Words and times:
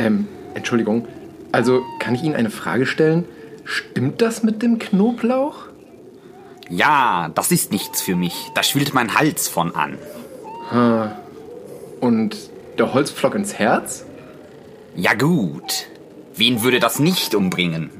Ähm, 0.00 0.26
Entschuldigung. 0.54 1.06
Also, 1.52 1.82
kann 1.98 2.14
ich 2.14 2.22
Ihnen 2.22 2.34
eine 2.34 2.50
Frage 2.50 2.86
stellen? 2.86 3.24
Stimmt 3.64 4.22
das 4.22 4.42
mit 4.42 4.62
dem 4.62 4.78
Knoblauch? 4.78 5.66
Ja, 6.70 7.30
das 7.34 7.52
ist 7.52 7.70
nichts 7.70 8.00
für 8.00 8.16
mich. 8.16 8.48
Da 8.54 8.62
schwillt 8.62 8.94
mein 8.94 9.14
Hals 9.14 9.48
von 9.48 9.74
an. 9.74 9.98
Und 12.00 12.36
der 12.78 12.94
Holzpflock 12.94 13.34
ins 13.34 13.54
Herz? 13.58 14.06
Ja 14.96 15.14
gut. 15.14 15.86
Wen 16.34 16.62
würde 16.62 16.80
das 16.80 16.98
nicht 16.98 17.34
umbringen? 17.34 17.90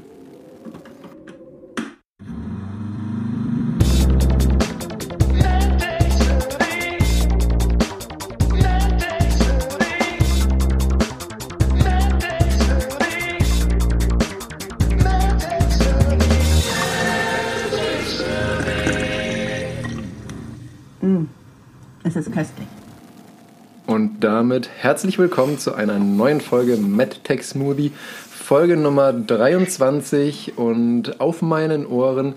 Damit 24.51 24.69
herzlich 24.79 25.17
willkommen 25.17 25.59
zu 25.59 25.75
einer 25.75 25.97
neuen 25.97 26.41
Folge 26.41 26.75
MadTech 26.75 27.41
Smoothie, 27.41 27.93
Folge 28.29 28.75
Nummer 28.75 29.13
23 29.13 30.57
und 30.57 31.21
auf 31.21 31.41
meinen 31.41 31.85
Ohren 31.85 32.33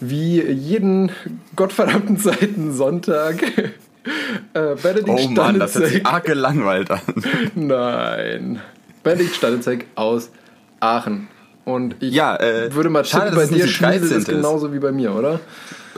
wie 0.00 0.40
jeden 0.40 1.10
gottverdammten 1.56 2.16
zweiten 2.18 2.72
Sonntag 2.72 3.42
äh, 4.54 4.76
Benedikt 4.82 5.10
Oh 5.10 5.28
Mann, 5.28 5.58
das 5.58 5.74
hört 5.74 5.88
sich 5.88 6.06
arg 6.06 6.24
gelangweilt 6.24 6.90
an. 6.90 7.00
Nein. 7.54 8.62
Benedikt 9.02 9.34
Stanitzek 9.34 9.88
aus 9.94 10.30
Aachen. 10.80 11.28
Und 11.66 11.96
ich 12.00 12.14
Ja, 12.14 12.36
äh, 12.36 12.74
würde 12.74 12.88
mal 12.88 13.04
schade, 13.04 13.36
dass 13.36 13.50
bei 13.50 13.54
dir 13.54 13.68
schnieselt 13.68 14.04
es 14.04 14.08
13. 14.08 14.18
ist. 14.20 14.28
genauso 14.28 14.72
wie 14.72 14.78
bei 14.78 14.90
mir, 14.90 15.14
oder? 15.14 15.34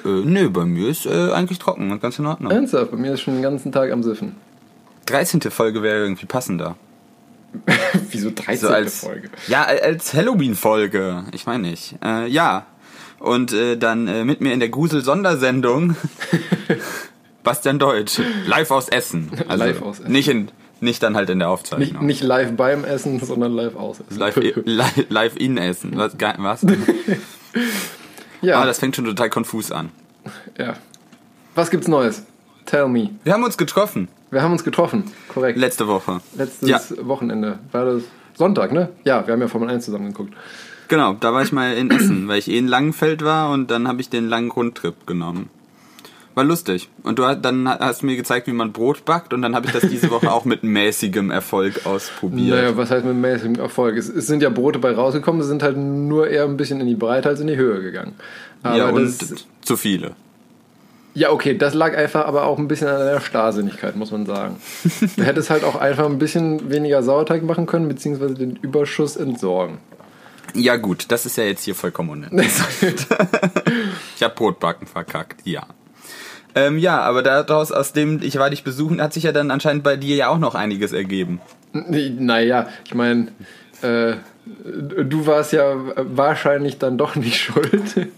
Äh, 0.04 0.08
nö, 0.24 0.50
bei 0.50 0.64
mir 0.64 0.88
ist 0.88 1.06
äh, 1.06 1.30
eigentlich 1.30 1.60
trocken 1.60 1.92
und 1.92 2.02
ganz 2.02 2.18
in 2.18 2.26
Ordnung. 2.26 2.50
Ernsthaft, 2.50 2.90
bei 2.90 2.96
mir 2.96 3.12
ist 3.14 3.20
schon 3.20 3.34
den 3.34 3.42
ganzen 3.44 3.70
Tag 3.70 3.92
am 3.92 4.02
Siffen. 4.02 4.34
13. 5.10 5.40
Folge 5.50 5.82
wäre 5.82 5.98
irgendwie 6.02 6.26
passender. 6.26 6.76
Wieso 8.10 8.30
13. 8.30 8.56
So 8.58 8.68
als, 8.68 9.00
Folge? 9.00 9.28
Ja, 9.48 9.64
als 9.64 10.14
Halloween-Folge. 10.14 11.24
Ich 11.32 11.46
meine 11.46 11.68
nicht. 11.68 11.96
Äh, 12.04 12.26
ja. 12.28 12.66
Und 13.18 13.52
äh, 13.52 13.76
dann 13.76 14.06
äh, 14.08 14.24
mit 14.24 14.40
mir 14.40 14.52
in 14.52 14.60
der 14.60 14.68
Grusel-Sondersendung 14.70 15.96
Bastian 17.42 17.78
Deutsch. 17.78 18.20
Live 18.46 18.70
aus 18.70 18.88
Essen. 18.88 19.30
Also 19.48 19.64
Live 19.64 19.82
aus 19.82 20.00
Essen. 20.00 20.12
Nicht, 20.12 20.28
in, 20.28 20.50
nicht 20.80 21.02
dann 21.02 21.16
halt 21.16 21.28
in 21.30 21.38
der 21.38 21.48
Nicht, 21.48 21.52
Aufzeichnung. 21.52 22.06
nicht 22.06 22.22
live 22.22 22.52
beim 22.56 22.84
Essen, 22.84 23.18
sondern 23.20 23.52
live 23.52 23.76
aus 23.76 23.98
Essen. 24.00 24.18
live, 24.18 24.36
live, 24.64 25.06
live 25.08 25.36
in 25.36 25.58
Essen. 25.58 25.92
Was? 25.96 26.14
was? 26.38 26.66
ja, 28.42 28.60
Ah, 28.60 28.66
das 28.66 28.78
fängt 28.78 28.96
schon 28.96 29.04
total 29.06 29.28
konfus 29.30 29.72
an. 29.72 29.90
ja. 30.58 30.74
Was 31.56 31.70
gibt's 31.70 31.88
Neues? 31.88 32.22
Tell 32.64 32.88
me. 32.88 33.10
Wir 33.24 33.32
haben 33.32 33.42
uns 33.42 33.58
getroffen. 33.58 34.06
Wir 34.30 34.42
haben 34.42 34.52
uns 34.52 34.64
getroffen, 34.64 35.04
korrekt. 35.28 35.58
Letzte 35.58 35.88
Woche. 35.88 36.20
Letztes 36.36 36.68
Ja. 36.68 36.80
Wochenende. 37.02 37.58
War 37.72 37.84
das 37.84 38.02
Sonntag, 38.34 38.72
ne? 38.72 38.88
Ja, 39.04 39.26
wir 39.26 39.32
haben 39.32 39.40
ja 39.40 39.48
Formel 39.48 39.68
1 39.68 39.84
zusammen 39.84 40.08
geguckt. 40.08 40.34
Genau, 40.88 41.14
da 41.14 41.32
war 41.32 41.42
ich 41.42 41.52
mal 41.52 41.74
in 41.74 41.90
Essen, 41.90 42.26
weil 42.28 42.38
ich 42.38 42.48
eh 42.50 42.58
in 42.58 42.66
Langenfeld 42.68 43.22
war 43.24 43.50
und 43.50 43.70
dann 43.70 43.86
habe 43.88 44.00
ich 44.00 44.08
den 44.08 44.28
langen 44.28 44.50
Rundtrip 44.50 45.06
genommen. 45.06 45.48
War 46.36 46.44
lustig. 46.44 46.88
Und 47.02 47.18
du 47.18 47.24
hast- 47.26 47.42
dann 47.42 47.68
hast 47.68 48.02
du 48.02 48.06
mir 48.06 48.16
gezeigt, 48.16 48.46
wie 48.46 48.52
man 48.52 48.70
Brot 48.72 49.04
backt 49.04 49.34
und 49.34 49.42
dann 49.42 49.54
habe 49.56 49.66
ich 49.66 49.72
das 49.72 49.88
diese 49.88 50.10
Woche 50.10 50.30
auch 50.32 50.44
mit 50.44 50.62
mäßigem 50.62 51.30
Erfolg 51.32 51.84
ausprobiert. 51.86 52.50
Naja, 52.56 52.76
was 52.76 52.90
heißt 52.92 53.04
mit 53.04 53.16
mäßigem 53.16 53.56
Erfolg? 53.56 53.96
Es, 53.96 54.08
es 54.08 54.28
sind 54.28 54.42
ja 54.42 54.48
Brote 54.48 54.78
bei 54.78 54.92
rausgekommen, 54.94 55.42
sie 55.42 55.48
sind 55.48 55.62
halt 55.64 55.76
nur 55.76 56.28
eher 56.28 56.44
ein 56.44 56.56
bisschen 56.56 56.80
in 56.80 56.86
die 56.86 56.94
Breite 56.94 57.28
als 57.28 57.40
in 57.40 57.48
die 57.48 57.56
Höhe 57.56 57.82
gegangen. 57.82 58.12
Aber 58.62 58.76
ja, 58.76 58.88
und 58.90 59.12
zu 59.64 59.76
viele. 59.76 60.12
Ja, 61.14 61.30
okay, 61.30 61.56
das 61.56 61.74
lag 61.74 61.96
einfach 61.96 62.26
aber 62.26 62.44
auch 62.44 62.58
ein 62.58 62.68
bisschen 62.68 62.88
an 62.88 62.98
der 62.98 63.20
Starrsinnigkeit, 63.20 63.96
muss 63.96 64.12
man 64.12 64.26
sagen. 64.26 64.56
du 65.16 65.22
hättest 65.24 65.50
halt 65.50 65.64
auch 65.64 65.76
einfach 65.76 66.06
ein 66.06 66.18
bisschen 66.18 66.70
weniger 66.70 67.02
Sauerteig 67.02 67.42
machen 67.42 67.66
können, 67.66 67.88
beziehungsweise 67.88 68.34
den 68.34 68.56
Überschuss 68.56 69.16
entsorgen. 69.16 69.78
Ja 70.54 70.76
gut, 70.76 71.06
das 71.08 71.26
ist 71.26 71.36
ja 71.36 71.44
jetzt 71.44 71.64
hier 71.64 71.74
vollkommen 71.74 72.10
unnötig. 72.10 72.50
ich 74.16 74.22
habe 74.22 74.34
Brotbacken 74.34 74.86
verkackt, 74.86 75.46
ja. 75.46 75.66
Ähm, 76.54 76.78
ja, 76.78 77.00
aber 77.00 77.22
daraus, 77.22 77.70
aus 77.70 77.92
dem 77.92 78.20
ich 78.22 78.38
war 78.38 78.50
dich 78.50 78.64
besuchen, 78.64 79.00
hat 79.00 79.12
sich 79.12 79.24
ja 79.24 79.32
dann 79.32 79.50
anscheinend 79.50 79.84
bei 79.84 79.96
dir 79.96 80.16
ja 80.16 80.28
auch 80.28 80.38
noch 80.38 80.54
einiges 80.54 80.92
ergeben. 80.92 81.40
Naja, 81.72 82.68
ich 82.84 82.94
meine, 82.94 83.28
äh, 83.82 84.14
du 84.46 85.26
warst 85.26 85.52
ja 85.52 85.74
wahrscheinlich 85.96 86.78
dann 86.78 86.98
doch 86.98 87.16
nicht 87.16 87.36
schuld. 87.40 88.08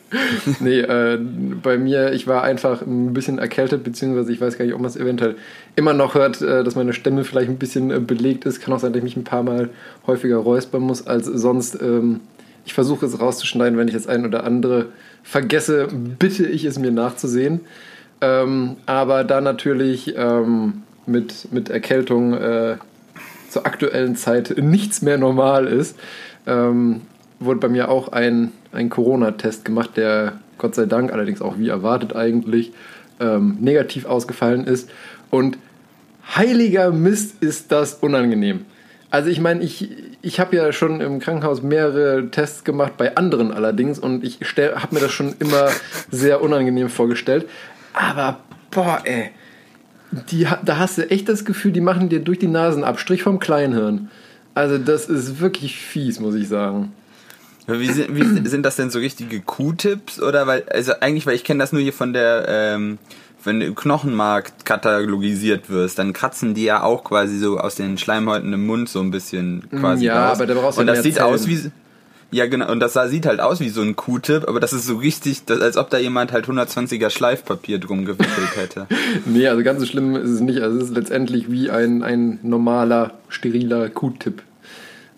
nee, 0.60 0.80
äh, 0.80 1.18
bei 1.62 1.78
mir, 1.78 2.12
ich 2.12 2.26
war 2.26 2.42
einfach 2.42 2.82
ein 2.82 3.12
bisschen 3.12 3.38
erkältet, 3.38 3.84
beziehungsweise 3.84 4.32
ich 4.32 4.40
weiß 4.40 4.56
gar 4.56 4.64
nicht, 4.64 4.74
ob 4.74 4.80
man 4.80 4.90
es 4.90 4.96
eventuell 4.96 5.36
immer 5.76 5.92
noch 5.92 6.14
hört, 6.14 6.40
äh, 6.40 6.64
dass 6.64 6.74
meine 6.74 6.92
Stimme 6.92 7.24
vielleicht 7.24 7.50
ein 7.50 7.58
bisschen 7.58 7.90
äh, 7.90 7.98
belegt 7.98 8.44
ist. 8.44 8.60
Kann 8.60 8.72
auch 8.72 8.78
sein, 8.78 8.92
dass 8.92 8.98
ich 8.98 9.04
mich 9.04 9.16
ein 9.16 9.24
paar 9.24 9.42
Mal 9.42 9.70
häufiger 10.06 10.36
räuspern 10.36 10.82
muss 10.82 11.06
als 11.06 11.26
sonst. 11.26 11.80
Ähm, 11.80 12.20
ich 12.64 12.74
versuche 12.74 13.06
es 13.06 13.20
rauszuschneiden, 13.20 13.76
wenn 13.76 13.88
ich 13.88 13.94
das 13.94 14.06
ein 14.06 14.24
oder 14.24 14.44
andere 14.44 14.86
vergesse, 15.24 15.88
bitte 16.18 16.46
ich 16.46 16.64
es 16.64 16.78
mir 16.78 16.92
nachzusehen. 16.92 17.60
Ähm, 18.20 18.76
aber 18.86 19.24
da 19.24 19.40
natürlich 19.40 20.14
ähm, 20.16 20.82
mit, 21.06 21.48
mit 21.50 21.70
Erkältung 21.70 22.34
äh, 22.34 22.76
zur 23.52 23.66
aktuellen 23.66 24.16
Zeit 24.16 24.54
nichts 24.56 25.02
mehr 25.02 25.18
normal 25.18 25.66
ist, 25.66 25.98
ähm, 26.46 27.02
wurde 27.38 27.60
bei 27.60 27.68
mir 27.68 27.88
auch 27.90 28.08
ein, 28.08 28.52
ein 28.72 28.88
Corona-Test 28.88 29.64
gemacht, 29.64 29.96
der 29.96 30.34
Gott 30.58 30.74
sei 30.74 30.86
Dank, 30.86 31.12
allerdings 31.12 31.42
auch 31.42 31.58
wie 31.58 31.68
erwartet 31.68 32.14
eigentlich, 32.14 32.72
ähm, 33.20 33.58
negativ 33.60 34.06
ausgefallen 34.06 34.64
ist. 34.64 34.88
Und 35.30 35.58
heiliger 36.36 36.90
Mist 36.92 37.42
ist 37.42 37.72
das 37.72 37.94
unangenehm. 37.94 38.64
Also 39.10 39.28
ich 39.28 39.40
meine, 39.40 39.62
ich, 39.62 39.90
ich 40.22 40.40
habe 40.40 40.56
ja 40.56 40.72
schon 40.72 41.00
im 41.00 41.18
Krankenhaus 41.18 41.62
mehrere 41.62 42.30
Tests 42.30 42.64
gemacht, 42.64 42.96
bei 42.96 43.16
anderen 43.16 43.52
allerdings, 43.52 43.98
und 43.98 44.24
ich 44.24 44.38
habe 44.40 44.94
mir 44.94 45.00
das 45.00 45.12
schon 45.12 45.34
immer 45.38 45.68
sehr 46.10 46.40
unangenehm 46.40 46.88
vorgestellt. 46.88 47.46
Aber, 47.92 48.38
boah, 48.70 49.00
ey, 49.04 49.30
die, 50.30 50.46
da 50.64 50.78
hast 50.78 50.98
du 50.98 51.10
echt 51.10 51.28
das 51.28 51.44
Gefühl, 51.44 51.72
die 51.72 51.80
machen 51.80 52.08
dir 52.08 52.20
durch 52.20 52.38
die 52.38 52.46
Nasen 52.48 52.84
Abstrich 52.84 53.22
vom 53.22 53.38
Kleinhirn. 53.38 54.10
Also 54.54 54.78
das 54.78 55.08
ist 55.08 55.40
wirklich 55.40 55.76
fies, 55.76 56.20
muss 56.20 56.34
ich 56.34 56.48
sagen. 56.48 56.92
Wie 57.66 57.90
sind, 57.90 58.14
wie 58.16 58.48
sind 58.48 58.64
das 58.64 58.76
denn 58.76 58.90
so 58.90 58.98
richtige 58.98 59.40
Q-Tips? 59.40 60.20
Oder 60.20 60.46
weil, 60.46 60.64
also 60.70 60.92
eigentlich, 61.00 61.26
weil 61.26 61.36
ich 61.36 61.44
kenne 61.44 61.60
das 61.60 61.72
nur 61.72 61.80
hier 61.80 61.92
von 61.92 62.12
der, 62.12 62.44
ähm, 62.48 62.98
wenn 63.44 63.60
du 63.60 63.66
im 63.66 63.74
Knochenmark 63.74 64.64
katalogisiert 64.64 65.70
wirst, 65.70 65.98
dann 65.98 66.12
kratzen 66.12 66.54
die 66.54 66.64
ja 66.64 66.82
auch 66.82 67.04
quasi 67.04 67.38
so 67.38 67.58
aus 67.58 67.76
den 67.76 67.98
Schleimhäuten 67.98 68.52
im 68.52 68.66
Mund 68.66 68.88
so 68.88 69.00
ein 69.00 69.10
bisschen 69.10 69.64
quasi 69.70 70.06
Ja, 70.06 70.28
raus. 70.28 70.38
aber 70.38 70.46
da 70.46 70.54
brauchst 70.54 70.76
du 70.78 70.80
Und 70.82 70.86
das 70.88 71.02
sieht 71.02 71.14
Zellen. 71.14 71.26
aus 71.34 71.46
wie, 71.46 71.70
ja 72.32 72.46
genau, 72.46 72.70
und 72.70 72.80
das 72.80 72.98
sieht 73.08 73.26
halt 73.26 73.40
aus 73.40 73.60
wie 73.60 73.68
so 73.68 73.82
ein 73.82 73.94
Q-Tip, 73.94 74.48
aber 74.48 74.58
das 74.58 74.72
ist 74.72 74.86
so 74.86 74.96
richtig, 74.96 75.42
als 75.48 75.76
ob 75.76 75.90
da 75.90 75.98
jemand 75.98 76.32
halt 76.32 76.46
120er 76.46 77.10
Schleifpapier 77.10 77.78
drum 77.78 78.04
gewickelt 78.04 78.56
hätte. 78.56 78.86
Nee, 79.26 79.46
also 79.46 79.62
ganz 79.62 79.80
so 79.80 79.86
schlimm 79.86 80.16
ist 80.16 80.30
es 80.30 80.40
nicht. 80.40 80.60
Also 80.60 80.78
es 80.78 80.84
ist 80.84 80.94
letztendlich 80.94 81.50
wie 81.50 81.70
ein, 81.70 82.02
ein 82.02 82.38
normaler, 82.42 83.12
steriler 83.28 83.88
Q-Tip. 83.88 84.42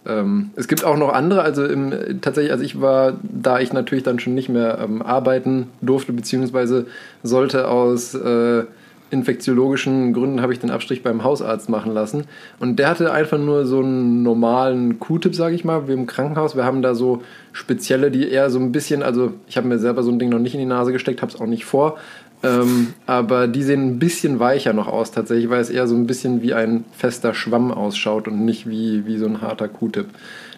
Ähm, 0.07 0.51
es 0.57 0.69
gibt 0.69 0.85
auch 0.85 0.97
noch 0.97 1.13
andere, 1.13 1.43
also 1.43 1.65
im, 1.65 2.21
tatsächlich, 2.21 2.53
also 2.53 2.65
ich 2.65 2.81
war, 2.81 3.17
da 3.23 3.61
ich 3.61 3.73
natürlich 3.73 4.05
dann 4.05 4.19
schon 4.19 4.35
nicht 4.35 4.49
mehr 4.49 4.79
ähm, 4.83 5.01
arbeiten 5.01 5.69
durfte, 5.81 6.13
beziehungsweise 6.13 6.87
sollte 7.23 7.69
aus 7.69 8.15
äh, 8.15 8.65
infektiologischen 9.10 10.12
Gründen 10.12 10.41
habe 10.41 10.53
ich 10.53 10.59
den 10.59 10.70
Abstrich 10.70 11.03
beim 11.03 11.22
Hausarzt 11.22 11.69
machen 11.69 11.92
lassen. 11.92 12.25
Und 12.59 12.78
der 12.78 12.88
hatte 12.88 13.12
einfach 13.12 13.39
nur 13.39 13.65
so 13.66 13.80
einen 13.80 14.22
normalen 14.22 14.98
Q-Tip, 14.98 15.34
sage 15.34 15.54
ich 15.54 15.65
mal, 15.65 15.86
wie 15.89 15.92
im 15.92 16.06
Krankenhaus. 16.06 16.56
Wir 16.56 16.65
haben 16.65 16.83
da 16.83 16.95
so 16.95 17.22
spezielle, 17.53 18.10
die 18.10 18.28
eher 18.28 18.51
so 18.51 18.59
ein 18.59 18.72
bisschen, 18.72 19.03
also 19.03 19.33
ich 19.47 19.56
habe 19.56 19.68
mir 19.68 19.78
selber 19.78 20.03
so 20.03 20.10
ein 20.10 20.18
Ding 20.18 20.30
noch 20.30 20.39
nicht 20.39 20.54
in 20.54 20.60
die 20.60 20.66
Nase 20.66 20.92
gesteckt, 20.92 21.22
habe 21.22 21.33
es 21.33 21.41
auch 21.41 21.47
nicht 21.47 21.65
vor. 21.65 21.97
Ähm, 22.42 22.92
aber 23.06 23.48
die 23.48 23.62
sehen 23.62 23.86
ein 23.86 23.98
bisschen 23.98 24.39
weicher 24.39 24.74
noch 24.74 24.89
aus, 24.89 25.12
tatsächlich, 25.12 25.48
weil 25.48 25.60
es 25.60 25.71
eher 25.71 25.86
so 25.86 25.95
ein 25.95 26.07
bisschen 26.07 26.42
wie 26.42 26.53
ein 26.53 26.84
fester 26.92 27.33
Schwamm 27.33 27.72
ausschaut 27.72 28.28
und 28.28 28.45
nicht 28.45 28.68
wie, 28.68 29.07
wie 29.07 29.16
so 29.16 29.27
ein 29.27 29.41
harter 29.41 29.68
Q-Tip. 29.68 30.09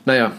Naja, 0.04 0.32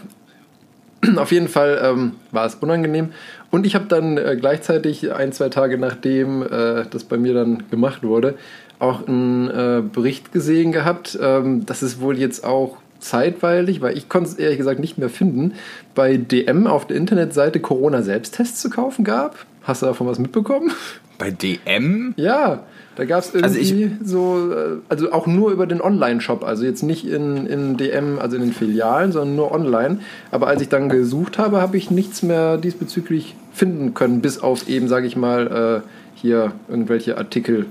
auf 1.16 1.32
jeden 1.32 1.48
Fall 1.48 1.80
ähm, 1.82 2.12
war 2.32 2.46
es 2.46 2.56
unangenehm. 2.56 3.10
Und 3.50 3.66
ich 3.66 3.74
habe 3.74 3.86
dann 3.86 4.18
äh, 4.18 4.36
gleichzeitig 4.38 5.12
ein, 5.12 5.32
zwei 5.32 5.48
Tage 5.48 5.78
nachdem 5.78 6.42
äh, 6.42 6.84
das 6.90 7.04
bei 7.04 7.16
mir 7.16 7.34
dann 7.34 7.64
gemacht 7.70 8.02
wurde, 8.02 8.34
auch 8.78 9.06
einen 9.06 9.48
äh, 9.48 9.82
Bericht 9.82 10.32
gesehen 10.32 10.72
gehabt, 10.72 11.18
ähm, 11.20 11.66
dass 11.66 11.82
es 11.82 12.00
wohl 12.00 12.18
jetzt 12.18 12.44
auch 12.44 12.76
zeitweilig, 13.00 13.80
weil 13.80 13.96
ich 13.96 14.08
konnte 14.08 14.30
es 14.30 14.34
ehrlich 14.36 14.58
gesagt 14.58 14.80
nicht 14.80 14.98
mehr 14.98 15.08
finden, 15.08 15.54
bei 15.94 16.16
DM 16.16 16.66
auf 16.66 16.86
der 16.86 16.96
Internetseite 16.96 17.60
Corona-Selbsttests 17.60 18.60
zu 18.60 18.70
kaufen 18.70 19.04
gab. 19.04 19.46
Hast 19.62 19.82
du 19.82 19.86
davon 19.86 20.06
was 20.06 20.18
mitbekommen? 20.18 20.72
Bei 21.18 21.30
DM? 21.30 22.14
Ja, 22.16 22.64
Da 22.98 23.04
gab 23.04 23.20
es 23.20 23.32
Also 23.32 23.56
irgendwie 23.56 23.92
so, 24.04 24.50
äh, 24.52 24.78
also 24.88 25.12
auch 25.12 25.28
nur 25.28 25.52
über 25.52 25.68
den 25.68 25.80
Online-Shop, 25.80 26.42
also 26.42 26.64
jetzt 26.64 26.82
nicht 26.82 27.06
in, 27.06 27.46
in 27.46 27.76
DM, 27.76 28.18
also 28.18 28.34
in 28.34 28.42
den 28.42 28.52
Filialen, 28.52 29.12
sondern 29.12 29.36
nur 29.36 29.52
online. 29.52 30.00
Aber 30.32 30.48
als 30.48 30.62
ich 30.62 30.68
dann 30.68 30.88
gesucht 30.88 31.38
habe, 31.38 31.60
habe 31.60 31.76
ich 31.76 31.92
nichts 31.92 32.24
mehr 32.24 32.56
diesbezüglich 32.56 33.36
finden 33.52 33.94
können, 33.94 34.20
bis 34.20 34.40
auf 34.40 34.68
eben, 34.68 34.88
sage 34.88 35.06
ich 35.06 35.14
mal, 35.14 35.82
äh, 35.84 35.88
hier 36.16 36.50
irgendwelche 36.68 37.18
Artikel. 37.18 37.66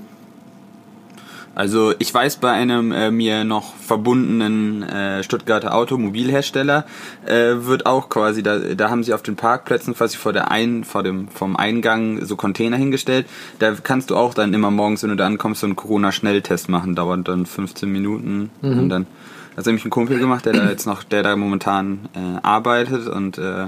Also 1.58 1.92
ich 1.98 2.14
weiß 2.14 2.36
bei 2.36 2.52
einem 2.52 2.92
äh, 2.92 3.10
mir 3.10 3.42
noch 3.42 3.74
verbundenen 3.74 4.84
äh, 4.84 5.24
Stuttgarter 5.24 5.74
Automobilhersteller 5.74 6.86
äh, 7.26 7.66
wird 7.66 7.84
auch 7.84 8.08
quasi 8.08 8.44
da 8.44 8.60
da 8.60 8.90
haben 8.90 9.02
sie 9.02 9.12
auf 9.12 9.22
den 9.22 9.34
Parkplätzen 9.34 9.92
quasi 9.92 10.16
vor 10.18 10.32
der 10.32 10.52
ein 10.52 10.84
vor 10.84 11.02
dem 11.02 11.26
vom 11.26 11.56
Eingang 11.56 12.24
so 12.24 12.36
Container 12.36 12.76
hingestellt. 12.76 13.26
Da 13.58 13.72
kannst 13.72 14.10
du 14.10 14.16
auch 14.16 14.34
dann 14.34 14.54
immer 14.54 14.70
morgens, 14.70 15.02
wenn 15.02 15.10
du 15.10 15.16
da 15.16 15.26
ankommst, 15.26 15.62
so 15.62 15.66
einen 15.66 15.74
Corona 15.74 16.12
Schnelltest 16.12 16.68
machen, 16.68 16.94
dauert 16.94 17.26
dann 17.26 17.44
15 17.44 17.90
Minuten 17.90 18.50
und 18.62 18.88
dann 18.88 19.08
hat 19.56 19.66
nämlich 19.66 19.84
ein 19.84 19.90
Kumpel 19.90 20.20
gemacht, 20.20 20.46
der 20.46 20.52
da 20.52 20.70
jetzt 20.70 20.86
noch 20.86 21.02
der 21.02 21.24
da 21.24 21.34
momentan 21.34 22.08
äh, 22.14 22.38
arbeitet 22.40 23.08
und 23.08 23.36
äh, 23.38 23.66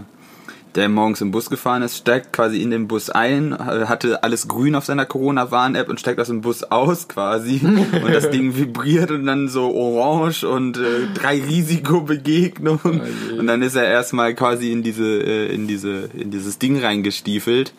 der 0.74 0.88
morgens 0.88 1.20
im 1.20 1.30
Bus 1.30 1.50
gefahren 1.50 1.82
ist, 1.82 1.96
steigt 1.96 2.32
quasi 2.32 2.62
in 2.62 2.70
den 2.70 2.86
Bus 2.86 3.10
ein, 3.10 3.56
hatte 3.58 4.22
alles 4.22 4.48
grün 4.48 4.74
auf 4.74 4.84
seiner 4.84 5.04
Corona-Warn-App 5.04 5.88
und 5.88 5.98
steigt 5.98 6.20
aus 6.20 6.28
dem 6.28 6.40
Bus 6.40 6.62
aus 6.64 7.08
quasi. 7.08 7.60
Und 8.02 8.14
das 8.14 8.30
Ding 8.30 8.56
vibriert 8.56 9.10
und 9.10 9.26
dann 9.26 9.48
so 9.48 9.74
orange 9.74 10.44
und 10.44 10.76
äh, 10.78 11.06
drei 11.14 11.40
Risikobegegnungen 11.40 13.00
und 13.38 13.46
dann 13.46 13.62
ist 13.62 13.76
er 13.76 13.84
erstmal 13.84 14.34
quasi 14.34 14.72
in 14.72 14.82
diese 14.82 15.04
äh, 15.04 15.52
in 15.52 15.66
diese 15.66 16.08
in 16.14 16.30
dieses 16.30 16.58
Ding 16.58 16.80
reingestiefelt 16.80 17.72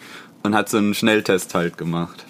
und 0.44 0.56
hat 0.56 0.70
so 0.70 0.78
einen 0.78 0.94
Schnelltest 0.94 1.56
halt 1.56 1.78
gemacht. 1.78 2.26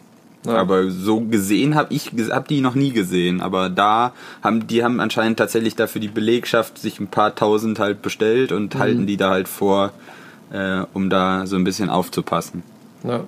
Ja. 0.45 0.55
Aber 0.55 0.89
so 0.89 1.21
gesehen 1.21 1.75
habe 1.75 1.93
ich 1.93 2.11
hab 2.31 2.47
die 2.47 2.61
noch 2.61 2.75
nie 2.75 2.91
gesehen, 2.91 3.41
aber 3.41 3.69
da 3.69 4.13
haben 4.41 4.67
die 4.67 4.83
haben 4.83 4.99
anscheinend 4.99 5.37
tatsächlich 5.37 5.75
dafür 5.75 6.01
die 6.01 6.07
Belegschaft 6.07 6.77
sich 6.79 6.99
ein 6.99 7.07
paar 7.07 7.35
tausend 7.35 7.79
halt 7.79 8.01
bestellt 8.01 8.51
und 8.51 8.75
halten 8.75 9.05
die 9.05 9.17
da 9.17 9.29
halt 9.29 9.47
vor, 9.47 9.93
äh, 10.51 10.83
um 10.93 11.09
da 11.09 11.45
so 11.45 11.55
ein 11.55 11.63
bisschen 11.63 11.89
aufzupassen. 11.89 12.63
Ja. 13.03 13.21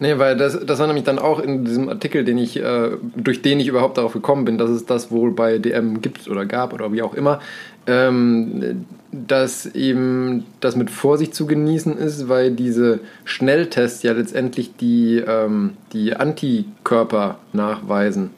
Nee, 0.00 0.18
weil 0.18 0.36
das, 0.36 0.58
das 0.64 0.78
war 0.78 0.86
nämlich 0.86 1.04
dann 1.04 1.18
auch 1.18 1.40
in 1.40 1.64
diesem 1.64 1.88
Artikel, 1.90 2.24
den 2.24 2.38
ich, 2.38 2.56
äh, 2.56 2.90
durch 3.16 3.42
den 3.42 3.60
ich 3.60 3.68
überhaupt 3.68 3.98
darauf 3.98 4.14
gekommen 4.14 4.44
bin, 4.44 4.56
dass 4.58 4.70
es 4.70 4.86
das 4.86 5.10
wohl 5.10 5.32
bei 5.32 5.58
DM 5.58 6.00
gibt 6.00 6.26
oder 6.28 6.46
gab 6.46 6.72
oder 6.72 6.90
wie 6.92 7.02
auch 7.02 7.14
immer, 7.14 7.40
ähm, 7.86 8.86
dass 9.12 9.66
eben 9.66 10.44
das 10.60 10.74
mit 10.74 10.90
Vorsicht 10.90 11.34
zu 11.34 11.46
genießen 11.46 11.96
ist, 11.98 12.28
weil 12.28 12.50
diese 12.52 13.00
Schnelltests 13.24 14.02
ja 14.02 14.12
letztendlich 14.12 14.74
die, 14.76 15.16
ähm, 15.18 15.74
die 15.92 16.16
Antikörper 16.16 17.38
nachweisen. 17.52 18.30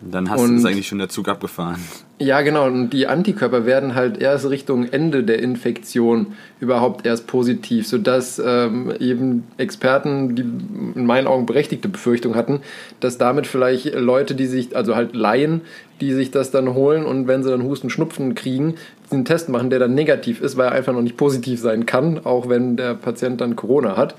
Dann 0.00 0.30
hast 0.30 0.40
Und- 0.40 0.50
du 0.52 0.56
es 0.58 0.64
eigentlich 0.64 0.86
schon 0.88 0.98
der 0.98 1.08
Zug 1.08 1.28
abgefahren. 1.28 1.80
Ja, 2.20 2.40
genau. 2.40 2.66
Und 2.66 2.90
die 2.90 3.06
Antikörper 3.06 3.64
werden 3.64 3.94
halt 3.94 4.20
erst 4.20 4.50
Richtung 4.50 4.88
Ende 4.88 5.22
der 5.22 5.38
Infektion 5.38 6.34
überhaupt 6.58 7.06
erst 7.06 7.28
positiv, 7.28 7.86
sodass 7.86 8.42
ähm, 8.44 8.92
eben 8.98 9.46
Experten, 9.56 10.34
die 10.34 10.42
in 10.42 11.06
meinen 11.06 11.28
Augen 11.28 11.46
berechtigte 11.46 11.88
Befürchtung 11.88 12.34
hatten, 12.34 12.60
dass 12.98 13.18
damit 13.18 13.46
vielleicht 13.46 13.94
Leute, 13.94 14.34
die 14.34 14.46
sich, 14.46 14.76
also 14.76 14.96
halt 14.96 15.14
Laien, 15.14 15.60
die 16.00 16.12
sich 16.12 16.32
das 16.32 16.50
dann 16.50 16.74
holen 16.74 17.04
und 17.04 17.28
wenn 17.28 17.44
sie 17.44 17.50
dann 17.50 17.62
Husten, 17.62 17.88
Schnupfen 17.88 18.34
kriegen, 18.34 18.74
diesen 19.06 19.24
Test 19.24 19.48
machen, 19.48 19.70
der 19.70 19.78
dann 19.78 19.94
negativ 19.94 20.40
ist, 20.40 20.56
weil 20.56 20.66
er 20.66 20.72
einfach 20.72 20.92
noch 20.92 21.02
nicht 21.02 21.16
positiv 21.16 21.60
sein 21.60 21.86
kann, 21.86 22.24
auch 22.24 22.48
wenn 22.48 22.76
der 22.76 22.94
Patient 22.94 23.40
dann 23.40 23.54
Corona 23.54 23.96
hat. 23.96 24.16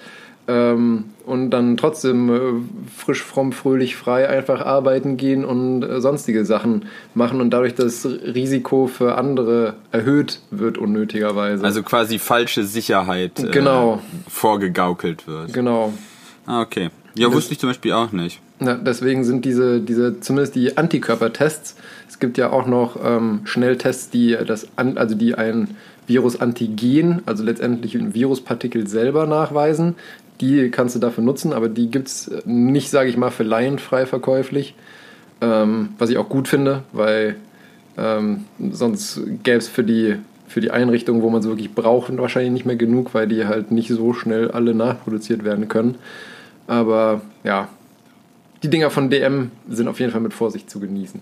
Ähm, 0.50 1.04
und 1.28 1.52
dann 1.52 1.78
trotzdem 1.78 2.30
äh, 2.30 2.40
frisch, 2.98 3.22
fromm, 3.22 3.52
fröhlich, 3.52 3.96
frei 3.96 4.28
einfach 4.28 4.62
arbeiten 4.66 5.16
gehen 5.16 5.46
und 5.46 5.84
äh, 5.84 6.02
sonstige 6.02 6.44
Sachen 6.44 6.86
machen 7.14 7.40
und 7.40 7.52
dadurch 7.52 7.76
das 7.76 8.04
Risiko 8.06 8.88
für 8.88 9.16
andere 9.16 9.76
erhöht 9.92 10.40
wird 10.50 10.80
unnötigerweise. 10.80 11.64
Also 11.64 11.84
quasi 11.84 12.18
falsche 12.18 12.64
Sicherheit 12.64 13.40
äh, 13.40 13.52
Genau. 13.52 14.02
vorgegaukelt 14.28 15.28
wird. 15.28 15.54
genau. 15.54 15.94
Ah, 16.48 16.62
okay. 16.62 16.90
Ja, 17.16 17.32
wusste 17.32 17.52
ich 17.54 17.60
zum 17.60 17.70
Beispiel 17.70 17.92
auch 17.94 18.12
nicht. 18.12 18.40
Ja, 18.60 18.74
deswegen 18.76 19.24
sind 19.24 19.46
diese, 19.46 19.82
diese, 19.82 20.20
zumindest 20.22 20.56
die 20.56 20.78
Antikörpertests, 20.78 21.76
es 22.08 22.18
gibt 22.20 22.38
ja 22.40 22.50
auch 22.52 22.66
noch 22.66 22.98
ähm, 23.04 23.42
Schnelltests, 23.44 24.10
die 24.10 24.36
das 24.48 24.68
an, 24.78 24.98
also 24.98 25.14
die 25.16 25.36
ein 25.36 25.76
Virusantigen, 26.08 27.22
also 27.26 27.44
letztendlich 27.44 27.96
ein 27.96 28.14
Viruspartikel 28.16 28.88
selber 28.88 29.28
nachweisen. 29.28 29.96
Die 30.42 30.70
kannst 30.70 30.96
du 30.96 31.00
dafür 31.00 31.24
nutzen, 31.24 31.54
aber 31.54 31.70
die 31.70 31.92
gibt 31.92 32.08
es 32.08 32.32
nicht, 32.46 32.90
sage 32.90 33.10
ich 33.10 33.18
mal, 33.18 33.32
für 33.32 33.44
Laien 33.44 33.80
frei 33.80 34.06
verkäuflich. 34.06 34.76
Ähm, 35.42 35.90
was 35.98 36.10
ich 36.10 36.18
auch 36.18 36.30
gut 36.30 36.48
finde, 36.48 36.84
weil 36.92 37.38
ähm, 37.98 38.46
sonst 38.72 39.22
gäbe 39.44 39.58
es 39.58 39.68
für 39.68 39.84
die, 39.84 40.16
für 40.48 40.62
die 40.62 40.72
Einrichtungen, 40.72 41.22
wo 41.22 41.30
man 41.30 41.42
es 41.42 41.48
wirklich 41.48 41.74
braucht, 41.74 42.16
wahrscheinlich 42.18 42.52
nicht 42.52 42.66
mehr 42.66 42.76
genug, 42.76 43.14
weil 43.14 43.28
die 43.28 43.46
halt 43.46 43.72
nicht 43.72 43.90
so 43.90 44.14
schnell 44.14 44.52
alle 44.52 44.74
nachproduziert 44.74 45.44
werden 45.44 45.68
können. 45.68 45.96
Aber 46.68 47.22
ja, 47.44 47.70
die 48.64 48.70
Dinger 48.70 48.90
von 48.90 49.10
DM 49.10 49.52
sind 49.70 49.88
auf 49.88 50.00
jeden 50.00 50.12
Fall 50.12 50.22
mit 50.22 50.34
Vorsicht 50.34 50.70
zu 50.70 50.80
genießen. 50.80 51.22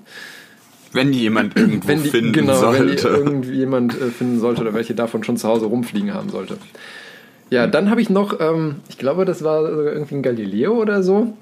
Wenn 0.94 1.12
die 1.12 1.20
jemand 1.20 1.56
irgendwo 1.58 1.88
die, 1.88 2.10
finden 2.10 2.34
genau, 2.34 2.74
wenn 2.74 2.88
die 2.88 2.98
sollte. 2.98 3.08
irgendjemand 3.10 3.94
äh, 3.94 4.10
finden 4.10 4.40
sollte 4.40 4.62
oder 4.62 4.74
welche 4.74 4.96
davon 4.96 5.24
schon 5.24 5.38
zu 5.38 5.48
Hause 5.48 5.66
rumfliegen 5.66 6.13
haben 6.13 6.30
sollte. 6.30 6.58
Ja, 7.50 7.68
dann 7.68 7.90
habe 7.90 8.02
ich 8.02 8.10
noch, 8.10 8.40
ähm, 8.40 8.78
ich 8.90 8.98
glaube, 8.98 9.26
das 9.26 9.44
war 9.44 9.64
irgendwie 9.64 10.16
ein 10.16 10.22
Galileo 10.22 10.74
oder 10.74 11.02
so, 11.02 11.34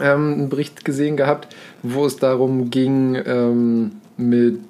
ähm, 0.00 0.32
einen 0.32 0.48
Bericht 0.48 0.84
gesehen 0.84 1.16
gehabt, 1.16 1.48
wo 1.82 2.06
es 2.06 2.16
darum 2.16 2.70
ging, 2.70 3.16
ähm, 3.26 3.92
mit, 4.16 4.60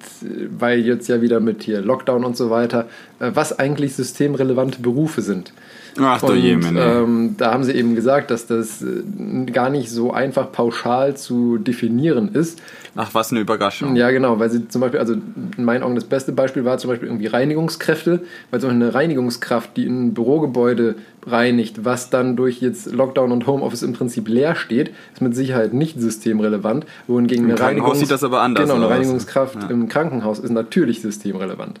weil 0.59 0.79
jetzt 0.79 1.07
ja 1.07 1.21
wieder 1.21 1.39
mit 1.39 1.63
hier 1.63 1.81
Lockdown 1.81 2.23
und 2.23 2.37
so 2.37 2.49
weiter, 2.49 2.87
äh, 3.19 3.31
was 3.33 3.57
eigentlich 3.57 3.95
systemrelevante 3.95 4.81
Berufe 4.81 5.21
sind. 5.21 5.53
Ach 6.01 6.19
du 6.21 6.27
Und 6.33 6.37
Jemine. 6.39 6.81
ähm, 6.81 7.35
da 7.37 7.51
haben 7.53 7.63
sie 7.63 7.73
eben 7.73 7.95
gesagt, 7.95 8.31
dass 8.31 8.47
das 8.47 8.81
äh, 8.81 9.45
gar 9.51 9.69
nicht 9.69 9.89
so 9.89 10.11
einfach 10.13 10.51
pauschal 10.51 11.15
zu 11.17 11.57
definieren 11.57 12.29
ist. 12.33 12.61
Ach, 12.95 13.13
was 13.13 13.31
eine 13.31 13.39
Überraschung. 13.41 13.95
Ja, 13.95 14.09
genau, 14.11 14.39
weil 14.39 14.49
sie 14.49 14.67
zum 14.67 14.81
Beispiel, 14.81 14.99
also 14.99 15.13
in 15.13 15.63
meinen 15.63 15.83
Augen 15.83 15.95
das 15.95 16.03
beste 16.05 16.31
Beispiel 16.31 16.65
war 16.65 16.77
zum 16.79 16.89
Beispiel 16.89 17.07
irgendwie 17.07 17.27
Reinigungskräfte, 17.27 18.21
weil 18.51 18.59
zum 18.59 18.69
Beispiel 18.69 18.83
eine 18.83 18.93
Reinigungskraft, 18.93 19.77
die 19.77 19.85
ein 19.85 20.13
Bürogebäude 20.13 20.95
reinigt, 21.25 21.85
was 21.85 22.09
dann 22.09 22.35
durch 22.35 22.61
jetzt 22.61 22.91
Lockdown 22.91 23.31
und 23.31 23.45
Homeoffice 23.45 23.83
im 23.83 23.93
Prinzip 23.93 24.27
leer 24.27 24.55
steht, 24.55 24.91
ist 25.13 25.21
mit 25.21 25.35
Sicherheit 25.35 25.73
nicht 25.73 25.99
systemrelevant. 26.01 26.85
Wohingegen 27.07 27.45
Im 27.49 27.51
eine 27.51 27.59
Reinigungs- 27.81 27.95
sieht 27.95 28.11
das 28.11 28.23
aber 28.23 28.41
anders 28.41 28.63
Genau, 28.69 28.75
eine. 28.83 28.89
Reinigungskraft 28.89 29.55
Ja. 29.63 29.69
im 29.69 29.87
Krankenhaus 29.87 30.39
ist 30.39 30.51
natürlich 30.51 31.01
systemrelevant. 31.01 31.79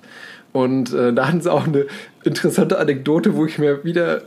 Und 0.51 0.93
äh, 0.93 1.13
da 1.13 1.27
hatten 1.27 1.41
sie 1.41 1.51
auch 1.51 1.67
eine 1.67 1.85
interessante 2.23 2.79
Anekdote, 2.79 3.35
wo 3.35 3.45
ich 3.45 3.57
mir 3.59 3.83
wieder 3.83 4.23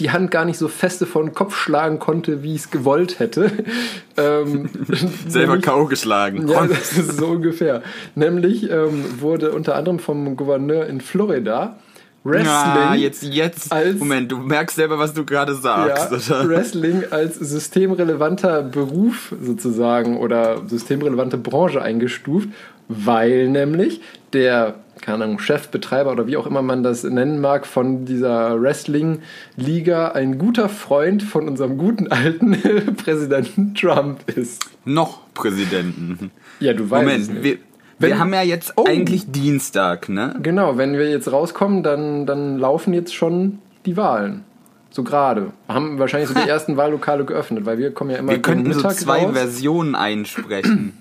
die 0.00 0.10
Hand 0.12 0.30
gar 0.30 0.44
nicht 0.44 0.58
so 0.58 0.68
feste 0.68 1.06
vor 1.06 1.22
den 1.22 1.32
Kopf 1.34 1.56
schlagen 1.56 1.98
konnte, 1.98 2.42
wie 2.42 2.54
ich 2.54 2.60
es 2.62 2.70
gewollt 2.70 3.18
hätte. 3.18 3.50
ähm, 4.16 4.68
Selber 5.28 5.54
nämlich- 5.54 5.64
K.O. 5.66 5.86
geschlagen. 5.86 6.46
ja, 6.48 6.66
das 6.66 6.92
ist 6.96 7.16
so 7.16 7.26
ungefähr. 7.28 7.82
Nämlich 8.14 8.70
ähm, 8.70 9.04
wurde 9.20 9.50
unter 9.52 9.74
anderem 9.74 9.98
vom 9.98 10.36
Gouverneur 10.36 10.86
in 10.86 11.00
Florida 11.00 11.76
Wrestling, 12.24 12.48
Ah, 12.52 12.94
jetzt, 12.94 13.22
jetzt. 13.22 13.72
als- 13.72 13.98
Moment, 13.98 14.30
du 14.30 14.38
merkst 14.38 14.76
selber, 14.76 14.98
was 14.98 15.14
du 15.14 15.24
gerade 15.24 15.54
sagst, 15.54 16.28
ja? 16.28 16.46
Wrestling 16.48 17.04
als 17.10 17.36
systemrelevanter 17.36 18.62
Beruf 18.62 19.34
sozusagen 19.40 20.18
oder 20.18 20.62
systemrelevante 20.68 21.38
Branche 21.38 21.80
eingestuft, 21.80 22.48
weil 22.88 23.48
nämlich 23.48 24.00
der 24.32 24.74
keine 25.08 25.24
Ahnung, 25.24 25.38
Chefbetreiber 25.38 26.12
oder 26.12 26.26
wie 26.26 26.36
auch 26.36 26.46
immer 26.46 26.60
man 26.60 26.82
das 26.82 27.02
nennen 27.02 27.40
mag, 27.40 27.66
von 27.66 28.04
dieser 28.04 28.60
Wrestling-Liga 28.60 30.08
ein 30.12 30.38
guter 30.38 30.68
Freund 30.68 31.22
von 31.22 31.48
unserem 31.48 31.78
guten 31.78 32.08
alten 32.08 32.56
Präsidenten 32.96 33.74
Trump 33.74 34.28
ist. 34.36 34.68
Noch 34.84 35.20
Präsidenten. 35.34 36.30
Ja, 36.60 36.74
du 36.74 36.90
weißt 36.90 37.02
es 37.20 37.28
Moment, 37.28 37.34
nicht. 37.34 37.44
wir, 37.44 37.58
Wenn- 37.98 38.10
wir 38.10 38.18
haben 38.18 38.34
ja 38.34 38.42
jetzt 38.42 38.74
Oh. 38.76 38.84
eigentlich 38.86 39.30
Dienstag, 39.30 40.08
ne? 40.08 40.36
Genau, 40.42 40.76
wenn 40.76 40.92
wir 40.92 41.08
jetzt 41.10 41.32
rauskommen, 41.32 41.82
dann, 41.82 42.26
dann 42.26 42.58
laufen 42.58 42.92
jetzt 42.92 43.14
schon 43.14 43.58
die 43.86 43.96
Wahlen. 43.96 44.44
So 44.90 45.04
gerade. 45.04 45.52
Haben 45.68 45.98
wahrscheinlich 45.98 46.28
so 46.28 46.34
die 46.34 46.48
ersten 46.48 46.76
Wahllokale 46.76 47.24
geöffnet, 47.24 47.64
weil 47.66 47.78
wir 47.78 47.92
kommen 47.92 48.10
ja 48.10 48.18
immer 48.18 48.32
Wir 48.32 48.42
könnten 48.42 48.72
so 48.74 48.88
zwei 48.90 49.24
raus. 49.24 49.32
Versionen 49.34 49.94
einsprechen. 49.94 50.98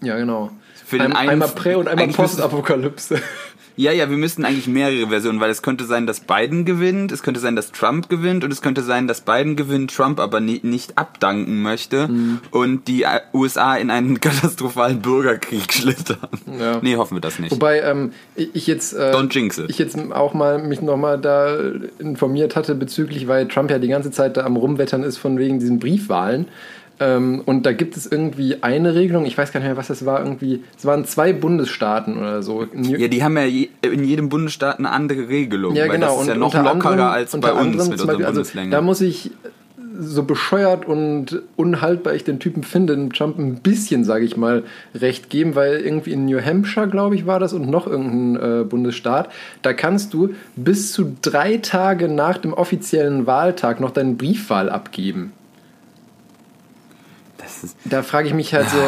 Ja, 0.00 0.16
genau. 0.16 0.50
Für 0.88 0.98
den 0.98 1.12
Ein, 1.12 1.16
einen- 1.16 1.30
einmal 1.30 1.48
Prä- 1.48 1.74
und 1.76 1.86
einmal 1.88 2.08
Postapokalypse. 2.08 3.20
Ja, 3.80 3.92
ja, 3.92 4.10
wir 4.10 4.16
müssten 4.16 4.44
eigentlich 4.44 4.66
mehrere 4.66 5.06
Versionen, 5.06 5.38
weil 5.38 5.50
es 5.52 5.62
könnte 5.62 5.84
sein, 5.84 6.04
dass 6.08 6.18
Biden 6.18 6.64
gewinnt, 6.64 7.12
es 7.12 7.22
könnte 7.22 7.38
sein, 7.38 7.54
dass 7.54 7.70
Trump 7.70 8.08
gewinnt 8.08 8.42
und 8.42 8.52
es 8.52 8.60
könnte 8.60 8.82
sein, 8.82 9.06
dass 9.06 9.20
Biden 9.20 9.54
gewinnt, 9.54 9.94
Trump 9.94 10.18
aber 10.18 10.40
ni 10.40 10.58
nicht 10.64 10.98
abdanken 10.98 11.62
möchte 11.62 12.08
Mhm. 12.08 12.40
und 12.50 12.88
die 12.88 13.04
äh, 13.04 13.20
USA 13.32 13.76
in 13.76 13.90
einen 13.92 14.18
katastrophalen 14.20 15.00
Bürgerkrieg 15.00 15.72
schlittern. 15.72 16.16
Ja. 16.58 16.80
Nee, 16.82 16.96
hoffen 16.96 17.14
wir 17.18 17.20
das 17.20 17.38
nicht. 17.38 17.52
Wobei 17.52 17.78
ähm, 17.82 18.10
ich 18.34 18.66
jetzt 18.66 18.94
äh, 18.94 19.12
Don't 19.14 19.32
jinx 19.32 19.58
it. 19.58 19.66
ich 19.70 19.78
jetzt 19.78 19.96
auch 20.10 20.34
mal 20.34 20.58
mich 20.60 20.82
nochmal 20.82 21.16
da 21.20 21.56
informiert 22.00 22.56
hatte 22.56 22.74
bezüglich, 22.74 23.28
weil 23.28 23.46
Trump 23.46 23.70
ja 23.70 23.78
die 23.78 23.86
ganze 23.86 24.10
Zeit 24.10 24.36
da 24.36 24.44
am 24.44 24.56
rumwettern 24.56 25.04
ist 25.04 25.18
von 25.18 25.38
wegen 25.38 25.60
diesen 25.60 25.78
Briefwahlen. 25.78 26.48
Ähm, 27.00 27.42
und 27.46 27.64
da 27.64 27.72
gibt 27.72 27.96
es 27.96 28.06
irgendwie 28.06 28.62
eine 28.62 28.94
Regelung, 28.94 29.24
ich 29.24 29.38
weiß 29.38 29.52
gar 29.52 29.60
nicht 29.60 29.68
mehr, 29.68 29.76
was 29.76 29.88
das 29.88 30.04
war, 30.04 30.20
irgendwie, 30.20 30.64
es 30.76 30.84
waren 30.84 31.04
zwei 31.04 31.32
Bundesstaaten 31.32 32.18
oder 32.18 32.42
so. 32.42 32.66
Ja, 32.74 33.08
die 33.08 33.22
haben 33.22 33.36
ja 33.36 33.44
je, 33.44 33.68
in 33.82 34.04
jedem 34.04 34.28
Bundesstaat 34.28 34.78
eine 34.78 34.90
andere 34.90 35.28
Regelung. 35.28 35.74
Ja, 35.76 35.86
genau. 35.86 36.06
das 36.06 36.22
ist 36.22 36.26
ja 36.28 36.32
und 36.34 36.40
noch 36.40 36.46
unter 36.46 36.62
lockerer 36.64 36.90
anderem- 36.90 37.10
als 37.10 37.36
bei 37.38 37.52
uns 37.52 37.76
mit 37.76 37.80
zum 37.80 37.92
unseren 37.92 38.06
Beispiel, 38.06 38.24
also, 38.24 38.36
Bundeslängen. 38.38 38.70
Da 38.70 38.80
muss 38.80 39.00
ich 39.00 39.30
so 40.00 40.22
bescheuert 40.22 40.86
und 40.86 41.42
unhaltbar 41.56 42.14
ich 42.14 42.22
den 42.22 42.38
Typen 42.38 42.62
finde, 42.62 42.94
dem 42.94 43.12
Trump 43.12 43.38
ein 43.38 43.56
bisschen, 43.56 44.04
sage 44.04 44.24
ich 44.24 44.36
mal, 44.36 44.62
recht 44.94 45.28
geben, 45.28 45.56
weil 45.56 45.80
irgendwie 45.80 46.12
in 46.12 46.24
New 46.24 46.40
Hampshire, 46.40 46.88
glaube 46.88 47.16
ich, 47.16 47.26
war 47.26 47.40
das 47.40 47.52
und 47.52 47.68
noch 47.68 47.86
irgendein 47.86 48.60
äh, 48.60 48.64
Bundesstaat, 48.64 49.28
da 49.62 49.72
kannst 49.72 50.14
du 50.14 50.34
bis 50.54 50.92
zu 50.92 51.16
drei 51.20 51.56
Tage 51.56 52.08
nach 52.08 52.38
dem 52.38 52.52
offiziellen 52.52 53.26
Wahltag 53.26 53.80
noch 53.80 53.90
deinen 53.90 54.16
Briefwahl 54.16 54.70
abgeben. 54.70 55.32
Da 57.84 58.02
frage 58.02 58.28
ich 58.28 58.34
mich 58.34 58.54
halt 58.54 58.68
so, 58.70 58.78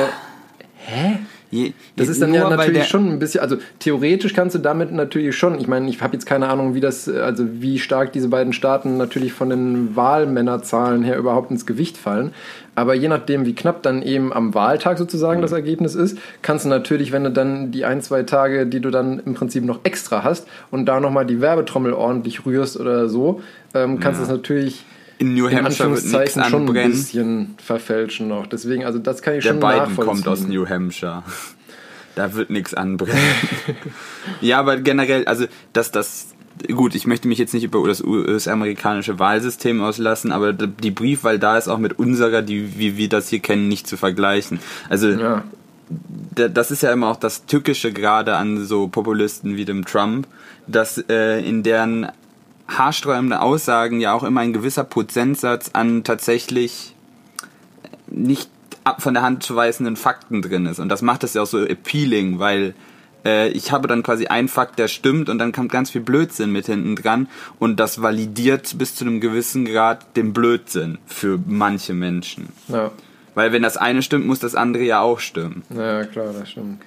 hä? 0.87 1.19
je, 1.50 1.73
Das 1.97 2.09
ist 2.09 2.23
dann 2.23 2.33
ja 2.33 2.49
natürlich 2.49 2.87
schon 2.87 3.09
ein 3.09 3.19
bisschen, 3.19 3.41
also 3.41 3.57
theoretisch 3.81 4.33
kannst 4.35 4.55
du 4.55 4.61
damit 4.61 4.93
natürlich 4.93 5.37
schon, 5.37 5.59
ich 5.61 5.67
meine, 5.67 5.89
ich 5.91 6.00
habe 6.00 6.12
jetzt 6.12 6.25
keine 6.27 6.49
Ahnung, 6.49 6.75
wie 6.75 6.81
das, 6.81 7.09
also 7.09 7.45
wie 7.61 7.79
stark 7.79 8.12
diese 8.12 8.29
beiden 8.29 8.53
Staaten 8.53 8.97
natürlich 8.97 9.33
von 9.33 9.50
den 9.50 9.97
Wahlmännerzahlen 9.97 11.03
her 11.03 11.17
überhaupt 11.19 11.50
ins 11.50 11.67
Gewicht 11.67 11.97
fallen. 11.97 12.33
Aber 12.77 12.95
je 12.95 13.09
nachdem, 13.09 13.47
wie 13.47 13.55
knapp 13.55 13.83
dann 13.83 14.00
eben 14.03 14.33
am 14.33 14.55
Wahltag 14.55 14.97
sozusagen 14.97 15.43
das 15.43 15.53
Ergebnis 15.53 15.95
ist, 15.95 16.17
kannst 16.41 16.65
du 16.65 16.69
natürlich, 16.69 17.11
wenn 17.12 17.25
du 17.25 17.31
dann 17.31 17.73
die 17.73 17.85
ein, 17.85 18.00
zwei 18.00 18.23
Tage, 18.23 18.67
die 18.67 18.81
du 18.81 18.91
dann 18.91 19.21
im 19.27 19.35
Prinzip 19.35 19.65
noch 19.65 19.81
extra 19.83 20.23
hast 20.23 20.47
und 20.71 20.87
da 20.87 21.00
nochmal 21.00 21.27
die 21.27 21.41
Werbetrommel 21.41 21.93
ordentlich 21.93 22.47
rührst 22.47 22.79
oder 22.79 23.09
so, 23.09 23.43
ähm, 23.75 23.99
kannst 24.00 24.21
du 24.21 24.23
Ja. 24.25 24.31
es 24.31 24.37
natürlich 24.37 24.85
in 25.21 25.35
New 25.35 25.49
Hampshire 25.50 25.91
wird 25.93 26.05
nichts 26.05 26.33
schon 26.35 26.43
ein 26.43 26.55
anbrennen. 26.55 26.91
bisschen 26.93 27.55
verfälschen 27.65 28.29
noch. 28.29 28.47
Deswegen, 28.47 28.85
also 28.85 28.99
das 28.99 29.23
kann 29.23 29.35
ich 29.35 29.45
Der 29.45 29.50
schon 29.53 29.61
Biden 29.61 29.77
nachvollziehen. 29.79 30.05
kommt 30.07 30.29
aus 30.29 30.47
New 30.49 30.67
Hampshire. 30.69 31.23
Da 32.17 32.35
wird 32.35 32.50
nichts 32.50 32.75
anbrennen. 32.75 33.21
ja, 34.41 34.59
aber 34.59 34.79
generell, 34.79 35.25
also, 35.27 35.47
dass 35.73 35.91
das. 35.93 36.29
Gut, 36.75 36.95
ich 36.95 37.07
möchte 37.07 37.27
mich 37.29 37.39
jetzt 37.39 37.55
nicht 37.55 37.65
über 37.65 37.87
das 37.87 38.03
US-amerikanische 38.03 39.19
Wahlsystem 39.19 39.81
auslassen, 39.83 40.31
aber 40.31 40.53
die 40.53 40.91
Briefwahl 40.91 41.39
da 41.39 41.57
ist 41.57 41.69
auch 41.69 41.79
mit 41.79 41.99
unserer, 41.99 42.43
die, 42.43 42.79
wie 42.79 42.99
wir 42.99 43.09
das 43.09 43.29
hier 43.31 43.39
kennen, 43.39 43.69
nicht 43.69 43.87
zu 43.87 43.97
vergleichen. 43.97 44.59
Also, 44.91 45.09
Ja. 45.09 45.45
da- 46.35 46.49
das 46.49 46.71
ist 46.71 46.83
ja 46.83 46.93
immer 46.93 47.09
auch 47.09 47.17
das 47.17 47.47
Tückische 47.47 47.93
gerade 47.93 48.37
an 48.37 48.65
so 48.67 48.89
Populisten 48.89 49.57
wie 49.57 49.65
dem 49.65 49.85
Trump, 49.87 50.27
dass 50.67 50.99
äh, 51.09 51.41
in 51.41 51.62
deren 51.62 52.09
haarsträubenden 52.77 53.39
Aussagen 53.39 54.00
ja 54.00 54.12
auch 54.12 54.23
immer 54.23 54.41
ein 54.41 54.53
gewisser 54.53 54.85
Prozentsatz 54.85 55.71
an 55.73 56.05
tatsächlich 56.05 56.95
nicht 58.07 58.50
ab 58.85 59.03
von 59.03 59.15
der 59.15 59.23
Hand 59.23 59.43
zu 59.43 59.57
weisenden 59.57 59.97
Fakten 59.97 60.43
drin 60.43 60.67
ist. 60.67 60.79
Und 60.79 60.89
das 60.89 61.03
macht 61.03 61.25
es 61.25 61.35
ja 61.35 61.43
auch 61.43 61.47
so 61.47 61.59
appealing, 61.62 62.39
weil 62.39 62.75
äh, 63.25 63.49
ich 63.49 63.73
habe 63.73 63.89
dann 63.89 64.03
quasi 64.03 64.27
einen 64.27 64.49
Fakt, 64.49 64.79
der 64.79 64.89
stimmt 64.89 65.29
und 65.29 65.39
dann 65.39 65.53
kommt 65.53 65.71
ganz 65.71 65.91
viel 65.91 66.00
Blödsinn 66.00 66.50
mit 66.50 66.67
hinten 66.67 66.97
dran 66.97 67.29
und 67.59 67.79
das 67.79 68.03
validiert 68.03 68.79
bis 68.79 68.95
zu 68.95 69.05
einem 69.05 69.21
gewissen 69.21 69.65
Grad 69.65 70.17
den 70.17 70.33
Blödsinn 70.33 70.99
für 71.07 71.39
manche 71.47 71.95
Menschen. 71.95 72.49
Ja. 72.69 72.91
Weil 73.35 73.53
wenn 73.53 73.62
das 73.62 73.77
eine 73.77 74.03
stimmt, 74.03 74.27
muss 74.27 74.41
das 74.41 74.55
andere 74.55 74.83
ja 74.83 75.00
auch 75.00 75.21
stimmen. 75.21 75.62
ja, 75.71 76.05
klar, 76.05 76.33
das 76.33 76.50
stimmt. 76.50 76.83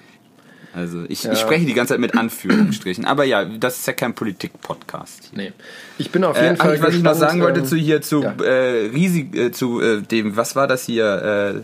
Also 0.74 1.04
ich, 1.08 1.22
Ja. 1.22 1.32
ich 1.32 1.38
spreche 1.38 1.64
die 1.66 1.74
ganze 1.74 1.92
Zeit 1.94 2.00
mit 2.00 2.16
Anführungsstrichen. 2.16 3.04
Aber 3.04 3.24
ja, 3.24 3.44
das 3.44 3.78
ist 3.78 3.86
ja 3.86 3.92
kein 3.92 4.14
Politik-Podcast. 4.14 5.30
Nee. 5.34 5.52
Ich 5.98 6.10
bin 6.10 6.24
auf 6.24 6.36
Äh, 6.36 6.44
jeden 6.44 6.56
ach, 6.60 6.64
Fall 6.66 6.74
ich, 6.76 6.82
was 6.82 6.94
ich 6.94 7.02
noch 7.02 7.14
sagen 7.14 7.40
wollte 7.42 7.60
ähm, 7.60 7.66
zu 7.66 7.76
hier 7.76 8.02
zu 8.02 8.22
ja. 8.22 8.32
äh, 8.42 8.86
riesig 8.92 9.34
äh, 9.36 9.52
zu 9.52 9.80
äh, 9.80 10.00
dem 10.02 10.36
was 10.36 10.56
war 10.56 10.66
das 10.66 10.84
hier 10.86 11.54
äh, 11.56 11.60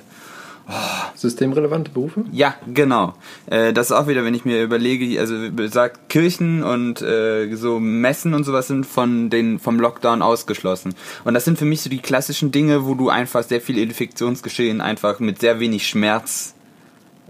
Systemrelevante 1.17 1.90
Berufe? 1.90 2.25
ja 2.31 2.55
genau 2.73 3.14
äh, 3.47 3.73
das 3.73 3.87
ist 3.87 3.93
auch 3.93 4.07
wieder 4.07 4.25
wenn 4.25 4.35
ich 4.35 4.45
mir 4.45 4.62
überlege 4.62 5.19
also 5.19 5.35
sagt 5.67 6.09
Kirchen 6.09 6.62
und 6.62 7.02
äh, 7.02 7.52
so 7.57 7.81
Messen 7.81 8.35
und 8.35 8.45
sowas 8.45 8.69
sind 8.69 8.87
von 8.87 9.31
den 9.31 9.59
vom 9.59 9.81
Lockdown 9.81 10.23
ausgeschlossen 10.23 10.95
und 11.25 11.35
das 11.35 11.45
sind 11.45 11.59
für 11.59 11.64
mich 11.64 11.83
so 11.83 11.90
die 11.90 11.99
klassischen 11.99 12.52
Dinge 12.52 12.87
wo 12.87 12.95
du 12.95 13.09
einfach 13.09 13.43
sehr 13.43 13.61
viel 13.61 13.79
Infektionsgeschehen 13.79 14.81
einfach 14.81 15.19
mit 15.19 15.40
sehr 15.40 15.59
wenig 15.59 15.88
Schmerz 15.88 16.55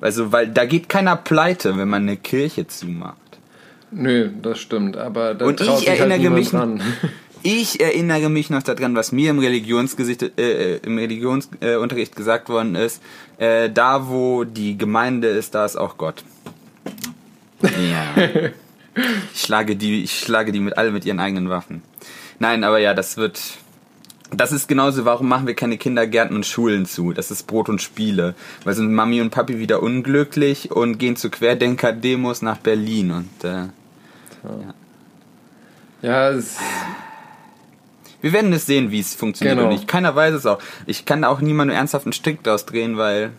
also 0.00 0.32
weil 0.32 0.48
da 0.48 0.64
geht 0.64 0.88
keiner 0.88 1.16
pleite 1.16 1.76
wenn 1.76 1.88
man 1.88 2.02
eine 2.02 2.16
Kirche 2.16 2.66
zumacht 2.66 3.16
Nö, 3.92 4.30
das 4.40 4.60
stimmt, 4.60 4.96
aber 4.96 5.34
da 5.34 5.46
Und 5.46 5.56
traut 5.58 5.68
ich 5.68 5.78
sich 5.80 5.88
halt 5.88 5.98
erinnere 5.98 6.18
niemand 6.20 6.38
mich- 6.38 6.50
dran. 6.50 6.82
Ich 7.42 7.80
erinnere 7.80 8.28
mich 8.28 8.50
noch 8.50 8.62
daran, 8.62 8.94
was 8.94 9.12
mir 9.12 9.30
im 9.30 9.38
Religionsgesicht, 9.38 10.38
äh, 10.38 10.76
im 10.76 10.98
Religionsunterricht 10.98 11.64
äh, 11.64 11.76
Unterricht 11.76 12.14
gesagt 12.14 12.50
worden 12.50 12.74
ist. 12.74 13.02
Äh, 13.38 13.70
da, 13.70 14.08
wo 14.10 14.44
die 14.44 14.76
Gemeinde 14.76 15.28
ist, 15.28 15.54
da 15.54 15.64
ist 15.64 15.76
auch 15.76 15.96
Gott. 15.96 16.22
Ja. 17.62 18.14
Ich 19.34 19.40
schlage 19.42 19.76
die, 19.76 20.02
ich 20.02 20.18
schlage 20.18 20.50
die 20.52 20.60
mit 20.60 20.76
alle 20.76 20.90
mit 20.90 21.04
ihren 21.06 21.20
eigenen 21.20 21.48
Waffen. 21.48 21.80
Nein, 22.40 22.64
aber 22.64 22.78
ja, 22.78 22.92
das 22.92 23.16
wird. 23.16 23.40
Das 24.36 24.52
ist 24.52 24.68
genauso, 24.68 25.04
warum 25.04 25.28
machen 25.28 25.46
wir 25.46 25.54
keine 25.54 25.76
Kindergärten 25.76 26.36
und 26.36 26.46
Schulen 26.46 26.86
zu? 26.86 27.12
Das 27.12 27.30
ist 27.30 27.46
Brot 27.46 27.68
und 27.68 27.82
Spiele. 27.82 28.34
Weil 28.64 28.74
sind 28.74 28.92
Mami 28.94 29.20
und 29.20 29.30
Papi 29.30 29.58
wieder 29.58 29.82
unglücklich 29.82 30.70
und 30.70 30.98
gehen 30.98 31.16
zu 31.16 31.30
Querdenker-Demos 31.30 32.40
nach 32.42 32.58
Berlin 32.58 33.10
und 33.10 33.44
äh, 33.44 33.66
Ja, 36.02 36.30
es, 36.30 36.56
Wir 38.20 38.32
werden 38.32 38.52
es 38.52 38.66
sehen, 38.66 38.90
wie 38.90 39.00
es 39.00 39.14
funktioniert 39.14 39.56
Genau. 39.56 39.68
und 39.68 39.74
nicht. 39.74 39.88
Keiner 39.88 40.14
weiß 40.14 40.34
es 40.34 40.46
auch. 40.46 40.58
Ich 40.86 41.04
kann 41.04 41.22
da 41.22 41.28
auch 41.28 41.40
niemanden 41.40 41.74
ernsthaft 41.74 42.06
einen 42.06 42.12
Strick 42.12 42.42
draus 42.42 42.66
drehen, 42.66 42.96
weil 42.96 43.32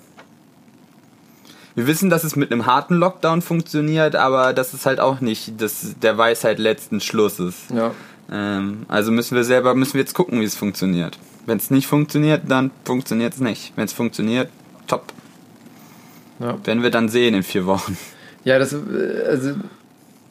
wir 1.75 1.87
wissen, 1.87 2.09
dass 2.09 2.23
es 2.25 2.35
mit 2.35 2.51
einem 2.51 2.65
harten 2.65 2.95
Lockdown 2.95 3.41
funktioniert, 3.41 4.15
aber 4.17 4.51
das 4.53 4.73
ist 4.73 4.85
halt 4.85 4.99
auch 4.99 5.21
nicht 5.21 5.53
das, 5.61 5.95
der 6.01 6.17
Weisheit 6.17 6.59
letzten 6.59 6.99
Schlusses. 6.99 7.55
ja. 7.73 7.91
Ähm, 8.29 8.85
also 8.87 9.11
müssen 9.11 9.35
wir 9.35 9.43
selber, 9.43 9.73
müssen 9.75 9.93
wir 9.93 10.01
jetzt 10.01 10.13
gucken, 10.13 10.39
wie 10.41 10.45
es 10.45 10.55
funktioniert. 10.55 11.17
Wenn 11.45 11.57
es 11.57 11.71
nicht 11.71 11.87
funktioniert, 11.87 12.43
dann 12.47 12.71
funktioniert 12.85 13.33
es 13.33 13.39
nicht. 13.39 13.73
Wenn 13.75 13.85
es 13.85 13.93
funktioniert, 13.93 14.49
top. 14.87 15.05
Ja, 16.39 16.57
Werden 16.65 16.83
wir 16.83 16.91
dann 16.91 17.09
sehen 17.09 17.33
in 17.35 17.43
vier 17.43 17.65
Wochen. 17.65 17.97
ja 18.43 18.57
das, 18.59 18.73
äh, 18.73 18.77
also, 19.27 19.53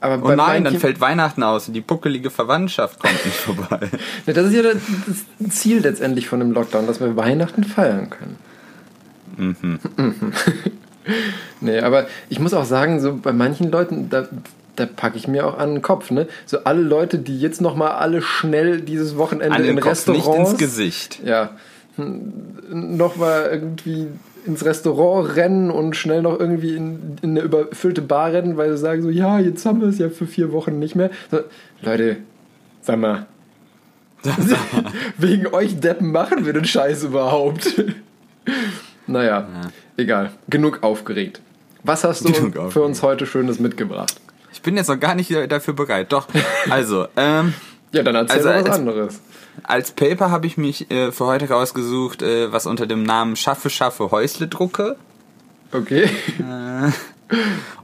aber 0.00 0.32
Oh 0.32 0.35
nein, 0.35 0.64
dann 0.64 0.78
fällt 0.78 1.00
Weihnachten 1.00 1.42
aus 1.42 1.68
und 1.68 1.75
die 1.75 1.82
puckelige 1.82 2.30
Verwandtschaft 2.30 2.99
kommt 3.00 3.25
nicht 3.25 3.37
vorbei. 3.37 3.80
Ja, 4.26 4.32
das 4.32 4.47
ist 4.47 4.54
ja 4.54 4.62
das, 4.62 4.76
das 5.38 5.50
Ziel 5.59 5.80
letztendlich 5.80 6.26
von 6.28 6.40
dem 6.40 6.52
Lockdown, 6.52 6.87
dass 6.87 7.00
wir 7.00 7.16
Weihnachten 7.16 7.64
feiern 7.64 8.09
können. 8.11 8.37
Mhm. 9.37 9.78
nee, 11.61 11.80
aber 11.80 12.06
ich 12.28 12.38
muss 12.38 12.54
auch 12.54 12.64
sagen, 12.64 13.00
so 13.00 13.16
bei 13.16 13.32
manchen 13.32 13.70
Leuten, 13.70 14.09
da, 14.11 14.26
da 14.81 14.87
packe 14.87 15.19
ich 15.19 15.29
mir 15.29 15.47
auch 15.47 15.59
an 15.59 15.75
den 15.75 15.83
Kopf, 15.83 16.11
ne? 16.11 16.27
So 16.47 16.65
alle 16.65 16.81
Leute, 16.81 17.19
die 17.19 17.39
jetzt 17.39 17.61
nochmal 17.61 17.91
alle 17.93 18.23
schnell 18.23 18.81
dieses 18.81 19.19
Wochenende 19.19 19.55
An 19.55 19.61
in 19.63 19.77
den 19.77 19.81
Kopf, 19.81 20.07
nicht 20.07 20.17
Restaurants 20.17 20.51
ins 20.53 20.59
Gesicht. 20.59 21.21
ja, 21.23 21.51
nochmal 21.97 23.51
irgendwie 23.53 24.07
ins 24.47 24.65
Restaurant 24.65 25.37
rennen 25.37 25.71
und 25.71 25.97
schnell 25.97 26.23
noch 26.23 26.41
irgendwie 26.41 26.77
in, 26.77 27.19
in 27.21 27.31
eine 27.31 27.41
überfüllte 27.41 28.01
Bar 28.01 28.33
rennen, 28.33 28.57
weil 28.57 28.71
sie 28.71 28.79
sagen 28.79 29.03
so, 29.03 29.11
ja, 29.11 29.39
jetzt 29.39 29.67
haben 29.67 29.83
wir 29.83 29.89
es 29.89 29.99
ja 29.99 30.09
für 30.09 30.27
vier 30.27 30.51
Wochen 30.51 30.79
nicht 30.79 30.97
mehr. 30.97 31.11
So, 31.31 31.41
Leute, 31.83 32.17
sag 32.81 32.99
mal, 32.99 33.27
wegen 35.19 35.47
euch 35.49 35.79
Deppen 35.79 36.11
machen 36.11 36.47
wir 36.47 36.55
den 36.55 36.65
Scheiß 36.65 37.05
überhaupt. 37.05 37.85
naja, 39.07 39.47
egal. 39.99 40.31
Genug 40.49 40.83
aufgeregt. 40.83 41.43
Was 41.83 42.05
hast 42.05 42.27
du 42.27 42.71
für 42.71 42.83
uns 42.83 43.03
heute 43.03 43.27
Schönes 43.27 43.61
mitgebracht? 43.61 44.19
Ich 44.52 44.62
bin 44.62 44.76
jetzt 44.76 44.88
noch 44.88 44.99
gar 45.00 45.14
nicht 45.14 45.30
dafür 45.50 45.75
bereit. 45.75 46.12
Doch, 46.12 46.26
also, 46.71 47.07
ähm, 47.16 47.54
Ja, 47.92 48.02
dann 48.02 48.14
erzähl 48.14 48.37
Also 48.38 48.49
was 48.49 48.54
als- 48.66 48.78
anderes. 48.78 49.21
als 49.62 49.90
Paper 49.92 50.30
habe 50.30 50.47
ich 50.47 50.57
mich 50.57 50.90
äh, 50.90 51.12
für 51.12 51.26
heute 51.26 51.49
rausgesucht, 51.49 52.23
äh, 52.23 52.52
was 52.52 52.66
unter 52.66 52.87
dem 52.87 53.02
Namen 53.02 53.37
Schaffe, 53.37 53.71
Schaffe, 53.71 54.11
Häusle 54.11 54.49
drucke. 54.49 54.97
Okay. 55.73 56.09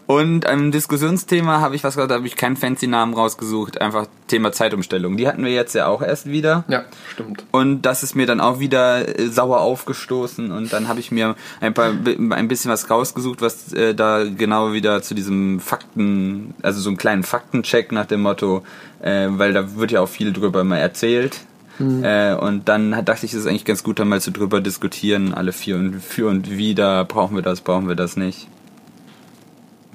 Und 0.06 0.46
ein 0.46 0.70
Diskussionsthema 0.70 1.60
habe 1.60 1.74
ich 1.74 1.82
was 1.82 1.96
gesagt, 1.96 2.12
da 2.12 2.16
habe 2.16 2.26
ich 2.28 2.36
keinen 2.36 2.56
fancy 2.56 2.86
Namen 2.86 3.12
rausgesucht, 3.12 3.80
einfach 3.80 4.06
Thema 4.28 4.52
Zeitumstellung. 4.52 5.16
Die 5.16 5.26
hatten 5.26 5.44
wir 5.44 5.52
jetzt 5.52 5.74
ja 5.74 5.88
auch 5.88 6.00
erst 6.00 6.26
wieder. 6.26 6.64
Ja, 6.68 6.84
stimmt. 7.12 7.44
Und 7.50 7.82
das 7.82 8.04
ist 8.04 8.14
mir 8.14 8.26
dann 8.26 8.40
auch 8.40 8.60
wieder 8.60 9.18
äh, 9.18 9.26
sauer 9.26 9.60
aufgestoßen 9.60 10.52
und 10.52 10.72
dann 10.72 10.86
habe 10.86 11.00
ich 11.00 11.10
mir 11.10 11.34
ein 11.60 11.74
paar 11.74 11.90
ein 11.90 12.48
bisschen 12.48 12.70
was 12.70 12.88
rausgesucht, 12.88 13.42
was 13.42 13.72
äh, 13.72 13.94
da 13.94 14.24
genau 14.24 14.72
wieder 14.72 15.02
zu 15.02 15.14
diesem 15.14 15.58
Fakten, 15.58 16.54
also 16.62 16.80
so 16.80 16.88
einen 16.88 16.98
kleinen 16.98 17.24
Faktencheck 17.24 17.90
nach 17.90 18.06
dem 18.06 18.22
Motto, 18.22 18.62
äh, 19.02 19.26
weil 19.30 19.52
da 19.52 19.74
wird 19.74 19.90
ja 19.90 20.02
auch 20.02 20.08
viel 20.08 20.32
drüber 20.32 20.62
mal 20.62 20.78
erzählt. 20.78 21.40
Äh, 21.78 22.34
und 22.34 22.68
dann 22.68 22.92
dachte 23.04 23.26
ich, 23.26 23.34
es 23.34 23.40
ist 23.40 23.46
eigentlich 23.46 23.66
ganz 23.66 23.82
gut, 23.82 23.98
da 23.98 24.04
mal 24.04 24.20
zu 24.20 24.30
drüber 24.30 24.60
diskutieren, 24.60 25.34
alle 25.34 25.52
vier 25.52 25.76
und 25.76 26.00
für 26.00 26.28
und 26.28 26.50
wieder, 26.50 27.04
brauchen 27.04 27.36
wir 27.36 27.42
das, 27.42 27.60
brauchen 27.60 27.86
wir 27.88 27.96
das 27.96 28.16
nicht. 28.16 28.48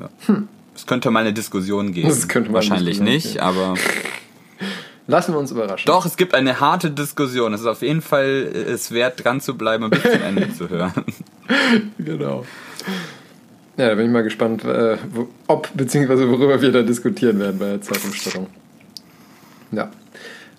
Ja. 0.02 0.36
Es 0.76 0.86
könnte 0.86 1.12
mal 1.12 1.20
eine 1.20 1.34
Diskussion 1.34 1.92
geben. 1.94 2.10
Es 2.10 2.28
könnte 2.28 2.52
Wahrscheinlich 2.54 3.00
nicht, 3.00 3.34
geben. 3.34 3.40
aber 3.40 3.76
Lassen 5.08 5.34
wir 5.34 5.40
uns 5.40 5.52
überraschen. 5.52 5.88
Doch, 5.88 6.06
es 6.06 6.16
gibt 6.16 6.34
eine 6.34 6.60
harte 6.60 6.92
Diskussion. 6.92 7.54
Es 7.54 7.62
ist 7.62 7.68
auf 7.68 7.82
jeden 7.82 8.02
Fall 8.02 8.50
äh, 8.54 8.72
es 8.72 8.92
wert, 8.92 9.24
dran 9.24 9.42
zu 9.42 9.58
bleiben 9.58 9.84
und 9.84 9.90
bis 9.90 10.04
zum 10.04 10.22
Ende 10.22 10.54
zu 10.54 10.70
hören. 10.70 10.94
genau. 11.98 12.46
Ja, 13.78 13.90
da 13.90 13.96
bin 13.96 14.06
ich 14.06 14.12
mal 14.12 14.24
gespannt, 14.24 14.64
äh, 14.64 14.98
wo, 15.12 15.28
ob 15.48 15.70
bzw. 15.74 16.30
worüber 16.30 16.62
wir 16.62 16.72
da 16.72 16.82
diskutieren 16.82 17.40
werden 17.40 17.60
bei 17.60 17.66
der 17.72 17.82
Zeitumstellung. 17.82 18.48
Ja. 19.72 19.92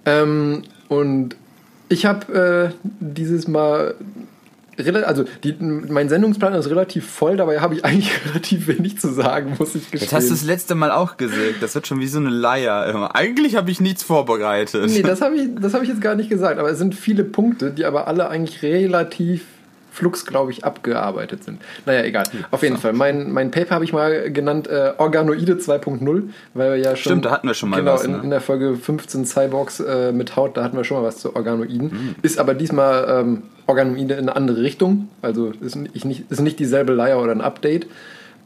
Ähm, 0.04 0.62
und 0.88 1.36
ich 1.88 2.06
habe 2.06 2.72
äh, 2.72 2.88
dieses 3.00 3.46
Mal 3.46 3.94
also 5.04 5.24
die, 5.44 5.54
mein 5.60 6.08
Sendungsplan 6.08 6.54
ist 6.54 6.68
relativ 6.68 7.06
voll, 7.10 7.36
dabei 7.36 7.60
habe 7.60 7.74
ich 7.74 7.84
eigentlich 7.84 8.10
relativ 8.26 8.68
wenig 8.68 8.98
zu 8.98 9.12
sagen, 9.12 9.56
muss 9.58 9.74
ich 9.74 9.90
gestehen. 9.90 10.10
Das 10.10 10.12
hast 10.12 10.26
du 10.28 10.34
das 10.34 10.44
letzte 10.44 10.74
Mal 10.74 10.90
auch 10.90 11.16
gesagt. 11.16 11.56
Das 11.60 11.74
wird 11.74 11.86
schon 11.86 12.00
wie 12.00 12.06
so 12.06 12.18
eine 12.18 12.30
Leier. 12.30 13.10
Eigentlich 13.14 13.56
habe 13.56 13.70
ich 13.70 13.80
nichts 13.80 14.02
vorbereitet. 14.02 14.90
Nee, 14.90 15.02
das 15.02 15.20
habe 15.22 15.36
ich, 15.36 15.72
hab 15.72 15.82
ich 15.82 15.88
jetzt 15.88 16.00
gar 16.00 16.14
nicht 16.14 16.30
gesagt. 16.30 16.58
Aber 16.58 16.70
es 16.70 16.78
sind 16.78 16.94
viele 16.94 17.24
Punkte, 17.24 17.70
die 17.70 17.84
aber 17.84 18.06
alle 18.08 18.28
eigentlich 18.28 18.62
relativ 18.62 19.44
Flux, 19.92 20.24
glaube 20.24 20.50
ich, 20.50 20.64
abgearbeitet 20.64 21.44
sind. 21.44 21.60
Naja, 21.84 22.02
egal. 22.02 22.24
Auf 22.50 22.62
jeden 22.62 22.76
so. 22.76 22.82
Fall. 22.82 22.94
Mein, 22.94 23.30
mein 23.30 23.50
Paper 23.50 23.74
habe 23.74 23.84
ich 23.84 23.92
mal 23.92 24.32
genannt 24.32 24.66
äh, 24.66 24.94
Organoide 24.96 25.54
2.0, 25.54 26.30
weil 26.54 26.70
wir 26.70 26.76
ja 26.78 26.96
schon. 26.96 27.12
Stimmt, 27.12 27.26
da 27.26 27.30
hatten 27.30 27.46
wir 27.46 27.54
schon 27.54 27.68
mal 27.68 27.76
genau, 27.76 27.92
was. 27.92 28.04
Genau, 28.04 28.18
in, 28.18 28.24
in, 28.24 28.30
der 28.30 28.40
Folge 28.40 28.74
15 28.74 29.26
Cyborgs 29.26 29.80
äh, 29.80 30.12
mit 30.12 30.34
Haut, 30.34 30.56
da 30.56 30.64
hatten 30.64 30.78
wir 30.78 30.84
schon 30.84 30.96
mal 30.96 31.06
was 31.06 31.18
zu 31.18 31.36
Organoiden. 31.36 31.88
Mhm. 31.88 32.14
Ist 32.22 32.38
aber 32.38 32.54
diesmal 32.54 33.06
ähm, 33.06 33.42
Organoide 33.66 34.14
in 34.14 34.20
eine 34.20 34.34
andere 34.34 34.62
Richtung. 34.62 35.08
Also 35.20 35.52
ist 35.60 35.76
nicht, 35.76 36.30
ist 36.30 36.40
nicht 36.40 36.58
dieselbe 36.58 36.94
Leier 36.94 37.20
oder 37.20 37.32
ein 37.32 37.42
Update. 37.42 37.86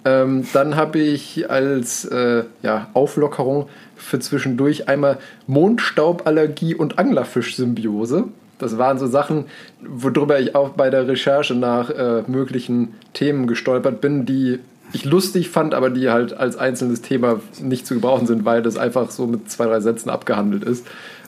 Ähm, 0.04 0.46
dann 0.52 0.74
habe 0.76 0.98
ich 0.98 1.48
als 1.48 2.04
äh, 2.06 2.42
ja, 2.62 2.88
Auflockerung 2.92 3.68
für 3.96 4.18
zwischendurch 4.18 4.88
einmal 4.88 5.18
Mondstauballergie 5.46 6.74
und 6.74 6.98
Anglerfisch-Symbiose. 6.98 8.24
Das 8.58 8.78
waren 8.78 8.98
so 8.98 9.06
Sachen, 9.06 9.44
worüber 9.80 10.40
ich 10.40 10.54
auch 10.54 10.70
bei 10.70 10.90
der 10.90 11.06
Recherche 11.06 11.54
nach 11.54 11.90
äh, 11.90 12.22
möglichen 12.26 12.94
Themen 13.12 13.46
gestolpert 13.46 14.00
bin, 14.00 14.26
die 14.26 14.58
ich 14.92 15.04
lustig 15.04 15.50
fand, 15.50 15.74
aber 15.74 15.90
die 15.90 16.10
halt 16.10 16.32
als 16.32 16.56
einzelnes 16.56 17.02
Thema 17.02 17.40
nicht 17.60 17.86
zu 17.86 17.94
gebrauchen 17.94 18.26
sind, 18.26 18.44
weil 18.44 18.62
das 18.62 18.76
einfach 18.76 19.10
so 19.10 19.26
mit 19.26 19.50
zwei, 19.50 19.66
drei 19.66 19.80
Sätzen 19.80 20.10
abgehandelt 20.10 20.64
ist. 20.64 20.86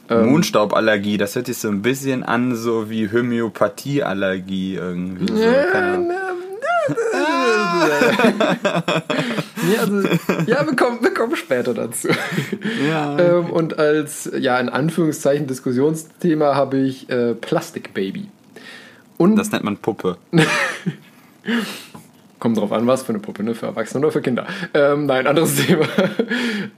Ähm, 0.09 0.31
Mondstauballergie, 0.31 1.19
das 1.19 1.37
hört 1.37 1.47
sich 1.47 1.59
so 1.59 1.69
ein 1.69 1.83
bisschen 1.83 2.23
an, 2.23 2.55
so 2.55 2.89
wie 2.89 3.11
Homöopathieallergie 3.13 4.77
irgendwie. 4.77 5.33
So, 5.33 5.43
ja, 5.43 5.99
nee, 9.67 9.77
also, 9.79 10.09
ja, 10.47 10.67
wir 10.67 10.77
kommen, 10.77 11.03
wir 11.03 11.15
kommen 11.15 11.37
später 11.37 11.75
dazu. 11.75 12.09
Ja. 12.89 13.19
Ähm, 13.19 13.51
und 13.51 13.79
als, 13.79 14.31
ja, 14.39 14.59
in 14.59 14.69
Anführungszeichen 14.69 15.47
Diskussionsthema 15.47 16.55
habe 16.55 16.79
ich 16.79 17.09
äh, 17.11 17.35
Plastikbaby. 17.35 18.29
Und 19.17 19.37
das 19.37 19.51
nennt 19.53 19.65
man 19.65 19.77
Puppe. 19.77 20.17
Kommt 22.39 22.57
drauf 22.57 22.71
an, 22.73 22.87
was 22.87 23.03
für 23.03 23.09
eine 23.11 23.19
Puppe, 23.19 23.43
ne? 23.43 23.55
Für 23.55 23.67
Erwachsene 23.67 24.05
oder 24.05 24.13
für 24.13 24.21
Kinder. 24.23 24.47
Ähm, 24.73 25.07
nein, 25.07 25.27
anderes 25.27 25.57
Thema. 25.67 25.87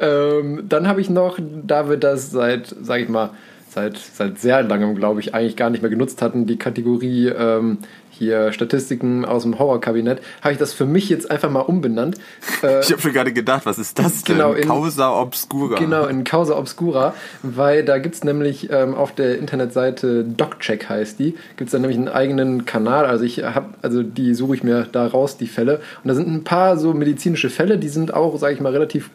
ähm, 0.01 0.65
dann 0.67 0.89
habe 0.89 1.03
ich 1.03 1.11
noch, 1.11 1.39
da 1.41 1.91
wir 1.91 1.99
das 1.99 2.31
seit, 2.31 2.75
sag 2.81 3.01
ich 3.01 3.11
mal, 3.11 3.31
seit, 3.69 3.99
seit 3.99 4.39
sehr 4.39 4.63
langem, 4.63 4.95
glaube 4.95 5.21
ich, 5.21 5.35
eigentlich 5.35 5.57
gar 5.57 5.69
nicht 5.69 5.83
mehr 5.83 5.91
genutzt 5.91 6.23
hatten, 6.23 6.47
die 6.47 6.57
Kategorie 6.57 7.29
ähm, 7.29 7.79
hier 8.21 8.53
Statistiken 8.53 9.25
aus 9.25 9.45
dem 9.45 9.59
Horrorkabinett, 9.59 10.21
habe 10.43 10.53
ich 10.53 10.59
das 10.59 10.75
für 10.75 10.85
mich 10.85 11.09
jetzt 11.09 11.31
einfach 11.31 11.51
mal 11.51 11.61
umbenannt. 11.61 12.17
Äh, 12.63 12.81
ich 12.83 12.93
habe 12.93 13.01
schon 13.01 13.15
gerade 13.15 13.33
gedacht, 13.33 13.65
was 13.65 13.79
ist 13.79 13.99
das 13.99 14.23
denn? 14.23 14.37
Genau, 14.37 14.53
in, 14.53 14.69
Causa 14.69 15.19
Obscura. 15.19 15.79
Genau, 15.79 16.05
in 16.05 16.23
Causa 16.25 16.59
Obscura, 16.59 17.15
weil 17.43 17.83
da 17.83 17.97
gibt 17.97 18.17
es 18.17 18.23
nämlich 18.23 18.71
ähm, 18.71 18.95
auf 18.95 19.15
der 19.15 19.39
Internetseite 19.39 20.23
DocCheck 20.23 20.89
heißt 20.89 21.19
die, 21.19 21.35
gibt 21.57 21.69
es 21.69 21.71
da 21.73 21.79
nämlich 21.79 21.97
einen 21.97 22.09
eigenen 22.09 22.67
Kanal, 22.67 23.07
also 23.07 23.25
ich 23.25 23.43
habe, 23.43 23.71
also 23.81 24.03
die 24.03 24.35
suche 24.35 24.55
ich 24.55 24.63
mir 24.63 24.87
da 24.93 25.07
raus, 25.07 25.39
die 25.39 25.47
Fälle. 25.47 25.81
Und 26.05 26.09
da 26.09 26.15
sind 26.15 26.29
ein 26.29 26.45
paar 26.45 26.77
so 26.77 26.93
medizinische 26.93 27.49
Fälle, 27.49 27.79
die 27.79 27.89
sind 27.89 28.13
auch, 28.13 28.39
sage 28.39 28.53
ich 28.53 28.61
mal, 28.61 28.73
relativ, 28.73 29.09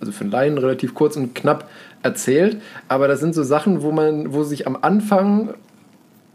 also 0.00 0.10
für 0.10 0.22
einen 0.22 0.32
Laien 0.32 0.58
relativ 0.58 0.94
kurz 0.94 1.16
und 1.16 1.36
knapp 1.36 1.70
erzählt, 2.02 2.60
aber 2.88 3.06
das 3.06 3.20
sind 3.20 3.32
so 3.32 3.44
Sachen, 3.44 3.82
wo 3.82 3.92
man, 3.92 4.32
wo 4.32 4.42
sich 4.42 4.66
am 4.66 4.76
Anfang 4.80 5.54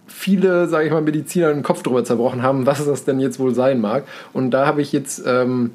viele, 0.08 0.68
sage 0.68 0.86
ich 0.86 0.92
mal, 0.92 1.02
Mediziner 1.02 1.54
den 1.54 1.64
Kopf 1.64 1.84
drüber 1.84 2.04
zerbrochen 2.04 2.42
haben, 2.42 2.66
was 2.66 2.84
das 2.86 3.06
denn 3.06 3.20
jetzt 3.20 3.40
wohl 3.40 3.54
sein 3.54 3.82
mag. 3.82 4.04
Und 4.34 4.52
da 4.52 4.66
habe 4.66 4.82
ich 4.82 4.92
jetzt 4.92 5.24
ähm, 5.26 5.72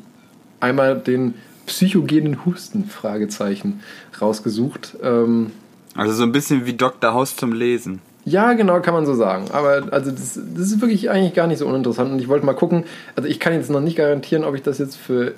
einmal 0.60 0.98
den 0.98 1.34
psychogenen 1.66 2.44
Husten, 2.44 2.84
Fragezeichen, 2.84 3.80
rausgesucht. 4.20 4.96
Ähm, 5.02 5.52
also 5.94 6.12
so 6.12 6.22
ein 6.22 6.32
bisschen 6.32 6.66
wie 6.66 6.74
Dr. 6.74 7.12
House 7.12 7.36
zum 7.36 7.52
Lesen. 7.52 8.00
Ja, 8.24 8.52
genau, 8.52 8.80
kann 8.80 8.94
man 8.94 9.06
so 9.06 9.14
sagen. 9.14 9.46
Aber 9.52 9.92
also 9.92 10.10
das, 10.10 10.38
das 10.54 10.66
ist 10.66 10.80
wirklich 10.80 11.10
eigentlich 11.10 11.34
gar 11.34 11.46
nicht 11.46 11.58
so 11.58 11.66
uninteressant. 11.66 12.12
Und 12.12 12.20
ich 12.20 12.28
wollte 12.28 12.44
mal 12.44 12.54
gucken, 12.54 12.84
also 13.16 13.28
ich 13.28 13.40
kann 13.40 13.54
jetzt 13.54 13.70
noch 13.70 13.80
nicht 13.80 13.96
garantieren, 13.96 14.44
ob 14.44 14.54
ich 14.54 14.62
das 14.62 14.78
jetzt 14.78 14.96
für 14.96 15.34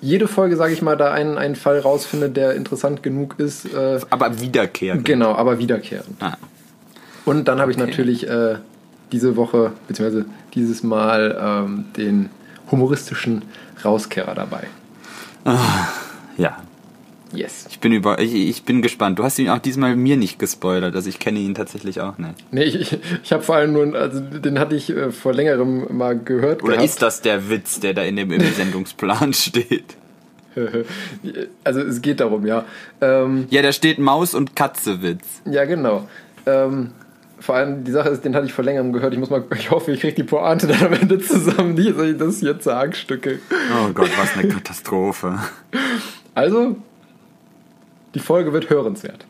jede 0.00 0.26
Folge, 0.26 0.56
sage 0.56 0.72
ich 0.72 0.82
mal, 0.82 0.96
da 0.96 1.12
einen, 1.12 1.38
einen 1.38 1.54
Fall 1.54 1.78
rausfinde, 1.78 2.28
der 2.28 2.54
interessant 2.54 3.02
genug 3.02 3.36
ist. 3.38 3.72
Äh, 3.72 4.00
aber 4.10 4.40
wiederkehrend. 4.40 5.04
Genau, 5.04 5.34
aber 5.34 5.58
wiederkehrend. 5.58 6.20
Ah. 6.20 6.36
Und 7.24 7.48
dann 7.48 7.60
habe 7.60 7.70
ich 7.70 7.76
natürlich 7.76 8.28
äh, 8.28 8.56
diese 9.12 9.36
Woche, 9.36 9.72
beziehungsweise 9.88 10.26
dieses 10.54 10.82
Mal, 10.82 11.38
ähm, 11.40 11.84
den 11.96 12.30
humoristischen 12.70 13.42
Rauskehrer 13.84 14.34
dabei. 14.34 14.66
Ah, 15.44 15.88
ja. 16.36 16.58
Yes. 17.34 17.66
Ich 17.70 17.80
bin, 17.80 17.92
über, 17.92 18.18
ich, 18.18 18.34
ich, 18.34 18.64
bin 18.64 18.82
gespannt. 18.82 19.18
Du 19.18 19.24
hast 19.24 19.38
ihn 19.38 19.48
auch 19.48 19.58
diesmal 19.58 19.96
mir 19.96 20.18
nicht 20.18 20.38
gespoilert, 20.38 20.94
also 20.94 21.08
ich 21.08 21.18
kenne 21.18 21.38
ihn 21.38 21.54
tatsächlich 21.54 22.00
auch 22.00 22.18
nicht. 22.18 22.34
Nee, 22.50 22.64
ich, 22.64 22.98
ich 23.22 23.32
habe 23.32 23.42
vor 23.42 23.56
allem 23.56 23.72
nur, 23.72 23.94
also 23.94 24.20
den 24.20 24.58
hatte 24.58 24.76
ich 24.76 24.90
äh, 24.90 25.10
vor 25.10 25.32
längerem 25.32 25.96
mal 25.96 26.18
gehört. 26.18 26.62
Oder 26.62 26.74
gehabt. 26.74 26.88
ist 26.88 27.00
das 27.00 27.22
der 27.22 27.48
Witz, 27.48 27.80
der 27.80 27.94
da 27.94 28.02
in 28.02 28.16
dem 28.16 28.30
im 28.32 28.42
Sendungsplan 28.42 29.32
steht? 29.32 29.96
also 31.64 31.80
es 31.80 32.02
geht 32.02 32.20
darum, 32.20 32.46
ja. 32.46 32.66
Ähm, 33.00 33.46
ja, 33.48 33.62
da 33.62 33.72
steht 33.72 33.98
Maus- 33.98 34.34
und 34.34 34.54
Katze-Witz. 34.54 35.42
Ja, 35.46 35.64
genau. 35.64 36.06
Ähm, 36.44 36.90
vor 37.42 37.56
allem 37.56 37.84
die 37.84 37.90
Sache 37.90 38.08
ist, 38.08 38.24
den 38.24 38.34
hatte 38.34 38.46
ich 38.46 38.52
vor 38.52 38.64
längerem 38.64 38.92
gehört. 38.92 39.12
Ich 39.12 39.18
muss 39.18 39.30
mal, 39.30 39.44
ich 39.56 39.70
hoffe, 39.70 39.92
ich 39.92 40.00
kriege 40.00 40.14
die 40.14 40.22
Pointe 40.22 40.68
dann 40.68 40.86
am 40.86 40.92
Ende 40.92 41.18
zusammen. 41.18 41.76
Wie 41.76 41.92
soll 41.92 42.10
ich 42.10 42.18
das 42.18 42.40
jetzt 42.40 42.64
sagen, 42.64 42.92
Stücke? 42.92 43.40
Oh 43.72 43.92
Gott, 43.92 44.10
was 44.16 44.36
eine 44.36 44.48
Katastrophe. 44.48 45.38
Also, 46.34 46.76
die 48.14 48.20
Folge 48.20 48.52
wird 48.52 48.70
hörenswert. 48.70 49.26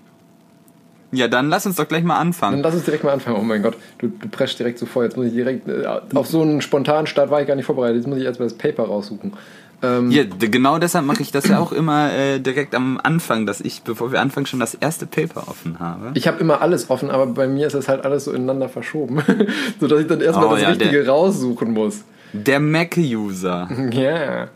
Ja, 1.10 1.28
dann 1.28 1.48
lass 1.48 1.66
uns 1.66 1.76
doch 1.76 1.88
gleich 1.88 2.04
mal 2.04 2.18
anfangen. 2.18 2.56
Dann 2.56 2.62
lass 2.62 2.74
uns 2.74 2.84
direkt 2.84 3.04
mal 3.04 3.12
anfangen. 3.12 3.36
Oh 3.38 3.42
mein 3.42 3.62
Gott, 3.62 3.76
du, 3.98 4.08
du 4.08 4.28
preschst 4.28 4.58
direkt 4.58 4.78
so 4.78 4.86
vor. 4.86 5.04
Jetzt 5.04 5.16
muss 5.16 5.26
ich 5.26 5.32
direkt. 5.32 5.68
Äh, 5.68 5.84
auf 6.14 6.26
so 6.26 6.42
einen 6.42 6.62
spontanen 6.62 7.06
Start 7.06 7.30
war 7.30 7.40
ich 7.40 7.46
gar 7.46 7.54
nicht 7.54 7.66
vorbereitet. 7.66 7.96
Jetzt 7.96 8.06
muss 8.06 8.18
ich 8.18 8.24
erstmal 8.24 8.48
das 8.48 8.56
Paper 8.56 8.84
raussuchen. 8.84 9.32
Ähm, 9.82 10.12
ja, 10.12 10.22
genau 10.24 10.78
deshalb 10.78 11.04
mache 11.04 11.22
ich 11.22 11.32
das 11.32 11.48
ja 11.48 11.58
auch 11.58 11.72
immer 11.72 12.12
äh, 12.12 12.38
direkt 12.38 12.74
am 12.74 13.00
Anfang, 13.02 13.46
dass 13.46 13.60
ich, 13.60 13.82
bevor 13.82 14.12
wir 14.12 14.20
anfangen, 14.20 14.46
schon 14.46 14.60
das 14.60 14.74
erste 14.74 15.06
Paper 15.06 15.48
offen 15.48 15.80
habe. 15.80 16.12
Ich 16.14 16.28
habe 16.28 16.38
immer 16.38 16.62
alles 16.62 16.88
offen, 16.88 17.10
aber 17.10 17.26
bei 17.26 17.48
mir 17.48 17.66
ist 17.66 17.72
das 17.74 17.88
halt 17.88 18.04
alles 18.04 18.24
so 18.24 18.32
ineinander 18.32 18.68
verschoben, 18.68 19.22
sodass 19.80 20.00
ich 20.00 20.06
dann 20.06 20.20
erstmal 20.20 20.46
oh, 20.46 20.52
das 20.52 20.62
ja, 20.62 20.68
Richtige 20.68 21.06
raussuchen 21.06 21.72
muss. 21.72 22.02
Der 22.32 22.60
Mac-User. 22.60 23.68
Ja. 23.92 24.48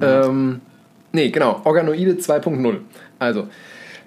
Ähm, 0.00 0.60
nee, 1.12 1.30
genau. 1.30 1.60
Organoide 1.64 2.12
2.0. 2.12 2.76
Also, 3.18 3.48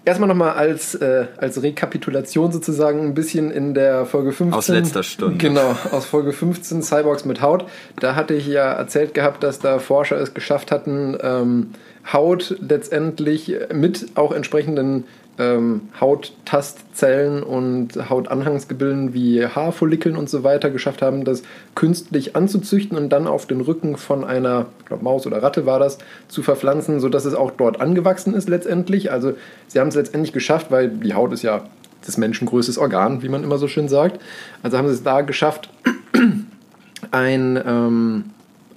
Erstmal 0.03 0.27
nochmal 0.27 0.53
als, 0.53 0.95
äh, 0.95 1.27
als 1.37 1.61
Rekapitulation 1.61 2.51
sozusagen 2.51 3.05
ein 3.05 3.13
bisschen 3.13 3.51
in 3.51 3.75
der 3.75 4.05
Folge 4.07 4.31
15. 4.31 4.57
Aus 4.57 4.67
letzter 4.67 5.03
Stunde. 5.03 5.37
Genau, 5.37 5.75
aus 5.91 6.05
Folge 6.05 6.33
15 6.33 6.81
Cyborgs 6.81 7.23
mit 7.25 7.41
Haut. 7.41 7.65
Da 7.99 8.15
hatte 8.15 8.33
ich 8.33 8.47
ja 8.47 8.71
erzählt 8.73 9.13
gehabt, 9.13 9.43
dass 9.43 9.59
da 9.59 9.77
Forscher 9.77 10.17
es 10.17 10.33
geschafft 10.33 10.71
hatten, 10.71 11.17
ähm, 11.21 11.71
Haut 12.11 12.57
letztendlich 12.67 13.55
mit 13.71 14.07
auch 14.15 14.31
entsprechenden 14.31 15.03
ähm, 15.37 15.89
Hauttastzellen 15.99 17.41
und 17.43 18.09
Hautanhangsgebilden 18.09 19.13
wie 19.13 19.45
Haarfollikeln 19.45 20.15
und 20.15 20.29
so 20.29 20.43
weiter 20.43 20.69
geschafft 20.69 21.01
haben, 21.01 21.23
das 21.23 21.43
künstlich 21.75 22.35
anzuzüchten 22.35 22.97
und 22.97 23.09
dann 23.09 23.27
auf 23.27 23.45
den 23.45 23.61
Rücken 23.61 23.97
von 23.97 24.23
einer 24.23 24.67
glaub, 24.85 25.01
Maus 25.01 25.25
oder 25.25 25.41
Ratte 25.41 25.65
war 25.65 25.79
das, 25.79 25.97
zu 26.27 26.43
verpflanzen, 26.43 26.99
sodass 26.99 27.25
es 27.25 27.33
auch 27.33 27.51
dort 27.51 27.79
angewachsen 27.81 28.33
ist 28.33 28.49
letztendlich. 28.49 29.11
Also 29.11 29.33
sie 29.67 29.79
haben 29.79 29.87
es 29.87 29.95
letztendlich 29.95 30.33
geschafft, 30.33 30.69
weil 30.69 30.89
die 30.89 31.13
Haut 31.13 31.31
ist 31.33 31.43
ja 31.43 31.63
das 32.05 32.17
menschengrößtes 32.17 32.77
Organ, 32.77 33.21
wie 33.21 33.29
man 33.29 33.43
immer 33.43 33.57
so 33.57 33.67
schön 33.67 33.87
sagt. 33.87 34.21
Also 34.63 34.77
haben 34.77 34.87
sie 34.87 34.93
es 34.93 35.03
da 35.03 35.21
geschafft, 35.21 35.69
ein, 37.11 37.61
ähm, 37.65 38.25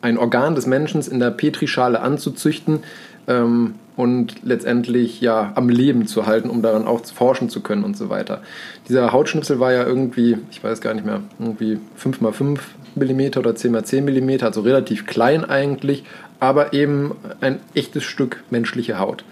ein 0.02 0.18
Organ 0.18 0.54
des 0.54 0.66
Menschen 0.66 1.00
in 1.02 1.20
der 1.20 1.30
Petrischale 1.30 2.00
anzuzüchten, 2.00 2.80
ähm, 3.26 3.74
und 3.96 4.42
letztendlich 4.42 5.20
ja 5.20 5.52
am 5.54 5.68
Leben 5.68 6.06
zu 6.06 6.26
halten, 6.26 6.50
um 6.50 6.62
daran 6.62 6.86
auch 6.86 7.04
forschen 7.04 7.48
zu 7.48 7.60
können 7.60 7.84
und 7.84 7.96
so 7.96 8.10
weiter. 8.10 8.42
Dieser 8.88 9.12
Hautschnipsel 9.12 9.60
war 9.60 9.72
ja 9.72 9.84
irgendwie, 9.84 10.38
ich 10.50 10.62
weiß 10.62 10.80
gar 10.80 10.94
nicht 10.94 11.06
mehr, 11.06 11.20
irgendwie 11.38 11.78
5x5 12.00 12.58
mm 12.96 13.38
oder 13.38 13.52
10x10 13.52 14.02
mm, 14.02 14.44
also 14.44 14.62
relativ 14.62 15.06
klein 15.06 15.44
eigentlich, 15.44 16.04
aber 16.40 16.72
eben 16.72 17.12
ein 17.40 17.60
echtes 17.74 18.04
Stück 18.04 18.42
menschliche 18.50 18.98
Haut. 18.98 19.24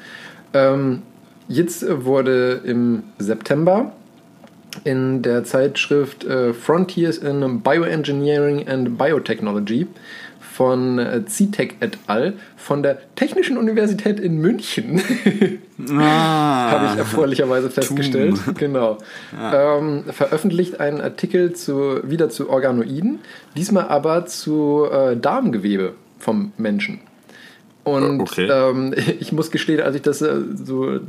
Ähm, 0.55 1.03
jetzt 1.49 1.85
wurde 2.05 2.61
im 2.65 3.03
September 3.19 3.93
in 4.85 5.23
der 5.23 5.45
Zeitschrift 5.45 6.25
äh, 6.25 6.55
Frontiers 6.55 7.19
in 7.19 7.61
Bioengineering 7.61 8.69
and 8.69 8.97
Biotechnology 8.97 9.87
von 10.63 11.01
äh, 11.01 11.25
CITEC 11.27 11.75
et 11.81 11.99
al. 12.07 12.35
von 12.57 12.85
der 12.85 12.99
Technischen 13.17 13.57
Universität 13.57 14.21
in 14.21 14.39
München. 14.39 15.03
ah, 15.91 16.71
Habe 16.71 16.87
ich 16.93 16.99
erfreulicherweise 16.99 17.69
festgestellt. 17.69 18.37
Tum. 18.45 18.55
Genau. 18.55 18.99
Ja. 19.33 19.79
Ähm, 19.79 20.05
veröffentlicht 20.09 20.79
einen 20.79 21.01
Artikel 21.01 21.53
zu, 21.53 22.09
wieder 22.09 22.31
zu 22.31 22.49
Organoiden, 22.49 23.19
diesmal 23.57 23.89
aber 23.89 24.27
zu 24.27 24.87
äh, 24.89 25.17
Darmgewebe 25.17 25.95
vom 26.21 26.53
Menschen. 26.59 27.01
Und 27.85 28.21
okay. 28.21 28.49
ähm, 28.49 28.95
ich 29.21 29.33
muss 29.33 29.51
gestehen, 29.51 29.81
als 29.81 29.97
ich 29.97 30.03
das 30.03 30.23
äh, 30.23 30.37
so 30.55 31.01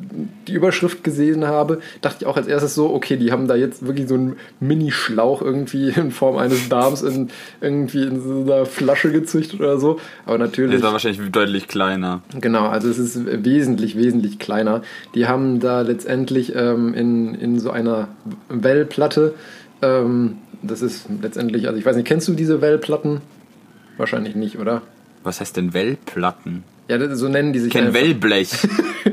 die 0.48 0.54
Überschrift 0.54 1.04
gesehen 1.04 1.46
habe, 1.46 1.80
dachte 2.02 2.18
ich 2.22 2.26
auch 2.26 2.36
als 2.36 2.48
erstes 2.48 2.74
so, 2.74 2.94
okay, 2.94 3.18
die 3.18 3.32
haben 3.32 3.48
da 3.48 3.56
jetzt 3.56 3.86
wirklich 3.86 4.08
so 4.08 4.16
einen 4.16 4.38
Mini-Schlauch 4.60 5.42
irgendwie 5.42 5.90
in 5.96 6.12
Form 6.12 6.38
eines 6.38 6.70
Darms 6.70 7.04
in, 7.04 7.30
irgendwie 7.62 8.04
in 8.04 8.22
so 8.22 8.52
einer 8.52 8.66
Flasche 8.66 9.12
gezüchtet 9.12 9.60
oder 9.60 9.80
so. 9.80 10.00
Aber 10.26 10.38
natürlich. 10.38 10.76
Das 10.76 10.84
war 10.84 10.94
wahrscheinlich 10.94 11.32
deutlich 11.32 11.68
kleiner. 11.68 12.22
Genau, 12.40 12.68
also 12.68 12.90
es 12.90 12.98
ist 12.98 13.44
wesentlich, 13.44 13.98
wesentlich 13.98 14.40
kleiner. 14.40 14.82
Die 15.14 15.28
haben 15.28 15.60
da 15.60 15.82
letztendlich 15.82 16.56
ähm, 16.56 16.94
in, 16.94 17.36
in 17.36 17.60
so 17.60 17.70
einer 17.70 18.08
Wellplatte, 18.50 19.36
ähm, 19.82 20.38
das 20.64 20.82
ist 20.82 21.08
letztendlich, 21.22 21.68
also 21.68 21.78
ich 21.78 21.86
weiß 21.86 21.96
nicht, 21.98 22.08
kennst 22.08 22.28
du 22.28 22.34
diese 22.34 22.62
Wellplatten? 22.62 23.22
Wahrscheinlich 23.98 24.36
nicht, 24.36 24.58
oder? 24.58 24.82
Was 25.24 25.40
heißt 25.40 25.58
denn 25.58 25.74
Wellplatten? 25.74 26.64
Ja, 26.88 27.16
so 27.16 27.30
nennen 27.30 27.54
die 27.54 27.60
sich. 27.60 27.72
Kein 27.72 27.94
Wellblech. 27.94 28.52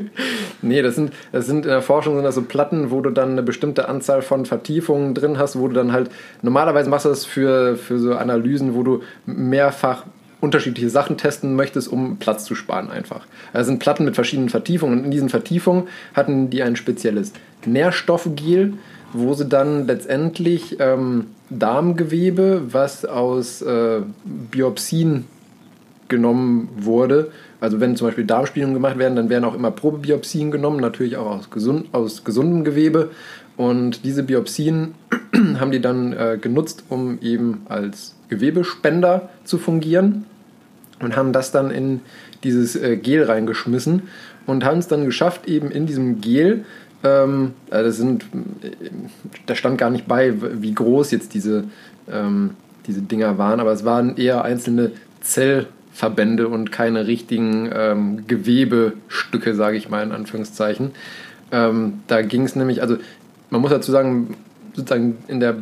nee, 0.62 0.83
das 0.83 0.96
sind, 0.96 1.12
das 1.33 1.46
sind 1.46 1.64
in 1.64 1.70
der 1.70 1.83
Forschung 1.83 2.16
sind 2.16 2.25
das 2.25 2.35
so 2.35 2.42
Platten, 2.42 2.90
wo 2.90 3.01
du 3.01 3.11
dann 3.11 3.31
eine 3.31 3.42
bestimmte 3.42 3.88
Anzahl 3.88 4.23
von 4.23 4.44
Vertiefungen 4.44 5.14
drin 5.14 5.38
hast, 5.38 5.57
wo 5.57 5.68
du 5.68 5.75
dann 5.75 5.92
halt, 5.92 6.11
normalerweise 6.42 6.90
machst 6.90 7.05
du 7.05 7.11
das 7.11 7.25
für, 7.25 7.77
für 7.77 7.99
so 7.99 8.16
Analysen, 8.16 8.75
wo 8.75 8.83
du 8.83 9.03
mehrfach 9.25 10.05
unterschiedliche 10.40 10.90
Sachen 10.90 11.16
testen 11.16 11.55
möchtest, 11.55 11.88
um 11.88 12.16
Platz 12.16 12.44
zu 12.44 12.55
sparen 12.55 12.90
einfach. 12.90 13.27
Das 13.53 13.66
sind 13.66 13.79
Platten 13.79 14.05
mit 14.05 14.14
verschiedenen 14.14 14.49
Vertiefungen 14.49 14.99
und 14.99 15.05
in 15.05 15.11
diesen 15.11 15.29
Vertiefungen 15.29 15.88
hatten 16.14 16.51
die 16.51 16.62
ein 16.62 16.77
spezielles 16.77 17.33
Nährstoffgel, 17.66 18.75
wo 19.12 19.35
sie 19.35 19.46
dann 19.46 19.87
letztendlich 19.87 20.77
ähm, 20.81 21.27
Darmgewebe, 21.51 22.62
was 22.70 23.05
aus 23.05 23.61
äh, 23.61 24.01
Biopsien 24.25 25.27
genommen 26.11 26.68
wurde. 26.77 27.31
Also 27.61 27.81
wenn 27.81 27.96
zum 27.96 28.09
Beispiel 28.09 28.25
Darmspiegelungen 28.25 28.75
gemacht 28.75 28.99
werden, 28.99 29.16
dann 29.16 29.31
werden 29.31 29.44
auch 29.44 29.55
immer 29.55 29.70
Probebiopsien 29.70 30.51
genommen, 30.51 30.81
natürlich 30.81 31.16
auch 31.16 31.38
aus, 31.38 31.51
gesund, 31.51 31.87
aus 31.92 32.25
gesundem 32.25 32.64
Gewebe. 32.64 33.11
Und 33.57 34.05
diese 34.05 34.23
Biopsien 34.23 34.94
haben 35.59 35.70
die 35.70 35.81
dann 35.81 36.12
äh, 36.12 36.38
genutzt, 36.40 36.85
um 36.90 37.18
eben 37.23 37.62
als 37.68 38.14
Gewebespender 38.29 39.31
zu 39.44 39.59
fungieren 39.59 40.27
und 41.01 41.16
haben 41.16 41.33
das 41.33 41.53
dann 41.53 41.70
in 41.70 42.01
dieses 42.44 42.77
äh, 42.77 42.96
Gel 42.96 43.25
reingeschmissen 43.25 44.03
und 44.46 44.64
haben 44.64 44.79
es 44.79 44.88
dann 44.88 45.05
geschafft, 45.05 45.46
eben 45.46 45.70
in 45.70 45.87
diesem 45.87 46.20
Gel, 46.20 46.64
ähm, 47.03 47.53
äh, 47.70 47.83
das 47.83 47.96
sind, 47.96 48.25
äh, 48.62 48.90
da 49.46 49.55
stand 49.55 49.79
gar 49.79 49.90
nicht 49.90 50.07
bei, 50.07 50.35
wie 50.62 50.75
groß 50.75 51.11
jetzt 51.11 51.35
diese, 51.35 51.64
ähm, 52.11 52.51
diese 52.87 53.03
Dinger 53.03 53.38
waren, 53.38 53.61
aber 53.61 53.73
es 53.73 53.85
waren 53.85 54.16
eher 54.16 54.44
einzelne 54.44 54.92
Zell 55.20 55.66
Verbände 56.00 56.48
und 56.48 56.72
keine 56.72 57.06
richtigen 57.06 57.70
ähm, 57.74 58.26
Gewebestücke, 58.26 59.54
sage 59.54 59.76
ich 59.76 59.90
mal 59.90 60.02
in 60.02 60.12
Anführungszeichen. 60.12 60.92
Ähm, 61.52 62.00
da 62.06 62.22
ging 62.22 62.44
es 62.44 62.56
nämlich, 62.56 62.80
also 62.80 62.96
man 63.50 63.60
muss 63.60 63.70
dazu 63.70 63.92
sagen, 63.92 64.34
sozusagen 64.72 65.18
in 65.28 65.40
der 65.40 65.56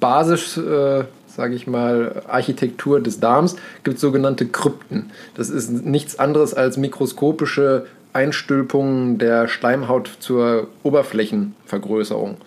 Basis, 0.00 0.56
äh, 0.56 1.04
sage 1.26 1.54
ich 1.54 1.66
mal, 1.66 2.22
Architektur 2.26 3.00
des 3.00 3.20
Darms 3.20 3.56
gibt 3.84 3.96
es 3.96 4.00
sogenannte 4.00 4.46
Krypten. 4.46 5.10
Das 5.34 5.50
ist 5.50 5.70
nichts 5.70 6.18
anderes 6.18 6.54
als 6.54 6.78
mikroskopische 6.78 7.84
Einstülpungen 8.14 9.18
der 9.18 9.46
Schleimhaut 9.46 10.10
zur 10.20 10.68
Oberflächenvergrößerung. 10.84 12.38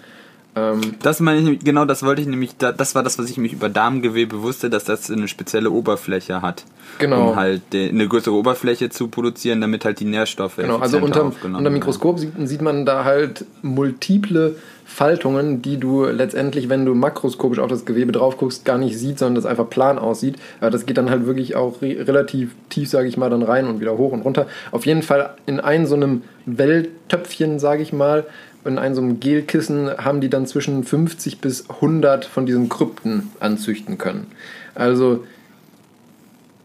Ähm, 0.55 0.95
das 1.01 1.19
meine 1.19 1.51
ich, 1.51 1.59
genau 1.59 1.85
das 1.85 2.03
wollte 2.03 2.21
ich 2.21 2.27
nämlich, 2.27 2.55
das 2.57 2.95
war 2.95 3.03
das, 3.03 3.19
was 3.19 3.29
ich 3.29 3.37
mich 3.37 3.53
über 3.53 3.67
Darmgewebe 3.67 4.41
wusste, 4.41 4.69
dass 4.69 4.85
das 4.85 5.11
eine 5.11 5.27
spezielle 5.27 5.69
Oberfläche 5.69 6.41
hat. 6.41 6.63
Genau. 6.97 7.31
Um 7.31 7.35
halt 7.35 7.61
eine 7.73 8.07
größere 8.07 8.33
Oberfläche 8.33 8.89
zu 8.89 9.09
produzieren, 9.09 9.59
damit 9.59 9.83
halt 9.83 9.99
die 9.99 10.05
Nährstoffe. 10.05 10.55
Genau, 10.55 10.77
also 10.77 10.99
unter, 10.99 11.31
unter 11.43 11.69
Mikroskop 11.69 12.19
sieht, 12.19 12.31
sieht 12.45 12.61
man 12.61 12.85
da 12.85 13.03
halt 13.03 13.45
multiple 13.61 14.55
Faltungen, 14.85 15.61
die 15.63 15.77
du 15.77 16.05
letztendlich, 16.05 16.69
wenn 16.69 16.85
du 16.85 16.93
makroskopisch 16.93 17.59
auf 17.59 17.69
das 17.69 17.85
Gewebe 17.85 18.11
drauf 18.11 18.37
guckst, 18.37 18.63
gar 18.65 18.77
nicht 18.77 18.97
siehst, 18.97 19.19
sondern 19.19 19.35
das 19.35 19.45
einfach 19.45 19.69
plan 19.69 19.97
aussieht. 19.97 20.35
Aber 20.61 20.69
das 20.69 20.85
geht 20.85 20.97
dann 20.97 21.09
halt 21.09 21.25
wirklich 21.25 21.55
auch 21.55 21.81
re 21.81 22.07
relativ 22.07 22.55
tief, 22.69 22.87
sage 22.87 23.07
ich 23.07 23.17
mal, 23.17 23.29
dann 23.29 23.43
rein 23.43 23.67
und 23.67 23.81
wieder 23.81 23.97
hoch 23.97 24.13
und 24.13 24.21
runter. 24.21 24.45
Auf 24.71 24.85
jeden 24.85 25.01
Fall 25.01 25.33
in 25.47 25.59
einem 25.59 25.87
so 25.87 25.95
einem 25.95 26.21
Welltöpfchen, 26.45 27.59
sage 27.59 27.81
ich 27.81 27.93
mal, 27.93 28.25
in 28.65 28.77
einem 28.77 28.95
so 28.95 29.01
einem 29.01 29.19
Gelkissen 29.19 29.89
haben 29.97 30.21
die 30.21 30.29
dann 30.29 30.47
zwischen 30.47 30.83
50 30.83 31.39
bis 31.39 31.69
100 31.69 32.25
von 32.25 32.45
diesen 32.45 32.69
Krypten 32.69 33.31
anzüchten 33.39 33.97
können. 33.97 34.27
Also 34.73 35.25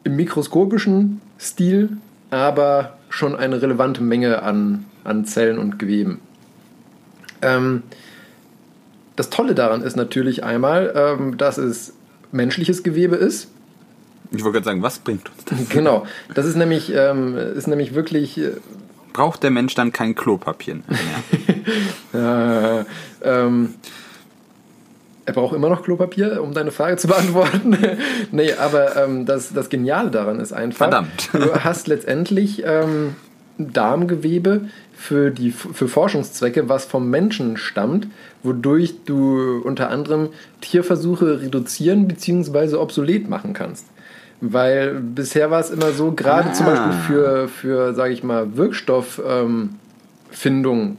im 0.05 0.17
mikroskopischen 0.17 1.21
Stil, 1.39 1.91
aber 2.31 2.99
schon 3.09 3.37
eine 3.37 3.61
relevante 3.61 4.03
Menge 4.03 4.43
an, 4.43 4.87
an 5.05 5.25
Zellen 5.25 5.59
und 5.59 5.79
Geweben. 5.79 6.21
Ähm, 7.43 7.83
das 9.17 9.31
Tolle 9.31 9.55
daran 9.55 9.83
ist 9.83 9.97
natürlich 9.97 10.45
einmal, 10.45 10.93
ähm, 10.97 11.37
dass 11.37 11.59
es 11.59 11.93
menschliches 12.33 12.83
Gewebe 12.83 13.17
ist. 13.17 13.49
Ich 14.33 14.45
wollte 14.45 14.57
gerade 14.57 14.65
sagen, 14.65 14.83
was 14.83 15.01
bringt 15.01 15.29
uns 15.29 15.45
das? 15.45 15.69
Genau, 15.69 16.07
das 16.35 16.47
ist 16.47 16.57
nämlich, 16.57 16.93
ähm, 16.95 17.37
ist 17.37 17.67
nämlich 17.67 17.95
wirklich 17.95 18.39
äh, 18.39 18.53
braucht 19.13 19.43
der 19.43 19.51
Mensch 19.51 19.75
dann 19.75 19.93
kein 19.93 20.15
Klopapier 20.15 20.77
mehr. 20.77 22.13
ja, 22.13 22.85
ähm, 23.23 23.75
er 25.27 25.35
braucht 25.35 25.55
immer 25.55 25.69
noch 25.69 25.83
Klopapier, 25.83 26.43
um 26.43 26.55
deine 26.55 26.73
Frage 26.73 26.97
zu 26.97 27.07
beantworten. 27.07 27.77
nee, 28.33 28.53
aber 28.53 28.97
ähm, 28.97 29.27
das, 29.27 29.53
das 29.53 29.69
Geniale 29.69 30.11
daran 30.11 30.41
ist 30.41 30.53
einfach, 30.53 30.87
Verdammt. 30.87 31.31
du 31.33 31.55
hast 31.55 31.87
letztendlich 31.87 32.63
ähm, 32.67 33.15
Darmgewebe 33.59 34.69
für, 34.93 35.31
die, 35.31 35.51
für 35.51 35.89
Forschungszwecke, 35.89 36.69
was 36.69 36.85
vom 36.85 37.11
Menschen 37.11 37.57
stammt, 37.57 38.09
wodurch 38.43 38.95
du 39.05 39.61
unter 39.63 39.91
anderem 39.91 40.31
Tierversuche 40.61 41.43
reduzieren 41.43 42.09
bzw. 42.09 42.77
obsolet 42.77 43.29
machen 43.29 43.53
kannst. 43.53 43.87
Weil 44.41 44.95
bisher 44.95 45.51
war 45.51 45.61
es 45.61 45.71
immer 45.71 45.93
so, 45.93 46.13
gerade 46.13 46.51
ah. 46.51 46.53
zum 46.53 46.67
Beispiel 46.67 46.93
für, 47.07 47.49
für 47.49 47.95
sage 47.95 48.13
ich 48.13 48.23
mal, 48.23 48.57
Wirkstofffindung, 48.57 50.81
ähm, 50.81 50.97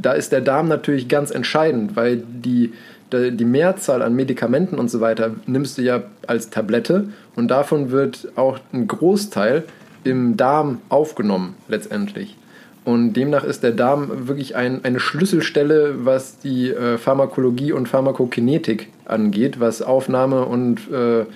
da 0.00 0.12
ist 0.12 0.32
der 0.32 0.40
Darm 0.40 0.68
natürlich 0.68 1.08
ganz 1.08 1.30
entscheidend, 1.30 1.96
weil 1.96 2.16
die, 2.16 2.72
die 3.12 3.44
Mehrzahl 3.44 4.00
an 4.00 4.14
Medikamenten 4.14 4.78
und 4.78 4.90
so 4.90 5.00
weiter 5.00 5.32
nimmst 5.46 5.76
du 5.76 5.82
ja 5.82 6.04
als 6.26 6.50
Tablette 6.50 7.08
und 7.36 7.48
davon 7.48 7.90
wird 7.90 8.28
auch 8.36 8.58
ein 8.72 8.86
Großteil 8.86 9.64
im 10.04 10.36
Darm 10.36 10.80
aufgenommen 10.88 11.54
letztendlich. 11.68 12.36
Und 12.84 13.12
demnach 13.12 13.44
ist 13.44 13.62
der 13.62 13.70
Darm 13.70 14.26
wirklich 14.26 14.56
ein, 14.56 14.84
eine 14.84 14.98
Schlüsselstelle, 14.98 16.04
was 16.04 16.40
die 16.40 16.70
äh, 16.70 16.98
Pharmakologie 16.98 17.72
und 17.72 17.88
Pharmakokinetik 17.88 18.88
angeht, 19.04 19.60
was 19.60 19.82
Aufnahme 19.82 20.46
und 20.46 20.90
äh, 20.90 21.26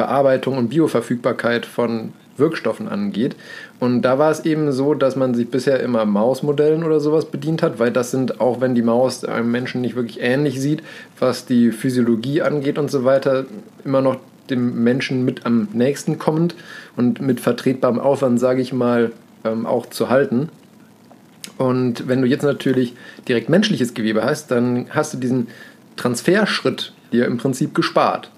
Verarbeitung 0.00 0.56
und 0.56 0.70
Bioverfügbarkeit 0.70 1.66
von 1.66 2.14
Wirkstoffen 2.38 2.88
angeht. 2.88 3.36
Und 3.80 4.00
da 4.00 4.18
war 4.18 4.30
es 4.30 4.46
eben 4.46 4.72
so, 4.72 4.94
dass 4.94 5.14
man 5.14 5.34
sich 5.34 5.50
bisher 5.50 5.78
immer 5.80 6.06
Mausmodellen 6.06 6.84
oder 6.84 7.00
sowas 7.00 7.26
bedient 7.26 7.62
hat, 7.62 7.78
weil 7.78 7.90
das 7.90 8.10
sind, 8.10 8.40
auch 8.40 8.62
wenn 8.62 8.74
die 8.74 8.80
Maus 8.80 9.26
einem 9.26 9.50
Menschen 9.50 9.82
nicht 9.82 9.96
wirklich 9.96 10.22
ähnlich 10.22 10.58
sieht, 10.58 10.82
was 11.18 11.44
die 11.44 11.70
Physiologie 11.70 12.40
angeht 12.40 12.78
und 12.78 12.90
so 12.90 13.04
weiter, 13.04 13.44
immer 13.84 14.00
noch 14.00 14.16
dem 14.48 14.82
Menschen 14.82 15.26
mit 15.26 15.44
am 15.44 15.68
nächsten 15.74 16.18
kommend 16.18 16.54
und 16.96 17.20
mit 17.20 17.38
vertretbarem 17.38 18.00
Aufwand, 18.00 18.40
sage 18.40 18.62
ich 18.62 18.72
mal, 18.72 19.12
ähm, 19.44 19.66
auch 19.66 19.84
zu 19.84 20.08
halten. 20.08 20.48
Und 21.58 22.08
wenn 22.08 22.22
du 22.22 22.26
jetzt 22.26 22.42
natürlich 22.42 22.94
direkt 23.28 23.50
menschliches 23.50 23.92
Gewebe 23.92 24.24
hast, 24.24 24.50
dann 24.50 24.86
hast 24.88 25.12
du 25.12 25.18
diesen 25.18 25.48
Transferschritt 25.96 26.94
dir 27.12 27.26
im 27.26 27.36
Prinzip 27.36 27.74
gespart. 27.74 28.30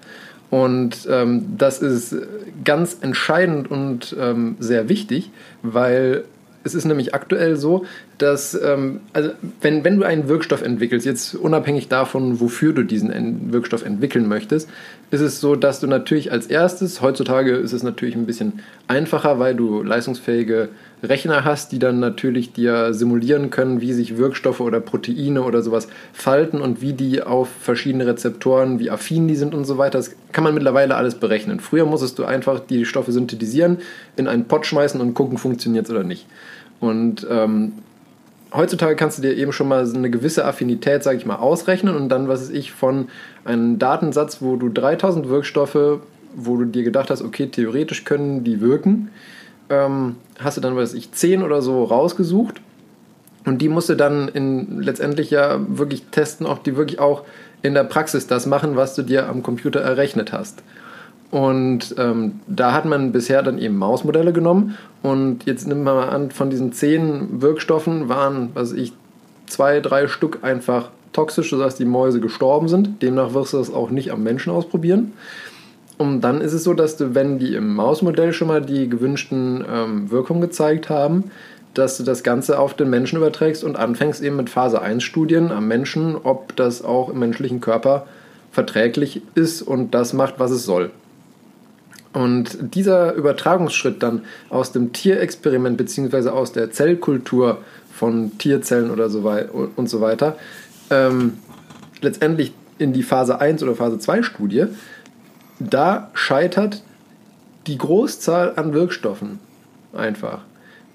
Und 0.53 1.07
ähm, 1.09 1.57
das 1.57 1.81
ist 1.81 2.15
ganz 2.63 2.97
entscheidend 3.01 3.71
und 3.71 4.15
ähm, 4.19 4.55
sehr 4.59 4.87
wichtig, 4.87 5.31
weil 5.63 6.25
es 6.63 6.75
ist 6.75 6.85
nämlich 6.85 7.15
aktuell 7.15 7.55
so, 7.55 7.87
dass 8.19 8.53
ähm, 8.61 8.99
also 9.13 9.31
wenn, 9.61 9.83
wenn 9.83 9.97
du 9.97 10.05
einen 10.05 10.27
Wirkstoff 10.27 10.61
entwickelst, 10.61 11.07
jetzt 11.07 11.33
unabhängig 11.33 11.87
davon, 11.87 12.39
wofür 12.39 12.71
du 12.71 12.83
diesen 12.83 13.51
Wirkstoff 13.51 13.83
entwickeln 13.83 14.27
möchtest, 14.27 14.69
ist 15.09 15.21
es 15.21 15.41
so, 15.41 15.55
dass 15.55 15.79
du 15.79 15.87
natürlich 15.87 16.31
als 16.31 16.45
erstes, 16.45 17.01
heutzutage 17.01 17.55
ist 17.55 17.73
es 17.73 17.81
natürlich 17.81 18.15
ein 18.15 18.27
bisschen 18.27 18.59
einfacher, 18.87 19.39
weil 19.39 19.55
du 19.55 19.81
leistungsfähige 19.81 20.69
Rechner 21.03 21.43
hast, 21.43 21.71
die 21.73 21.79
dann 21.79 21.99
natürlich 21.99 22.53
dir 22.53 22.93
simulieren 22.93 23.49
können, 23.49 23.81
wie 23.81 23.91
sich 23.91 24.17
Wirkstoffe 24.17 24.61
oder 24.61 24.79
Proteine 24.79 25.43
oder 25.43 25.61
sowas 25.61 25.89
falten 26.13 26.61
und 26.61 26.81
wie 26.81 26.93
die 26.93 27.21
auf 27.21 27.49
verschiedene 27.49 28.07
Rezeptoren, 28.07 28.79
wie 28.79 28.89
affin 28.89 29.27
die 29.27 29.35
sind 29.35 29.53
und 29.53 29.65
so 29.65 29.77
weiter. 29.77 29.97
Das 29.97 30.15
kann 30.31 30.45
man 30.45 30.53
mittlerweile 30.53 30.95
alles 30.95 31.15
berechnen. 31.15 31.59
Früher 31.59 31.85
musstest 31.85 32.19
du 32.19 32.25
einfach 32.25 32.61
die 32.61 32.85
Stoffe 32.85 33.11
synthetisieren, 33.11 33.79
in 34.15 34.27
einen 34.27 34.45
Pott 34.45 34.65
schmeißen 34.65 35.01
und 35.01 35.13
gucken, 35.13 35.37
funktioniert 35.37 35.85
es 35.85 35.91
oder 35.91 36.03
nicht. 36.03 36.25
Und 36.79 37.27
ähm, 37.29 37.73
heutzutage 38.53 38.95
kannst 38.95 39.17
du 39.17 39.21
dir 39.21 39.35
eben 39.35 39.51
schon 39.51 39.67
mal 39.67 39.85
eine 39.85 40.09
gewisse 40.09 40.45
Affinität, 40.45 41.03
sage 41.03 41.17
ich 41.17 41.25
mal, 41.25 41.35
ausrechnen 41.35 41.95
und 41.95 42.09
dann, 42.09 42.27
was 42.27 42.43
ist 42.43 42.53
ich, 42.53 42.71
von 42.71 43.09
einem 43.43 43.77
Datensatz, 43.77 44.41
wo 44.41 44.55
du 44.55 44.69
3000 44.69 45.27
Wirkstoffe, 45.27 45.99
wo 46.35 46.57
du 46.57 46.65
dir 46.65 46.83
gedacht 46.83 47.09
hast, 47.09 47.21
okay, 47.21 47.47
theoretisch 47.47 48.05
können 48.05 48.43
die 48.43 48.61
wirken, 48.61 49.09
ähm, 49.73 50.15
hast 50.39 50.57
du 50.57 50.61
dann, 50.61 50.75
weiß 50.75 50.93
ich, 50.93 51.11
10 51.11 51.43
oder 51.43 51.61
so 51.61 51.83
rausgesucht 51.83 52.61
und 53.45 53.61
die 53.61 53.69
musst 53.69 53.89
du 53.89 53.95
dann 53.95 54.27
in, 54.29 54.81
letztendlich 54.81 55.31
ja 55.31 55.59
wirklich 55.67 56.03
testen, 56.11 56.45
ob 56.45 56.63
die 56.63 56.77
wirklich 56.77 56.99
auch 56.99 57.23
in 57.61 57.73
der 57.73 57.83
Praxis 57.83 58.27
das 58.27 58.45
machen, 58.45 58.75
was 58.75 58.95
du 58.95 59.03
dir 59.03 59.27
am 59.27 59.43
Computer 59.43 59.81
errechnet 59.81 60.31
hast. 60.31 60.63
Und 61.31 61.95
ähm, 61.97 62.41
da 62.45 62.73
hat 62.73 62.85
man 62.85 63.11
bisher 63.11 63.41
dann 63.41 63.57
eben 63.57 63.77
Mausmodelle 63.77 64.33
genommen. 64.33 64.77
Und 65.01 65.45
jetzt 65.45 65.67
nimmt 65.67 65.83
man 65.83 65.95
mal 65.95 66.09
an, 66.09 66.29
von 66.29 66.51
diesen 66.51 66.73
zehn 66.73 67.41
Wirkstoffen 67.41 68.07
waren, 68.07 68.49
was 68.53 68.71
ich, 68.71 68.93
zwei, 69.47 69.79
drei 69.79 70.07
Stück 70.07 70.39
einfach 70.43 70.89
toxisch, 71.11 71.49
sodass 71.49 71.75
die 71.75 71.85
Mäuse 71.85 72.19
gestorben 72.19 72.67
sind. 72.67 73.01
Demnach 73.01 73.33
wirst 73.33 73.53
du 73.53 73.57
das 73.57 73.73
auch 73.73 73.89
nicht 73.89 74.11
am 74.11 74.23
Menschen 74.23 74.51
ausprobieren. 74.51 75.13
Und 75.97 76.21
dann 76.21 76.41
ist 76.41 76.53
es 76.53 76.63
so, 76.63 76.73
dass 76.73 76.97
du, 76.97 77.15
wenn 77.15 77.39
die 77.39 77.55
im 77.55 77.75
Mausmodell 77.75 78.33
schon 78.33 78.47
mal 78.47 78.61
die 78.61 78.89
gewünschten 78.89 79.63
ähm, 79.69 80.11
Wirkungen 80.11 80.41
gezeigt 80.41 80.89
haben, 80.89 81.31
dass 81.73 81.97
du 81.97 82.03
das 82.03 82.23
Ganze 82.23 82.59
auf 82.59 82.73
den 82.73 82.89
Menschen 82.89 83.17
überträgst 83.17 83.63
und 83.63 83.77
anfängst 83.77 84.21
eben 84.21 84.35
mit 84.35 84.49
Phase 84.49 84.81
1 84.81 85.03
Studien 85.03 85.51
am 85.51 85.67
Menschen, 85.67 86.15
ob 86.15 86.55
das 86.55 86.83
auch 86.83 87.09
im 87.09 87.19
menschlichen 87.19 87.61
Körper 87.61 88.05
verträglich 88.51 89.21
ist 89.33 89.61
und 89.61 89.93
das 89.95 90.13
macht, 90.13 90.35
was 90.37 90.51
es 90.51 90.65
soll. 90.65 90.91
Und 92.11 92.75
dieser 92.75 93.13
Übertragungsschritt 93.13 94.03
dann 94.03 94.21
aus 94.49 94.71
dem 94.71 94.93
Tierexperiment 94.93 95.77
bzw. 95.77 96.29
aus 96.29 96.51
der 96.51 96.69
Zellkultur 96.69 97.59
von 97.91 98.37
Tierzellen 98.37 98.91
oder 98.91 99.09
so 99.09 99.31
und 99.75 99.89
so 99.89 100.01
weiter 100.01 100.37
ähm, 100.93 101.37
letztendlich 102.01 102.53
in 102.77 102.93
die 102.93 103.03
Phase 103.03 103.39
1 103.39 103.63
oder 103.63 103.75
Phase 103.75 103.99
2 103.99 104.23
Studie, 104.23 104.65
da 105.69 106.09
scheitert 106.13 106.81
die 107.67 107.77
Großzahl 107.77 108.53
an 108.55 108.73
Wirkstoffen 108.73 109.39
einfach. 109.93 110.39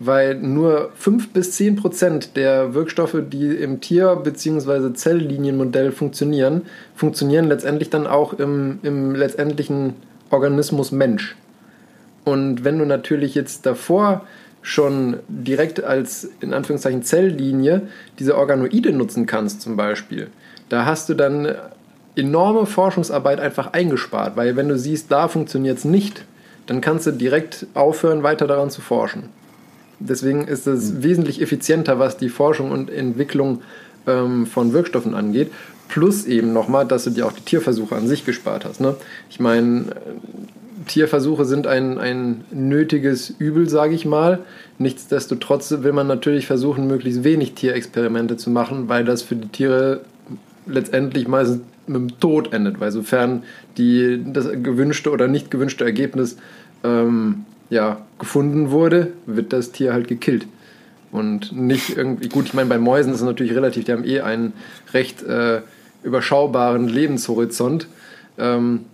Weil 0.00 0.37
nur 0.37 0.90
5 0.94 1.33
bis 1.33 1.52
10 1.52 1.76
Prozent 1.76 2.37
der 2.37 2.74
Wirkstoffe, 2.74 3.16
die 3.28 3.48
im 3.48 3.81
Tier- 3.81 4.14
bzw. 4.16 4.92
Zelllinienmodell 4.92 5.90
funktionieren, 5.90 6.62
funktionieren 6.94 7.46
letztendlich 7.48 7.90
dann 7.90 8.07
auch 8.07 8.35
im, 8.35 8.78
im 8.83 9.14
letztendlichen 9.14 9.94
Organismus 10.31 10.92
Mensch. 10.92 11.37
Und 12.24 12.62
wenn 12.64 12.78
du 12.78 12.85
natürlich 12.85 13.35
jetzt 13.35 13.66
davor 13.66 14.24
schon 14.62 15.18
direkt 15.28 15.83
als 15.83 16.31
in 16.40 16.52
Anführungszeichen 16.52 17.02
Zelllinie 17.02 17.88
diese 18.18 18.37
Organoide 18.37 18.92
nutzen 18.92 19.26
kannst 19.26 19.62
zum 19.62 19.76
Beispiel, 19.76 20.28
da 20.68 20.85
hast 20.85 21.09
du 21.09 21.14
dann 21.14 21.54
enorme 22.18 22.66
Forschungsarbeit 22.66 23.40
einfach 23.40 23.72
eingespart, 23.72 24.37
weil 24.37 24.57
wenn 24.57 24.68
du 24.68 24.78
siehst, 24.78 25.11
da 25.11 25.28
funktioniert 25.28 25.78
es 25.78 25.85
nicht, 25.85 26.24
dann 26.66 26.81
kannst 26.81 27.07
du 27.07 27.12
direkt 27.12 27.66
aufhören, 27.74 28.22
weiter 28.22 28.46
daran 28.46 28.70
zu 28.70 28.81
forschen. 28.81 29.24
Deswegen 30.00 30.46
ist 30.46 30.66
es 30.66 30.92
mhm. 30.92 31.02
wesentlich 31.02 31.40
effizienter, 31.40 31.98
was 31.98 32.16
die 32.16 32.28
Forschung 32.28 32.70
und 32.70 32.90
Entwicklung 32.90 33.62
ähm, 34.07 34.46
von 34.46 34.72
Wirkstoffen 34.72 35.14
angeht. 35.14 35.50
Plus 35.88 36.26
eben 36.26 36.52
nochmal, 36.52 36.87
dass 36.87 37.04
du 37.04 37.11
dir 37.11 37.26
auch 37.26 37.33
die 37.33 37.42
Tierversuche 37.42 37.96
an 37.96 38.07
sich 38.07 38.26
gespart 38.26 38.64
hast. 38.64 38.81
Ne? 38.81 38.94
Ich 39.31 39.40
meine, 39.40 39.87
Tierversuche 40.87 41.44
sind 41.46 41.66
ein, 41.66 41.98
ein 41.98 42.44
nötiges 42.50 43.31
Übel, 43.31 43.68
sage 43.68 43.94
ich 43.94 44.04
mal. 44.04 44.40
Nichtsdestotrotz 44.78 45.70
will 45.78 45.92
man 45.92 46.07
natürlich 46.07 46.46
versuchen, 46.46 46.87
möglichst 46.87 47.24
wenig 47.24 47.54
Tierexperimente 47.54 48.37
zu 48.37 48.50
machen, 48.50 48.88
weil 48.88 49.04
das 49.04 49.22
für 49.22 49.37
die 49.37 49.48
Tiere 49.48 50.02
letztendlich 50.66 51.26
meistens 51.26 51.61
mit 51.88 51.96
dem 51.96 52.20
Tod 52.20 52.53
endet, 52.53 52.81
weil 52.81 52.92
sofern 52.92 53.42
die, 53.77 54.20
das 54.24 54.48
gewünschte 54.51 55.11
oder 55.11 55.29
nicht 55.29 55.51
gewünschte 55.51 55.85
Ergebnis 55.85 56.37
ähm, 56.85 57.44
ja, 57.70 57.98
gefunden 58.18 58.70
wurde, 58.70 59.12
wird 59.27 59.53
das 59.53 59.72
Tier 59.72 59.92
halt 59.92 60.09
gekillt. 60.09 60.46
Und 61.11 61.53
nicht 61.53 61.96
irgendwie, 61.96 62.29
gut, 62.29 62.46
ich 62.46 62.55
meine, 62.55 62.68
bei 62.68 62.79
Mäusen 62.79 63.12
ist 63.12 63.20
es 63.20 63.27
natürlich 63.27 63.55
relativ, 63.55 63.85
die 63.85 63.92
haben 63.92 64.05
eh 64.05 64.20
einen 64.20 64.53
recht 64.92 65.22
äh, 65.22 65.62
überschaubaren 66.03 66.88
Lebenshorizont. 66.88 67.87
Ähm, 68.38 68.85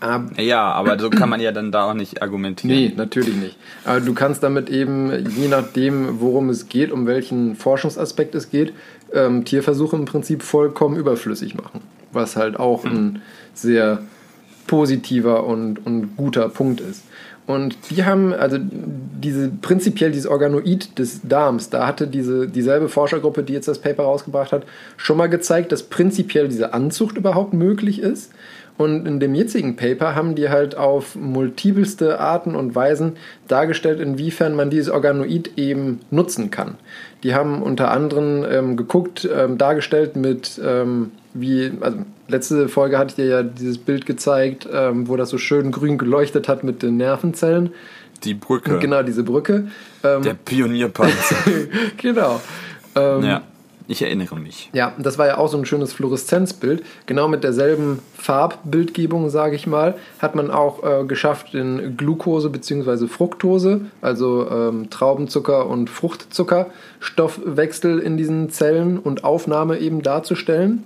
ab, 0.00 0.32
ja, 0.38 0.72
aber 0.72 0.98
so 0.98 1.10
kann 1.10 1.28
man 1.28 1.40
ja 1.40 1.52
dann 1.52 1.72
da 1.72 1.90
auch 1.90 1.94
nicht 1.94 2.22
argumentieren. 2.22 2.76
Nee, 2.76 2.92
natürlich 2.96 3.34
nicht. 3.34 3.56
Aber 3.84 4.00
du 4.00 4.14
kannst 4.14 4.42
damit 4.42 4.70
eben, 4.70 5.12
je 5.36 5.48
nachdem, 5.48 6.20
worum 6.20 6.48
es 6.50 6.68
geht, 6.68 6.92
um 6.92 7.06
welchen 7.06 7.56
Forschungsaspekt 7.56 8.34
es 8.34 8.50
geht, 8.50 8.72
ähm, 9.12 9.44
Tierversuche 9.44 9.96
im 9.96 10.04
Prinzip 10.04 10.42
vollkommen 10.42 10.96
überflüssig 10.96 11.54
machen. 11.54 11.80
Was 12.12 12.36
halt 12.36 12.58
auch 12.58 12.84
ein 12.84 13.22
sehr 13.54 14.02
positiver 14.66 15.44
und, 15.44 15.84
und 15.84 16.16
guter 16.16 16.48
Punkt 16.48 16.80
ist. 16.80 17.02
Und 17.48 17.78
die 17.88 18.04
haben, 18.04 18.34
also 18.34 18.58
diese 18.60 19.48
prinzipiell 19.48 20.12
dieses 20.12 20.26
Organoid 20.26 20.98
des 20.98 21.22
Darms, 21.22 21.70
da 21.70 21.86
hatte 21.86 22.06
diese, 22.06 22.46
dieselbe 22.46 22.90
Forschergruppe, 22.90 23.42
die 23.42 23.54
jetzt 23.54 23.66
das 23.66 23.78
Paper 23.78 24.02
rausgebracht 24.02 24.52
hat, 24.52 24.64
schon 24.98 25.16
mal 25.16 25.30
gezeigt, 25.30 25.72
dass 25.72 25.84
prinzipiell 25.84 26.48
diese 26.48 26.74
Anzucht 26.74 27.16
überhaupt 27.16 27.54
möglich 27.54 28.00
ist. 28.00 28.32
Und 28.78 29.06
in 29.06 29.18
dem 29.18 29.34
jetzigen 29.34 29.74
Paper 29.74 30.14
haben 30.14 30.36
die 30.36 30.48
halt 30.48 30.76
auf 30.76 31.16
multipelste 31.16 32.20
Arten 32.20 32.54
und 32.54 32.74
Weisen 32.76 33.16
dargestellt, 33.48 34.00
inwiefern 34.00 34.54
man 34.54 34.70
dieses 34.70 34.88
Organoid 34.88 35.50
eben 35.56 36.00
nutzen 36.10 36.50
kann. 36.52 36.76
Die 37.24 37.34
haben 37.34 37.60
unter 37.60 37.90
anderem 37.90 38.46
ähm, 38.48 38.76
geguckt, 38.76 39.28
ähm, 39.30 39.58
dargestellt 39.58 40.14
mit 40.14 40.60
ähm, 40.64 41.10
wie, 41.34 41.72
also 41.80 41.98
letzte 42.28 42.68
Folge 42.68 42.98
hatte 42.98 43.10
ich 43.10 43.16
dir 43.16 43.26
ja 43.26 43.42
dieses 43.42 43.78
Bild 43.78 44.06
gezeigt, 44.06 44.68
ähm, 44.72 45.08
wo 45.08 45.16
das 45.16 45.30
so 45.30 45.38
schön 45.38 45.72
grün 45.72 45.98
geleuchtet 45.98 46.48
hat 46.48 46.62
mit 46.62 46.82
den 46.82 46.96
Nervenzellen. 46.96 47.74
Die 48.24 48.34
Brücke. 48.34 48.78
Genau, 48.78 49.02
diese 49.02 49.24
Brücke. 49.24 49.68
Ähm, 50.04 50.22
Der 50.22 50.34
Pionierpanzer. 50.34 51.36
genau. 51.96 52.40
Ähm, 52.94 53.22
ja, 53.22 53.42
ich 53.90 54.02
erinnere 54.02 54.36
mich. 54.36 54.68
Ja, 54.74 54.92
das 54.98 55.16
war 55.16 55.26
ja 55.26 55.38
auch 55.38 55.48
so 55.48 55.56
ein 55.56 55.64
schönes 55.64 55.94
Fluoreszenzbild. 55.94 56.84
Genau 57.06 57.26
mit 57.26 57.42
derselben 57.42 58.00
Farbbildgebung, 58.14 59.30
sage 59.30 59.56
ich 59.56 59.66
mal, 59.66 59.94
hat 60.18 60.34
man 60.34 60.50
auch 60.50 60.84
äh, 60.84 61.06
geschafft, 61.06 61.54
den 61.54 61.96
Glucose 61.96 62.50
bzw. 62.50 63.06
Fructose, 63.06 63.80
also 64.02 64.46
ähm, 64.50 64.90
Traubenzucker 64.90 65.66
und 65.66 65.88
Fruchtzuckerstoffwechsel 65.88 67.98
in 67.98 68.18
diesen 68.18 68.50
Zellen 68.50 68.98
und 68.98 69.24
Aufnahme 69.24 69.78
eben 69.78 70.02
darzustellen. 70.02 70.84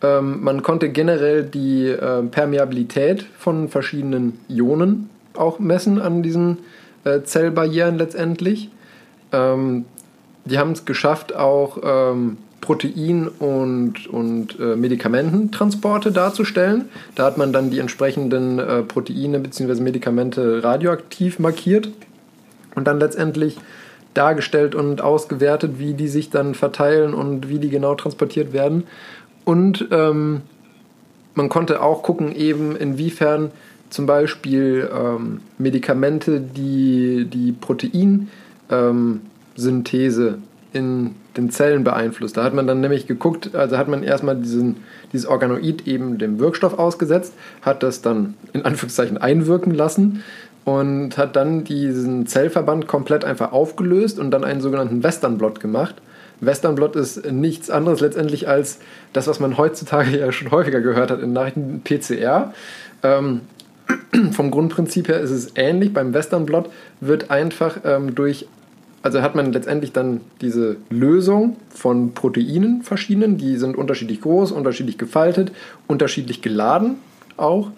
Ähm, 0.00 0.44
man 0.44 0.62
konnte 0.62 0.90
generell 0.90 1.42
die 1.42 1.88
äh, 1.88 2.22
Permeabilität 2.22 3.26
von 3.36 3.68
verschiedenen 3.68 4.38
Ionen 4.48 5.10
auch 5.36 5.58
messen 5.58 6.00
an 6.00 6.22
diesen 6.22 6.58
äh, 7.02 7.22
Zellbarrieren 7.22 7.98
letztendlich. 7.98 8.70
Ähm, 9.32 9.86
die 10.44 10.58
haben 10.58 10.72
es 10.72 10.84
geschafft, 10.84 11.34
auch 11.34 11.78
ähm, 11.82 12.36
Protein- 12.64 13.28
und, 13.28 14.06
und 14.06 14.58
äh, 14.58 14.74
Medikamententransporte 14.74 16.12
darzustellen. 16.12 16.86
Da 17.14 17.26
hat 17.26 17.36
man 17.36 17.52
dann 17.52 17.70
die 17.70 17.78
entsprechenden 17.78 18.58
äh, 18.58 18.82
Proteine 18.82 19.38
bzw. 19.38 19.82
Medikamente 19.82 20.64
radioaktiv 20.64 21.38
markiert 21.38 21.90
und 22.74 22.86
dann 22.86 23.00
letztendlich 23.00 23.58
dargestellt 24.14 24.74
und 24.74 25.02
ausgewertet, 25.02 25.78
wie 25.78 25.92
die 25.92 26.08
sich 26.08 26.30
dann 26.30 26.54
verteilen 26.54 27.12
und 27.12 27.50
wie 27.50 27.58
die 27.58 27.68
genau 27.68 27.96
transportiert 27.96 28.54
werden. 28.54 28.84
Und 29.44 29.86
ähm, 29.90 30.40
man 31.34 31.50
konnte 31.50 31.82
auch 31.82 32.02
gucken, 32.02 32.34
eben 32.34 32.76
inwiefern 32.76 33.50
zum 33.90 34.06
Beispiel 34.06 34.88
ähm, 34.90 35.42
Medikamente, 35.58 36.40
die 36.40 37.26
die 37.26 37.52
Proteinsynthese 37.52 40.28
ähm, 40.28 40.42
in 40.72 41.14
den 41.36 41.50
Zellen 41.50 41.84
beeinflusst. 41.84 42.36
Da 42.36 42.44
hat 42.44 42.54
man 42.54 42.66
dann 42.66 42.80
nämlich 42.80 43.06
geguckt, 43.06 43.54
also 43.54 43.76
hat 43.76 43.88
man 43.88 44.02
erstmal 44.02 44.36
diesen, 44.36 44.76
dieses 45.12 45.26
Organoid 45.26 45.86
eben 45.86 46.18
dem 46.18 46.38
Wirkstoff 46.38 46.78
ausgesetzt, 46.78 47.34
hat 47.62 47.82
das 47.82 48.02
dann 48.02 48.34
in 48.52 48.64
Anführungszeichen 48.64 49.18
einwirken 49.18 49.74
lassen 49.74 50.22
und 50.64 51.18
hat 51.18 51.36
dann 51.36 51.64
diesen 51.64 52.26
Zellverband 52.26 52.86
komplett 52.86 53.24
einfach 53.24 53.52
aufgelöst 53.52 54.18
und 54.18 54.30
dann 54.30 54.44
einen 54.44 54.60
sogenannten 54.60 55.02
Western 55.02 55.38
Blot 55.38 55.60
gemacht. 55.60 55.96
Western 56.40 56.74
Blot 56.74 56.96
ist 56.96 57.30
nichts 57.30 57.70
anderes 57.70 58.00
letztendlich 58.00 58.48
als 58.48 58.78
das, 59.12 59.26
was 59.26 59.40
man 59.40 59.56
heutzutage 59.56 60.18
ja 60.18 60.32
schon 60.32 60.50
häufiger 60.50 60.80
gehört 60.80 61.10
hat 61.10 61.20
in 61.20 61.32
Nachrichten, 61.32 61.82
PCR. 61.84 62.52
Ähm, 63.02 63.42
vom 64.32 64.50
Grundprinzip 64.50 65.08
her 65.08 65.20
ist 65.20 65.30
es 65.30 65.52
ähnlich. 65.56 65.92
Beim 65.92 66.14
Western 66.14 66.46
Blot 66.46 66.70
wird 67.00 67.30
einfach 67.30 67.78
ähm, 67.84 68.14
durch 68.14 68.46
also 69.04 69.20
hat 69.20 69.34
man 69.34 69.52
letztendlich 69.52 69.92
dann 69.92 70.22
diese 70.40 70.78
Lösung 70.88 71.56
von 71.68 72.14
Proteinen 72.14 72.80
verschiedenen, 72.80 73.36
die 73.36 73.58
sind 73.58 73.76
unterschiedlich 73.76 74.22
groß, 74.22 74.50
unterschiedlich 74.50 74.96
gefaltet, 74.96 75.52
unterschiedlich 75.86 76.40
geladen 76.40 76.94
auch. 77.36 77.70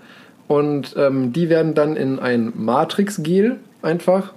Und 0.46 0.94
ähm, 0.96 1.32
die 1.32 1.48
werden 1.48 1.74
dann 1.74 1.96
in 1.96 2.20
ein 2.20 2.52
Matrixgel 2.54 3.56
einfach 3.82 4.34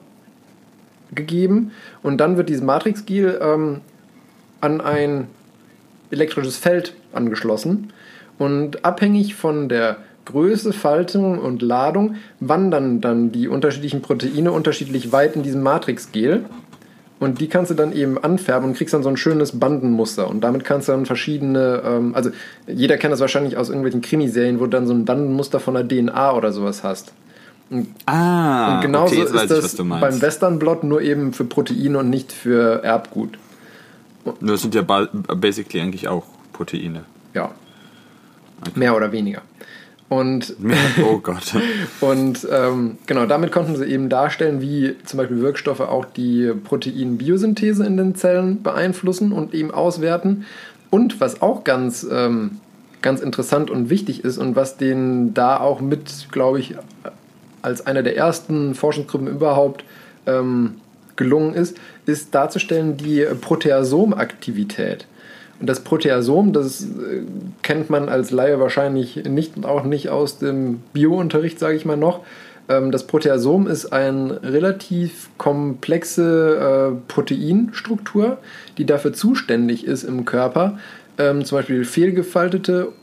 gegeben. 1.14 1.74
Und 2.02 2.18
dann 2.18 2.38
wird 2.38 2.50
dieses 2.50 2.64
Matrixgel 2.64 3.40
ähm, 3.40 3.82
an 4.60 4.82
ein 4.82 5.28
elektrisches 6.10 6.58
Feld 6.58 6.96
angeschlossen. 7.14 7.94
Und 8.40 8.84
abhängig 8.84 9.36
von 9.36 9.70
der 9.70 9.98
Größe, 10.26 10.74
Faltung 10.74 11.38
und 11.38 11.62
Ladung 11.62 12.16
wandern 12.40 13.00
dann 13.00 13.32
die 13.32 13.48
unterschiedlichen 13.48 14.02
Proteine 14.02 14.52
unterschiedlich 14.52 15.12
weit 15.12 15.36
in 15.36 15.44
diesem 15.44 15.62
Matrixgel. 15.62 16.46
Und 17.20 17.42
die 17.42 17.48
kannst 17.50 17.70
du 17.70 17.76
dann 17.76 17.92
eben 17.92 18.18
anfärben 18.18 18.70
und 18.70 18.78
kriegst 18.78 18.94
dann 18.94 19.04
so 19.04 19.10
ein 19.10 19.18
schönes 19.18 19.60
Bandenmuster. 19.60 20.30
Und 20.30 20.42
damit 20.42 20.64
kannst 20.64 20.88
du 20.88 20.94
dann 20.94 21.06
verschiedene, 21.06 21.82
ähm, 21.86 22.16
also 22.16 22.30
jeder 22.66 22.98
kennt 22.98 23.12
das 23.12 23.20
wahrscheinlich 23.20 23.58
aus 23.58 23.68
irgendwelchen 23.68 24.02
Krimiserien, 24.02 24.60
wo 24.60 24.64
du 24.64 24.70
dann 24.70 24.88
so 24.88 24.94
ein 24.94 25.04
Bandenmuster 25.04 25.60
von 25.60 25.74
der 25.74 25.86
DNA 25.86 26.34
oder 26.34 26.54
sowas 26.54 26.82
hast. 26.84 27.12
Und, 27.70 27.88
Ah, 28.06 28.76
und 28.76 28.82
genauso 28.82 29.16
okay, 29.16 29.24
ist 29.26 29.36
ich, 29.36 29.48
das 29.50 29.64
was 29.64 29.76
du 29.76 29.84
meinst. 29.84 30.02
beim 30.02 30.22
Westernblot 30.22 30.84
nur 30.86 31.02
eben 31.02 31.34
für 31.34 31.44
Proteine 31.44 32.00
und 32.00 32.10
nicht 32.10 32.32
für 32.32 32.84
Erbgut. 32.84 33.38
Das 34.42 34.62
sind 34.62 34.74
ja 34.74 34.82
ba- 34.82 35.10
basically 35.14 35.82
eigentlich 35.82 36.08
auch 36.08 36.24
Proteine. 36.54 37.04
Ja. 37.34 37.52
Mehr 38.76 38.96
oder 38.96 39.12
weniger. 39.12 39.42
Und 40.10 40.56
Oh 41.04 41.20
Gott. 41.20 41.54
Und 42.02 42.48
ähm, 42.52 42.98
genau, 43.06 43.28
damit 43.28 43.52
konnten 43.52 43.76
sie 43.76 43.86
eben 43.86 44.10
darstellen, 44.10 44.60
wie 44.60 44.96
zum 45.06 45.18
Beispiel 45.18 45.42
Wirkstoffe 45.42 45.82
auch 45.82 46.06
die 46.06 46.52
Proteinbiosynthese 46.64 47.86
in 47.86 47.96
den 47.96 48.16
Zellen 48.16 48.64
beeinflussen 48.64 49.32
und 49.32 49.54
eben 49.54 49.72
auswerten. 49.72 50.46
Und 50.90 51.22
was 51.22 51.44
auch 51.44 51.64
ganz, 51.64 52.06
ähm, 52.12 52.60
ganz 53.04 53.22
interessant 53.22 53.70
und 53.70 53.92
wichtig 53.92 54.24
ist 54.24 54.40
und 54.40 54.56
was 54.56 54.78
denen 54.78 55.36
da 55.36 55.60
auch 55.60 55.80
mit, 55.80 56.28
glaube 56.32 56.60
ich, 56.60 56.76
als 57.62 57.86
einer 57.86 58.02
der 58.02 58.18
ersten 58.18 58.74
Forschungsgruppen 58.74 59.28
überhaupt 59.28 59.84
ähm, 60.26 60.76
gelungen 61.16 61.54
ist, 61.54 61.78
ist 62.08 62.34
darzustellen 62.34 62.98
die 62.98 63.28
Proteasomaktivität. 63.40 65.06
Und 65.60 65.68
das 65.68 65.82
Proteasom, 65.82 66.54
das 66.54 66.84
äh, 66.84 67.24
kennt 67.62 67.90
man 67.90 68.08
als 68.08 68.32
Laie 68.32 68.60
wahrscheinlich 68.60 69.24
nicht 69.26 69.58
und 69.58 69.66
auch 69.66 69.84
nicht 69.84 70.10
aus 70.10 70.40
dem 70.40 70.82
Biounterricht, 70.94 71.60
sage 71.60 71.76
ich 71.76 71.86
mal 71.86 71.98
noch. 71.98 72.22
Ähm, 72.70 72.92
das 72.92 73.06
Proteasom 73.08 73.68
ist 73.68 73.92
eine 73.92 74.42
relativ 74.42 75.30
komplexe 75.38 76.94
äh, 76.94 77.12
Proteinstruktur, 77.12 78.38
die 78.78 78.86
dafür 78.86 79.12
zuständig 79.12 79.86
ist 79.86 80.04
im 80.04 80.24
Körper, 80.24 80.80
ähm, 81.18 81.44
zum 81.44 81.58
Beispiel 81.58 81.84
fehlgefaltete 81.84 82.94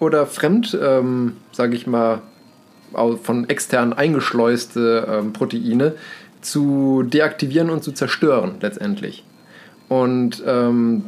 oder 0.00 0.26
fremd, 0.26 0.78
ähm, 0.80 1.34
sage 1.52 1.76
ich 1.76 1.86
mal, 1.86 2.22
von 3.22 3.46
extern 3.50 3.92
eingeschleuste 3.92 5.24
Proteine 5.34 5.92
zu 6.40 7.02
deaktivieren 7.02 7.68
und 7.68 7.84
zu 7.84 7.92
zerstören 7.92 8.54
letztendlich. 8.62 9.24
Und 9.90 10.42
ähm, 10.46 11.04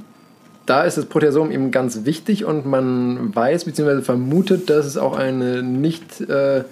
da 0.70 0.84
ist 0.84 0.96
das 0.96 1.06
Proteasom 1.06 1.50
eben 1.50 1.72
ganz 1.72 2.04
wichtig 2.04 2.44
und 2.44 2.64
man 2.64 3.34
weiß 3.34 3.64
bzw. 3.64 4.02
vermutet, 4.02 4.70
dass 4.70 4.86
es 4.86 4.96
auch 4.96 5.16
eine 5.16 5.64
nicht, 5.64 6.20
äh, 6.20 6.62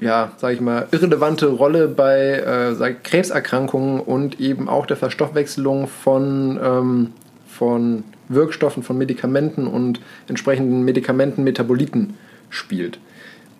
ja, 0.00 0.32
sag 0.38 0.54
ich 0.54 0.62
mal, 0.62 0.88
irrelevante 0.92 1.48
Rolle 1.48 1.88
bei 1.88 2.72
äh, 2.78 2.94
Krebserkrankungen 3.02 4.00
und 4.00 4.40
eben 4.40 4.66
auch 4.66 4.86
der 4.86 4.96
Verstoffwechselung 4.96 5.88
von, 5.88 6.58
ähm, 6.62 7.12
von 7.48 8.04
Wirkstoffen, 8.30 8.82
von 8.82 8.96
Medikamenten 8.96 9.66
und 9.66 10.00
entsprechenden 10.26 10.86
Medikamentenmetaboliten 10.86 12.14
spielt. 12.48 12.98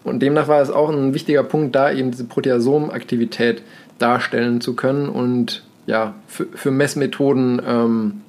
Und 0.02 0.20
demnach 0.20 0.48
war 0.48 0.62
es 0.62 0.70
auch 0.70 0.88
ein 0.88 1.12
wichtiger 1.12 1.42
Punkt, 1.42 1.76
da 1.76 1.92
eben 1.92 2.10
diese 2.10 2.24
Proteasomaktivität 2.24 3.60
darstellen 3.98 4.62
zu 4.62 4.74
können 4.74 5.10
und 5.10 5.62
ja, 5.86 6.14
für, 6.26 6.46
für 6.46 6.70
Messmethoden 6.70 7.60
ähm, 7.66 8.22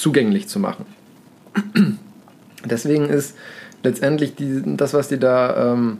zugänglich 0.00 0.48
zu 0.48 0.58
machen. 0.58 0.86
Deswegen 2.64 3.08
ist 3.08 3.36
letztendlich 3.82 4.34
die, 4.34 4.62
das, 4.76 4.94
was 4.94 5.08
die 5.08 5.18
da 5.18 5.72
ähm, 5.72 5.98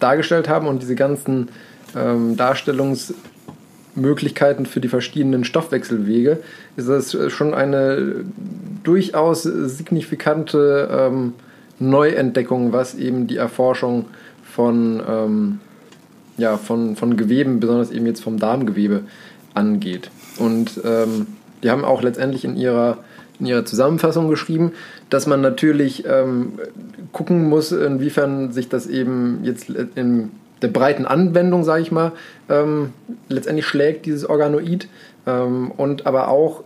dargestellt 0.00 0.48
haben 0.48 0.66
und 0.66 0.82
diese 0.82 0.94
ganzen 0.94 1.48
ähm, 1.94 2.36
Darstellungsmöglichkeiten 2.36 4.66
für 4.66 4.80
die 4.80 4.88
verschiedenen 4.88 5.44
Stoffwechselwege, 5.44 6.38
ist 6.76 6.88
das 6.88 7.16
schon 7.32 7.54
eine 7.54 8.24
durchaus 8.82 9.44
signifikante 9.44 10.88
ähm, 10.90 11.34
Neuentdeckung, 11.78 12.72
was 12.72 12.94
eben 12.94 13.26
die 13.26 13.36
Erforschung 13.36 14.06
von, 14.50 15.02
ähm, 15.08 15.60
ja, 16.36 16.56
von, 16.56 16.96
von 16.96 17.16
Geweben, 17.16 17.60
besonders 17.60 17.90
eben 17.90 18.06
jetzt 18.06 18.22
vom 18.22 18.38
Darmgewebe, 18.38 19.02
angeht. 19.54 20.10
Und 20.38 20.80
ähm, 20.84 21.26
die 21.64 21.70
haben 21.70 21.84
auch 21.84 22.02
letztendlich 22.02 22.44
in 22.44 22.56
ihrer, 22.56 22.98
in 23.40 23.46
ihrer 23.46 23.64
Zusammenfassung 23.64 24.28
geschrieben, 24.28 24.72
dass 25.10 25.26
man 25.26 25.40
natürlich 25.40 26.04
ähm, 26.06 26.60
gucken 27.12 27.48
muss, 27.48 27.72
inwiefern 27.72 28.52
sich 28.52 28.68
das 28.68 28.86
eben 28.86 29.40
jetzt 29.42 29.70
in 29.70 30.30
der 30.62 30.68
breiten 30.68 31.06
Anwendung, 31.06 31.64
sage 31.64 31.82
ich 31.82 31.90
mal, 31.90 32.12
ähm, 32.48 32.92
letztendlich 33.28 33.66
schlägt, 33.66 34.06
dieses 34.06 34.28
Organoid. 34.28 34.88
Ähm, 35.26 35.72
und 35.76 36.06
aber 36.06 36.28
auch, 36.28 36.62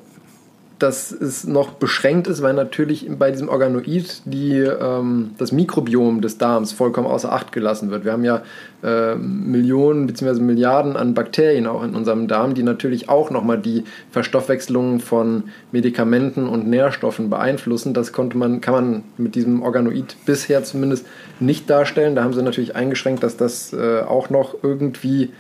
dass 0.79 1.11
es 1.11 1.45
noch 1.45 1.73
beschränkt 1.73 2.29
ist, 2.29 2.41
weil 2.43 2.55
natürlich 2.55 3.09
bei 3.19 3.31
diesem 3.31 3.49
Organoid 3.49 4.23
die, 4.25 4.59
ähm, 4.59 5.31
das 5.37 5.51
Mikrobiom 5.51 6.21
des 6.21 6.39
Darms 6.39 6.73
vollkommen 6.73 7.07
außer 7.07 7.33
Acht 7.33 7.53
gelassen 7.53 7.91
wird. 7.91 8.05
Wir 8.05 8.13
haben 8.13 8.25
ja 8.25 8.43
äh, 8.83 9.17
Millionen 9.17 10.07
bzw. 10.07 10.41
Milliarden 10.41 10.97
an 10.97 11.15
Bakterien 11.15 11.67
auch 11.67 11.83
in 11.83 11.95
unserem 11.95 12.29
Darm, 12.29 12.55
die 12.55 12.63
natürlich 12.63 13.09
auch 13.09 13.31
nochmal 13.31 13.59
die 13.59 13.85
Verstoffwechslung 14.11 15.01
von 15.01 15.45
Medikamenten 15.73 16.49
und 16.49 16.69
Nährstoffen 16.69 17.29
beeinflussen. 17.29 17.93
Das 17.93 18.13
konnte 18.13 18.39
man, 18.39 18.61
kann 18.61 18.75
man 18.75 19.05
mit 19.17 19.35
diesem 19.35 19.63
Organoid 19.63 20.17
bisher 20.27 20.63
zumindest 20.63 21.07
nicht 21.41 21.69
darstellen. 21.69 22.15
Da 22.15 22.23
haben 22.23 22.35
sie 22.35 22.43
natürlich 22.43 22.77
eingeschränkt, 22.77 23.23
dass 23.23 23.37
das 23.37 23.73
äh, 23.73 24.01
auch 24.03 24.31
noch 24.31 24.55
irgendwie 24.63 25.31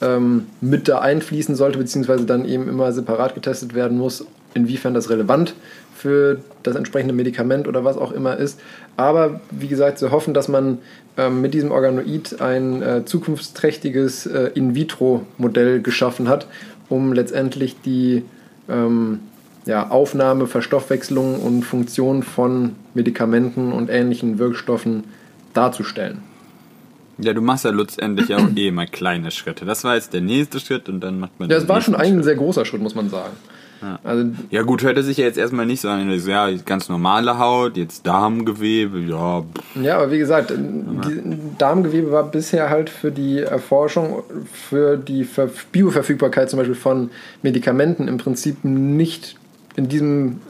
ähm, 0.00 0.46
mit 0.60 0.88
da 0.88 1.00
einfließen 1.00 1.56
sollte, 1.56 1.78
beziehungsweise 1.78 2.24
dann 2.24 2.44
eben 2.44 2.68
immer 2.68 2.92
separat 2.92 3.34
getestet 3.34 3.74
werden 3.74 3.98
muss, 3.98 4.26
inwiefern 4.54 4.94
das 4.94 5.10
relevant 5.10 5.54
für 5.94 6.40
das 6.62 6.76
entsprechende 6.76 7.14
Medikament 7.14 7.68
oder 7.68 7.84
was 7.84 7.96
auch 7.96 8.12
immer 8.12 8.36
ist. 8.36 8.60
Aber 8.96 9.40
wie 9.50 9.68
gesagt, 9.68 9.98
sie 9.98 10.10
hoffen, 10.10 10.32
dass 10.34 10.48
man 10.48 10.78
ähm, 11.16 11.40
mit 11.40 11.54
diesem 11.54 11.70
Organoid 11.70 12.40
ein 12.40 12.82
äh, 12.82 13.04
zukunftsträchtiges 13.04 14.26
äh, 14.26 14.50
In-vitro-Modell 14.54 15.82
geschaffen 15.82 16.28
hat, 16.28 16.46
um 16.88 17.12
letztendlich 17.12 17.80
die 17.84 18.22
ähm, 18.68 19.20
ja, 19.66 19.90
Aufnahme, 19.90 20.46
Verstoffwechslung 20.46 21.40
und 21.40 21.62
Funktion 21.62 22.22
von 22.22 22.76
Medikamenten 22.94 23.72
und 23.72 23.90
ähnlichen 23.90 24.38
Wirkstoffen 24.38 25.04
darzustellen. 25.52 26.22
Ja, 27.18 27.34
du 27.34 27.42
machst 27.42 27.64
ja 27.64 27.72
letztendlich 27.72 28.34
auch 28.34 28.48
eh 28.56 28.70
mal 28.70 28.86
kleine 28.86 29.30
Schritte. 29.30 29.64
Das 29.64 29.84
war 29.84 29.96
jetzt 29.96 30.14
der 30.14 30.20
nächste 30.20 30.60
Schritt 30.60 30.88
und 30.88 31.00
dann 31.00 31.18
macht 31.18 31.38
man 31.38 31.50
Ja, 31.50 31.56
es 31.56 31.68
war 31.68 31.80
schon 31.80 31.96
ein 31.96 32.14
Schritt. 32.14 32.24
sehr 32.24 32.36
großer 32.36 32.64
Schritt, 32.64 32.80
muss 32.80 32.94
man 32.94 33.10
sagen. 33.10 33.36
Ja. 33.82 33.98
Also 34.02 34.30
Ja 34.50 34.62
gut, 34.62 34.82
hörte 34.82 35.02
sich 35.02 35.16
ja 35.16 35.24
jetzt 35.24 35.38
erstmal 35.38 35.66
nicht 35.66 35.80
so 35.80 35.88
an, 35.88 36.10
ja, 36.10 36.50
ganz 36.64 36.88
normale 36.88 37.38
Haut, 37.38 37.76
jetzt 37.76 38.06
Darmgewebe, 38.06 39.00
ja, 39.00 39.44
Ja, 39.80 39.98
aber 39.98 40.10
wie 40.10 40.18
gesagt, 40.18 40.52
die 40.52 41.38
Darmgewebe 41.58 42.10
war 42.10 42.24
bisher 42.24 42.70
halt 42.70 42.90
für 42.90 43.10
die 43.10 43.40
Erforschung, 43.40 44.22
für 44.52 44.96
die 44.96 45.24
Ver 45.24 45.50
Bioverfügbarkeit 45.72 46.50
zum 46.50 46.58
Beispiel 46.58 46.74
von 46.74 47.10
Medikamenten 47.42 48.08
im 48.08 48.18
Prinzip 48.18 48.64
nicht 48.64 49.36
in 49.76 49.88
diesem, 49.88 50.40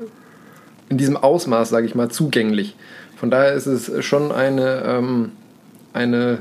in 0.88 0.98
diesem 0.98 1.16
Ausmaß, 1.16 1.68
sage 1.68 1.86
ich 1.86 1.94
mal, 1.94 2.08
zugänglich. 2.10 2.76
Von 3.16 3.30
daher 3.30 3.52
ist 3.52 3.66
es 3.66 4.04
schon 4.04 4.32
eine, 4.32 4.82
ähm, 4.86 5.32
eine 5.92 6.38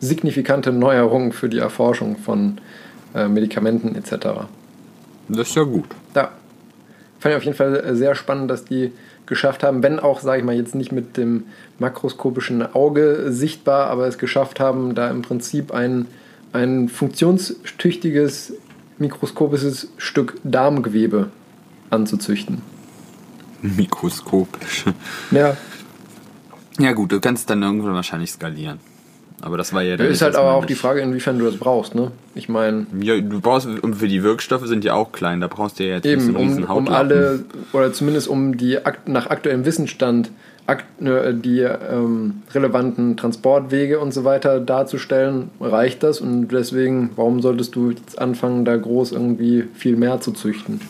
signifikante 0.00 0.72
Neuerung 0.72 1.32
für 1.32 1.48
die 1.48 1.58
Erforschung 1.58 2.16
von 2.16 2.58
äh, 3.14 3.28
Medikamenten 3.28 3.94
etc. 3.94 4.46
das 5.28 5.48
ist 5.48 5.56
ja 5.56 5.62
gut. 5.62 5.86
Fand 7.18 7.32
ich 7.32 7.36
auf 7.36 7.44
jeden 7.44 7.56
Fall 7.56 7.76
äh, 7.76 7.96
sehr 7.96 8.14
spannend, 8.14 8.50
dass 8.50 8.64
die 8.64 8.92
geschafft 9.26 9.62
haben, 9.62 9.82
wenn 9.82 10.00
auch, 10.00 10.20
sage 10.20 10.40
ich 10.40 10.44
mal, 10.44 10.54
jetzt 10.54 10.74
nicht 10.74 10.92
mit 10.92 11.16
dem 11.16 11.44
makroskopischen 11.78 12.74
Auge 12.74 13.26
sichtbar, 13.28 13.88
aber 13.88 14.06
es 14.06 14.18
geschafft 14.18 14.58
haben, 14.58 14.94
da 14.94 15.10
im 15.10 15.22
Prinzip 15.22 15.72
ein, 15.72 16.06
ein 16.52 16.88
funktionstüchtiges 16.88 18.54
mikroskopisches 18.98 19.88
Stück 19.98 20.38
Darmgewebe 20.44 21.30
anzuzüchten. 21.90 22.62
Mikroskopisch. 23.62 24.84
Ja, 25.30 25.56
Ja 26.78 26.92
gut, 26.92 27.10
du 27.10 27.20
kannst 27.20 27.50
dann 27.50 27.62
irgendwann 27.62 27.94
wahrscheinlich 27.94 28.30
skalieren. 28.30 28.78
Aber 29.40 29.56
das 29.56 29.72
war 29.72 29.82
ja 29.82 29.96
dann. 29.96 30.08
Ist 30.08 30.22
halt 30.22 30.36
aber 30.36 30.54
auch 30.54 30.64
die 30.64 30.74
Frage, 30.74 31.00
inwiefern 31.00 31.38
du 31.38 31.44
das 31.44 31.56
brauchst, 31.56 31.94
ne? 31.94 32.10
Ich 32.34 32.48
meine. 32.48 32.86
Ja, 33.00 33.20
du 33.20 33.40
brauchst, 33.40 33.66
und 33.66 33.94
für 33.94 34.08
die 34.08 34.22
Wirkstoffe 34.22 34.66
sind 34.66 34.84
ja 34.84 34.94
auch 34.94 35.12
klein, 35.12 35.40
da 35.40 35.46
brauchst 35.46 35.78
du 35.78 35.84
ja 35.84 35.96
jetzt 35.96 36.06
eben, 36.06 36.34
um, 36.34 36.64
um 36.64 36.88
alle, 36.88 37.44
oder 37.72 37.92
zumindest 37.92 38.28
um 38.28 38.56
die 38.56 38.78
nach 39.06 39.30
aktuellem 39.30 39.64
Wissensstand 39.64 40.30
ne, 40.98 41.34
die 41.34 41.60
ähm, 41.60 42.42
relevanten 42.52 43.16
Transportwege 43.16 44.00
und 44.00 44.12
so 44.12 44.24
weiter 44.24 44.60
darzustellen, 44.60 45.50
reicht 45.60 46.02
das. 46.02 46.20
Und 46.20 46.48
deswegen, 46.48 47.10
warum 47.16 47.40
solltest 47.40 47.74
du 47.74 47.90
jetzt 47.90 48.18
anfangen, 48.18 48.64
da 48.64 48.76
groß 48.76 49.12
irgendwie 49.12 49.64
viel 49.74 49.96
mehr 49.96 50.20
zu 50.20 50.32
züchten? 50.32 50.80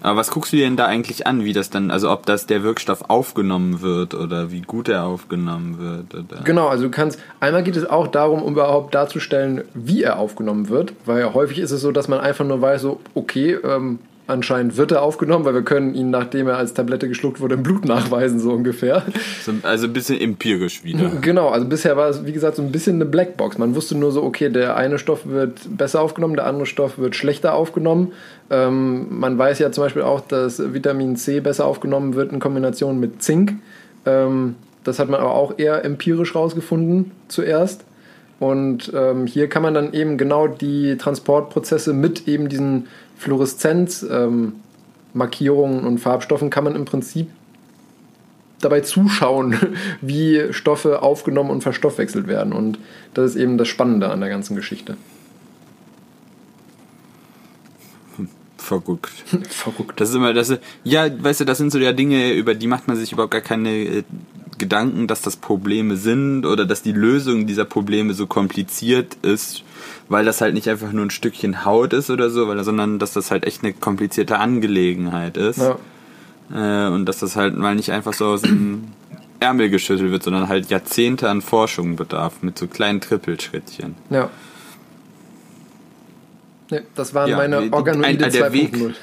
Aber 0.00 0.16
was 0.18 0.30
guckst 0.30 0.52
du 0.52 0.56
denn 0.56 0.76
da 0.76 0.86
eigentlich 0.86 1.26
an, 1.26 1.44
wie 1.44 1.52
das 1.52 1.70
dann, 1.70 1.90
also 1.90 2.10
ob 2.10 2.26
das 2.26 2.46
der 2.46 2.62
Wirkstoff 2.62 3.04
aufgenommen 3.08 3.80
wird 3.80 4.14
oder 4.14 4.50
wie 4.50 4.62
gut 4.62 4.88
er 4.88 5.04
aufgenommen 5.04 5.78
wird? 5.78 6.14
Oder? 6.14 6.42
Genau, 6.42 6.68
also 6.68 6.84
du 6.84 6.90
kannst, 6.90 7.18
einmal 7.40 7.62
geht 7.62 7.76
es 7.76 7.88
auch 7.88 8.06
darum, 8.06 8.42
um 8.42 8.52
überhaupt 8.52 8.94
darzustellen, 8.94 9.62
wie 9.74 10.02
er 10.02 10.18
aufgenommen 10.18 10.68
wird, 10.68 10.92
weil 11.04 11.34
häufig 11.34 11.58
ist 11.58 11.70
es 11.70 11.80
so, 11.80 11.92
dass 11.92 12.08
man 12.08 12.20
einfach 12.20 12.44
nur 12.44 12.60
weiß, 12.60 12.82
so, 12.82 13.00
okay, 13.14 13.58
ähm, 13.62 13.98
anscheinend 14.30 14.76
wird 14.76 14.92
er 14.92 15.02
aufgenommen, 15.02 15.44
weil 15.44 15.54
wir 15.54 15.62
können 15.62 15.94
ihn, 15.94 16.10
nachdem 16.10 16.48
er 16.48 16.56
als 16.56 16.74
Tablette 16.74 17.08
geschluckt 17.08 17.40
wurde, 17.40 17.56
im 17.56 17.62
Blut 17.62 17.84
nachweisen, 17.84 18.40
so 18.40 18.52
ungefähr. 18.52 19.04
Also 19.62 19.86
ein 19.86 19.92
bisschen 19.92 20.20
empirisch 20.20 20.84
wieder. 20.84 21.10
Genau, 21.20 21.48
also 21.48 21.66
bisher 21.66 21.96
war 21.96 22.08
es, 22.08 22.24
wie 22.24 22.32
gesagt, 22.32 22.56
so 22.56 22.62
ein 22.62 22.72
bisschen 22.72 22.96
eine 22.96 23.04
Blackbox. 23.04 23.58
Man 23.58 23.74
wusste 23.74 23.96
nur 23.96 24.10
so, 24.10 24.22
okay, 24.22 24.48
der 24.48 24.76
eine 24.76 24.98
Stoff 24.98 25.26
wird 25.26 25.76
besser 25.76 26.00
aufgenommen, 26.00 26.34
der 26.34 26.46
andere 26.46 26.66
Stoff 26.66 26.98
wird 26.98 27.14
schlechter 27.14 27.54
aufgenommen. 27.54 28.12
Ähm, 28.48 29.06
man 29.10 29.36
weiß 29.36 29.58
ja 29.58 29.70
zum 29.70 29.84
Beispiel 29.84 30.02
auch, 30.02 30.20
dass 30.20 30.72
Vitamin 30.72 31.16
C 31.16 31.40
besser 31.40 31.66
aufgenommen 31.66 32.14
wird 32.14 32.32
in 32.32 32.40
Kombination 32.40 32.98
mit 33.00 33.22
Zink. 33.22 33.54
Ähm, 34.06 34.56
das 34.84 34.98
hat 34.98 35.08
man 35.08 35.20
aber 35.20 35.34
auch 35.34 35.58
eher 35.58 35.84
empirisch 35.84 36.34
rausgefunden 36.34 37.10
zuerst. 37.28 37.84
Und 38.40 38.90
ähm, 38.94 39.26
hier 39.26 39.48
kann 39.48 39.62
man 39.62 39.74
dann 39.74 39.92
eben 39.92 40.16
genau 40.16 40.48
die 40.48 40.96
Transportprozesse 40.96 41.92
mit 41.92 42.26
eben 42.26 42.48
diesen 42.48 42.88
Fluoreszenzmarkierungen 43.20 45.80
ähm, 45.80 45.86
und 45.86 45.98
Farbstoffen 45.98 46.48
kann 46.48 46.64
man 46.64 46.74
im 46.74 46.86
Prinzip 46.86 47.28
dabei 48.60 48.80
zuschauen, 48.80 49.56
wie 50.00 50.52
Stoffe 50.52 51.02
aufgenommen 51.02 51.50
und 51.50 51.62
verstoffwechselt 51.62 52.26
werden. 52.26 52.54
Und 52.54 52.78
das 53.12 53.32
ist 53.32 53.36
eben 53.36 53.58
das 53.58 53.68
Spannende 53.68 54.10
an 54.10 54.20
der 54.20 54.30
ganzen 54.30 54.56
Geschichte. 54.56 54.96
Verrückt. 58.56 59.12
Verrückt. 59.50 60.00
Das 60.00 60.08
ist 60.08 60.14
immer, 60.14 60.32
das, 60.32 60.58
ja, 60.84 61.06
weißt 61.22 61.40
du, 61.40 61.44
das 61.44 61.58
sind 61.58 61.72
so 61.72 61.78
ja 61.78 61.92
Dinge, 61.92 62.32
über 62.32 62.54
die 62.54 62.68
macht 62.68 62.88
man 62.88 62.96
sich 62.96 63.12
überhaupt 63.12 63.32
gar 63.32 63.42
keine 63.42 63.70
äh, 63.70 64.02
Gedanken, 64.56 65.08
dass 65.08 65.20
das 65.20 65.36
Probleme 65.36 65.96
sind 65.96 66.46
oder 66.46 66.64
dass 66.64 66.82
die 66.82 66.92
Lösung 66.92 67.46
dieser 67.46 67.66
Probleme 67.66 68.14
so 68.14 68.26
kompliziert 68.26 69.16
ist, 69.22 69.62
weil 70.10 70.24
das 70.24 70.40
halt 70.40 70.54
nicht 70.54 70.68
einfach 70.68 70.92
nur 70.92 71.06
ein 71.06 71.10
Stückchen 71.10 71.64
Haut 71.64 71.92
ist 71.92 72.10
oder 72.10 72.30
so, 72.30 72.48
weil, 72.48 72.62
sondern 72.64 72.98
dass 72.98 73.12
das 73.12 73.30
halt 73.30 73.44
echt 73.46 73.62
eine 73.62 73.72
komplizierte 73.72 74.38
Angelegenheit 74.38 75.36
ist. 75.36 75.58
Ja. 75.58 75.78
Äh, 76.52 76.92
und 76.92 77.06
dass 77.06 77.20
das 77.20 77.36
halt 77.36 77.56
mal 77.56 77.76
nicht 77.76 77.92
einfach 77.92 78.12
so 78.12 78.26
aus 78.26 78.42
dem 78.42 78.88
Ärmel 79.40 79.70
geschüttelt 79.70 80.10
wird, 80.10 80.24
sondern 80.24 80.48
halt 80.48 80.68
Jahrzehnte 80.68 81.30
an 81.30 81.40
Forschung 81.40 81.94
bedarf, 81.94 82.42
mit 82.42 82.58
so 82.58 82.66
kleinen 82.66 83.00
Trippelschrittchen. 83.00 83.94
Ja. 84.10 84.30
Nee, 86.70 86.80
das 86.96 87.14
waren 87.14 87.30
ja, 87.30 87.36
meine 87.36 87.72
Organoide 87.72 88.26
2.0. 88.26 88.94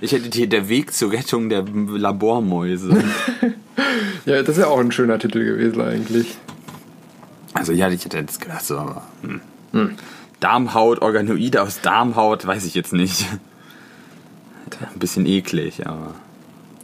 Ich 0.00 0.12
hätte 0.12 0.30
hier 0.32 0.48
der 0.48 0.68
Weg 0.68 0.92
zur 0.92 1.10
Rettung 1.10 1.48
der 1.48 1.64
Labormäuse. 1.64 2.90
ja, 4.26 4.42
das 4.42 4.50
ist 4.50 4.58
ja 4.58 4.68
auch 4.68 4.78
ein 4.78 4.92
schöner 4.92 5.18
Titel 5.18 5.44
gewesen 5.44 5.80
eigentlich. 5.80 6.36
Also 7.52 7.72
ja, 7.72 7.88
ich 7.90 8.04
hätte 8.04 8.18
jetzt 8.18 8.40
gedacht, 8.40 8.64
so, 8.64 8.78
aber. 8.78 9.02
Hm. 9.22 9.40
Hm. 9.72 9.96
Darmhaut, 10.46 11.02
Organoide 11.02 11.60
aus 11.60 11.80
Darmhaut, 11.80 12.46
weiß 12.46 12.66
ich 12.66 12.74
jetzt 12.76 12.92
nicht. 12.92 13.26
Ein 14.80 14.98
bisschen 15.00 15.26
eklig, 15.26 15.84
aber. 15.88 16.14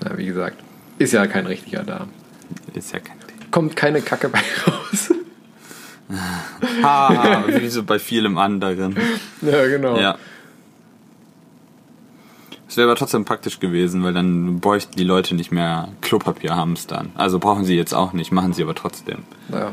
Ja, 0.02 0.18
wie 0.18 0.26
gesagt, 0.26 0.56
ist 0.98 1.12
ja 1.12 1.28
kein 1.28 1.46
richtiger 1.46 1.84
Darm. 1.84 2.08
Ist 2.74 2.92
ja 2.92 2.98
kein. 2.98 3.16
Kommt 3.52 3.76
keine 3.76 4.02
Kacke 4.02 4.28
bei 4.30 4.40
raus. 4.66 5.14
ah, 6.82 7.44
wie 7.46 7.68
so 7.68 7.84
bei 7.84 8.00
vielem 8.00 8.36
anderen. 8.36 8.96
Ja, 9.42 9.64
genau. 9.68 9.96
Ja. 9.96 10.18
Es 12.66 12.76
wäre 12.76 12.88
aber 12.88 12.98
trotzdem 12.98 13.24
praktisch 13.24 13.60
gewesen, 13.60 14.02
weil 14.02 14.12
dann 14.12 14.58
bräuchten 14.58 14.96
die 14.96 15.04
Leute 15.04 15.36
nicht 15.36 15.52
mehr 15.52 15.90
Klopapier 16.00 16.56
hamstern. 16.56 17.12
Also 17.14 17.38
brauchen 17.38 17.64
sie 17.64 17.76
jetzt 17.76 17.94
auch 17.94 18.12
nicht, 18.12 18.32
machen 18.32 18.54
sie 18.54 18.64
aber 18.64 18.74
trotzdem. 18.74 19.18
Naja. 19.48 19.70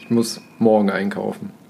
Ich 0.00 0.10
muss 0.10 0.42
morgen 0.58 0.90
einkaufen 0.90 1.61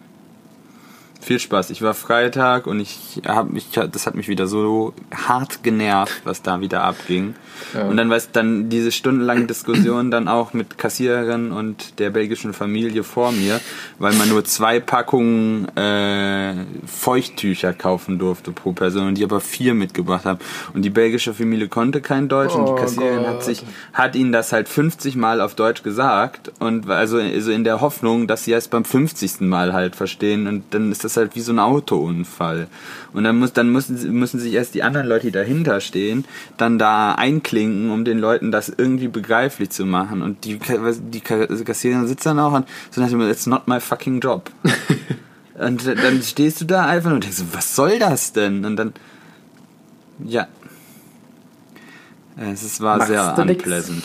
viel 1.25 1.39
Spaß. 1.39 1.71
Ich 1.71 1.83
war 1.83 1.95
Freitag 1.95 2.67
und 2.67 2.81
ich 2.81 3.23
habe 3.27 3.53
mich, 3.53 3.71
das 3.71 4.07
hat 4.07 4.15
mich 4.15 4.29
wieder 4.29 4.47
so 4.47 4.93
hart 5.15 5.63
genervt, 5.63 6.23
was 6.25 6.43
da 6.43 6.61
wieder 6.61 6.83
abging. 6.85 7.35
Ja. 7.75 7.85
Und 7.85 7.97
dann 7.97 8.11
weißt 8.11 8.31
dann 8.33 8.69
diese 8.69 8.93
stundenlange 8.93 9.47
Diskussion 9.47 10.11
dann 10.11 10.29
auch 10.29 10.53
mit 10.53 10.79
Kassiererin 10.79 11.53
und 11.53 11.99
der 11.99 12.11
belgischen 12.11 12.53
Familie 12.53 13.05
vor 13.05 13.33
mir, 13.33 13.61
weil 13.99 14.15
man 14.15 14.29
nur 14.29 14.45
zwei 14.45 14.81
Packungen 14.81 15.69
äh, 15.77 16.55
Feuchttücher 16.87 17.73
kaufen 17.73 18.19
durfte 18.19 18.53
pro 18.53 18.73
Person 18.73 19.09
und 19.09 19.19
die 19.19 19.25
aber 19.25 19.41
vier 19.41 19.75
mitgebracht 19.75 20.25
haben. 20.25 20.41
Und 20.75 20.83
die 20.83 20.91
belgische 20.91 21.35
Familie 21.35 21.69
konnte 21.69 22.01
kein 22.01 22.29
Deutsch 22.29 22.53
oh 22.55 22.59
und 22.59 22.67
die 22.67 22.73
oh 22.73 22.77
Kassiererin 22.77 23.27
hat 23.27 23.45
sich 23.45 23.65
hat 23.93 24.17
ihnen 24.17 24.33
das 24.33 24.53
halt 24.53 24.69
50 24.69 25.17
Mal 25.17 25.41
auf 25.41 25.55
Deutsch 25.55 25.83
gesagt 25.83 26.53
und 26.59 26.89
also, 26.91 27.19
also 27.19 27.53
in 27.53 27.65
der 27.65 27.81
Hoffnung, 27.81 28.27
dass 28.27 28.45
sie 28.45 28.53
es 28.53 28.69
beim 28.69 28.85
50. 28.85 29.41
Mal 29.41 29.73
halt 29.73 29.97
verstehen 29.97 30.47
und 30.47 30.65
dann 30.71 30.91
ist 30.91 31.05
das 31.05 31.12
ist 31.13 31.17
halt 31.17 31.37
wie 31.37 31.41
so 31.41 31.53
ein 31.53 31.59
Autounfall. 31.59 32.69
Und 33.13 33.25
dann 33.25 33.39
muss, 33.39 33.53
dann 33.53 33.71
müssen, 33.71 34.13
müssen 34.13 34.41
sich 34.41 34.55
erst 34.55 34.75
die 34.75 34.83
anderen 34.83 35.07
Leute, 35.07 35.27
die 35.27 35.33
dahinter 35.33 35.81
stehen, 35.81 36.25
dann 36.57 36.79
da 36.79 37.15
einklinken, 37.15 37.91
um 37.91 38.05
den 38.05 38.19
Leuten 38.19 38.51
das 38.51 38.69
irgendwie 38.69 39.09
begreiflich 39.09 39.71
zu 39.71 39.85
machen. 39.85 40.23
Und 40.23 40.45
die, 40.45 40.59
die 40.59 41.21
Kassiererin 41.21 42.07
sitzt 42.07 42.27
dann 42.27 42.39
auch 42.39 42.53
und 42.53 42.67
so 42.91 43.01
nach 43.01 43.09
dem, 43.09 43.21
it's 43.21 43.47
not 43.47 43.69
my 43.69 43.81
fucking 43.81 44.21
job. 44.21 44.51
und 45.59 45.87
dann 45.87 46.23
stehst 46.23 46.61
du 46.61 46.65
da 46.65 46.87
einfach 46.87 47.13
und 47.13 47.25
denkst, 47.25 47.43
was 47.53 47.77
soll 47.77 47.99
das 47.99 48.33
denn? 48.33 48.65
Und 48.65 48.77
dann, 48.77 48.93
ja, 50.25 50.49
es 52.51 52.81
war 52.81 52.99
Machst 52.99 53.09
sehr 53.09 53.39
unpleasant. 53.39 54.03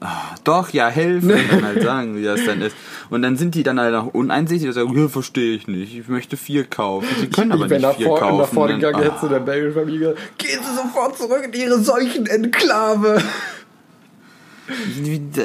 Oh, 0.00 0.06
doch, 0.44 0.70
ja, 0.70 0.88
helfen 0.88 1.30
und 1.30 1.52
dann 1.52 1.64
halt 1.64 1.82
sagen, 1.82 2.16
wie 2.16 2.24
das 2.24 2.44
dann 2.44 2.60
ist. 2.60 2.76
Und 3.10 3.22
dann 3.22 3.36
sind 3.36 3.54
die 3.54 3.62
dann 3.62 3.78
halt 3.80 3.94
auch 3.94 4.06
uneinsichtig 4.06 4.68
und 4.68 4.74
sagen, 4.74 4.98
ja, 4.98 5.08
verstehe 5.08 5.54
ich 5.54 5.68
nicht, 5.68 5.96
ich 5.96 6.08
möchte 6.08 6.36
vier 6.36 6.64
kaufen. 6.64 7.08
Sie 7.20 7.28
können 7.28 7.52
aber 7.52 7.66
ich 7.66 7.72
nicht 7.72 7.96
vier 7.96 8.06
vor, 8.06 8.20
kaufen. 8.20 8.38
Wenn 8.38 8.54
vor 8.54 8.68
den 8.68 8.80
Gang 8.80 9.02
jetzt 9.02 9.20
zu 9.20 9.28
der 9.28 9.40
belgischen 9.40 9.80
Familie, 9.80 10.14
gehen 10.38 10.60
Sie 10.62 10.76
sofort 10.76 11.16
zurück 11.16 11.42
in 11.44 11.52
Ihre 11.52 11.78
Seuchenenklave 11.78 13.22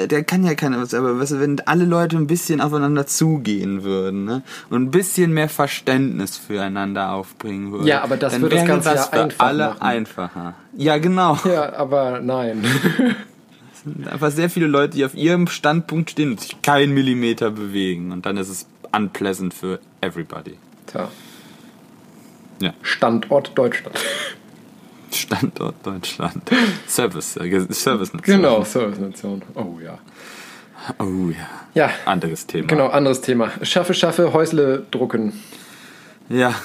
der 0.09 0.23
kann 0.23 0.43
ja 0.43 0.55
keiner 0.55 0.81
was, 0.81 0.93
aber 0.93 1.19
weißt 1.19 1.33
du, 1.33 1.39
wenn 1.39 1.59
alle 1.61 1.85
Leute 1.85 2.17
ein 2.17 2.27
bisschen 2.27 2.61
aufeinander 2.61 3.07
zugehen 3.07 3.83
würden, 3.83 4.25
ne? 4.25 4.43
Und 4.69 4.83
ein 4.83 4.91
bisschen 4.91 5.33
mehr 5.33 5.49
Verständnis 5.49 6.37
füreinander 6.37 7.11
aufbringen 7.11 7.71
würden. 7.71 7.87
Ja, 7.87 8.01
aber 8.03 8.17
das 8.17 8.39
würde 8.39 8.55
das 8.55 8.65
Ganze 8.65 8.89
das 8.89 9.09
ja 9.11 9.29
für 9.29 9.39
alle 9.39 9.69
machen. 9.69 9.81
einfacher. 9.81 10.55
Ja, 10.75 10.97
genau. 10.97 11.37
Ja, 11.45 11.73
aber 11.73 12.19
nein. 12.19 12.63
Es 13.73 13.81
sind 13.83 14.07
einfach 14.07 14.31
sehr 14.31 14.49
viele 14.49 14.67
Leute, 14.67 14.95
die 14.95 15.05
auf 15.05 15.15
ihrem 15.15 15.47
Standpunkt 15.47 16.11
stehen 16.11 16.31
und 16.31 16.39
sich 16.39 16.61
keinen 16.61 16.93
Millimeter 16.93 17.51
bewegen. 17.51 18.11
Und 18.11 18.25
dann 18.25 18.37
ist 18.37 18.49
es 18.49 18.65
unpleasant 18.95 19.53
für 19.53 19.79
everybody. 20.01 20.57
Tja. 20.87 21.09
Ja. 22.61 22.73
Standort 22.81 23.57
Deutschland. 23.57 23.99
Standort 25.15 25.75
Deutschland. 25.83 26.49
Service, 26.87 27.37
äh, 27.37 27.65
Service 27.71 28.13
Nation. 28.13 28.21
Genau, 28.21 28.63
Service 28.63 28.99
Nation. 28.99 29.41
Oh 29.55 29.79
ja. 29.83 29.97
Oh 30.99 31.29
ja. 31.29 31.47
Ja. 31.73 31.89
Anderes 32.05 32.45
Thema. 32.45 32.67
Genau, 32.67 32.87
anderes 32.87 33.21
Thema. 33.21 33.51
Schaffe, 33.61 33.93
schaffe, 33.93 34.33
Häusle 34.33 34.85
drucken. 34.91 35.33
Ja. 36.29 36.55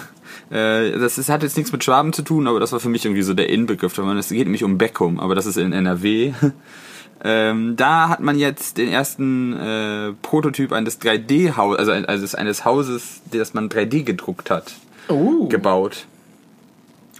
Äh, 0.50 0.98
das 0.98 1.18
ist, 1.18 1.28
hat 1.28 1.42
jetzt 1.42 1.56
nichts 1.56 1.72
mit 1.72 1.84
Schwaben 1.84 2.12
zu 2.12 2.22
tun, 2.22 2.46
aber 2.46 2.60
das 2.60 2.72
war 2.72 2.80
für 2.80 2.88
mich 2.88 3.04
irgendwie 3.04 3.22
so 3.22 3.34
der 3.34 3.48
Inbegriff. 3.48 3.96
Es 3.98 4.28
geht 4.28 4.44
nämlich 4.44 4.64
um 4.64 4.78
Beckum, 4.78 5.20
aber 5.20 5.34
das 5.34 5.46
ist 5.46 5.56
in 5.56 5.72
NRW. 5.72 6.32
Ähm, 7.24 7.74
da 7.76 8.08
hat 8.10 8.20
man 8.20 8.38
jetzt 8.38 8.78
den 8.78 8.88
ersten 8.88 9.52
äh, 9.52 10.12
Prototyp 10.22 10.72
eines 10.72 11.00
3D-Hauses, 11.00 11.78
also, 11.78 12.06
also 12.06 12.36
eines 12.36 12.64
Hauses, 12.64 13.22
das 13.32 13.54
man 13.54 13.68
3D 13.68 14.04
gedruckt 14.04 14.50
hat, 14.50 14.74
uh. 15.08 15.48
gebaut. 15.48 16.06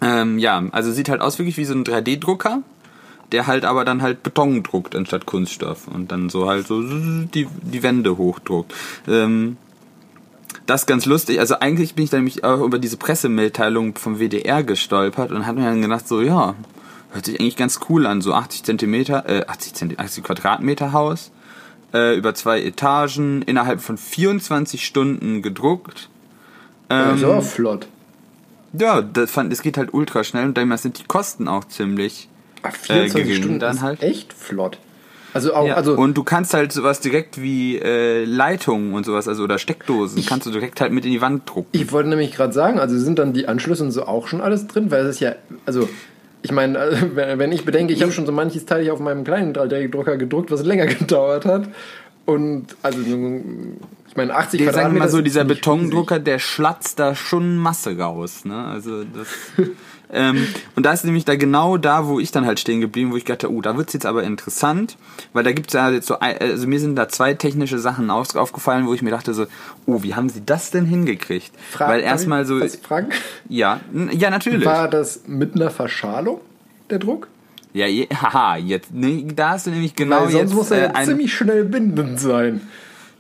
Ähm, 0.01 0.39
ja, 0.39 0.63
also 0.73 0.93
sieht 0.93 1.09
halt 1.09 1.21
aus 1.21 1.39
wirklich 1.39 1.57
wie 1.57 1.65
so 1.65 1.75
ein 1.75 1.85
3D-Drucker, 1.85 2.63
der 3.33 3.47
halt 3.47 3.65
aber 3.65 3.85
dann 3.85 4.03
halt 4.03 4.23
Beton 4.23 4.63
druckt 4.63 4.95
anstatt 4.95 5.27
Kunststoff 5.27 5.89
und 5.89 6.13
dann 6.13 6.29
so 6.31 6.49
halt 6.49 6.67
so 6.67 6.83
die, 6.83 7.47
die 7.63 7.83
Wände 7.83 8.17
hochdruckt. 8.17 8.73
Ähm, 9.07 9.57
das 10.67 10.83
ist 10.83 10.87
ganz 10.87 11.07
lustig. 11.07 11.41
Also 11.41 11.59
eigentlich 11.61 11.95
bin 11.95 12.05
ich 12.05 12.11
dann 12.11 12.21
nämlich 12.21 12.45
auch 12.45 12.61
über 12.61 12.79
diese 12.79 12.97
Pressemitteilung 12.97 13.97
vom 13.97 14.19
WDR 14.19 14.63
gestolpert 14.63 15.33
und 15.33 15.47
habe 15.47 15.61
mir 15.61 15.67
dann 15.67 15.83
gedacht, 15.83 16.07
so 16.07 16.21
ja, 16.21 16.55
hört 17.13 17.25
sich 17.25 17.41
eigentlich 17.41 17.57
ganz 17.57 17.81
cool 17.89 18.07
an, 18.07 18.21
so 18.21 18.35
80 18.35 18.65
Zentimeter, 18.65 19.29
äh, 19.29 19.47
80, 19.47 19.75
Zentimeter, 19.75 20.05
80 20.05 20.25
Quadratmeter 20.25 20.93
Haus 20.93 21.31
äh, 21.93 22.17
über 22.17 22.35
zwei 22.35 22.63
Etagen, 22.63 23.43
innerhalb 23.43 23.81
von 23.81 23.97
24 23.97 24.85
Stunden 24.85 25.43
gedruckt. 25.43 26.09
Das 26.89 27.17
ist 27.17 27.23
Ähm, 27.23 27.31
aber 27.31 27.43
flott. 27.43 27.89
Ja, 28.73 29.03
das 29.03 29.31
fand, 29.31 29.53
es 29.53 29.63
geht 29.63 29.79
halt 29.79 29.93
ultra 29.93 30.25
schnell 30.25 30.47
und 30.47 30.57
daher 30.57 30.79
sind 30.79 30.99
die 30.99 31.05
Kosten 31.05 31.49
auch 31.49 31.65
ziemlich. 31.65 32.29
Ach, 32.63 32.75
24 32.75 33.23
gering 33.23 33.37
Stunden 33.37 33.59
dann 33.61 33.81
halt. 33.83 34.03
echt 34.03 34.33
flott. 34.33 34.79
Also 35.35 35.55
auch, 35.55 35.67
Ja, 35.67 35.75
also 35.75 35.95
und 35.95 36.17
du 36.17 36.25
kannst 36.25 36.55
halt 36.55 36.73
sowas 36.73 37.01
direkt 37.01 37.41
wie 37.41 37.79
äh, 37.79 38.25
Leitungen 38.25 38.95
und 38.95 39.05
sowas, 39.05 39.29
also 39.29 39.45
oder 39.45 39.59
Steckdosen, 39.59 40.25
kannst 40.27 40.47
du 40.47 40.51
direkt 40.51 40.81
halt 40.81 40.93
mit 40.93 41.05
in 41.05 41.13
die 41.13 41.21
Wand 41.21 41.49
drucken. 41.49 41.69
ich 41.73 41.93
wollte 41.93 42.09
nämlich 42.09 42.33
gerade 42.33 42.53
sagen, 42.53 42.81
also 42.81 42.99
sind 42.99 43.19
dann 43.19 43.35
die 43.35 43.47
Anschlüsse 43.47 43.85
und 43.85 43.91
so 43.91 44.07
auch 44.07 44.27
schon 44.27 44.41
alles 44.41 44.67
drin, 44.67 44.91
weil 44.91 45.05
es 45.05 45.17
ist 45.17 45.21
ja, 45.21 45.35
also 45.67 45.89
ich 46.43 46.53
meine, 46.53 46.79
äh, 46.79 46.97
wenn 47.15 47.39
wenn 47.39 47.53
ich 47.53 47.65
bedenke, 47.65 47.93
ich 47.93 48.03
habe 48.03 48.13
schon 48.13 48.27
so 48.27 48.33
manches 48.33 48.65
Teil 48.67 48.83
hier 48.83 48.93
auf 48.93 49.01
meinem 49.01 49.25
kleinen 49.25 49.53
3D-Drucker 49.55 50.17
gedruckt, 50.17 50.51
was 50.51 50.65
länger 50.65 50.87
gedauert 50.87 51.45
hat. 51.45 51.69
Und 52.25 52.77
also, 52.83 53.01
ich 54.09 54.17
meine, 54.17 54.35
80 54.35 54.59
Der, 54.59 54.67
sagen 54.67 54.77
wir 54.77 54.81
Quadratmeter 54.83 55.05
mal 55.05 55.09
so, 55.11 55.21
dieser 55.21 55.45
Betondrucker, 55.45 56.19
der 56.19 56.39
schlatzt 56.39 56.99
da 56.99 57.15
schon 57.15 57.57
Masse 57.59 57.97
raus. 57.99 58.45
Ne? 58.45 58.57
Also 58.65 59.05
das, 59.05 59.29
ähm, 60.13 60.47
und 60.75 60.87
da 60.87 60.93
ist 60.93 61.05
nämlich 61.05 61.25
da 61.27 61.37
genau 61.37 61.77
da, 61.77 62.07
wo 62.07 62.19
ich 62.19 62.31
dann 62.33 62.47
halt 62.47 62.59
stehen 62.59 62.81
geblieben, 62.81 63.13
wo 63.13 63.17
ich 63.17 63.25
dachte, 63.25 63.53
oh, 63.53 63.61
da 63.61 63.77
wird's 63.77 63.93
jetzt 63.93 64.07
aber 64.07 64.23
interessant, 64.25 64.97
weil 65.35 65.45
da 65.45 65.53
gibt's 65.53 65.75
ja 65.75 65.91
jetzt 65.91 66.07
so, 66.07 66.19
ein- 66.21 66.39
also 66.39 66.67
mir 66.67 66.81
sind 66.81 66.97
da 66.97 67.09
zwei 67.09 67.35
technische 67.35 67.79
Sachen 67.79 68.11
aufgefallen, 68.11 68.87
wo 68.87 68.95
ich 68.95 69.03
mir 69.03 69.11
dachte 69.11 69.35
so, 69.35 69.47
oh, 69.87 70.03
wie 70.03 70.15
haben 70.15 70.29
sie 70.31 70.43
das 70.45 70.71
denn 70.71 70.87
hingekriegt? 70.87 71.53
Fra- 71.71 71.89
weil 71.89 72.01
erstmal 72.01 72.47
so, 72.47 72.61
was 72.61 72.77
fragen? 72.77 73.09
ja, 73.49 73.81
ja 74.13 74.31
natürlich. 74.31 74.65
War 74.65 74.89
das 74.89 75.23
mit 75.27 75.55
einer 75.55 75.71
Verschalung, 75.71 76.41
der 76.91 76.99
Druck? 76.99 77.29
Ja, 77.75 77.87
je, 77.87 78.09
haha, 78.23 78.57
jetzt, 78.57 78.89
nee, 78.95 79.27
da 79.37 79.51
hast 79.51 79.67
du 79.67 79.71
nämlich 79.71 79.95
genau 79.95 80.23
Weil 80.23 80.31
sonst 80.31 80.35
jetzt 80.41 80.55
muss 80.55 80.71
er 80.71 80.79
äh, 80.79 80.83
ja 80.85 80.91
ein, 80.95 81.07
ziemlich 81.07 81.35
schnell 81.35 81.65
bindend 81.67 82.19
sein. 82.19 82.63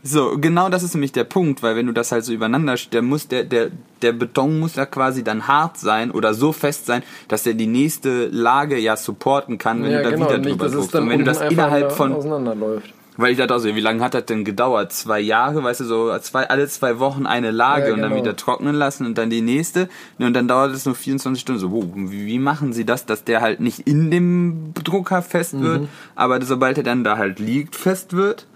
So, 0.03 0.39
genau 0.39 0.69
das 0.69 0.83
ist 0.85 0.95
nämlich 0.95 1.11
der 1.13 1.25
Punkt, 1.25 1.63
weil 1.63 1.75
wenn 1.75 1.87
du 1.87 1.93
das 1.93 2.13
halt 2.13 2.25
so 2.25 2.33
übereinander, 2.33 2.77
der 2.93 3.03
muss, 3.03 3.27
der, 3.27 3.43
der, 3.45 3.71
der 4.01 4.13
Beton 4.13 4.59
muss 4.61 4.77
ja 4.77 4.87
quasi 4.87 5.25
dann 5.25 5.49
hart 5.49 5.77
sein 5.79 6.11
oder 6.13 6.35
so 6.35 6.53
fest 6.53 6.87
sein, 6.87 7.03
dass 7.27 7.45
er 7.47 7.55
die 7.55 7.67
nächste 7.67 8.27
Lage 8.29 8.79
ja 8.79 8.97
supporten 8.97 9.59
kann, 9.59 9.83
wenn 9.83 9.91
ja, 9.91 9.99
du 9.99 10.05
da 10.05 10.11
genau, 10.11 10.27
wieder 10.29 10.39
nicht, 10.39 10.51
drüber 10.53 10.69
druckst. 10.69 10.95
dann 10.95 11.03
Und 11.05 11.11
wenn 11.11 11.19
du 11.19 11.25
das 11.25 11.41
innerhalb 11.41 11.91
von, 11.91 12.13
auseinanderläuft. 12.13 12.95
weil 13.17 13.33
ich 13.33 13.39
dachte 13.39 13.57
auch 13.57 13.59
so, 13.59 13.75
wie 13.75 13.81
lange 13.81 14.01
hat 14.03 14.15
das 14.15 14.25
denn 14.27 14.45
gedauert? 14.45 14.93
Zwei 14.93 15.19
Jahre, 15.19 15.65
weißt 15.65 15.81
du, 15.81 15.85
so 15.85 16.17
zwei, 16.21 16.49
alle 16.49 16.69
zwei 16.69 17.01
Wochen 17.01 17.27
eine 17.27 17.51
Lage 17.51 17.89
Ja, 17.89 17.95
und 17.95 18.01
dann 18.01 18.11
genau. 18.13 18.23
wieder 18.23 18.37
trocknen 18.37 18.77
lassen 18.77 19.05
und 19.05 19.19
dann 19.19 19.31
die 19.31 19.41
nächste. 19.43 19.89
Und 20.21 20.33
dann 20.35 20.47
dauert 20.47 20.73
es 20.73 20.87
nur 20.87 20.95
24 20.95 21.41
Stunden. 21.41 21.61
So, 21.61 21.73
wow, 21.73 21.85
wie, 21.95 22.39
machen 22.39 22.73
sie 22.73 22.85
das, 22.85 23.05
dass 23.05 23.25
der 23.25 23.41
halt 23.41 23.59
nicht 23.59 23.81
in 23.81 24.13
dem 24.13 24.73
Drucker 24.75 25.23
fest 25.23 25.55
Mhm. 25.55 25.63
wird, 25.63 25.89
aber 26.15 26.41
sobald 26.43 26.79
er 26.79 26.85
dann 26.85 27.03
da 27.03 27.19
halt 27.19 27.41
liegt, 27.41 27.75
fest 27.75 28.13
wird? 28.13 28.47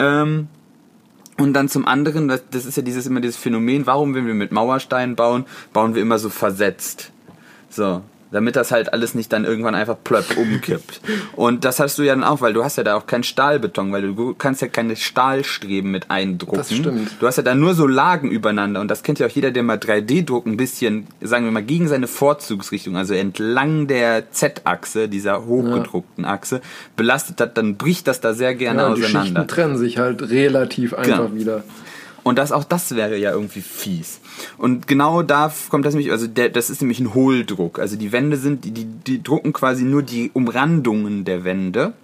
Ähm, 0.00 0.48
und 1.38 1.54
dann 1.54 1.68
zum 1.68 1.86
anderen, 1.86 2.28
das, 2.28 2.64
ist 2.64 2.76
ja 2.76 2.82
dieses 2.82 3.06
immer 3.06 3.20
dieses 3.20 3.36
Phänomen, 3.36 3.86
warum, 3.86 4.14
wenn 4.14 4.26
wir 4.26 4.34
mit 4.34 4.52
Mauersteinen 4.52 5.16
bauen, 5.16 5.46
bauen 5.72 5.94
wir 5.94 6.02
immer 6.02 6.18
so 6.18 6.28
versetzt. 6.28 7.12
So. 7.70 8.02
Damit 8.32 8.56
das 8.56 8.72
halt 8.72 8.92
alles 8.92 9.14
nicht 9.14 9.32
dann 9.32 9.44
irgendwann 9.44 9.74
einfach 9.74 9.96
plöpp 10.02 10.24
umkippt. 10.36 11.00
Und 11.36 11.64
das 11.64 11.78
hast 11.78 11.98
du 11.98 12.02
ja 12.02 12.14
dann 12.14 12.24
auch, 12.24 12.40
weil 12.40 12.52
du 12.54 12.64
hast 12.64 12.76
ja 12.76 12.82
da 12.84 12.96
auch 12.96 13.06
keinen 13.06 13.22
Stahlbeton, 13.22 13.92
weil 13.92 14.02
du 14.14 14.34
kannst 14.34 14.62
ja 14.62 14.68
keine 14.68 14.96
Stahlstreben 14.96 15.90
mit 15.90 16.10
eindrucken. 16.10 16.56
Das 16.56 16.72
stimmt. 16.74 17.10
Du 17.20 17.26
hast 17.26 17.36
ja 17.36 17.42
da 17.42 17.54
nur 17.54 17.74
so 17.74 17.86
Lagen 17.86 18.30
übereinander 18.30 18.80
und 18.80 18.88
das 18.88 19.02
kennt 19.02 19.18
ja 19.18 19.26
auch 19.26 19.30
jeder, 19.30 19.50
der 19.50 19.62
mal 19.62 19.76
3D-Druck 19.76 20.46
ein 20.46 20.56
bisschen, 20.56 21.06
sagen 21.20 21.44
wir 21.44 21.52
mal, 21.52 21.62
gegen 21.62 21.88
seine 21.88 22.06
Vorzugsrichtung, 22.06 22.96
also 22.96 23.14
entlang 23.14 23.86
der 23.86 24.30
Z-Achse, 24.32 25.08
dieser 25.08 25.44
hochgedruckten 25.46 26.24
Achse, 26.24 26.60
belastet 26.96 27.40
hat, 27.40 27.56
dann 27.58 27.76
bricht 27.76 28.08
das 28.08 28.20
da 28.20 28.32
sehr 28.34 28.54
gerne 28.54 28.80
Ja, 28.82 28.86
und 28.88 28.96
die 28.98 29.04
auseinander. 29.04 29.40
Schichten 29.42 29.48
trennen 29.48 29.76
sich 29.78 29.98
halt 29.98 30.22
relativ 30.30 30.94
einfach 30.94 31.26
Genau. 31.28 31.34
wieder. 31.34 31.64
Und 32.24 32.38
das 32.38 32.52
auch 32.52 32.64
das 32.64 32.94
wäre 32.94 33.16
ja 33.16 33.32
irgendwie 33.32 33.62
fies. 33.62 34.20
Und 34.56 34.86
genau 34.86 35.22
da 35.22 35.52
kommt 35.70 35.84
das 35.84 35.94
nämlich, 35.94 36.12
also 36.12 36.26
der, 36.26 36.50
das 36.50 36.70
ist 36.70 36.80
nämlich 36.80 37.00
ein 37.00 37.14
Hohldruck. 37.14 37.78
Also 37.78 37.96
die 37.96 38.12
Wände 38.12 38.36
sind, 38.36 38.64
die, 38.64 38.70
die, 38.70 38.84
die 38.84 39.22
drucken 39.22 39.52
quasi 39.52 39.82
nur 39.82 40.02
die 40.02 40.30
Umrandungen 40.32 41.24
der 41.24 41.44
Wände. 41.44 41.94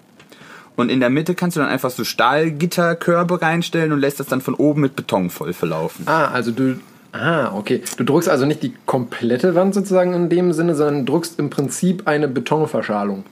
Und 0.74 0.90
in 0.90 1.00
der 1.00 1.10
Mitte 1.10 1.34
kannst 1.34 1.56
du 1.56 1.60
dann 1.60 1.68
einfach 1.68 1.90
so 1.90 2.04
Stahlgitterkörbe 2.04 3.42
reinstellen 3.42 3.92
und 3.92 4.00
lässt 4.00 4.20
das 4.20 4.26
dann 4.26 4.40
von 4.40 4.54
oben 4.54 4.80
mit 4.80 4.96
Beton 4.96 5.30
voll 5.30 5.52
verlaufen. 5.52 6.06
Ah, 6.06 6.28
also 6.28 6.50
du. 6.50 6.78
Ah, 7.12 7.52
okay. 7.54 7.82
Du 7.96 8.04
druckst 8.04 8.28
also 8.28 8.44
nicht 8.44 8.62
die 8.62 8.74
komplette 8.86 9.54
Wand 9.54 9.74
sozusagen 9.74 10.14
in 10.14 10.28
dem 10.28 10.52
Sinne, 10.52 10.74
sondern 10.74 11.06
druckst 11.06 11.38
im 11.38 11.50
Prinzip 11.50 12.06
eine 12.06 12.28
Betonverschalung. 12.28 13.24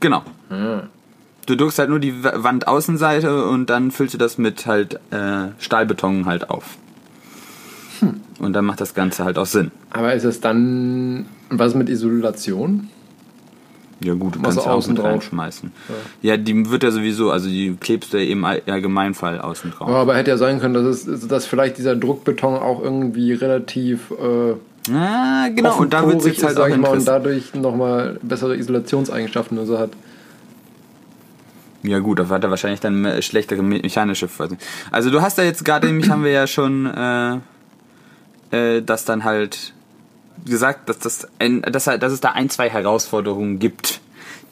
Genau. 0.00 0.22
Du 1.46 1.56
druckst 1.56 1.78
halt 1.78 1.90
nur 1.90 1.98
die 1.98 2.22
Wandaußenseite 2.22 3.44
und 3.46 3.70
dann 3.70 3.90
füllst 3.90 4.14
du 4.14 4.18
das 4.18 4.38
mit 4.38 4.66
halt 4.66 4.94
äh, 5.10 5.48
Stahlbeton 5.58 6.26
halt 6.26 6.50
auf. 6.50 6.76
Und 8.38 8.52
dann 8.54 8.64
macht 8.64 8.80
das 8.80 8.94
Ganze 8.94 9.24
halt 9.24 9.36
auch 9.36 9.46
Sinn. 9.46 9.70
Aber 9.90 10.14
ist 10.14 10.24
es 10.24 10.40
dann. 10.40 11.26
Was 11.50 11.74
mit 11.74 11.88
Isolation? 11.88 12.88
Ja 14.02 14.14
gut, 14.14 14.36
du 14.36 14.40
kannst 14.40 14.56
du 14.56 14.62
auch 14.62 14.68
außen 14.68 14.94
mit 14.94 15.02
drauf. 15.02 15.10
reinschmeißen. 15.10 15.72
Ja. 16.22 16.38
die 16.38 16.70
wird 16.70 16.82
ja 16.84 16.90
sowieso, 16.90 17.30
also 17.30 17.48
die 17.50 17.76
klebst 17.78 18.14
du 18.14 18.18
ja 18.18 18.30
im 18.30 18.44
All- 18.46 18.62
Allgemeinfall 18.66 19.40
außen 19.40 19.72
drauf. 19.72 19.88
Aber 19.90 20.16
hätte 20.16 20.30
ja 20.30 20.38
sein 20.38 20.58
können, 20.58 20.72
dass, 20.72 21.06
es, 21.06 21.28
dass 21.28 21.44
vielleicht 21.44 21.76
dieser 21.76 21.96
Druckbeton 21.96 22.54
auch 22.54 22.82
irgendwie 22.82 23.34
relativ 23.34 24.10
äh, 24.12 24.54
Ah, 24.90 25.48
genau, 25.54 25.76
und 25.78 25.92
da 25.92 26.06
wird 26.06 26.24
jetzt 26.24 26.42
halt 26.42 26.58
auch 26.58 26.74
mal, 26.78 26.92
und 26.92 27.06
dadurch 27.06 27.52
nochmal 27.54 28.18
bessere 28.22 28.56
Isolationseigenschaften 28.56 29.58
und 29.58 29.66
so 29.66 29.78
hat. 29.78 29.90
Ja 31.82 31.98
gut, 32.00 32.18
da 32.18 32.28
hat 32.28 32.44
er 32.44 32.50
wahrscheinlich 32.50 32.80
dann 32.80 33.22
schlechtere 33.22 33.62
me- 33.62 33.80
mechanische 33.80 34.28
Folgen. 34.28 34.58
Also 34.90 35.10
du 35.10 35.22
hast 35.22 35.38
da 35.38 35.42
jetzt 35.42 35.64
gerade, 35.64 35.86
nämlich 35.86 36.10
haben 36.10 36.24
wir 36.24 36.30
ja 36.32 36.46
schon, 36.46 36.86
äh, 36.86 37.38
äh, 38.50 38.82
dass 38.82 39.04
dann 39.04 39.24
halt 39.24 39.72
gesagt, 40.44 40.88
dass, 40.88 40.98
das 40.98 41.28
ein, 41.38 41.62
dass, 41.62 41.84
dass 41.84 42.12
es 42.12 42.20
da 42.20 42.32
ein, 42.32 42.50
zwei 42.50 42.68
Herausforderungen 42.68 43.58
gibt, 43.58 44.00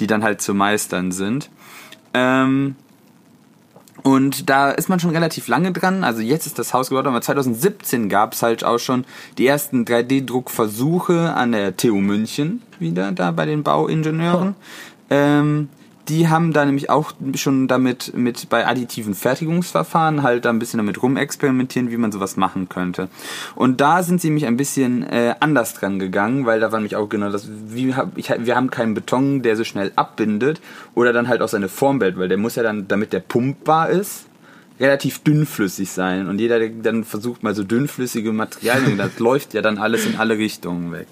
die 0.00 0.06
dann 0.06 0.22
halt 0.22 0.40
zu 0.40 0.54
meistern 0.54 1.12
sind. 1.12 1.50
Ähm, 2.14 2.76
und 4.02 4.48
da 4.48 4.70
ist 4.70 4.88
man 4.88 5.00
schon 5.00 5.10
relativ 5.10 5.48
lange 5.48 5.72
dran. 5.72 6.04
Also 6.04 6.22
jetzt 6.22 6.46
ist 6.46 6.58
das 6.58 6.72
Haus 6.72 6.88
gebaut, 6.88 7.06
aber 7.06 7.20
2017 7.20 8.08
gab 8.08 8.32
es 8.32 8.42
halt 8.42 8.64
auch 8.64 8.78
schon 8.78 9.04
die 9.36 9.46
ersten 9.46 9.84
3D-Druckversuche 9.84 11.34
an 11.34 11.52
der 11.52 11.76
TU 11.76 11.96
München 11.96 12.62
wieder, 12.78 13.12
da 13.12 13.32
bei 13.32 13.44
den 13.44 13.64
Bauingenieuren. 13.64 14.54
Ähm, 15.10 15.68
die 16.08 16.28
haben 16.28 16.52
da 16.52 16.64
nämlich 16.64 16.90
auch 16.90 17.12
schon 17.34 17.68
damit 17.68 18.12
mit 18.14 18.48
bei 18.48 18.66
additiven 18.66 19.14
Fertigungsverfahren 19.14 20.22
halt 20.22 20.44
da 20.44 20.50
ein 20.50 20.58
bisschen 20.58 20.78
damit 20.78 21.02
rumexperimentieren, 21.02 21.90
wie 21.90 21.96
man 21.96 22.12
sowas 22.12 22.36
machen 22.36 22.68
könnte. 22.68 23.08
Und 23.54 23.80
da 23.80 24.02
sind 24.02 24.20
sie 24.20 24.28
nämlich 24.28 24.46
ein 24.46 24.56
bisschen 24.56 25.02
äh, 25.02 25.34
anders 25.40 25.74
dran 25.74 25.98
gegangen, 25.98 26.46
weil 26.46 26.60
da 26.60 26.72
war 26.72 26.78
nämlich 26.78 26.96
auch 26.96 27.08
genau 27.08 27.30
das, 27.30 27.48
wie 27.66 27.94
hab, 27.94 28.16
ich, 28.16 28.32
wir 28.38 28.56
haben 28.56 28.70
keinen 28.70 28.94
Beton, 28.94 29.42
der 29.42 29.56
so 29.56 29.64
schnell 29.64 29.92
abbindet 29.96 30.60
oder 30.94 31.12
dann 31.12 31.28
halt 31.28 31.42
auch 31.42 31.48
seine 31.48 31.68
Form 31.68 31.98
behält, 31.98 32.18
weil 32.18 32.28
der 32.28 32.38
muss 32.38 32.56
ja 32.56 32.62
dann, 32.62 32.88
damit 32.88 33.12
der 33.12 33.20
pumpbar 33.20 33.90
ist, 33.90 34.26
relativ 34.80 35.20
dünnflüssig 35.20 35.90
sein. 35.90 36.28
Und 36.28 36.38
jeder, 36.38 36.58
der 36.58 36.70
dann 36.70 37.04
versucht 37.04 37.42
mal 37.42 37.54
so 37.54 37.64
dünnflüssige 37.64 38.32
Materialien, 38.32 38.98
das 38.98 39.18
läuft 39.18 39.54
ja 39.54 39.62
dann 39.62 39.78
alles 39.78 40.06
in 40.06 40.16
alle 40.16 40.38
Richtungen 40.38 40.92
weg. 40.92 41.06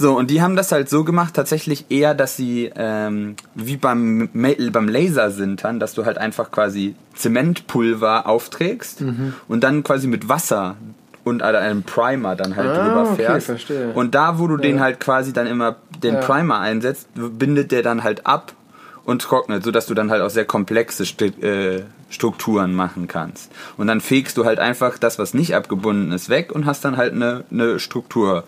So, 0.00 0.16
und 0.16 0.30
die 0.30 0.40
haben 0.42 0.54
das 0.54 0.70
halt 0.70 0.88
so 0.88 1.02
gemacht, 1.02 1.34
tatsächlich 1.34 1.86
eher, 1.90 2.14
dass 2.14 2.36
sie 2.36 2.70
ähm, 2.76 3.34
wie 3.56 3.76
beim, 3.76 4.28
beim 4.32 4.88
Lasersintern, 4.88 5.80
dass 5.80 5.92
du 5.94 6.04
halt 6.06 6.18
einfach 6.18 6.52
quasi 6.52 6.94
Zementpulver 7.14 8.26
aufträgst 8.28 9.02
und 9.48 9.60
dann 9.64 9.82
quasi 9.82 10.06
mit 10.06 10.28
Wasser 10.28 10.76
und 11.24 11.42
einem 11.42 11.82
Primer 11.82 12.36
dann 12.36 12.54
halt 12.56 12.70
Ah, 12.70 12.84
drüber 12.84 13.02
okay, 13.12 13.16
fährst. 13.16 13.46
verstehe. 13.46 13.90
Und 13.92 14.14
da, 14.14 14.38
wo 14.38 14.46
du 14.46 14.56
den 14.56 14.80
halt 14.80 15.00
quasi 15.00 15.32
dann 15.32 15.46
immer 15.46 15.76
den 16.02 16.14
Ja. 16.14 16.20
Primer 16.20 16.60
einsetzt, 16.60 17.08
bindet 17.14 17.72
der 17.72 17.82
dann 17.82 18.02
halt 18.04 18.24
ab 18.26 18.52
und 19.04 19.22
trocknet, 19.22 19.64
sodass 19.64 19.86
du 19.86 19.94
dann 19.94 20.10
halt 20.10 20.22
auch 20.22 20.30
sehr 20.30 20.44
komplexe 20.44 21.02
äh, 21.42 21.82
Strukturen 22.08 22.72
machen 22.74 23.08
kannst. 23.08 23.50
Und 23.76 23.88
dann 23.88 24.00
fegst 24.00 24.36
du 24.36 24.44
halt 24.44 24.58
einfach 24.58 24.96
das, 24.98 25.18
was 25.18 25.34
nicht 25.34 25.54
abgebunden 25.54 26.12
ist, 26.12 26.28
weg 26.28 26.52
und 26.52 26.66
hast 26.66 26.84
dann 26.84 26.96
halt 26.96 27.12
eine, 27.14 27.44
eine 27.50 27.78
Struktur 27.80 28.44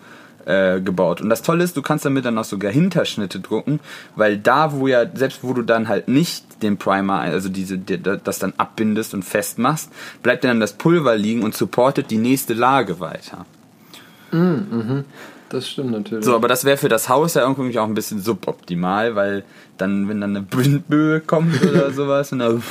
äh, 0.47 0.81
gebaut. 0.81 1.21
Und 1.21 1.31
das 1.31 1.43
Tolle 1.43 1.65
ist, 1.65 1.77
du 1.77 1.83
kannst 1.83 2.05
damit 2.05 2.25
dann 2.25 2.39
auch 2.39 2.45
sogar 2.45 2.73
Hinterschnitte 2.73 3.41
drucken, 3.41 3.81
weil 4.17 4.39
da, 4.39 4.73
wo 4.73 4.87
ja, 4.87 5.05
selbst 5.15 5.43
wo 5.43 5.53
du 5.53 5.63
dann 5.63 5.89
halt 5.89 6.09
nicht 6.09 6.63
den 6.63 6.77
Primer, 6.77 7.21
also 7.21 7.49
diese, 7.49 7.79
die, 7.79 8.01
das 8.01 8.39
dann 8.39 8.53
abbindest 8.57 9.15
und 9.15 9.25
festmachst, 9.25 9.91
bleibt 10.23 10.45
dann 10.45 10.61
das 10.61 10.75
Pulver 10.75 11.17
liegen 11.17 11.43
und 11.43 11.55
supportet 11.55 12.11
die 12.11 12.19
nächste 12.19 12.55
Lage 12.55 13.01
weiter. 13.01 13.47
Das 15.51 15.69
stimmt 15.69 15.91
natürlich. 15.91 16.25
So, 16.25 16.37
aber 16.37 16.47
das 16.47 16.65
wäre 16.65 16.77
für 16.77 16.89
das 16.89 17.09
Haus 17.09 17.35
ja 17.35 17.43
irgendwie 17.43 17.79
auch 17.79 17.87
ein 17.87 17.95
bisschen 17.95 18.21
suboptimal, 18.21 19.17
weil 19.17 19.45
dann, 19.79 20.09
wenn 20.09 20.21
dann 20.21 20.37
eine 20.37 20.47
Windböe 20.51 21.21
kommt 21.21 21.61
oder 21.65 21.91
sowas 21.93 22.31
und, 22.33 22.39
dann 22.39 22.63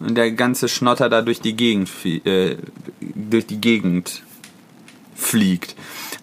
und 0.00 0.14
der 0.16 0.32
ganze 0.32 0.68
Schnotter 0.68 1.08
da 1.08 1.22
durch 1.22 1.40
die 1.40 1.54
Gegend, 1.54 1.88
äh, 2.04 2.56
durch 3.00 3.46
die 3.46 3.60
Gegend 3.60 4.22
fliegt. 5.14 5.76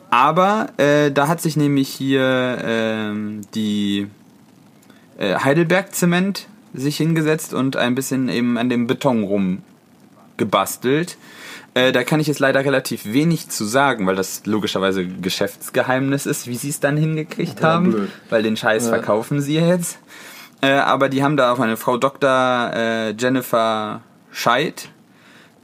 Aber 0.10 0.68
äh, 0.78 1.12
da 1.12 1.28
hat 1.28 1.42
sich 1.42 1.58
nämlich 1.58 1.90
hier 1.90 2.58
ähm, 2.64 3.42
die 3.54 4.08
äh, 5.18 5.36
Heidelberg 5.36 5.94
Zement 5.94 6.48
sich 6.74 6.98
hingesetzt 6.98 7.54
und 7.54 7.76
ein 7.76 7.96
bisschen 7.96 8.30
eben 8.30 8.58
an 8.58 8.70
dem 8.70 8.88
Beton 8.88 9.24
rumgebastelt. 9.24 11.18
Äh, 11.74 11.92
da 11.92 12.04
kann 12.04 12.20
ich 12.20 12.28
jetzt 12.28 12.40
leider 12.40 12.64
relativ 12.64 13.06
wenig 13.12 13.50
zu 13.50 13.66
sagen, 13.66 14.08
weil 14.08 14.16
das 14.16 14.46
logischerweise 14.46 15.06
Geschäftsgeheimnis 15.06 16.26
ist, 16.26 16.48
wie 16.48 16.56
sie 16.56 16.70
es 16.70 16.80
dann 16.80 16.98
hingekriegt 16.98 17.60
Ja, 17.62 17.68
haben. 17.74 17.92
blöd. 17.92 18.10
Weil 18.30 18.44
den 18.44 18.58
Scheiß 18.58 18.86
Ja. 18.86 18.90
verkaufen 18.90 19.42
sie 19.42 19.56
jetzt. 19.56 20.00
Äh, 20.62 20.72
aber 20.72 21.10
die 21.10 21.24
haben 21.24 21.38
da 21.38 21.52
auch 21.54 21.60
eine 21.60 21.78
Frau 21.78 21.98
Dr. 21.98 22.72
Äh, 22.74 23.12
Jennifer 23.12 24.02
Scheid. 24.32 24.90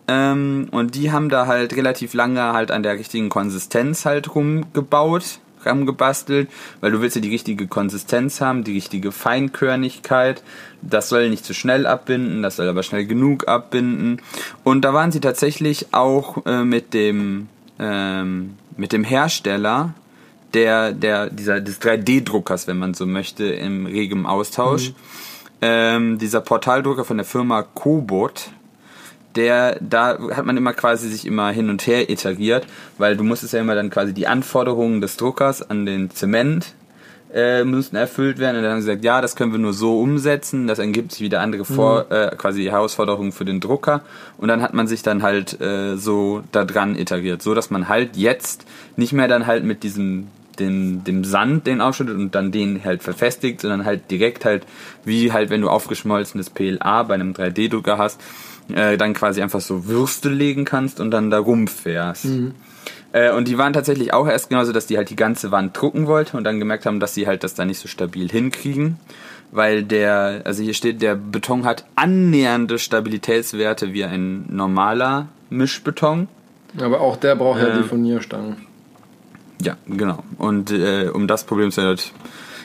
Ähm, 0.07 0.67
und 0.71 0.95
die 0.95 1.11
haben 1.11 1.29
da 1.29 1.47
halt 1.47 1.75
relativ 1.75 2.13
lange 2.13 2.41
halt 2.41 2.71
an 2.71 2.83
der 2.83 2.97
richtigen 2.97 3.29
Konsistenz 3.29 4.05
halt 4.05 4.35
rumgebaut, 4.35 5.39
rumgebastelt, 5.65 6.49
weil 6.81 6.91
du 6.91 7.01
willst 7.01 7.15
ja 7.15 7.21
die 7.21 7.29
richtige 7.29 7.67
Konsistenz 7.67 8.41
haben, 8.41 8.63
die 8.63 8.73
richtige 8.73 9.11
Feinkörnigkeit. 9.11 10.43
Das 10.81 11.09
soll 11.09 11.29
nicht 11.29 11.45
zu 11.45 11.53
schnell 11.53 11.85
abbinden, 11.87 12.41
das 12.41 12.57
soll 12.57 12.67
aber 12.67 12.83
schnell 12.83 13.05
genug 13.05 13.47
abbinden. 13.47 14.21
Und 14.63 14.81
da 14.81 14.93
waren 14.93 15.11
sie 15.11 15.21
tatsächlich 15.21 15.93
auch 15.93 16.45
äh, 16.45 16.63
mit 16.63 16.93
dem 16.93 17.47
ähm, 17.79 18.57
mit 18.75 18.91
dem 18.91 19.03
Hersteller 19.03 19.93
der 20.53 20.91
der 20.91 21.29
dieser 21.29 21.61
des 21.61 21.81
3D-Druckers, 21.81 22.67
wenn 22.67 22.77
man 22.77 22.93
so 22.93 23.05
möchte, 23.05 23.45
im 23.45 23.85
regem 23.85 24.25
Austausch. 24.25 24.93
Ähm, 25.61 26.17
dieser 26.17 26.41
Portaldrucker 26.41 27.05
von 27.05 27.17
der 27.17 27.25
Firma 27.25 27.63
Cobot, 27.63 28.49
der, 29.35 29.77
da 29.79 30.17
hat 30.31 30.45
man 30.45 30.57
immer 30.57 30.73
quasi 30.73 31.09
sich 31.09 31.25
immer 31.25 31.49
hin 31.51 31.69
und 31.69 31.85
her 31.87 32.09
iteriert, 32.09 32.65
weil 32.97 33.17
du 33.17 33.23
musstest 33.23 33.53
ja 33.53 33.61
immer 33.61 33.75
dann 33.75 33.89
quasi 33.89 34.13
die 34.13 34.27
Anforderungen 34.27 35.01
des 35.01 35.17
Druckers 35.17 35.67
an 35.67 35.85
den 35.85 36.09
Zement 36.11 36.73
äh, 37.33 37.63
mussten 37.63 37.95
erfüllt 37.95 38.37
werden. 38.37 38.57
Und 38.57 38.63
dann 38.63 38.73
haben 38.73 38.81
sie 38.81 38.87
gesagt, 38.87 39.03
ja, 39.03 39.21
das 39.21 39.35
können 39.35 39.51
wir 39.51 39.59
nur 39.59 39.73
so 39.73 39.99
umsetzen, 39.99 40.67
das 40.67 40.79
ergibt 40.79 41.11
sich 41.11 41.21
wieder 41.21 41.41
andere 41.41 41.65
Vor 41.65 42.11
äh, 42.11 42.35
quasi 42.35 42.65
Herausforderungen 42.65 43.31
für 43.31 43.45
den 43.45 43.59
Drucker. 43.59 44.01
Und 44.37 44.47
dann 44.47 44.61
hat 44.61 44.73
man 44.73 44.87
sich 44.87 45.01
dann 45.01 45.23
halt 45.23 45.59
äh, 45.59 45.95
so 45.97 46.43
da 46.51 46.63
dran 46.63 46.95
iteriert, 46.95 47.41
so 47.41 47.53
dass 47.53 47.69
man 47.69 47.89
halt 47.89 48.15
jetzt 48.15 48.65
nicht 48.95 49.13
mehr 49.13 49.27
dann 49.27 49.47
halt 49.47 49.63
mit 49.63 49.83
diesem 49.83 50.27
den, 50.59 51.03
dem 51.03 51.23
Sand 51.23 51.65
den 51.65 51.81
aufschüttet 51.81 52.15
und 52.15 52.35
dann 52.35 52.51
den 52.51 52.83
halt 52.83 53.01
verfestigt, 53.01 53.61
sondern 53.61 53.85
halt 53.85 54.11
direkt 54.11 54.45
halt, 54.45 54.67
wie 55.03 55.31
halt, 55.31 55.49
wenn 55.49 55.61
du 55.61 55.69
aufgeschmolzenes 55.69 56.51
PLA 56.51 57.03
bei 57.03 57.15
einem 57.15 57.33
3D-Drucker 57.33 57.97
hast, 57.97 58.21
äh, 58.73 58.97
dann 58.97 59.13
quasi 59.13 59.41
einfach 59.41 59.61
so 59.61 59.87
Würste 59.87 60.29
legen 60.29 60.65
kannst 60.65 60.99
und 60.99 61.11
dann 61.11 61.29
da 61.29 61.39
rumfährst. 61.39 62.25
Äh, 63.11 63.31
und 63.31 63.47
die 63.47 63.57
waren 63.57 63.73
tatsächlich 63.73 64.13
auch 64.13 64.27
erst 64.27 64.49
genauso, 64.49 64.71
dass 64.71 64.87
die 64.87 64.97
halt 64.97 65.09
die 65.09 65.15
ganze 65.15 65.51
Wand 65.51 65.79
drucken 65.79 66.07
wollten 66.07 66.37
und 66.37 66.43
dann 66.43 66.59
gemerkt 66.59 66.85
haben, 66.85 66.99
dass 66.99 67.13
sie 67.13 67.27
halt 67.27 67.43
das 67.43 67.53
da 67.53 67.65
nicht 67.65 67.79
so 67.79 67.87
stabil 67.87 68.29
hinkriegen. 68.29 68.97
Weil 69.51 69.83
der, 69.83 70.41
also 70.45 70.63
hier 70.63 70.73
steht, 70.73 71.03
der 71.03 71.13
Beton 71.13 71.63
hat 71.63 71.85
annähernde 71.95 72.79
Stabilitätswerte 72.79 73.93
wie 73.93 74.03
ein 74.03 74.45
normaler 74.49 75.27
Mischbeton. 75.51 76.27
Aber 76.79 77.01
auch 77.01 77.17
der 77.17 77.35
braucht 77.35 77.61
ja 77.61 77.67
Ähm. 77.67 77.83
die 77.83 77.87
Furnierstangen. 77.87 78.55
Ja, 79.61 79.77
genau. 79.85 80.23
Und 80.39 80.71
äh, 80.71 81.09
um 81.13 81.27
das 81.27 81.43
Problem 81.43 81.69
zu 81.71 81.83
halt, 81.83 82.11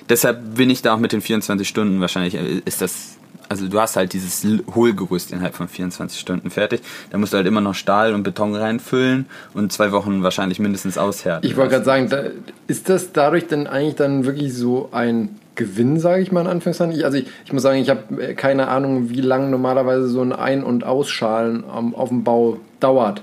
deshalb 0.09 0.55
bin 0.57 0.71
ich 0.71 0.81
da 0.81 0.95
auch 0.95 0.99
mit 0.99 1.13
den 1.13 1.21
24 1.21 1.69
Stunden 1.69 2.01
wahrscheinlich, 2.01 2.35
äh, 2.35 2.63
ist 2.65 2.81
das, 2.81 3.18
also 3.49 3.69
du 3.69 3.81
hast 3.81 3.97
halt 3.97 4.13
dieses 4.13 4.47
Hohlgerüst 4.75 5.33
innerhalb 5.33 5.55
von 5.55 5.69
24 5.69 6.19
Stunden 6.19 6.51
fertig. 6.51 6.81
Da 7.11 7.19
musst 7.19 7.33
du 7.33 7.39
halt 7.39 7.47
immer 7.47 7.61
noch 7.61 7.75
Stahl 7.75 8.15
und 8.15 8.23
Beton 8.23 8.55
reinfüllen 8.55 9.27
und 9.55 9.73
zwei 9.73 9.93
Wochen 9.93 10.23
wahrscheinlich 10.23 10.59
mindestens 10.59 10.99
aushärten. 10.99 11.49
Ich 11.49 11.57
wollte 11.57 11.73
gerade 11.73 11.85
sagen, 11.85 12.09
da, 12.09 12.25
ist 12.67 12.89
das 12.89 13.13
dadurch 13.13 13.47
denn 13.47 13.67
eigentlich 13.67 13.97
dann 13.97 14.25
wirklich 14.25 14.55
so 14.55 14.89
ein 14.93 15.37
Gewinn, 15.55 15.99
sage 15.99 16.23
ich 16.23 16.31
mal 16.31 16.43
in 16.43 16.47
Anführungszeichen? 16.47 16.95
Ich, 16.95 17.05
also 17.05 17.19
ich, 17.19 17.27
ich 17.45 17.53
muss 17.53 17.63
sagen, 17.63 17.79
ich 17.79 17.91
habe 17.91 18.35
keine 18.35 18.69
Ahnung, 18.69 19.11
wie 19.11 19.21
lange 19.21 19.49
normalerweise 19.49 20.09
so 20.09 20.23
ein 20.23 20.33
Ein- 20.33 20.63
und 20.63 20.85
Ausschalen 20.85 21.65
am, 21.65 21.95
auf 21.95 22.11
dem 22.11 22.25
Bau 22.25 22.59
dauert. 22.81 23.23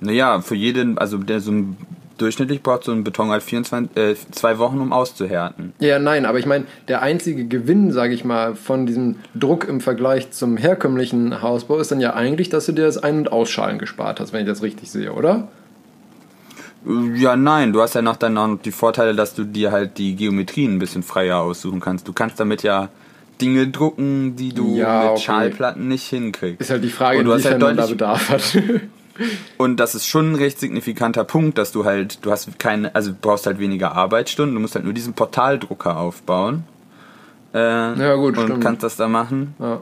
Naja, 0.00 0.40
für 0.40 0.56
jeden, 0.56 0.98
also 0.98 1.16
der 1.18 1.40
so 1.40 1.52
ein, 1.52 1.76
durchschnittlich 2.22 2.62
braucht 2.62 2.84
so 2.84 2.92
ein 2.92 3.04
Beton 3.04 3.30
halt 3.30 3.42
24, 3.42 3.96
äh, 3.96 4.14
zwei 4.30 4.58
Wochen, 4.58 4.80
um 4.80 4.92
auszuhärten. 4.92 5.72
Ja, 5.80 5.98
nein, 5.98 6.24
aber 6.24 6.38
ich 6.38 6.46
meine, 6.46 6.64
der 6.88 7.02
einzige 7.02 7.44
Gewinn, 7.46 7.92
sage 7.92 8.14
ich 8.14 8.24
mal, 8.24 8.54
von 8.54 8.86
diesem 8.86 9.16
Druck 9.34 9.68
im 9.68 9.80
Vergleich 9.80 10.30
zum 10.30 10.56
herkömmlichen 10.56 11.42
Hausbau 11.42 11.78
ist 11.78 11.90
dann 11.90 12.00
ja 12.00 12.14
eigentlich, 12.14 12.48
dass 12.48 12.66
du 12.66 12.72
dir 12.72 12.84
das 12.84 12.98
Ein- 12.98 13.18
und 13.18 13.32
Ausschalen 13.32 13.78
gespart 13.78 14.20
hast, 14.20 14.32
wenn 14.32 14.40
ich 14.40 14.46
das 14.48 14.62
richtig 14.62 14.90
sehe, 14.90 15.12
oder? 15.12 15.48
Äh, 16.86 17.18
Ja, 17.18 17.36
nein, 17.36 17.72
du 17.72 17.80
hast 17.82 17.94
ja 17.94 18.02
noch 18.02 18.16
dann 18.16 18.36
auch 18.38 18.46
noch 18.48 18.62
die 18.62 18.72
Vorteile, 18.72 19.14
dass 19.14 19.34
du 19.34 19.44
dir 19.44 19.72
halt 19.72 19.98
die 19.98 20.16
Geometrien 20.16 20.74
ein 20.74 20.78
bisschen 20.78 21.02
freier 21.02 21.38
aussuchen 21.38 21.80
kannst. 21.80 22.08
Du 22.08 22.12
kannst 22.12 22.38
damit 22.40 22.62
ja 22.62 22.88
Dinge 23.40 23.66
drucken, 23.68 24.36
die 24.36 24.52
du 24.52 24.76
Ja, 24.76 25.02
mit 25.02 25.10
okay. 25.12 25.20
Schallplatten 25.22 25.88
nicht 25.88 26.04
hinkriegst. 26.08 26.60
Ist 26.60 26.70
halt 26.70 26.84
die 26.84 26.90
Frage, 26.90 27.18
hast 27.18 27.26
inwiefern 27.26 27.52
halt 27.52 27.62
man 27.62 27.76
da 27.76 27.86
Bedarf 27.86 28.28
hat. 28.30 28.58
Und 29.58 29.78
das 29.78 29.94
ist 29.94 30.06
schon 30.06 30.32
ein 30.32 30.34
recht 30.36 30.58
signifikanter 30.58 31.24
Punkt, 31.24 31.58
dass 31.58 31.72
du 31.72 31.84
halt, 31.84 32.24
du 32.24 32.30
hast 32.30 32.58
keine, 32.58 32.94
also 32.94 33.10
du 33.10 33.16
brauchst 33.20 33.46
halt 33.46 33.58
weniger 33.58 33.92
Arbeitsstunden, 33.92 34.54
du 34.54 34.60
musst 34.60 34.74
halt 34.74 34.84
nur 34.84 34.94
diesen 34.94 35.12
Portaldrucker 35.14 35.96
aufbauen. 35.96 36.64
Äh, 37.54 37.58
Ja, 37.58 38.14
gut, 38.14 38.36
Und 38.38 38.44
stimmt. 38.44 38.64
kannst 38.64 38.82
das 38.82 38.96
da 38.96 39.08
machen. 39.08 39.54
ja. 39.58 39.80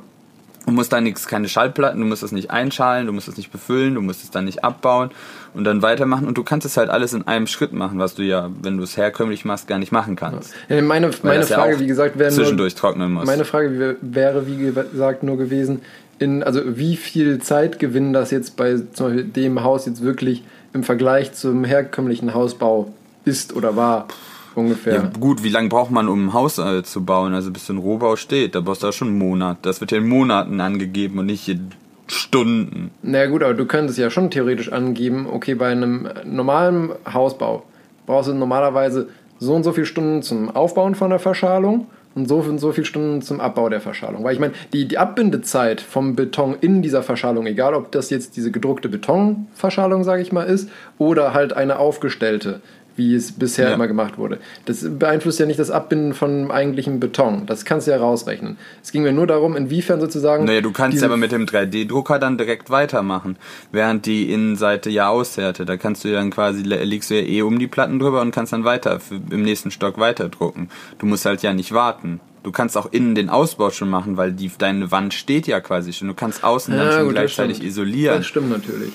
Du 0.67 0.73
musst 0.73 0.93
da 0.93 1.01
nichts, 1.01 1.27
keine 1.27 1.49
Schallplatten, 1.49 1.99
du 2.01 2.07
musst 2.07 2.23
das 2.23 2.33
nicht 2.33 2.51
einschalen, 2.51 3.07
du 3.07 3.13
musst 3.15 3.27
das 3.27 3.39
nicht 3.39 3.51
befüllen, 3.51 3.95
du 3.95 4.03
musst 4.03 4.23
es 4.23 4.31
dann 4.31 4.45
nicht 4.45 4.63
abbauen 4.63 5.11
und 5.55 5.65
dann 5.65 5.81
weitermachen 5.81 6.29
und 6.29 6.37
du 6.37 6.45
kannst 6.45 6.67
es 6.67 6.77
halt 6.77 6.91
alles 6.91 7.15
in 7.15 7.27
einem 7.27 7.47
Schritt 7.47 7.73
machen, 7.73 7.99
was 7.99 8.15
du 8.15 8.23
ja, 8.23 8.51
wenn 8.63 8.77
du 8.77 8.83
es 8.85 8.95
herkömmlich 8.97 9.47
machst, 9.47 9.67
gar 9.69 9.79
nicht 9.79 9.91
machen 9.91 10.17
kannst. 10.17 10.53
Ja, 10.69 10.81
meine 10.83 11.11
meine 11.23 11.41
ja 11.41 11.47
Frage, 11.57 11.77
auch 11.77 11.81
wie 11.81 11.87
gesagt, 11.87 12.19
wäre 12.19 12.29
nur, 12.31 12.37
zwischendurch 12.37 12.75
trocknen 12.75 13.11
muss. 13.11 13.25
Meine 13.27 13.47
Frage 13.47 13.71
wär- 13.81 13.97
wäre, 14.03 14.47
wie 14.47 14.59
gesagt, 14.59 15.23
nur 15.23 15.39
gewesen, 15.39 15.81
in, 16.21 16.43
also 16.43 16.61
wie 16.77 16.97
viel 16.97 17.41
Zeitgewinn 17.41 18.13
das 18.13 18.31
jetzt 18.31 18.57
bei 18.57 18.77
zum 18.93 19.07
Beispiel 19.07 19.25
dem 19.25 19.65
Haus 19.65 19.87
jetzt 19.87 20.03
wirklich 20.03 20.45
im 20.73 20.85
Vergleich 20.85 21.33
zum 21.33 21.65
herkömmlichen 21.65 22.35
Hausbau 22.35 22.93
ist 23.25 23.57
oder 23.57 23.75
war, 23.75 24.07
ungefähr. 24.55 24.95
ja, 24.95 25.11
gut, 25.19 25.43
wie 25.43 25.49
lange 25.49 25.69
braucht 25.69 25.91
man, 25.91 26.09
um 26.09 26.27
ein 26.27 26.33
Haus 26.35 26.59
äh, 26.59 26.83
zu 26.83 27.05
bauen? 27.05 27.33
Also 27.33 27.51
bis 27.51 27.69
ein 27.71 27.79
Rohbau 27.79 28.17
steht, 28.17 28.55
da 28.55 28.61
brauchst 28.61 28.83
du 28.83 28.87
ja 28.87 28.93
schon 28.93 29.09
einen 29.09 29.19
Monat. 29.19 29.59
Das 29.63 29.81
wird 29.81 29.93
ja 29.93 29.99
in 29.99 30.09
Monaten 30.09 30.61
angegeben 30.61 31.19
und 31.19 31.27
nicht 31.27 31.49
in 31.49 31.71
Stunden. 32.07 32.91
Na 33.03 33.27
gut, 33.27 33.43
aber 33.43 33.55
du 33.55 33.65
könntest 33.65 33.99
ja 33.99 34.11
schon 34.11 34.31
theoretisch 34.31 34.71
angeben, 34.71 35.27
okay, 35.31 35.55
bei 35.55 35.69
einem 35.69 36.09
normalen 36.25 36.91
Hausbau 37.11 37.65
brauchst 38.05 38.29
du 38.29 38.35
normalerweise 38.35 39.09
so 39.39 39.55
und 39.55 39.63
so 39.63 39.73
viele 39.73 39.87
Stunden 39.87 40.23
zum 40.23 40.55
Aufbauen 40.55 40.95
von 40.95 41.09
der 41.09 41.19
Verschalung 41.19 41.87
und 42.15 42.29
so 42.29 42.37
und 42.37 42.59
so 42.59 42.73
viele 42.73 42.87
Stunden 42.87 43.23
zum 43.23 43.41
Abbau 43.41 43.69
der 43.69 43.81
Verschalung. 43.81 44.25
Weil 44.25 44.35
ich 44.35 44.41
meine, 44.41 44.55
die, 44.73 44.89
die 44.89 44.99
Abbindezeit 44.99 45.81
vom 45.81 46.17
Beton 46.17 46.57
in 46.61 46.83
dieser 46.83 47.03
Verschalung, 47.03 47.47
egal 47.47 47.75
ob 47.75 47.93
das 47.93 48.11
jetzt 48.11 48.37
diese 48.37 48.51
gedruckte 48.51 48.89
Betonverschalung, 48.89 50.03
sage 50.03 50.23
ich 50.23 50.33
mal, 50.33 50.45
ist, 50.45 50.69
oder 50.99 51.35
halt 51.35 51.53
eine 51.53 51.79
aufgestellte, 51.79 52.61
wie 53.01 53.15
es 53.15 53.33
bisher 53.33 53.69
Ja. 53.71 53.75
immer 53.75 53.89
gemacht 53.89 54.19
wurde. 54.19 54.39
Das 54.67 54.85
beeinflusst 54.87 55.39
ja 55.41 55.47
nicht 55.47 55.59
das 55.59 55.71
Abbinden 55.71 56.13
von 56.13 56.51
eigentlichem 56.51 57.01
Beton. 57.01 57.47
Das 57.47 57.65
kannst 57.65 57.87
du 57.87 57.93
ja 57.93 57.97
rausrechnen. 57.97 58.59
Es 58.83 58.93
ging 58.93 59.03
mir 59.03 59.13
nur 59.13 59.27
darum, 59.27 59.57
inwiefern 59.57 60.01
sozusagen. 60.01 60.45
Naja, 60.45 60.61
du 60.61 60.71
kannst 60.71 60.95
diese- 60.97 61.07
aber 61.07 61.17
mit 61.17 61.33
dem 61.33 61.47
3D-Drucker 61.47 62.19
dann 62.19 62.37
direkt 62.37 62.69
weitermachen, 62.69 63.37
während 63.73 64.05
die 64.05 64.31
Innenseite 64.31 64.91
ja 64.91 65.09
aushärtet. 65.09 65.67
Da 65.69 65.79
kannst 65.79 66.05
du 66.05 66.09
ja 66.09 66.17
dann 66.17 66.31
quasi, 66.31 66.63
legst 66.63 67.09
du 67.11 67.15
ja 67.15 67.23
eh 67.27 67.41
um 67.41 67.59
die 67.59 67.67
Platten 67.69 67.99
drüber 67.99 68.21
und 68.21 68.33
kannst 68.33 68.53
dann 68.53 68.65
weiter, 68.65 69.01
im 69.31 69.43
nächsten 69.43 69.71
Stock 69.71 69.99
weiter 69.99 70.29
drucken. 70.29 70.69
Du 70.99 71.07
musst 71.07 71.25
halt 71.25 71.43
ja 71.43 71.55
nicht 71.55 71.73
warten. 71.73 72.21
Du 72.43 72.53
kannst 72.53 72.77
auch 72.77 72.91
innen 72.93 73.15
den 73.15 73.29
Ausbau 73.31 73.71
schon 73.71 73.89
machen, 73.91 74.17
weil 74.17 74.33
die, 74.33 74.51
deine 74.59 74.91
Wand 74.91 75.13
steht 75.15 75.47
ja 75.47 75.61
quasi 75.61 75.93
schon. 75.93 76.09
Du 76.09 76.15
kannst 76.15 76.43
außen 76.45 76.75
dann 76.77 76.87
Ja, 76.87 76.93
schon 76.93 77.01
gut, 77.07 77.17
das 77.17 77.21
gleichzeitig 77.23 77.57
stimmt. 77.57 77.71
isolieren. 77.71 78.17
Das 78.19 78.27
stimmt 78.27 78.51
natürlich. 78.51 78.93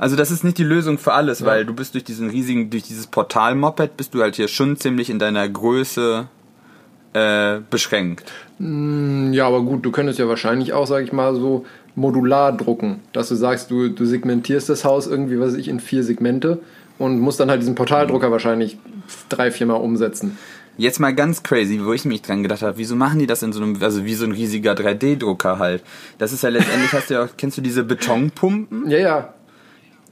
Also 0.00 0.16
das 0.16 0.30
ist 0.30 0.44
nicht 0.44 0.56
die 0.56 0.64
Lösung 0.64 0.96
für 0.96 1.12
alles, 1.12 1.44
weil 1.44 1.66
du 1.66 1.74
bist 1.74 1.92
durch 1.92 2.04
diesen 2.04 2.30
riesigen, 2.30 2.70
durch 2.70 2.84
dieses 2.84 3.06
Portal-Moped 3.06 3.98
bist 3.98 4.14
du 4.14 4.22
halt 4.22 4.34
hier 4.34 4.48
schon 4.48 4.78
ziemlich 4.78 5.10
in 5.10 5.18
deiner 5.18 5.46
Größe 5.46 6.26
äh, 7.12 7.58
beschränkt. 7.68 8.32
Ja, 8.58 9.46
aber 9.46 9.60
gut, 9.60 9.84
du 9.84 9.90
könntest 9.90 10.18
ja 10.18 10.26
wahrscheinlich 10.26 10.72
auch, 10.72 10.86
sag 10.86 11.04
ich 11.04 11.12
mal, 11.12 11.34
so 11.34 11.66
modular 11.96 12.56
drucken, 12.56 13.00
dass 13.12 13.28
du 13.28 13.34
sagst, 13.34 13.70
du, 13.70 13.90
du 13.90 14.06
segmentierst 14.06 14.70
das 14.70 14.86
Haus 14.86 15.06
irgendwie, 15.06 15.38
was 15.38 15.52
weiß 15.52 15.58
ich, 15.58 15.68
in 15.68 15.80
vier 15.80 16.02
Segmente 16.02 16.60
und 16.98 17.20
musst 17.20 17.38
dann 17.38 17.50
halt 17.50 17.60
diesen 17.60 17.74
Portaldrucker 17.74 18.30
wahrscheinlich 18.30 18.78
drei, 19.28 19.50
viermal 19.50 19.82
umsetzen. 19.82 20.38
Jetzt 20.78 20.98
mal 20.98 21.14
ganz 21.14 21.42
crazy, 21.42 21.78
wo 21.84 21.92
ich 21.92 22.06
mich 22.06 22.22
dran 22.22 22.42
gedacht 22.42 22.62
habe, 22.62 22.78
wieso 22.78 22.96
machen 22.96 23.18
die 23.18 23.26
das 23.26 23.42
in 23.42 23.52
so 23.52 23.62
einem, 23.62 23.76
also 23.82 24.06
wie 24.06 24.14
so 24.14 24.24
ein 24.24 24.32
riesiger 24.32 24.72
3D-Drucker 24.72 25.58
halt? 25.58 25.82
Das 26.16 26.32
ist 26.32 26.42
ja 26.42 26.48
letztendlich, 26.48 26.90
hast 26.94 27.10
du 27.10 27.14
ja 27.14 27.24
auch, 27.24 27.28
kennst 27.36 27.58
du 27.58 27.60
diese 27.60 27.84
Betonpumpen? 27.84 28.88
Ja, 28.88 28.98
ja, 28.98 29.34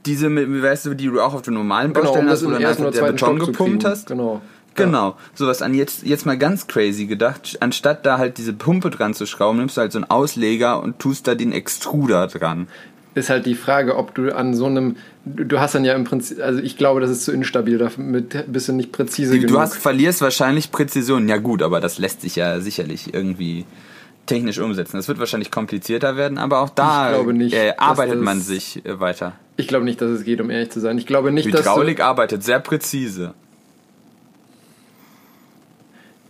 Diese, 0.09 0.29
weißt 0.29 0.87
du, 0.87 0.93
die 0.95 1.05
du 1.05 1.21
auch 1.21 1.33
auf 1.33 1.43
den 1.43 1.53
normalen 1.53 1.93
genau, 1.93 2.05
Baustellen 2.05 2.25
um 2.25 2.31
hast, 2.31 2.41
wo 2.43 2.47
im 2.47 2.53
dann 2.53 2.65
einfach 2.65 2.81
oder 2.81 2.91
der 2.91 3.01
Beton 3.01 3.17
Stock 3.37 3.45
gepumpt 3.45 3.85
hast? 3.85 4.07
Genau. 4.07 4.41
Genau, 4.75 5.17
sowas 5.33 5.61
an 5.61 5.73
jetzt 5.73 6.03
jetzt 6.03 6.25
mal 6.25 6.37
ganz 6.37 6.67
crazy 6.67 7.05
gedacht, 7.05 7.57
anstatt 7.59 8.05
da 8.05 8.17
halt 8.17 8.37
diese 8.37 8.53
Pumpe 8.53 8.89
dran 8.89 9.13
zu 9.13 9.25
schrauben, 9.25 9.59
nimmst 9.59 9.77
du 9.77 9.81
halt 9.81 9.91
so 9.91 9.97
einen 9.97 10.09
Ausleger 10.09 10.81
und 10.81 10.99
tust 10.99 11.27
da 11.27 11.35
den 11.35 11.51
Extruder 11.51 12.27
dran. 12.27 12.67
Ist 13.15 13.29
halt 13.29 13.45
die 13.45 13.55
Frage, 13.55 13.97
ob 13.97 14.13
du 14.15 14.33
an 14.33 14.53
so 14.53 14.67
einem, 14.67 14.95
du 15.25 15.43
du 15.43 15.59
hast 15.59 15.75
dann 15.75 15.83
ja 15.83 15.93
im 15.93 16.05
Prinzip, 16.05 16.39
also 16.39 16.59
ich 16.59 16.77
glaube, 16.77 17.01
das 17.01 17.09
ist 17.09 17.25
zu 17.25 17.31
instabil, 17.31 17.77
damit 17.77 18.45
bist 18.51 18.69
du 18.69 18.73
nicht 18.73 18.91
präzise 18.91 19.33
Du 19.33 19.47
genug. 19.47 19.59
hast, 19.59 19.75
verlierst 19.75 20.21
wahrscheinlich 20.21 20.71
Präzision. 20.71 21.27
Ja 21.27 21.37
gut, 21.37 21.61
aber 21.61 21.81
das 21.81 21.97
lässt 21.97 22.21
sich 22.21 22.35
ja 22.35 22.59
sicherlich 22.61 23.13
irgendwie 23.13 23.65
technisch 24.25 24.59
umsetzen. 24.59 24.97
Das 24.97 25.07
wird 25.07 25.19
wahrscheinlich 25.19 25.51
komplizierter 25.51 26.15
werden, 26.15 26.37
aber 26.37 26.59
auch 26.61 26.69
da 26.69 27.21
nicht, 27.23 27.53
äh, 27.53 27.69
dass 27.69 27.79
arbeitet 27.79 28.21
man 28.21 28.39
sich 28.39 28.85
äh, 28.85 28.99
weiter. 28.99 29.33
Ich 29.57 29.67
glaube 29.67 29.85
nicht, 29.85 30.01
dass 30.01 30.09
es 30.11 30.23
geht, 30.23 30.39
um 30.39 30.49
ehrlich 30.49 30.69
zu 30.69 30.79
sein. 30.79 30.97
Ich 30.97 31.05
glaube 31.05 31.31
nicht, 31.31 31.53
dass. 31.53 31.61
Hydraulik 31.61 32.01
arbeitet 32.01 32.43
sehr 32.43 32.59
präzise. 32.59 33.33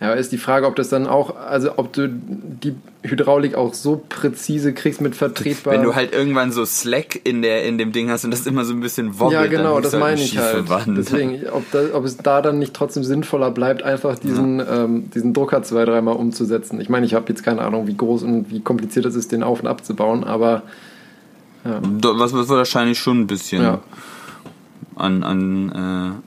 Ja, 0.02 0.14
ist 0.14 0.32
die 0.32 0.38
Frage, 0.38 0.66
ob 0.66 0.78
das 0.78 0.88
dann 0.88 1.08
auch, 1.08 1.36
also 1.36 1.72
ob 1.76 1.92
du 1.92 2.08
die 2.08 2.74
Hydraulik 3.04 3.56
auch 3.56 3.74
so 3.74 4.02
präzise 4.08 4.74
kriegst 4.74 5.02
mit 5.02 5.14
vertretbar. 5.14 5.74
Wenn 5.74 5.84
du 5.84 5.94
halt 5.94 6.14
irgendwann 6.14 6.54
so 6.54 6.64
Slack 6.64 7.20
in 7.26 7.42
der 7.42 7.66
in 7.66 7.78
dem 7.78 7.92
Ding 7.92 8.10
hast 8.10 8.24
und 8.24 8.32
das 8.32 8.48
immer 8.48 8.64
so 8.64 8.74
ein 8.74 8.80
bisschen 8.80 9.20
wobbelt, 9.20 9.34
ja, 9.34 9.48
genau, 9.48 9.82
das 9.82 9.92
du 9.92 9.98
meine 10.00 10.16
in 10.22 10.26
ich 10.26 10.38
halt. 10.38 10.70
Wand. 10.70 10.98
Deswegen, 10.98 11.42
ob, 11.52 11.70
da, 11.72 11.80
ob 11.94 12.06
es 12.06 12.16
da 12.16 12.42
dann 12.42 12.60
nicht 12.60 12.74
trotzdem 12.74 13.04
sinnvoller 13.04 13.52
bleibt, 13.52 13.84
einfach 13.84 14.18
diesen, 14.18 14.62
ähm, 14.62 15.10
diesen 15.14 15.34
Drucker 15.34 15.64
zwei, 15.64 15.84
dreimal 15.84 16.16
umzusetzen. 16.16 16.80
Ich 16.80 16.88
meine, 16.88 17.06
ich 17.06 17.14
habe 17.14 17.26
jetzt 17.28 17.44
keine 17.44 17.62
Ahnung, 17.62 17.88
wie 17.88 17.98
groß 17.98 18.24
und 18.24 18.50
wie 18.52 18.62
kompliziert 18.62 19.06
es 19.06 19.16
ist, 19.16 19.34
den 19.34 19.44
auf- 19.44 19.60
und 19.60 19.68
abzubauen, 19.68 20.24
aber 20.24 20.64
Do- 22.00 22.18
Was 22.18 22.32
wird 22.32 22.48
wahrscheinlich 22.48 23.00
schon 23.00 23.20
ein 23.20 23.28
bisschen 23.28 23.62
ja. 23.62 23.80
an, 24.96 25.24
an, 25.24 25.70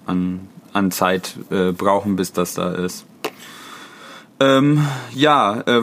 äh, 0.07 0.11
an, 0.11 0.41
an 0.75 0.91
Zeit 0.91 1.37
äh, 1.51 1.73
brauchen, 1.73 2.17
bis 2.17 2.35
das 2.35 2.53
da 2.53 2.71
ist. 2.71 3.07
Ähm, 4.43 4.85
ja, 5.15 5.61
äh, 5.67 5.83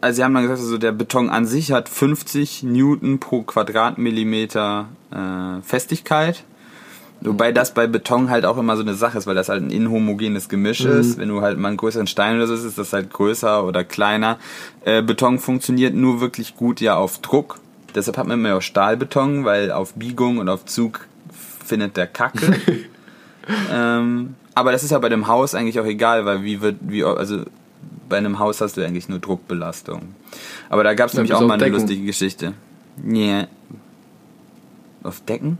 also 0.00 0.16
Sie 0.16 0.24
haben 0.24 0.34
dann 0.34 0.42
gesagt, 0.42 0.60
also 0.60 0.76
der 0.76 0.92
Beton 0.92 1.30
an 1.30 1.46
sich 1.46 1.72
hat 1.72 1.88
50 1.88 2.62
Newton 2.64 3.20
pro 3.20 3.42
Quadratmillimeter 3.42 4.88
äh, 5.10 5.62
Festigkeit. 5.62 6.44
Wobei 7.22 7.50
das 7.50 7.72
bei 7.72 7.86
Beton 7.86 8.28
halt 8.28 8.44
auch 8.44 8.58
immer 8.58 8.76
so 8.76 8.82
eine 8.82 8.92
Sache 8.92 9.16
ist, 9.16 9.26
weil 9.26 9.34
das 9.34 9.48
halt 9.48 9.62
ein 9.62 9.70
inhomogenes 9.70 10.50
Gemisch 10.50 10.82
ist. 10.82 11.16
Wenn 11.16 11.30
du 11.30 11.40
halt 11.40 11.58
mal 11.58 11.68
einen 11.68 11.78
größeren 11.78 12.06
Stein 12.06 12.36
oder 12.36 12.46
so 12.46 12.54
ist, 12.54 12.64
ist 12.64 12.76
das 12.76 12.92
halt 12.92 13.10
größer 13.10 13.64
oder 13.64 13.84
kleiner. 13.84 14.38
Äh, 14.84 15.02
Beton 15.02 15.38
funktioniert 15.38 15.94
nur 15.94 16.20
wirklich 16.20 16.56
gut 16.56 16.82
ja 16.82 16.96
auf 16.96 17.18
Druck. 17.20 17.58
Deshalb 17.94 18.18
hat 18.18 18.26
man 18.26 18.38
immer 18.38 18.56
auch 18.56 18.62
Stahlbeton, 18.62 19.46
weil 19.46 19.72
auf 19.72 19.94
Biegung 19.94 20.36
und 20.36 20.50
auf 20.50 20.66
Zug 20.66 21.06
findet 21.64 21.96
der 21.96 22.06
Kacke. 22.06 22.60
ähm, 23.72 24.34
aber 24.54 24.72
das 24.72 24.82
ist 24.82 24.90
ja 24.90 24.98
bei 24.98 25.08
dem 25.08 25.26
Haus 25.26 25.54
eigentlich 25.54 25.80
auch 25.80 25.86
egal, 25.86 26.26
weil 26.26 26.42
wie 26.42 26.60
wird, 26.60 26.76
wie, 26.82 27.02
also 27.02 27.44
bei 28.08 28.16
einem 28.18 28.38
Haus 28.38 28.60
hast 28.60 28.76
du 28.76 28.84
eigentlich 28.84 29.08
nur 29.08 29.18
Druckbelastung. 29.18 30.14
Aber 30.68 30.84
da 30.84 30.94
gab 30.94 31.08
es 31.08 31.14
Ja, 31.14 31.18
nämlich 31.20 31.34
auch 31.34 31.40
mal 31.42 31.54
eine 31.54 31.64
Decken. 31.64 31.74
lustige 31.80 32.04
Geschichte. 32.04 32.52
Nee. 33.02 33.44
Auf 35.02 35.20
Decken? 35.20 35.58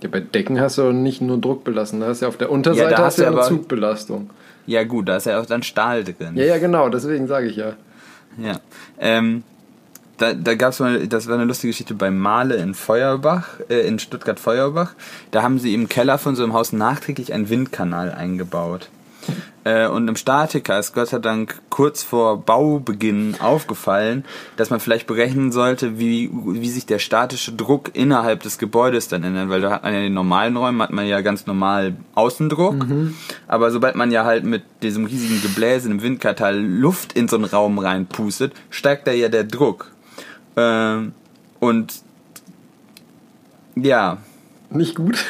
ja, 0.00 0.08
bei 0.08 0.20
Decken 0.20 0.60
hast 0.60 0.78
du 0.78 0.92
nicht 0.92 1.20
nur 1.20 1.38
Druck 1.38 1.64
belassen, 1.64 2.00
da 2.00 2.06
hast 2.06 2.20
du 2.20 2.26
ja 2.26 2.28
auf 2.28 2.36
der 2.36 2.50
Unterseite 2.52 2.90
Ja, 2.90 2.96
da 2.96 2.96
hast 2.98 3.04
hast 3.04 3.18
du 3.18 3.22
ja 3.22 3.28
aber- 3.30 3.42
Zugbelastung. 3.42 4.30
Ja 4.66 4.84
gut, 4.84 5.08
da 5.08 5.16
ist 5.16 5.26
ja 5.26 5.40
auch 5.40 5.46
dann 5.46 5.62
Stahl 5.62 6.04
drin. 6.04 6.36
Ja, 6.36 6.44
ja, 6.44 6.58
genau, 6.58 6.88
deswegen 6.88 7.26
sage 7.26 7.46
ich 7.48 7.56
ja. 7.56 7.72
Ja. 8.36 8.60
Ähm, 9.00 9.42
da 10.18 10.34
da 10.34 10.54
gab 10.54 10.72
es 10.72 10.80
mal, 10.80 11.06
das 11.08 11.26
war 11.26 11.34
eine 11.34 11.44
lustige 11.44 11.70
Geschichte 11.72 11.94
bei 11.94 12.10
Male 12.10 12.56
in 12.56 12.74
Feuerbach, 12.74 13.48
äh, 13.68 13.86
in 13.88 13.98
Stuttgart-Feuerbach. 13.98 14.94
Da 15.30 15.42
haben 15.42 15.58
sie 15.58 15.74
im 15.74 15.88
Keller 15.88 16.18
von 16.18 16.36
so 16.36 16.42
einem 16.44 16.52
Haus 16.52 16.72
nachträglich 16.72 17.32
einen 17.32 17.48
Windkanal 17.48 18.12
eingebaut. 18.12 18.88
Äh, 19.68 19.86
und 19.88 20.08
im 20.08 20.16
Statiker 20.16 20.78
ist 20.78 20.94
Gott 20.94 21.08
sei 21.08 21.18
Dank 21.18 21.60
kurz 21.68 22.02
vor 22.02 22.40
Baubeginn 22.40 23.36
aufgefallen, 23.38 24.24
dass 24.56 24.70
man 24.70 24.80
vielleicht 24.80 25.06
berechnen 25.06 25.52
sollte, 25.52 25.98
wie, 25.98 26.30
wie 26.32 26.70
sich 26.70 26.86
der 26.86 26.98
statische 26.98 27.52
Druck 27.52 27.90
innerhalb 27.92 28.42
des 28.42 28.56
Gebäudes 28.56 29.08
dann 29.08 29.24
ändert, 29.24 29.50
weil 29.50 29.60
da 29.60 29.70
hat 29.70 29.82
man 29.82 29.92
ja 29.92 29.98
in 29.98 30.06
den 30.06 30.14
normalen 30.14 30.56
Räumen 30.56 30.80
hat 30.80 30.90
man 30.90 31.06
ja 31.06 31.20
ganz 31.20 31.46
normal 31.46 31.96
Außendruck, 32.14 32.76
aber 33.46 33.70
sobald 33.70 33.94
man 33.94 34.10
ja 34.10 34.24
halt 34.24 34.44
mit 34.44 34.62
diesem 34.82 35.04
riesigen 35.04 35.42
Gebläse 35.42 35.90
im 35.90 36.00
Windkanal 36.02 36.58
Luft 36.58 37.12
in 37.12 37.28
so 37.28 37.36
einen 37.36 37.44
Raum 37.44 37.78
reinpustet, 37.78 38.54
steigt 38.70 39.06
da 39.06 39.12
ja 39.12 39.28
der 39.28 39.44
Druck. 39.44 39.92
Ähm, 40.56 41.12
und 41.60 42.02
ja, 43.76 44.18
Nicht 44.70 44.94
gut. 44.94 45.24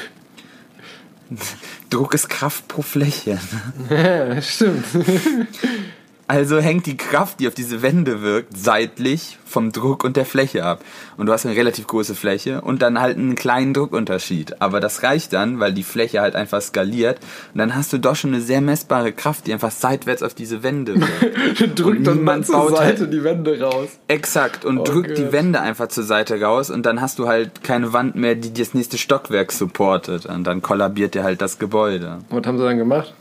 Druck 1.90 2.14
ist 2.14 2.28
Kraft 2.28 2.68
pro 2.68 2.82
Fläche. 2.82 3.38
Ja, 3.90 4.40
stimmt. 4.42 4.84
Also 6.30 6.58
hängt 6.60 6.84
die 6.84 6.98
Kraft, 6.98 7.40
die 7.40 7.48
auf 7.48 7.54
diese 7.54 7.80
Wände 7.80 8.20
wirkt, 8.20 8.54
seitlich 8.54 9.38
vom 9.46 9.72
Druck 9.72 10.04
und 10.04 10.18
der 10.18 10.26
Fläche 10.26 10.62
ab. 10.62 10.84
Und 11.16 11.24
du 11.24 11.32
hast 11.32 11.46
eine 11.46 11.56
relativ 11.56 11.86
große 11.86 12.14
Fläche 12.14 12.60
und 12.60 12.82
dann 12.82 13.00
halt 13.00 13.16
einen 13.16 13.34
kleinen 13.34 13.72
Druckunterschied. 13.72 14.60
Aber 14.60 14.78
das 14.80 15.02
reicht 15.02 15.32
dann, 15.32 15.58
weil 15.58 15.72
die 15.72 15.82
Fläche 15.82 16.20
halt 16.20 16.34
einfach 16.36 16.60
skaliert. 16.60 17.18
Und 17.54 17.58
dann 17.60 17.74
hast 17.74 17.94
du 17.94 17.98
doch 17.98 18.14
schon 18.14 18.34
eine 18.34 18.42
sehr 18.42 18.60
messbare 18.60 19.12
Kraft, 19.12 19.46
die 19.46 19.54
einfach 19.54 19.70
seitwärts 19.70 20.22
auf 20.22 20.34
diese 20.34 20.62
Wände 20.62 20.96
wirkt. 21.00 21.78
Drückt 21.78 22.06
dann 22.06 22.22
mal 22.22 22.36
niemand 22.40 22.46
zur 22.46 22.68
Seite 22.76 23.00
halt- 23.04 23.12
die 23.14 23.24
Wände 23.24 23.58
raus. 23.58 23.88
Exakt. 24.08 24.66
Und 24.66 24.80
Oh 24.80 24.84
drückt 24.84 25.16
die 25.16 25.22
Gott. 25.22 25.32
Wände 25.32 25.60
einfach 25.62 25.88
zur 25.88 26.04
Seite 26.04 26.38
raus 26.42 26.68
und 26.68 26.84
dann 26.84 27.00
hast 27.00 27.18
du 27.18 27.26
halt 27.26 27.64
keine 27.64 27.94
Wand 27.94 28.16
mehr, 28.16 28.34
die 28.34 28.52
das 28.52 28.74
nächste 28.74 28.98
Stockwerk 28.98 29.50
supportet. 29.50 30.26
Und 30.26 30.44
dann 30.44 30.60
kollabiert 30.60 31.14
dir 31.14 31.24
halt 31.24 31.40
das 31.40 31.58
Gebäude. 31.58 32.18
Was 32.28 32.46
haben 32.46 32.58
sie 32.58 32.64
dann 32.64 32.76
gemacht? 32.76 33.14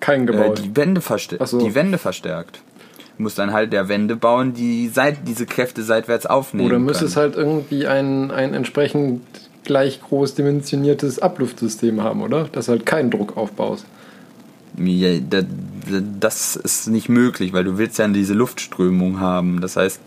Kein 0.00 0.22
Äh, 0.22 0.26
gebaut. 0.26 0.62
die 0.64 0.76
Wände 0.76 1.00
verstärkt. 1.00 1.48
So. 1.48 1.58
Die 1.58 1.74
Wände 1.74 1.98
verstärkt. 1.98 2.60
Du 3.16 3.22
musst 3.22 3.38
dann 3.38 3.52
halt 3.52 3.72
der 3.72 3.88
Wände 3.88 4.14
bauen, 4.16 4.52
die 4.52 4.88
seit, 4.88 5.26
diese 5.26 5.46
Kräfte 5.46 5.82
seitwärts 5.82 6.26
aufnehmen. 6.26 6.68
Oder 6.68 6.78
müsste 6.78 7.06
es 7.06 7.14
können. 7.14 7.24
halt 7.34 7.36
irgendwie 7.36 7.86
ein, 7.86 8.30
ein 8.30 8.52
entsprechend 8.52 9.22
gleich 9.64 10.00
groß 10.02 10.34
dimensioniertes 10.34 11.18
Abluftsystem 11.18 12.02
haben, 12.02 12.20
oder? 12.22 12.44
Dass 12.52 12.68
halt 12.68 12.84
keinen 12.86 13.10
Druck 13.10 13.36
aufbaust. 13.36 13.86
Ja, 14.78 15.18
da- 15.18 15.40
da- 15.42 15.46
das 16.20 16.56
ist 16.56 16.88
nicht 16.88 17.08
möglich, 17.08 17.52
weil 17.54 17.64
du 17.64 17.78
willst 17.78 17.98
ja 17.98 18.06
diese 18.08 18.34
Luftströmung 18.34 19.18
haben. 19.20 19.60
Das 19.62 19.76
heißt, 19.76 19.98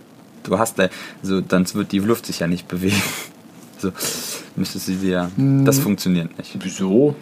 du 0.44 0.60
hast 0.60 0.78
da, 0.78 0.90
also 1.24 1.42
dann 1.42 1.66
wird 1.74 1.92
die 1.92 2.00
Luft 2.00 2.28
sich 2.28 2.40
ja 2.40 2.48
nicht 2.48 2.68
bewegen. 2.68 3.02
So 3.80 3.92
müsstest 4.56 4.88
du 4.88 4.94
sie 4.94 5.10
ja. 5.10 5.32
Hm. 5.36 5.66
Das 5.66 5.80
funktioniert 5.80 6.38
nicht. 6.38 6.56
Wieso? 6.62 7.16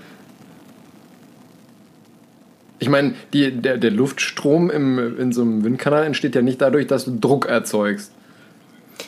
Ich 2.79 2.89
meine, 2.89 3.15
die, 3.33 3.51
der, 3.51 3.77
der 3.77 3.91
Luftstrom 3.91 4.69
im, 4.69 5.17
in 5.17 5.31
so 5.31 5.41
einem 5.41 5.63
Windkanal 5.63 6.03
entsteht 6.05 6.35
ja 6.35 6.41
nicht 6.41 6.61
dadurch, 6.61 6.87
dass 6.87 7.05
du 7.05 7.17
Druck 7.19 7.47
erzeugst. 7.47 8.11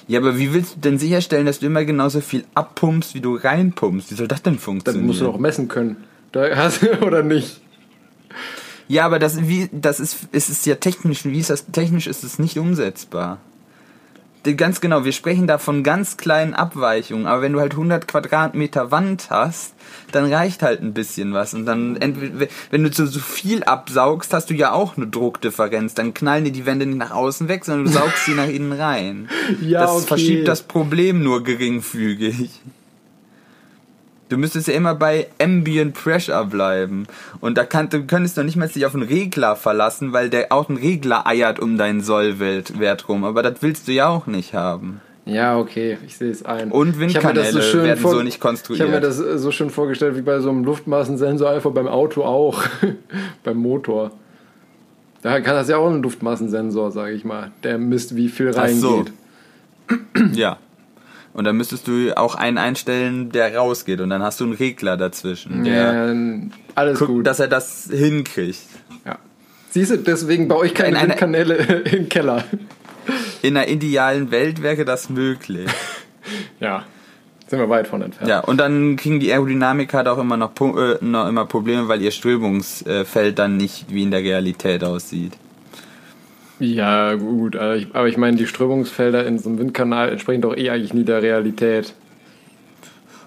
Ja, 0.08 0.20
aber 0.20 0.38
wie 0.38 0.54
willst 0.54 0.78
du 0.78 0.80
denn 0.82 0.98
sicherstellen, 0.98 1.46
dass 1.46 1.60
du 1.60 1.68
immer 1.68 1.86
genauso 1.86 2.22
viel 2.22 2.44
abpumpst, 2.56 3.14
wie 3.14 3.22
du 3.22 3.36
reinpumpst? 3.36 4.12
Wie 4.12 4.16
soll 4.16 4.28
das 4.28 4.42
denn 4.42 4.56
Das 4.56 4.64
funktionieren? 4.64 5.06
musst 5.06 5.22
du 5.22 5.26
doch 5.26 5.38
messen 5.40 5.68
können. 5.68 5.98
Da 6.32 6.56
hast, 6.56 6.84
oder 7.02 7.24
nicht? 7.24 7.62
Ja, 8.88 9.06
aber 9.06 9.20
das, 9.20 9.48
wie, 9.48 9.70
das 9.72 10.00
ist, 10.00 10.18
es 10.32 10.50
ist 10.50 10.66
ja 10.66 10.76
technisch, 10.76 11.26
wie 11.26 11.40
ist 11.40 11.52
das, 11.52 11.68
technisch 11.72 12.08
ist 12.08 12.24
es 12.24 12.40
nicht 12.40 12.58
umsetzbar. 12.58 13.38
Ganz 14.56 14.80
genau, 14.80 15.04
wir 15.04 15.12
sprechen 15.12 15.48
da 15.48 15.58
von 15.58 15.84
ganz 15.84 16.16
kleinen 16.16 16.54
Abweichungen, 16.54 17.28
aber 17.28 17.42
wenn 17.42 17.52
du 17.52 17.60
halt 17.60 17.74
100 17.74 18.08
Quadratmeter 18.08 18.90
Wand 18.90 19.28
hast, 19.30 19.74
dann 20.14 20.32
reicht 20.32 20.62
halt 20.64 20.82
ein 20.82 20.94
bisschen 20.94 21.34
was 21.34 21.54
und 21.54 21.66
dann, 21.66 22.00
wenn 22.72 22.84
du 22.84 22.90
zu 22.90 23.06
so 23.06 23.20
viel 23.20 23.64
absaugst, 23.64 24.34
hast 24.34 24.50
du 24.50 24.54
ja 24.54 24.72
auch 24.72 24.96
eine 24.96 25.08
Druckdifferenz, 25.08 25.94
dann 25.94 26.14
knallen 26.14 26.46
dir 26.46 26.54
die 26.54 26.66
Wände 26.66 26.86
nicht 26.86 26.98
nach 26.98 27.12
außen 27.12 27.50
weg, 27.50 27.66
sondern 27.66 27.86
du 27.86 27.92
saugst 27.92 28.26
sie 28.26 28.34
nach 28.34 28.48
innen 28.48 28.72
rein. 28.72 29.30
Ja, 29.62 29.82
das 29.82 29.92
okay. 29.92 30.08
verschiebt 30.08 30.48
das 30.48 30.62
Problem 30.62 31.22
nur 31.24 31.44
geringfügig. 31.44 32.50
Du 34.30 34.38
müsstest 34.38 34.68
ja 34.68 34.76
immer 34.76 34.96
bei 34.96 35.28
Ambient 35.42 35.96
Pressure 35.96 36.46
bleiben. 36.46 37.08
Und 37.42 37.58
da 37.58 37.66
kann, 37.66 37.90
du 37.90 38.04
könntest 38.04 38.38
doch 38.38 38.44
nicht 38.44 38.56
mal 38.56 38.68
dich 38.68 38.86
auf 38.86 38.94
einen 38.94 39.04
Regler 39.04 39.56
verlassen, 39.56 40.14
weil 40.14 40.30
der 40.30 40.52
auch 40.52 40.70
ein 40.70 40.78
Regler 40.78 41.26
eiert 41.26 41.60
um 41.60 41.78
deinen 41.78 42.02
Sollwert 42.02 42.80
Wert 42.80 43.10
rum. 43.10 43.24
Aber 43.24 43.42
das 43.42 43.62
willst 43.62 43.88
du 43.88 43.92
ja 43.92 44.08
auch 44.08 44.28
nicht 44.28 44.54
haben. 44.54 45.02
Ja, 45.26 45.58
okay, 45.58 45.98
ich 46.06 46.18
sehe 46.18 46.32
es 46.32 46.44
ein. 46.46 46.72
Und 46.72 47.00
Windkanäle 47.00 47.54
werden 47.54 48.02
so 48.02 48.22
nicht 48.22 48.38
Ich 48.38 48.44
habe 48.44 48.54
mir 48.54 49.02
konstruiert. 49.02 49.04
das 49.04 49.20
äh, 49.20 49.38
so 49.38 49.52
schön 49.52 49.70
vorgestellt 49.70 50.16
wie 50.16 50.22
bei 50.22 50.40
so 50.40 50.50
einem 50.50 50.64
Luftmassensensor, 50.64 51.50
einfach 51.50 51.72
beim 51.72 51.88
Auto 51.88 52.24
auch. 52.24 52.64
beim 53.44 53.58
Motor. 53.58 54.12
Da 55.22 55.40
kann 55.42 55.56
das 55.56 55.70
ja 55.70 55.78
auch 55.78 55.90
ein 55.90 56.02
Luftmassensensor, 56.02 56.92
sage 56.92 57.14
ich 57.14 57.26
mal. 57.26 57.52
Der 57.64 57.78
misst, 57.78 58.16
wie 58.16 58.30
viel 58.30 58.54
Ach 58.56 58.68
so. 58.70 58.96
reingeht. 58.96 59.14
Ja. 60.34 60.58
Und 61.40 61.46
dann 61.46 61.56
müsstest 61.56 61.88
du 61.88 62.12
auch 62.18 62.36
einen 62.36 62.58
einstellen, 62.58 63.32
der 63.32 63.56
rausgeht. 63.56 64.02
Und 64.02 64.10
dann 64.10 64.22
hast 64.22 64.42
du 64.42 64.44
einen 64.44 64.52
Regler 64.52 64.98
dazwischen, 64.98 65.64
der 65.64 65.74
Ja, 65.94 66.50
alles 66.76 67.00
guckt, 67.00 67.12
gut. 67.12 67.26
dass 67.26 67.40
er 67.40 67.48
das 67.48 67.88
hinkriegt. 67.90 68.60
Ja. 69.06 69.18
Siehst 69.70 69.92
du, 69.92 69.98
deswegen 70.00 70.50
baue 70.50 70.66
ich 70.66 70.74
keine 70.74 70.98
In 70.98 71.04
Windkanäle 71.08 71.56
im 71.94 72.10
Keller. 72.10 72.44
In 73.42 73.56
einer 73.56 73.70
idealen 73.70 74.32
Welt 74.32 74.62
wäre 74.62 74.84
das 74.84 75.10
möglich. 75.10 75.70
Ja. 76.60 76.84
Sind 77.48 77.58
wir 77.60 77.70
weit 77.70 77.88
von 77.88 78.02
entfernt. 78.02 78.30
Ja, 78.30 78.42
und 78.42 78.58
dann 78.58 78.98
kriegen 78.98 79.22
die 79.22 79.32
Aerodynamik 79.32 79.94
hat 79.94 80.10
auch 80.10 80.18
immer 80.18 80.36
noch, 80.36 80.52
äh, 80.60 80.98
noch 81.00 81.26
immer 81.30 81.46
Probleme, 81.46 81.88
weil 81.88 82.02
ihr 82.02 82.12
Strömungsfeld 82.12 83.40
dann 83.40 83.56
nicht 83.56 83.86
wie 83.88 84.04
in 84.04 84.12
der 84.12 84.20
Realität 84.20 84.84
aussieht. 84.84 85.32
Ja, 86.60 87.14
gut, 87.16 87.56
aber 87.56 88.08
ich, 88.08 88.18
meine, 88.18 88.36
die 88.36 88.46
Strömungsfelder 88.46 89.26
in 89.26 89.40
so 89.40 89.50
einem 89.50 89.60
Windkanal 89.60 90.10
entsprechen 90.10 90.42
doch 90.42 90.58
eh 90.58 90.70
eigentlich 90.70 90.94
nie 90.94 91.06
der 91.06 91.22
Realität. 91.22 91.94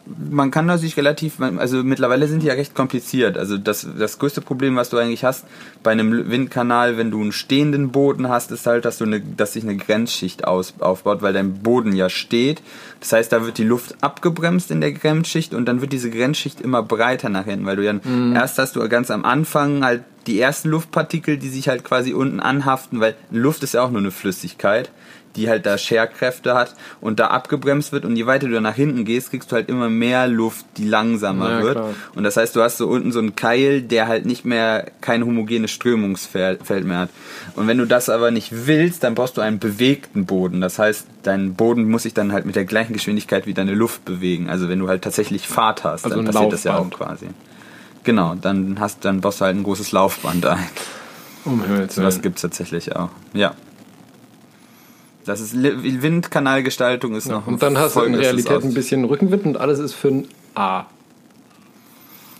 Man 0.06 0.50
kann 0.50 0.66
da 0.66 0.78
sich 0.78 0.96
relativ, 0.96 1.40
also 1.40 1.84
mittlerweile 1.84 2.26
sind 2.26 2.42
die 2.42 2.48
ja 2.48 2.54
recht 2.54 2.74
kompliziert. 2.74 3.38
Also 3.38 3.56
das, 3.56 3.86
das 3.98 4.18
größte 4.18 4.40
Problem, 4.40 4.74
was 4.74 4.90
du 4.90 4.98
eigentlich 4.98 5.24
hast 5.24 5.44
bei 5.82 5.92
einem 5.92 6.28
Windkanal, 6.28 6.96
wenn 6.96 7.10
du 7.10 7.20
einen 7.20 7.32
stehenden 7.32 7.90
Boden 7.90 8.28
hast, 8.28 8.50
ist 8.50 8.66
halt, 8.66 8.84
dass 8.84 8.98
du 8.98 9.04
eine, 9.04 9.20
dass 9.20 9.52
sich 9.52 9.62
eine 9.62 9.76
Grenzschicht 9.76 10.44
aus, 10.44 10.74
aufbaut, 10.80 11.22
weil 11.22 11.32
dein 11.32 11.54
Boden 11.54 11.94
ja 11.94 12.08
steht. 12.08 12.62
Das 13.00 13.12
heißt, 13.12 13.32
da 13.32 13.44
wird 13.44 13.58
die 13.58 13.64
Luft 13.64 13.96
abgebremst 14.00 14.70
in 14.70 14.80
der 14.80 14.92
Grenzschicht 14.92 15.54
und 15.54 15.66
dann 15.66 15.80
wird 15.80 15.92
diese 15.92 16.10
Grenzschicht 16.10 16.60
immer 16.60 16.82
breiter 16.82 17.28
nach 17.28 17.44
hinten, 17.44 17.66
weil 17.66 17.76
du 17.76 17.84
ja 17.84 17.92
mhm. 17.92 18.34
erst 18.34 18.58
hast 18.58 18.76
du 18.76 18.88
ganz 18.88 19.10
am 19.10 19.24
Anfang 19.24 19.84
halt 19.84 20.02
die 20.26 20.40
ersten 20.40 20.68
Luftpartikel, 20.68 21.36
die 21.36 21.48
sich 21.48 21.68
halt 21.68 21.84
quasi 21.84 22.12
unten 22.12 22.40
anhaften, 22.40 23.00
weil 23.00 23.16
Luft 23.30 23.62
ist 23.62 23.74
ja 23.74 23.82
auch 23.82 23.90
nur 23.90 24.00
eine 24.00 24.10
Flüssigkeit 24.10 24.90
die 25.36 25.48
halt 25.48 25.66
da 25.66 25.78
Scherkräfte 25.78 26.54
hat 26.54 26.74
und 27.00 27.18
da 27.18 27.28
abgebremst 27.28 27.92
wird 27.92 28.04
und 28.04 28.16
je 28.16 28.26
weiter 28.26 28.48
du 28.48 28.60
nach 28.60 28.74
hinten 28.74 29.04
gehst, 29.04 29.30
kriegst 29.30 29.50
du 29.50 29.56
halt 29.56 29.68
immer 29.68 29.88
mehr 29.88 30.28
Luft, 30.28 30.66
die 30.76 30.86
langsamer 30.86 31.50
ja, 31.50 31.62
wird. 31.62 31.74
Klar. 31.74 31.94
Und 32.14 32.24
das 32.24 32.36
heißt, 32.36 32.54
du 32.54 32.62
hast 32.62 32.78
so 32.78 32.88
unten 32.88 33.12
so 33.12 33.18
einen 33.18 33.36
Keil, 33.36 33.82
der 33.82 34.08
halt 34.08 34.26
nicht 34.26 34.44
mehr 34.44 34.86
kein 35.00 35.24
homogenes 35.24 35.70
Strömungsfeld 35.70 36.84
mehr 36.84 36.98
hat. 36.98 37.10
Und 37.54 37.66
wenn 37.66 37.78
du 37.78 37.86
das 37.86 38.08
aber 38.08 38.30
nicht 38.30 38.66
willst, 38.66 39.04
dann 39.04 39.14
brauchst 39.14 39.36
du 39.36 39.40
einen 39.40 39.58
bewegten 39.58 40.26
Boden. 40.26 40.60
Das 40.60 40.78
heißt, 40.78 41.06
dein 41.22 41.54
Boden 41.54 41.88
muss 41.88 42.02
sich 42.04 42.14
dann 42.14 42.32
halt 42.32 42.46
mit 42.46 42.56
der 42.56 42.64
gleichen 42.64 42.92
Geschwindigkeit 42.92 43.46
wie 43.46 43.54
deine 43.54 43.74
Luft 43.74 44.04
bewegen. 44.04 44.50
Also 44.50 44.68
wenn 44.68 44.78
du 44.78 44.88
halt 44.88 45.02
tatsächlich 45.02 45.48
Fahrt 45.48 45.84
hast, 45.84 46.04
also 46.04 46.16
dann 46.16 46.26
passiert 46.26 46.34
Laufband. 46.34 46.52
das 46.52 46.64
ja 46.64 46.78
auch 46.78 46.90
quasi. 46.90 47.26
Genau, 48.04 48.34
dann 48.34 48.80
hast 48.80 49.04
dann 49.04 49.20
baust 49.20 49.40
du 49.40 49.44
halt 49.44 49.56
ein 49.56 49.62
großes 49.62 49.92
Laufband 49.92 50.46
ein. 50.46 50.58
Um 51.44 51.62
Himmels 51.62 51.96
Willen. 51.96 52.04
Das 52.04 52.22
gibt's 52.22 52.42
tatsächlich 52.42 52.94
auch. 52.94 53.10
Ja. 53.32 53.54
Das 55.24 55.40
ist 55.40 55.54
Windkanalgestaltung 55.54 57.14
ist 57.14 57.28
ja, 57.28 57.34
noch. 57.34 57.46
Und 57.46 57.62
dann 57.62 57.78
hast 57.78 57.96
du 57.96 58.00
in 58.00 58.14
Realität 58.14 58.64
ein 58.64 58.74
bisschen 58.74 59.04
Rückenwind 59.04 59.46
und 59.46 59.56
alles 59.56 59.78
ist 59.78 59.94
für 59.94 60.08
ein 60.08 60.28
A. 60.54 60.84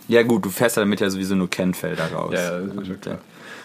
Ja 0.09 0.24
gut, 0.24 0.45
du 0.45 0.51
fährst 0.51 0.76
damit 0.76 1.01
ja 1.01 1.09
sowieso 1.09 1.35
nur 1.35 1.49
Kennfelder 1.49 2.12
raus. 2.12 2.35
Ja, 2.35 2.59
das 2.59 2.76
ist 2.76 2.87
schon 2.87 3.01
klar. 3.01 3.18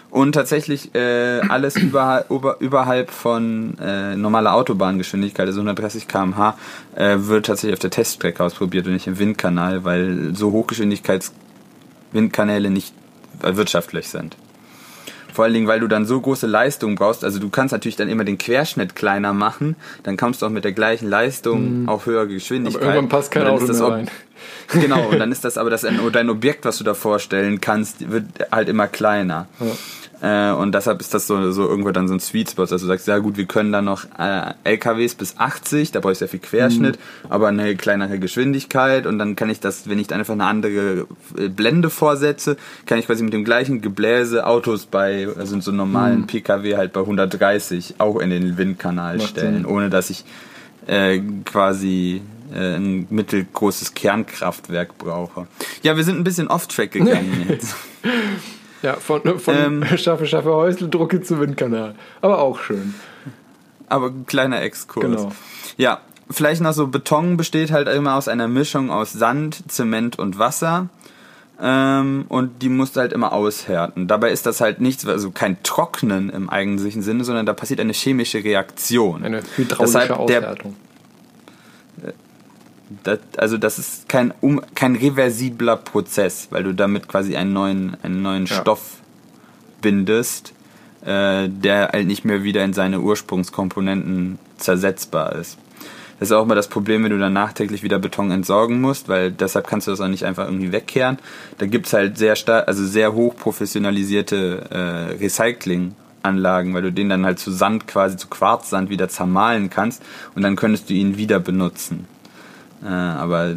Und 0.09 0.32
tatsächlich 0.34 0.95
äh, 0.95 1.41
alles 1.49 1.76
überhalb, 1.82 2.32
über, 2.32 2.55
überhalb 2.59 3.11
von 3.11 3.78
äh, 3.80 4.15
normaler 4.15 4.53
Autobahngeschwindigkeit, 4.53 5.47
also 5.47 5.59
130 5.59 6.07
km/h, 6.07 6.57
äh, 6.95 7.18
wird 7.20 7.47
tatsächlich 7.47 7.74
auf 7.74 7.80
der 7.80 7.89
Teststrecke 7.89 8.41
ausprobiert 8.43 8.88
und 8.88 8.93
nicht 8.93 9.07
im 9.07 9.20
Windkanal, 9.20 9.84
weil 9.84 10.34
so 10.36 10.51
Hochgeschwindigkeitswindkanäle 10.51 12.70
nicht 12.70 12.93
wirtschaftlich 13.41 14.07
sind. 14.09 14.38
Vor 15.38 15.46
allen 15.46 15.54
Dingen, 15.54 15.68
weil 15.68 15.80
du 15.80 15.88
dann 15.88 16.08
so 16.08 16.20
große 16.20 16.48
Leistung 16.48 16.96
brauchst. 16.96 17.24
Also 17.24 17.38
du 17.38 17.52
kannst 17.52 17.72
natürlich 17.72 17.96
dann 17.96 18.10
immer 18.10 18.24
den 18.24 18.40
Querschnitt 18.40 18.96
kleiner 18.96 19.34
machen. 19.34 19.76
Dann 20.02 20.18
kommst 20.18 20.42
du 20.42 20.48
auch 20.48 20.50
mit 20.50 20.64
der 20.64 20.72
gleichen 20.72 21.08
Leistung 21.08 21.84
mhm. 21.84 21.90
auf 21.90 22.08
höhere 22.08 22.28
Geschwindigkeit. 22.28 22.82
Aber 22.82 22.96
irgendwann 22.96 23.10
passt 23.10 23.30
kein 23.30 23.46
Auto 23.46 23.68
mehr 23.72 23.84
rein. 23.84 24.10
Genau, 24.74 25.10
und 25.10 25.20
dann 25.20 25.32
ist 25.32 25.46
das 25.46 25.60
aber 25.60 25.70
das, 25.70 25.86
dein 26.12 26.30
Objekt, 26.32 26.66
was 26.66 26.80
du 26.80 26.84
da 26.84 26.96
vorstellen 26.96 27.62
kannst, 27.62 28.10
wird 28.10 28.26
halt 28.52 28.68
immer 28.68 28.88
kleiner. 28.88 29.48
Ja. 29.60 29.68
Äh, 30.22 30.51
und 30.51 30.74
deshalb 30.74 30.99
ist 30.99 31.13
das 31.13 31.28
so, 31.28 31.51
so 31.51 31.68
irgendwo 31.68 31.91
dann 31.91 32.07
so 32.07 32.15
ein 32.15 32.20
Sweet 32.20 32.51
Spot, 32.51 32.65
dass 32.65 32.82
du 32.82 32.88
sagst, 32.88 33.07
ja 33.07 33.20
gut, 33.20 33.38
wir 33.38 33.45
können 33.45 33.72
da 33.72 33.82
noch 33.82 34.05
äh, 34.18 34.53
LKWs 34.63 35.15
bis 35.15 35.38
80, 35.38 35.91
da 35.91 35.99
brauche 35.99 36.13
ich 36.13 36.18
sehr 36.18 36.28
viel 36.28 36.39
Querschnitt, 36.39 36.97
mhm. 36.97 37.32
aber 37.32 37.49
eine 37.49 37.76
kleinere 37.76 38.18
Geschwindigkeit 38.18 39.05
und 39.05 39.20
dann 39.20 39.36
kann 39.36 39.49
ich 39.49 39.59
das, 39.59 39.88
wenn 39.88 39.99
ich 39.99 40.07
da 40.07 40.15
einfach 40.15 40.34
eine 40.34 40.45
andere 40.45 41.07
äh, 41.38 41.49
Blende 41.49 41.89
vorsetze, 41.89 42.57
kann 42.88 42.97
ich 42.97 43.05
quasi 43.05 43.24
mit 43.24 43.34
dem 43.34 43.45
gleichen 43.45 43.82
Gebläse 43.82 44.47
Autos 44.47 44.88
bei, 44.88 45.28
also 45.38 45.59
so 45.59 45.72
normalen 45.72 46.22
mhm. 46.22 46.28
PKW 46.28 46.78
halt 46.78 46.93
bei 46.93 47.01
130 47.01 47.95
auch 47.99 48.18
in 48.20 48.32
den 48.32 48.57
Windkanal 48.57 49.18
Macht 49.18 49.30
stellen, 49.30 49.63
Sinn. 49.63 49.65
ohne 49.65 49.89
dass 49.91 50.09
ich 50.09 50.26
äh, 50.88 51.20
quasi 51.45 52.22
äh, 52.53 52.76
ein 52.76 53.07
mittelgroßes 53.09 53.93
Kernkraftwerk 53.93 54.97
brauche. 54.97 55.47
Ja, 55.84 55.95
wir 55.95 56.03
sind 56.03 56.18
ein 56.18 56.24
bisschen 56.24 56.47
off-track 56.47 56.91
gegangen 56.91 57.45
jetzt. 57.49 57.76
Ja, 58.84 58.95
von, 58.95 59.39
von 59.39 59.55
ähm, 59.55 59.86
Schaffe, 59.97 60.25
Schaffe, 60.25 60.53
Häusle, 60.53 60.89
zu 60.89 61.39
Windkanal. 61.39 61.95
Aber 62.21 62.39
auch 62.39 62.59
schön. 62.59 62.93
Aber 63.89 64.07
ein 64.07 64.25
kleiner 64.25 64.61
Exkurs. 64.61 65.05
Genau. 65.05 65.32
Ja, 65.78 66.01
vielleicht 66.30 66.61
noch 66.61 66.73
so, 66.73 66.88
Beton 66.88 67.38
besteht 67.38 67.71
halt 67.71 67.88
immer 67.88 68.15
aus 68.15 68.28
einer 68.28 68.47
Mischung 68.47 68.91
aus 68.91 69.13
Sand, 69.13 69.63
Zement 69.71 70.19
und 70.19 70.39
Wasser. 70.39 70.89
Ähm, 71.59 72.25
und 72.30 72.61
die 72.61 72.69
musst 72.69 72.95
du 72.95 72.99
halt 72.99 73.13
immer 73.13 73.34
aushärten. 73.34 74.07
Dabei 74.07 74.32
ist 74.32 74.45
das 74.45 74.61
halt 74.61 74.80
nichts, 74.80 75.07
also 75.07 75.32
kein 75.32 75.61
Trocknen 75.63 76.30
im 76.30 76.49
eigentlichen 76.49 77.01
Sinne, 77.01 77.23
sondern 77.23 77.47
da 77.47 77.53
passiert 77.53 77.80
eine 77.80 77.93
chemische 77.93 78.43
Reaktion. 78.43 79.23
Eine 79.23 79.41
hydraulische 79.55 80.19
Aushärtung. 80.19 80.28
Der, 80.28 80.55
das, 83.04 83.20
also 83.38 83.58
das 83.58 83.80
ist 83.80 84.10
kein, 84.10 84.34
um, 84.42 84.62
kein 84.76 84.96
reversibler 84.96 85.76
Prozess, 85.76 86.48
weil 86.52 86.64
du 86.64 86.74
damit 86.74 87.08
quasi 87.08 87.36
einen 87.36 87.54
neuen, 87.54 87.98
einen 88.04 88.22
neuen 88.22 88.46
ja. 88.46 88.56
Stoff 88.56 89.02
bindest, 89.82 90.54
äh, 91.06 91.48
der 91.50 91.90
halt 91.94 92.08
nicht 92.08 92.26
mehr 92.26 92.44
wieder 92.44 92.64
in 92.64 92.74
seine 92.74 93.00
Ursprungskomponenten 93.02 94.40
zersetzbar 94.58 95.36
ist. 95.36 95.58
Das 96.20 96.30
ist 96.30 96.36
auch 96.36 96.44
immer 96.44 96.56
das 96.56 96.68
Problem, 96.68 97.04
wenn 97.04 97.12
du 97.12 97.20
dann 97.20 97.34
nachträglich 97.34 97.84
wieder 97.84 98.00
Beton 98.00 98.32
entsorgen 98.32 98.82
musst, 98.82 99.08
weil 99.08 99.32
deshalb 99.32 99.68
kannst 99.68 99.86
du 99.86 99.92
das 99.92 100.02
auch 100.02 100.08
nicht 100.08 100.24
einfach 100.24 100.46
irgendwie 100.46 100.72
wegkehren. 100.72 101.20
Da 101.60 101.68
gibt's 101.68 101.94
halt 101.94 102.18
sehr 102.18 102.36
stark, 102.36 102.68
also 102.68 102.84
sehr 102.84 103.14
hoch 103.14 103.36
professionalisierte 103.36 104.66
äh, 104.72 105.24
Recycling-Anlagen, 105.24 106.74
weil 106.74 106.82
du 106.82 106.92
den 106.92 107.10
dann 107.10 107.24
halt 107.24 107.38
zu 107.38 107.52
Sand, 107.52 107.88
quasi 107.88 108.18
zu 108.18 108.28
Quarzsand 108.30 108.90
wieder 108.90 109.10
zermahlen 109.10 109.70
kannst 109.70 110.02
und 110.34 110.42
dann 110.42 110.56
könntest 110.56 110.90
du 110.90 110.96
ihn 110.96 111.18
wieder 111.18 111.40
benutzen. 111.40 112.08
Äh, 112.84 112.88
aber 112.88 113.55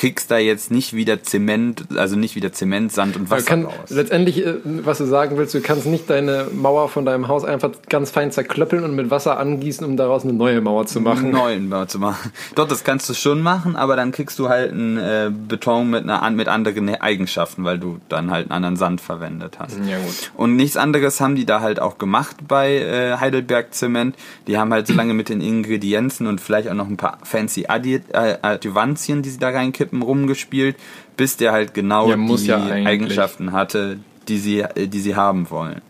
du 0.00 0.06
kriegst 0.06 0.30
da 0.30 0.38
jetzt 0.38 0.70
nicht 0.70 0.94
wieder 0.94 1.22
Zement, 1.22 1.84
also 1.96 2.16
nicht 2.16 2.34
wieder 2.34 2.52
Zement, 2.52 2.92
Sand 2.92 3.16
und 3.16 3.30
Wasser 3.30 3.46
kann, 3.46 3.64
raus. 3.64 3.90
Letztendlich, 3.90 4.44
äh, 4.44 4.54
was 4.64 4.98
du 4.98 5.04
sagen 5.04 5.36
willst, 5.36 5.54
du 5.54 5.60
kannst 5.60 5.86
nicht 5.86 6.08
deine 6.08 6.46
Mauer 6.52 6.88
von 6.88 7.04
deinem 7.04 7.28
Haus 7.28 7.44
einfach 7.44 7.70
ganz 7.88 8.10
fein 8.10 8.32
zerklöppeln 8.32 8.84
und 8.84 8.94
mit 8.94 9.10
Wasser 9.10 9.38
angießen, 9.38 9.86
um 9.86 9.96
daraus 9.96 10.24
eine 10.24 10.32
neue 10.32 10.60
Mauer 10.60 10.86
zu 10.86 11.00
machen. 11.00 11.26
Eine 11.26 11.36
neue 11.36 11.60
Mauer 11.60 11.88
zu 11.88 11.98
machen. 11.98 12.32
Doch, 12.54 12.66
das 12.66 12.84
kannst 12.84 13.08
du 13.08 13.14
schon 13.14 13.42
machen, 13.42 13.76
aber 13.76 13.96
dann 13.96 14.12
kriegst 14.12 14.38
du 14.38 14.48
halt 14.48 14.72
einen 14.72 14.96
äh, 14.96 15.30
Beton 15.30 15.90
mit, 15.90 16.04
einer, 16.08 16.28
mit 16.30 16.48
anderen 16.48 16.88
Eigenschaften, 16.94 17.64
weil 17.64 17.78
du 17.78 18.00
dann 18.08 18.30
halt 18.30 18.46
einen 18.46 18.52
anderen 18.52 18.76
Sand 18.76 19.00
verwendet 19.00 19.58
hast. 19.58 19.78
Ja, 19.86 19.98
gut. 19.98 20.32
Und 20.34 20.56
nichts 20.56 20.76
anderes 20.76 21.20
haben 21.20 21.34
die 21.34 21.44
da 21.44 21.60
halt 21.60 21.80
auch 21.80 21.98
gemacht 21.98 22.36
bei 22.48 22.76
äh, 22.76 23.16
Heidelberg 23.18 23.74
Zement. 23.74 24.16
Die 24.46 24.56
haben 24.56 24.72
halt 24.72 24.86
so 24.86 24.94
lange 24.94 25.14
mit 25.14 25.28
den 25.28 25.40
Ingredienzen 25.40 26.26
und 26.26 26.40
vielleicht 26.40 26.68
auch 26.68 26.74
noch 26.74 26.88
ein 26.88 26.96
paar 26.96 27.18
fancy 27.22 27.66
äh, 27.68 28.00
Adjuvantien, 28.42 29.22
die 29.22 29.30
sie 29.30 29.38
da 29.38 29.50
reinkippen, 29.50 29.89
Kippen 29.90 30.02
rumgespielt, 30.02 30.76
bis 31.16 31.36
der 31.36 31.52
halt 31.52 31.74
genau 31.74 32.08
ja, 32.10 32.16
die 32.16 32.46
ja 32.46 32.62
Eigenschaften 32.86 33.52
hatte, 33.52 33.98
die 34.28 34.38
sie, 34.38 34.60
äh, 34.60 34.86
die 34.86 35.00
sie 35.00 35.16
haben 35.16 35.50
wollen. 35.50 35.82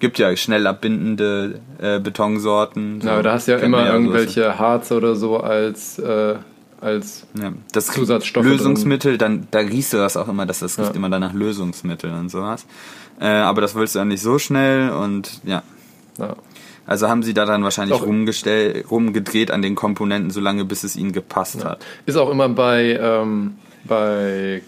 Gibt 0.00 0.18
ja 0.18 0.36
schnell 0.36 0.66
abbindende 0.66 1.60
äh, 1.80 2.00
Betonsorten. 2.00 3.00
So. 3.00 3.06
Ja, 3.06 3.14
aber 3.14 3.22
da 3.22 3.32
hast 3.34 3.48
du 3.48 3.52
ja 3.52 3.58
immer 3.58 3.90
irgendwelche 3.90 4.44
so. 4.44 4.58
Harze 4.58 4.96
oder 4.96 5.14
so 5.14 5.38
als, 5.38 5.98
äh, 5.98 6.34
als 6.80 7.26
ja, 7.40 7.52
das 7.72 7.86
Zusatzstoffe. 7.86 8.44
Lösungsmittel, 8.44 9.16
dann 9.16 9.46
da 9.50 9.60
riechst 9.60 9.92
du 9.92 9.96
das 9.98 10.16
auch 10.16 10.28
immer, 10.28 10.46
dass 10.46 10.58
das 10.58 10.78
riecht 10.78 10.96
immer 10.96 11.08
dann 11.08 11.20
nach 11.20 11.32
Lösungsmittel 11.32 12.10
und 12.12 12.28
sowas. 12.28 12.66
Äh, 13.20 13.26
aber 13.26 13.60
das 13.60 13.74
willst 13.76 13.94
du 13.94 14.00
ja 14.00 14.04
nicht 14.04 14.20
so 14.20 14.38
schnell 14.38 14.90
und 14.90 15.40
ja. 15.44 15.62
ja. 16.18 16.34
Also 16.86 17.08
haben 17.08 17.22
sie 17.22 17.34
da 17.34 17.46
dann 17.46 17.64
wahrscheinlich 17.64 18.00
rumgedreht 18.02 19.50
an 19.50 19.62
den 19.62 19.74
Komponenten, 19.74 20.30
solange 20.30 20.64
bis 20.64 20.84
es 20.84 20.96
ihnen 20.96 21.12
gepasst 21.12 21.60
ja. 21.60 21.70
hat. 21.70 21.84
Ist 22.06 22.16
auch 22.16 22.30
immer 22.30 22.48
bei, 22.48 22.98
ähm, 23.00 23.54
bei 23.84 24.62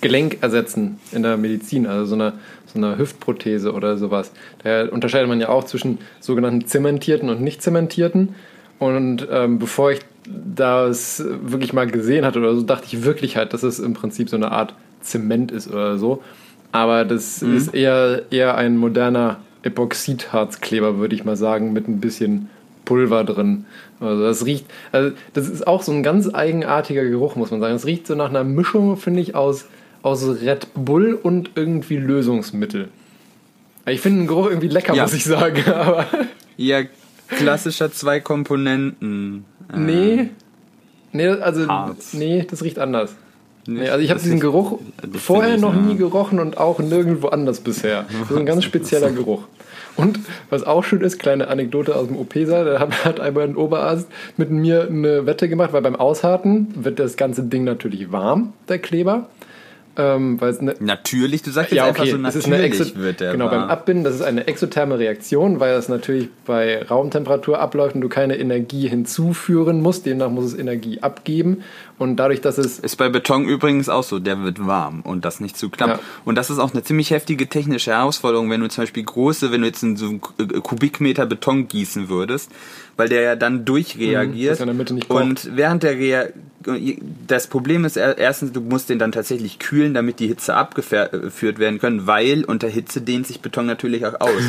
Gelenkersätzen 0.00 0.98
in 1.12 1.22
der 1.22 1.36
Medizin, 1.36 1.86
also 1.86 2.04
so 2.04 2.14
einer 2.14 2.34
so 2.74 2.84
eine 2.84 2.98
Hüftprothese 2.98 3.72
oder 3.72 3.96
sowas. 3.96 4.32
Da 4.62 4.88
unterscheidet 4.88 5.28
man 5.28 5.40
ja 5.40 5.48
auch 5.48 5.64
zwischen 5.64 5.98
sogenannten 6.20 6.66
zementierten 6.66 7.30
und 7.30 7.40
nicht 7.40 7.62
zementierten. 7.62 8.34
Und 8.78 9.26
ähm, 9.30 9.58
bevor 9.58 9.92
ich 9.92 10.00
das 10.26 11.24
wirklich 11.24 11.72
mal 11.72 11.86
gesehen 11.86 12.24
hatte 12.24 12.40
oder 12.40 12.54
so, 12.54 12.62
dachte 12.62 12.86
ich 12.86 13.04
wirklich 13.04 13.36
halt, 13.36 13.52
dass 13.52 13.62
es 13.62 13.78
im 13.78 13.94
Prinzip 13.94 14.28
so 14.28 14.36
eine 14.36 14.50
Art 14.50 14.74
Zement 15.00 15.52
ist 15.52 15.70
oder 15.70 15.98
so. 15.98 16.22
Aber 16.72 17.04
das 17.04 17.42
mhm. 17.42 17.56
ist 17.56 17.74
eher, 17.74 18.22
eher 18.30 18.56
ein 18.56 18.76
moderner 18.76 19.38
Epoxidharzkleber, 19.64 20.98
würde 20.98 21.14
ich 21.14 21.24
mal 21.24 21.36
sagen, 21.36 21.72
mit 21.72 21.88
ein 21.88 22.00
bisschen 22.00 22.48
Pulver 22.84 23.24
drin. 23.24 23.64
Also 24.00 24.22
das 24.22 24.44
riecht, 24.44 24.66
also 24.92 25.14
das 25.32 25.48
ist 25.48 25.66
auch 25.66 25.82
so 25.82 25.92
ein 25.92 26.02
ganz 26.02 26.32
eigenartiger 26.32 27.04
Geruch, 27.04 27.36
muss 27.36 27.50
man 27.50 27.60
sagen. 27.60 27.74
Es 27.74 27.86
riecht 27.86 28.06
so 28.06 28.14
nach 28.14 28.28
einer 28.28 28.44
Mischung, 28.44 28.96
finde 28.96 29.20
ich, 29.20 29.34
aus, 29.34 29.66
aus 30.02 30.24
Red 30.42 30.68
Bull 30.74 31.14
und 31.14 31.52
irgendwie 31.54 31.96
Lösungsmittel. 31.96 32.88
Ich 33.86 34.00
finde 34.00 34.20
den 34.20 34.26
Geruch 34.26 34.48
irgendwie 34.48 34.68
lecker, 34.68 34.94
ja. 34.94 35.02
muss 35.02 35.14
ich 35.14 35.24
sagen. 35.24 35.62
Aber 35.70 36.06
ja, 36.56 36.82
klassischer 37.28 37.90
zwei 37.92 38.20
Komponenten. 38.20 39.44
Äh, 39.72 39.78
nee. 39.78 40.28
Nee, 41.12 41.28
also 41.28 41.68
Harz. 41.68 42.12
nee, 42.12 42.44
das 42.48 42.62
riecht 42.62 42.78
anders. 42.78 43.14
Nee, 43.66 43.88
also 43.88 44.04
ich 44.04 44.10
habe 44.10 44.20
diesen 44.20 44.40
Geruch 44.40 44.78
vorher 45.14 45.56
noch 45.56 45.74
nie 45.74 45.96
gerochen 45.96 46.38
und 46.38 46.58
auch 46.58 46.78
nirgendwo 46.80 47.28
anders 47.28 47.60
bisher. 47.60 48.04
Das 48.20 48.30
ist 48.30 48.36
ein 48.36 48.46
ganz 48.46 48.64
spezieller 48.64 49.10
Geruch. 49.10 49.42
Und 49.96 50.18
was 50.50 50.64
auch 50.64 50.82
schön 50.82 51.02
ist, 51.02 51.18
kleine 51.18 51.48
Anekdote 51.48 51.94
aus 51.94 52.08
dem 52.08 52.16
OP-Saal, 52.16 52.64
da 52.64 52.80
hat, 53.04 53.20
einmal 53.20 53.44
ein 53.44 53.56
Oberarzt 53.56 54.08
mit 54.36 54.50
mir 54.50 54.88
eine 54.88 55.26
Wette 55.26 55.48
gemacht, 55.48 55.72
weil 55.72 55.82
beim 55.82 55.96
Aushärten 55.96 56.74
wird 56.74 56.98
das 56.98 57.16
ganze 57.16 57.44
Ding 57.44 57.64
natürlich 57.64 58.10
warm, 58.10 58.52
der 58.68 58.78
Kleber. 58.78 59.28
Ähm, 59.96 60.40
weil 60.40 60.50
es 60.50 60.58
eine, 60.58 60.74
Natürlich, 60.80 61.42
du 61.42 61.50
sagst 61.52 61.70
jetzt 61.70 61.76
ja, 61.76 61.84
einfach 61.86 62.02
okay, 62.02 62.10
so 62.10 62.16
es 62.26 62.34
ist 62.34 62.46
eine 62.46 62.58
natürlich 62.58 62.96
wird 62.96 63.20
der 63.20 63.30
Genau, 63.32 63.48
beim 63.48 63.60
warm. 63.60 63.70
Abbinden, 63.70 64.02
das 64.02 64.16
ist 64.16 64.22
eine 64.22 64.46
exotherme 64.48 64.98
Reaktion, 64.98 65.60
weil 65.60 65.72
das 65.72 65.88
natürlich 65.88 66.28
bei 66.44 66.82
Raumtemperatur 66.82 67.60
abläuft 67.60 67.94
und 67.94 68.00
du 68.00 68.08
keine 68.08 68.36
Energie 68.38 68.88
hinzuführen 68.88 69.80
musst. 69.82 70.04
Demnach 70.06 70.30
muss 70.30 70.46
es 70.46 70.54
Energie 70.58 71.00
abgeben. 71.00 71.62
Und 71.96 72.16
dadurch, 72.16 72.40
dass 72.40 72.58
es 72.58 72.80
Ist 72.80 72.96
bei 72.96 73.08
Beton 73.08 73.44
übrigens 73.44 73.88
auch 73.88 74.02
so, 74.02 74.18
der 74.18 74.42
wird 74.42 74.66
warm 74.66 75.02
und 75.02 75.24
das 75.24 75.38
nicht 75.38 75.56
zu 75.56 75.70
knapp. 75.70 75.88
Ja. 75.90 75.98
Und 76.24 76.34
das 76.34 76.50
ist 76.50 76.58
auch 76.58 76.72
eine 76.72 76.82
ziemlich 76.82 77.12
heftige 77.12 77.48
technische 77.48 77.92
Herausforderung, 77.92 78.50
wenn 78.50 78.60
du 78.62 78.68
zum 78.68 78.82
Beispiel 78.82 79.04
große, 79.04 79.52
wenn 79.52 79.60
du 79.60 79.68
jetzt 79.68 79.84
in 79.84 79.96
so 79.96 80.06
einen 80.06 80.20
K- 80.20 80.60
Kubikmeter 80.60 81.24
Beton 81.26 81.68
gießen 81.68 82.08
würdest, 82.08 82.50
weil 82.96 83.08
der 83.08 83.22
ja 83.22 83.36
dann 83.36 83.64
durchreagiert. 83.64 84.52
das 84.54 84.60
in 84.60 84.66
der 84.66 84.74
Mitte 84.74 84.92
nicht 84.94 85.08
kocht. 85.08 85.22
und 85.22 85.50
während 85.56 85.84
der 85.84 85.92
Rea 85.96 86.24
das 87.26 87.46
Problem 87.46 87.84
ist 87.84 87.96
er- 87.96 88.18
erstens, 88.18 88.52
du 88.52 88.60
musst 88.60 88.88
den 88.88 88.98
dann 88.98 89.12
tatsächlich 89.12 89.58
kühlen, 89.58 89.94
damit 89.94 90.18
die 90.20 90.26
Hitze 90.28 90.54
abgeführt 90.54 91.58
werden 91.58 91.78
können, 91.78 92.06
weil 92.06 92.44
unter 92.44 92.68
Hitze 92.68 93.00
dehnt 93.00 93.26
sich 93.26 93.40
Beton 93.40 93.66
natürlich 93.66 94.06
auch 94.06 94.20
aus. 94.20 94.42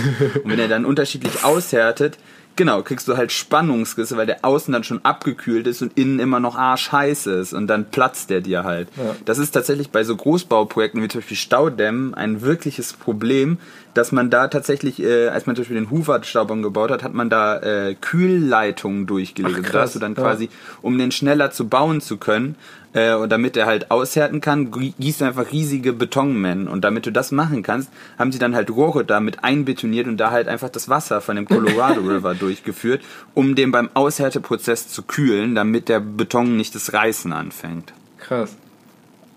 und 0.43 0.51
wenn 0.51 0.59
er 0.59 0.67
dann 0.67 0.85
unterschiedlich 0.85 1.43
aushärtet, 1.43 2.17
Genau, 2.57 2.83
kriegst 2.83 3.05
du 3.09 3.17
halt 3.17 3.33
Spannungsrisse, 3.33 4.15
weil 4.15 4.27
der 4.27 4.45
außen 4.45 4.71
dann 4.71 4.85
schon 4.85 5.03
abgekühlt 5.03 5.67
ist 5.67 5.81
und 5.81 5.97
innen 5.97 6.19
immer 6.19 6.39
noch 6.39 6.55
arschheiß 6.55 7.27
ist 7.27 7.51
und 7.51 7.67
dann 7.67 7.91
platzt 7.91 8.29
der 8.29 8.39
dir 8.39 8.63
halt. 8.63 8.87
Ja. 8.95 9.13
Das 9.25 9.39
ist 9.39 9.51
tatsächlich 9.51 9.89
bei 9.89 10.05
so 10.05 10.15
Großbauprojekten 10.15 11.03
wie 11.03 11.09
zum 11.09 11.19
Beispiel 11.19 11.35
Staudämmen 11.35 12.13
ein 12.13 12.41
wirkliches 12.41 12.93
Problem, 12.93 13.57
dass 13.95 14.11
man 14.11 14.29
da 14.29 14.47
tatsächlich, 14.49 15.01
äh, 15.01 15.29
als 15.29 15.47
man 15.47 15.55
zum 15.55 15.63
Beispiel 15.63 15.77
den 15.77 15.89
Hoover-Staubbaum 15.89 16.61
gebaut 16.61 16.91
hat, 16.91 17.01
hat 17.01 17.13
man 17.15 17.29
da 17.31 17.57
äh, 17.61 17.95
Kühlleitungen 17.95 19.07
durchgelegt. 19.07 19.55
Ach, 19.55 19.57
Also 19.59 19.71
da 19.73 19.79
hast 19.79 19.83
krass. 19.85 19.93
du 19.93 19.99
dann 19.99 20.13
Ja. 20.15 20.21
quasi, 20.21 20.49
um 20.81 20.97
den 20.97 21.11
schneller 21.11 21.51
zu 21.51 21.67
bauen 21.67 22.01
zu 22.01 22.17
können, 22.17 22.55
äh, 22.93 23.13
und 23.13 23.29
damit 23.31 23.57
er 23.57 23.65
halt 23.65 23.91
aushärten 23.91 24.39
kann, 24.41 24.71
gießt 24.99 25.19
du 25.21 25.25
einfach 25.25 25.51
riesige 25.51 25.91
Betonmennen. 25.91 26.67
Und 26.69 26.83
damit 26.85 27.05
du 27.05 27.11
das 27.11 27.31
machen 27.33 27.61
kannst, 27.63 27.89
haben 28.17 28.31
sie 28.31 28.39
dann 28.39 28.55
halt 28.55 28.69
Rohre 28.69 29.03
damit 29.03 29.43
einbetoniert 29.43 30.07
und 30.07 30.17
da 30.17 30.31
halt 30.31 30.47
einfach 30.47 30.69
das 30.69 30.87
Wasser 30.87 31.19
von 31.19 31.35
dem 31.35 31.45
Colorado 31.45 31.99
River 32.07 32.35
durchgeführt, 32.35 33.01
um 33.33 33.55
den 33.55 33.71
beim 33.71 33.89
Aushärteprozess 33.93 34.87
zu 34.87 35.03
kühlen, 35.03 35.55
damit 35.55 35.89
der 35.89 35.99
Beton 35.99 36.55
nicht 36.55 36.73
das 36.75 36.93
Reißen 36.93 37.33
anfängt. 37.33 37.91
krass. 38.19 38.55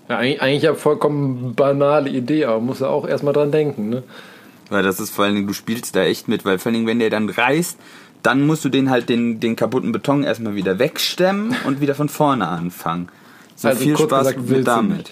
Ja, 0.09 0.17
eigentlich, 0.17 0.41
eigentlich 0.41 0.63
ja 0.63 0.75
vollkommen 0.75 1.55
banale 1.55 2.09
Idee, 2.09 2.47
aber 2.47 2.61
muss 2.61 2.81
ja 2.81 2.87
auch 2.87 3.07
erstmal 3.07 3.35
dran 3.35 3.53
denken, 3.53 3.91
ne? 3.91 4.03
Weil 4.71 4.83
das 4.83 5.01
ist 5.01 5.11
vor 5.11 5.25
allen 5.25 5.35
Dingen, 5.35 5.47
du 5.47 5.55
spielst 5.55 5.97
da 5.97 6.03
echt 6.03 6.29
mit, 6.29 6.45
weil 6.45 6.59
vor 6.59 6.67
allen 6.71 6.75
Dingen, 6.75 6.87
wenn 6.87 6.99
der 6.99 7.11
dann 7.11 7.29
reißt, 7.29 7.79
dann 8.23 8.47
musst 8.47 8.65
du 8.65 8.69
den 8.69 8.91
halt 8.91 9.09
den, 9.09 9.41
den 9.41 9.57
kaputten 9.57 9.93
Beton 9.93 10.25
erstmal 10.25 10.55
wieder 10.55 10.79
wegstemmen 10.79 11.57
und 11.67 11.81
wieder 11.81 11.95
von 11.95 12.09
vorne 12.09 12.49
anfangen. 12.49 13.09
So 13.55 13.69
Also 13.69 13.81
viel 13.81 13.97
Spaß 13.97 14.35
gesagt, 14.35 14.67
damit. 14.67 15.11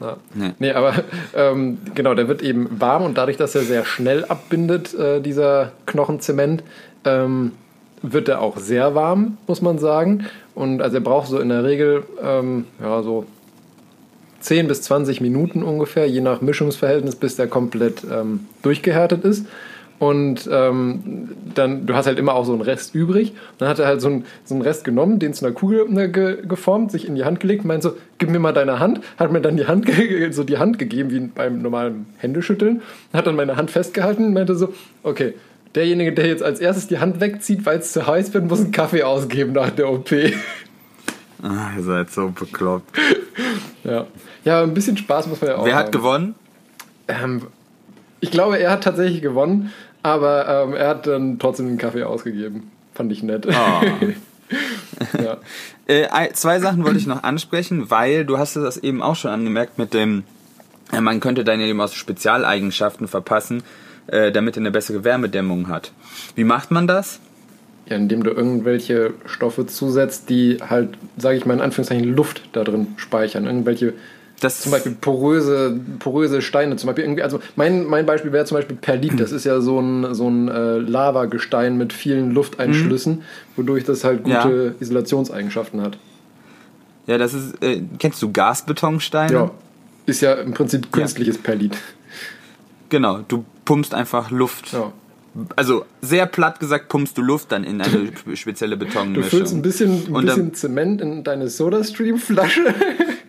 Ja. 0.00 0.16
Nee. 0.34 0.52
Nee, 0.58 0.72
aber 0.72 0.94
ähm, 1.34 1.78
genau, 1.94 2.14
der 2.14 2.28
wird 2.28 2.42
eben 2.42 2.80
warm 2.80 3.04
und 3.04 3.18
dadurch, 3.18 3.36
dass 3.36 3.54
er 3.54 3.62
sehr 3.62 3.84
schnell 3.84 4.24
abbindet, 4.24 4.94
äh, 4.94 5.20
dieser 5.20 5.72
Knochenzement, 5.86 6.62
ähm, 7.04 7.52
wird 8.02 8.28
er 8.28 8.40
auch 8.40 8.56
sehr 8.56 8.94
warm, 8.94 9.36
muss 9.46 9.60
man 9.60 9.78
sagen. 9.78 10.26
Und 10.54 10.80
also 10.80 10.96
er 10.96 11.02
braucht 11.02 11.28
so 11.28 11.38
in 11.38 11.50
der 11.50 11.64
Regel 11.64 12.04
ähm, 12.22 12.64
ja, 12.80 13.02
so 13.02 13.26
10 14.40 14.68
bis 14.68 14.82
20 14.82 15.20
Minuten 15.20 15.62
ungefähr, 15.62 16.08
je 16.08 16.20
nach 16.20 16.40
Mischungsverhältnis, 16.40 17.16
bis 17.16 17.36
der 17.36 17.46
komplett 17.46 18.02
ähm, 18.10 18.46
durchgehärtet 18.62 19.24
ist. 19.24 19.46
Und 20.00 20.48
ähm, 20.50 21.28
dann, 21.54 21.84
du 21.84 21.94
hast 21.94 22.06
halt 22.06 22.18
immer 22.18 22.34
auch 22.34 22.46
so 22.46 22.54
einen 22.54 22.62
Rest 22.62 22.94
übrig. 22.94 23.34
Dann 23.58 23.68
hat 23.68 23.78
er 23.78 23.86
halt 23.86 24.00
so 24.00 24.08
einen, 24.08 24.24
so 24.44 24.54
einen 24.54 24.62
Rest 24.62 24.82
genommen, 24.82 25.18
den 25.18 25.34
zu 25.34 25.44
einer 25.44 25.54
Kugel 25.54 25.86
ne, 25.90 26.10
ge, 26.10 26.38
geformt, 26.46 26.90
sich 26.90 27.06
in 27.06 27.16
die 27.16 27.24
Hand 27.24 27.40
gelegt, 27.40 27.66
meint 27.66 27.82
so, 27.82 27.92
gib 28.16 28.30
mir 28.30 28.38
mal 28.38 28.54
deine 28.54 28.78
Hand, 28.78 29.02
hat 29.18 29.30
mir 29.30 29.42
dann 29.42 29.58
die 29.58 29.66
Hand, 29.66 29.86
so 30.30 30.42
die 30.42 30.56
Hand 30.56 30.78
gegeben, 30.78 31.10
wie 31.10 31.20
beim 31.20 31.60
normalen 31.60 32.06
Händeschütteln, 32.16 32.80
hat 33.12 33.26
dann 33.26 33.36
meine 33.36 33.56
Hand 33.56 33.70
festgehalten 33.70 34.24
und 34.24 34.32
meinte 34.32 34.54
so, 34.54 34.72
okay, 35.02 35.34
derjenige, 35.74 36.14
der 36.14 36.28
jetzt 36.28 36.42
als 36.42 36.60
erstes 36.60 36.88
die 36.88 36.98
Hand 36.98 37.20
wegzieht, 37.20 37.66
weil 37.66 37.80
es 37.80 37.92
zu 37.92 38.06
heiß 38.06 38.32
wird, 38.32 38.48
muss 38.48 38.60
einen 38.60 38.72
Kaffee 38.72 39.02
ausgeben 39.02 39.52
nach 39.52 39.68
der 39.68 39.90
OP. 39.90 40.10
Ah, 41.42 41.70
ihr 41.76 41.82
seid 41.82 42.10
so 42.10 42.28
bekloppt. 42.28 42.98
ja. 43.84 44.06
ja, 44.44 44.62
ein 44.62 44.74
bisschen 44.74 44.96
Spaß 44.96 45.26
muss 45.28 45.40
man 45.40 45.50
ja 45.50 45.56
auch 45.56 45.64
Wer 45.64 45.76
hat 45.76 45.86
haben. 45.86 45.92
gewonnen? 45.92 46.34
Ähm, 47.08 47.46
ich 48.20 48.30
glaube, 48.30 48.58
er 48.58 48.70
hat 48.70 48.84
tatsächlich 48.84 49.22
gewonnen, 49.22 49.72
aber 50.02 50.64
ähm, 50.64 50.74
er 50.74 50.88
hat 50.88 51.06
dann 51.06 51.38
trotzdem 51.38 51.66
den 51.68 51.78
Kaffee 51.78 52.04
ausgegeben. 52.04 52.70
Fand 52.94 53.12
ich 53.12 53.22
nett. 53.22 53.46
Ah. 53.48 53.82
ja. 55.22 55.36
Äh, 55.86 56.32
zwei 56.34 56.60
Sachen 56.60 56.84
wollte 56.84 57.00
ich 57.00 57.08
noch 57.08 57.24
ansprechen, 57.24 57.90
weil 57.90 58.24
du 58.24 58.38
hast 58.38 58.54
das 58.54 58.76
eben 58.76 59.02
auch 59.02 59.16
schon 59.16 59.32
angemerkt 59.32 59.76
mit 59.76 59.92
dem, 59.92 60.22
äh, 60.92 61.00
man 61.00 61.18
könnte 61.18 61.42
dann 61.42 61.58
eben 61.58 61.80
aus 61.80 61.94
Spezialeigenschaften 61.94 63.08
verpassen, 63.08 63.64
äh, 64.06 64.30
damit 64.30 64.56
er 64.56 64.60
eine 64.60 64.70
bessere 64.70 65.02
Wärmedämmung 65.02 65.66
hat. 65.66 65.90
Wie 66.36 66.44
macht 66.44 66.70
man 66.70 66.86
das? 66.86 67.18
Ja, 67.90 67.96
indem 67.96 68.22
du 68.22 68.30
irgendwelche 68.30 69.12
Stoffe 69.26 69.66
zusetzt, 69.66 70.30
die 70.30 70.58
halt, 70.66 70.90
sage 71.18 71.36
ich 71.36 71.44
mal 71.44 71.54
in 71.54 71.60
Anführungszeichen, 71.60 72.14
Luft 72.14 72.42
da 72.52 72.64
drin 72.64 72.86
speichern. 72.96 73.44
Irgendwelche 73.46 73.92
Das 74.40 74.60
zum 74.62 74.72
Beispiel 74.72 74.92
poröse, 74.98 75.78
poröse 75.98 76.40
Steine. 76.40 76.76
Zum 76.76 76.86
Beispiel 76.86 77.04
irgendwie, 77.04 77.22
also 77.22 77.40
mein, 77.56 77.84
mein 77.84 78.06
Beispiel 78.06 78.32
wäre 78.32 78.46
zum 78.46 78.56
Beispiel 78.56 78.76
Perlit. 78.76 79.20
Das 79.20 79.32
ist 79.32 79.44
ja 79.44 79.60
so 79.60 79.78
ein, 79.80 80.14
so 80.14 80.28
ein 80.30 80.48
äh, 80.48 80.78
Lavagestein 80.78 81.76
mit 81.76 81.92
vielen 81.92 82.30
Lufteinschlüssen, 82.30 83.22
wodurch 83.56 83.84
das 83.84 84.04
halt 84.04 84.22
gute 84.22 84.74
Ja. 84.78 84.80
Isolationseigenschaften 84.80 85.82
hat. 85.82 85.98
ja, 87.06 87.18
das 87.18 87.34
ist, 87.34 87.62
äh, 87.62 87.82
kennst 87.98 88.22
du 88.22 88.30
Gasbetonsteine? 88.32 89.32
Ja. 89.32 89.50
Ist 90.06 90.22
ja 90.22 90.34
im 90.34 90.54
Prinzip 90.54 90.90
künstliches 90.92 91.36
Perlit. 91.38 91.76
Genau, 92.88 93.18
du 93.28 93.44
pumpst 93.64 93.94
einfach 93.94 94.30
Luft. 94.30 94.72
Ja. 94.72 94.92
Also 95.56 95.84
sehr 96.02 96.26
platt 96.26 96.58
gesagt, 96.60 96.88
pumpst 96.88 97.16
du 97.16 97.22
Luft 97.22 97.52
dann 97.52 97.62
in 97.64 97.80
eine 97.80 98.10
spezielle 98.34 98.76
Du 98.76 98.84
Betonmischung. 98.86 99.24
füllst 99.30 99.54
ein 99.54 99.62
bisschen, 99.62 100.06
ein 100.08 100.12
Und 100.12 100.26
dann- 100.26 100.36
bisschen 100.36 100.54
Zement 100.54 101.00
in 101.00 101.22
deine 101.24 101.48
Sodastream-Flasche. 101.48 102.74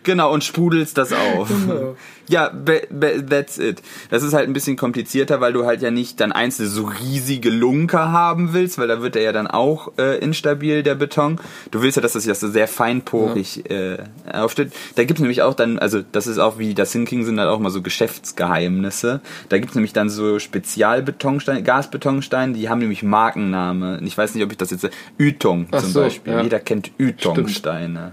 Genau, 0.04 0.32
und 0.32 0.44
sprudelst 0.44 0.98
das 0.98 1.12
auf. 1.12 1.48
Genau. 1.48 1.96
Ja, 2.28 2.48
be, 2.48 2.82
be, 2.88 3.24
that's 3.28 3.58
it. 3.58 3.82
Das 4.10 4.22
ist 4.22 4.32
halt 4.32 4.48
ein 4.48 4.52
bisschen 4.52 4.76
komplizierter, 4.76 5.40
weil 5.40 5.52
du 5.52 5.66
halt 5.66 5.82
ja 5.82 5.90
nicht 5.90 6.20
dann 6.20 6.32
einzelne 6.32 6.68
so 6.68 6.84
riesige 6.84 7.50
Lunker 7.50 8.10
haben 8.10 8.52
willst, 8.52 8.78
weil 8.78 8.88
da 8.88 9.02
wird 9.02 9.16
er 9.16 9.22
ja 9.22 9.32
dann 9.32 9.46
auch 9.46 9.92
äh, 9.98 10.18
instabil, 10.18 10.82
der 10.82 10.94
Beton. 10.94 11.38
Du 11.70 11.82
willst 11.82 11.96
ja, 11.96 12.02
dass 12.02 12.12
das 12.12 12.24
ja 12.24 12.34
so 12.34 12.48
sehr 12.48 12.68
feinporig 12.68 13.68
äh, 13.70 13.98
aufsteht. 14.32 14.72
Da 14.94 15.04
gibt's 15.04 15.20
nämlich 15.20 15.42
auch 15.42 15.54
dann, 15.54 15.78
also 15.78 16.00
das 16.12 16.26
ist 16.26 16.38
auch 16.38 16.58
wie 16.58 16.74
das 16.74 16.92
Sinking 16.92 17.24
sind 17.24 17.38
halt 17.38 17.48
auch 17.48 17.58
mal 17.58 17.70
so 17.70 17.82
Geschäftsgeheimnisse. 17.82 19.20
Da 19.48 19.58
gibt's 19.58 19.74
nämlich 19.74 19.92
dann 19.92 20.08
so 20.08 20.38
Spezialbetonsteine, 20.38 21.62
Gasbetonsteine, 21.62 22.54
die 22.54 22.68
haben 22.68 22.78
nämlich 22.78 23.02
Markenname. 23.02 24.00
Ich 24.04 24.16
weiß 24.16 24.34
nicht, 24.34 24.44
ob 24.44 24.52
ich 24.52 24.58
das 24.58 24.70
jetzt... 24.70 24.88
Ytong 25.18 25.66
Ach 25.70 25.80
zum 25.80 25.90
so, 25.90 26.00
Beispiel. 26.00 26.32
ja. 26.32 26.42
Jeder 26.42 26.60
kennt 26.60 26.92
Ytong-Steine. 26.98 28.12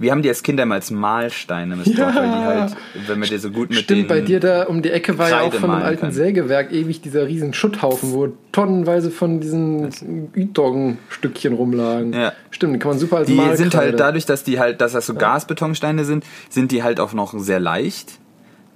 Wir 0.00 0.12
haben 0.12 0.22
die 0.22 0.28
als 0.28 0.42
Kinder 0.44 0.62
immer 0.62 0.76
als 0.76 0.90
Mahlsteine 0.92 1.74
missbraucht, 1.74 1.98
Ja. 1.98 2.14
weil 2.14 2.28
die 2.28 2.44
halt, 2.60 2.76
wenn 3.08 3.18
man 3.18 3.28
dir 3.28 3.38
so 3.40 3.50
gut 3.50 3.70
mit 3.70 3.78
Stimmt, 3.80 4.06
bei 4.08 4.20
dir 4.20 4.38
da 4.38 4.62
um 4.64 4.80
die 4.82 4.90
Ecke 4.90 5.18
war 5.18 5.28
ja 5.28 5.40
auch 5.40 5.52
von 5.52 5.70
einem 5.70 5.82
alten 5.82 6.00
kann. 6.02 6.12
Sägewerk 6.12 6.72
ewig 6.72 7.00
dieser 7.00 7.26
riesen 7.26 7.52
Schutthaufen, 7.52 8.12
wo 8.12 8.28
tonnenweise 8.52 9.10
von 9.10 9.40
diesen 9.40 9.90
Ytong-Stückchen 10.36 11.52
rumlagen. 11.52 12.12
Ja. 12.12 12.32
Stimmt, 12.50 12.74
die 12.74 12.78
kann 12.78 12.90
man 12.92 12.98
super 12.98 13.18
als 13.18 13.26
Die 13.26 13.34
Malkreide. 13.34 13.56
sind 13.58 13.74
halt 13.74 13.98
dadurch, 14.00 14.26
dass 14.26 14.44
die 14.44 14.58
halt, 14.60 14.80
dass 14.80 14.92
das 14.92 15.06
so 15.06 15.14
Gasbetonsteine 15.14 16.04
sind, 16.04 16.24
sind 16.48 16.72
die 16.72 16.82
halt 16.82 17.00
auch 17.00 17.12
noch 17.12 17.34
sehr 17.38 17.60
leicht. 17.60 18.18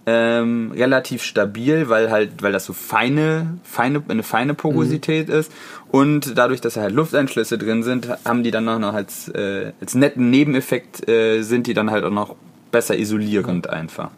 Ähm, 0.05 0.73
relativ 0.75 1.23
stabil, 1.23 1.89
weil 1.89 2.11
halt, 2.11 2.43
weil 2.43 2.51
das 2.51 2.65
so 2.65 2.73
feine, 2.73 3.59
feine, 3.63 4.03
eine 4.09 4.25
feine 4.25 4.55
Porosität 4.55 5.29
Mhm. 5.29 5.35
ist. 5.35 5.53
Und 5.93 6.39
dadurch, 6.39 6.63
dass 6.63 6.75
da 6.75 6.81
halt 6.81 6.95
Lufteinschlüsse 6.95 7.59
drin 7.59 7.83
sind, 7.83 8.09
haben 8.25 8.43
die 8.43 8.51
dann 8.51 8.67
auch 8.69 8.79
noch 8.79 8.95
als, 8.95 9.29
äh, 9.29 9.73
als 9.81 9.95
netten 9.95 10.31
Nebeneffekt, 10.31 11.07
äh, 11.07 11.43
sind 11.43 11.67
die 11.67 11.75
dann 11.75 11.91
halt 11.91 12.03
auch 12.05 12.11
noch 12.11 12.35
besser 12.71 12.99
isolierend 12.99 13.69
einfach. 13.69 14.11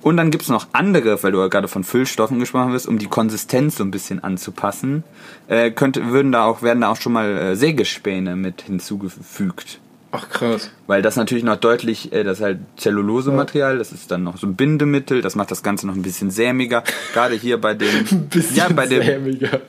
Und 0.00 0.16
dann 0.16 0.30
gibt's 0.30 0.48
noch 0.48 0.68
andere, 0.72 1.20
weil 1.24 1.32
du 1.32 1.40
ja 1.40 1.48
gerade 1.48 1.66
von 1.66 1.82
Füllstoffen 1.82 2.38
gesprochen 2.38 2.72
hast, 2.72 2.86
um 2.86 3.00
die 3.00 3.08
Konsistenz 3.08 3.76
so 3.76 3.82
ein 3.84 3.90
bisschen 3.90 4.22
anzupassen, 4.22 5.02
äh, 5.48 5.72
könnte, 5.72 6.12
würden 6.12 6.30
da 6.30 6.44
auch, 6.44 6.62
werden 6.62 6.82
da 6.82 6.90
auch 6.90 7.00
schon 7.00 7.12
mal 7.12 7.36
äh, 7.36 7.56
Sägespäne 7.56 8.36
mit 8.36 8.62
hinzugefügt. 8.62 9.80
Ach 10.12 10.28
krass. 10.28 10.70
Weil 10.86 11.02
das 11.02 11.16
natürlich 11.16 11.42
noch 11.42 11.56
deutlich, 11.56 12.12
äh, 12.12 12.22
das 12.22 12.38
ist 12.38 12.44
halt 12.44 12.58
Zellulosematerial, 12.76 13.76
das 13.76 13.90
ist 13.90 14.12
dann 14.12 14.22
noch 14.22 14.38
so 14.38 14.46
ein 14.46 14.54
Bindemittel, 14.54 15.20
das 15.20 15.34
macht 15.34 15.50
das 15.50 15.64
Ganze 15.64 15.88
noch 15.88 15.96
ein 15.96 16.02
bisschen 16.02 16.30
sämiger. 16.30 16.84
Gerade 17.12 17.34
hier 17.34 17.60
bei 17.60 17.74
dem, 17.74 18.06
Bisschen 18.30 18.56
ja, 18.56 18.68
bei 18.68 18.86
dem, 18.86 19.02
sämiger. 19.02 19.60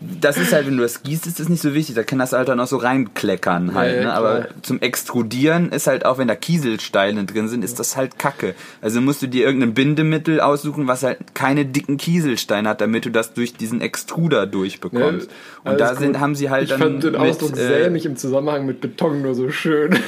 Das 0.00 0.36
ist 0.36 0.52
halt, 0.52 0.66
wenn 0.66 0.76
du 0.76 0.82
das 0.82 1.02
gießt, 1.02 1.26
ist 1.26 1.40
das 1.40 1.48
nicht 1.48 1.60
so 1.60 1.74
wichtig. 1.74 1.94
Da 1.94 2.02
kann 2.04 2.18
das 2.18 2.32
halt 2.32 2.48
dann 2.48 2.60
auch 2.60 2.66
so 2.66 2.76
reinkleckern 2.76 3.74
halt. 3.74 3.96
Ja, 3.96 4.00
ja, 4.00 4.06
ne? 4.06 4.12
Aber 4.14 4.48
zum 4.62 4.80
Extrudieren 4.80 5.70
ist 5.70 5.86
halt 5.86 6.04
auch, 6.04 6.18
wenn 6.18 6.28
da 6.28 6.36
Kieselsteine 6.36 7.24
drin 7.24 7.48
sind, 7.48 7.64
ist 7.64 7.80
das 7.80 7.96
halt 7.96 8.18
kacke. 8.18 8.54
Also 8.80 9.00
musst 9.00 9.22
du 9.22 9.26
dir 9.26 9.44
irgendein 9.44 9.74
Bindemittel 9.74 10.40
aussuchen, 10.40 10.86
was 10.86 11.02
halt 11.02 11.34
keine 11.34 11.64
dicken 11.64 11.96
Kieselsteine 11.96 12.68
hat, 12.68 12.80
damit 12.80 13.06
du 13.06 13.10
das 13.10 13.34
durch 13.34 13.54
diesen 13.54 13.80
Extruder 13.80 14.46
durchbekommst. 14.46 15.30
Ja, 15.64 15.70
Und 15.70 15.80
da 15.80 15.94
sind, 15.94 16.12
gut. 16.12 16.20
haben 16.20 16.34
sie 16.34 16.50
halt 16.50 16.64
ich 16.64 16.70
dann 16.70 16.80
fand 16.80 17.02
den 17.02 17.12
mit, 17.12 17.20
Ausdruck 17.20 17.52
äh, 17.52 17.84
sämig 17.84 18.06
im 18.06 18.16
Zusammenhang 18.16 18.66
mit 18.66 18.80
Beton 18.80 19.22
nur 19.22 19.34
so 19.34 19.50
schön. 19.50 19.98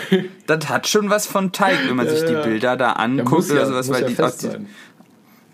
das 0.47 0.69
hat 0.69 0.87
schon 0.87 1.11
was 1.11 1.27
von 1.27 1.53
Teig, 1.53 1.79
wenn 1.89 1.97
man 1.97 2.09
sich 2.09 2.25
die. 2.25 2.41
Bilder 2.41 2.77
da 2.77 2.93
anguckt 2.93 3.51
oder 3.51 3.67
sowas, 3.67 3.89
muss 3.89 3.97
weil 3.97 4.03
ja 4.03 4.09
die, 4.09 4.37
die, 4.39 4.47
sein. 4.47 4.67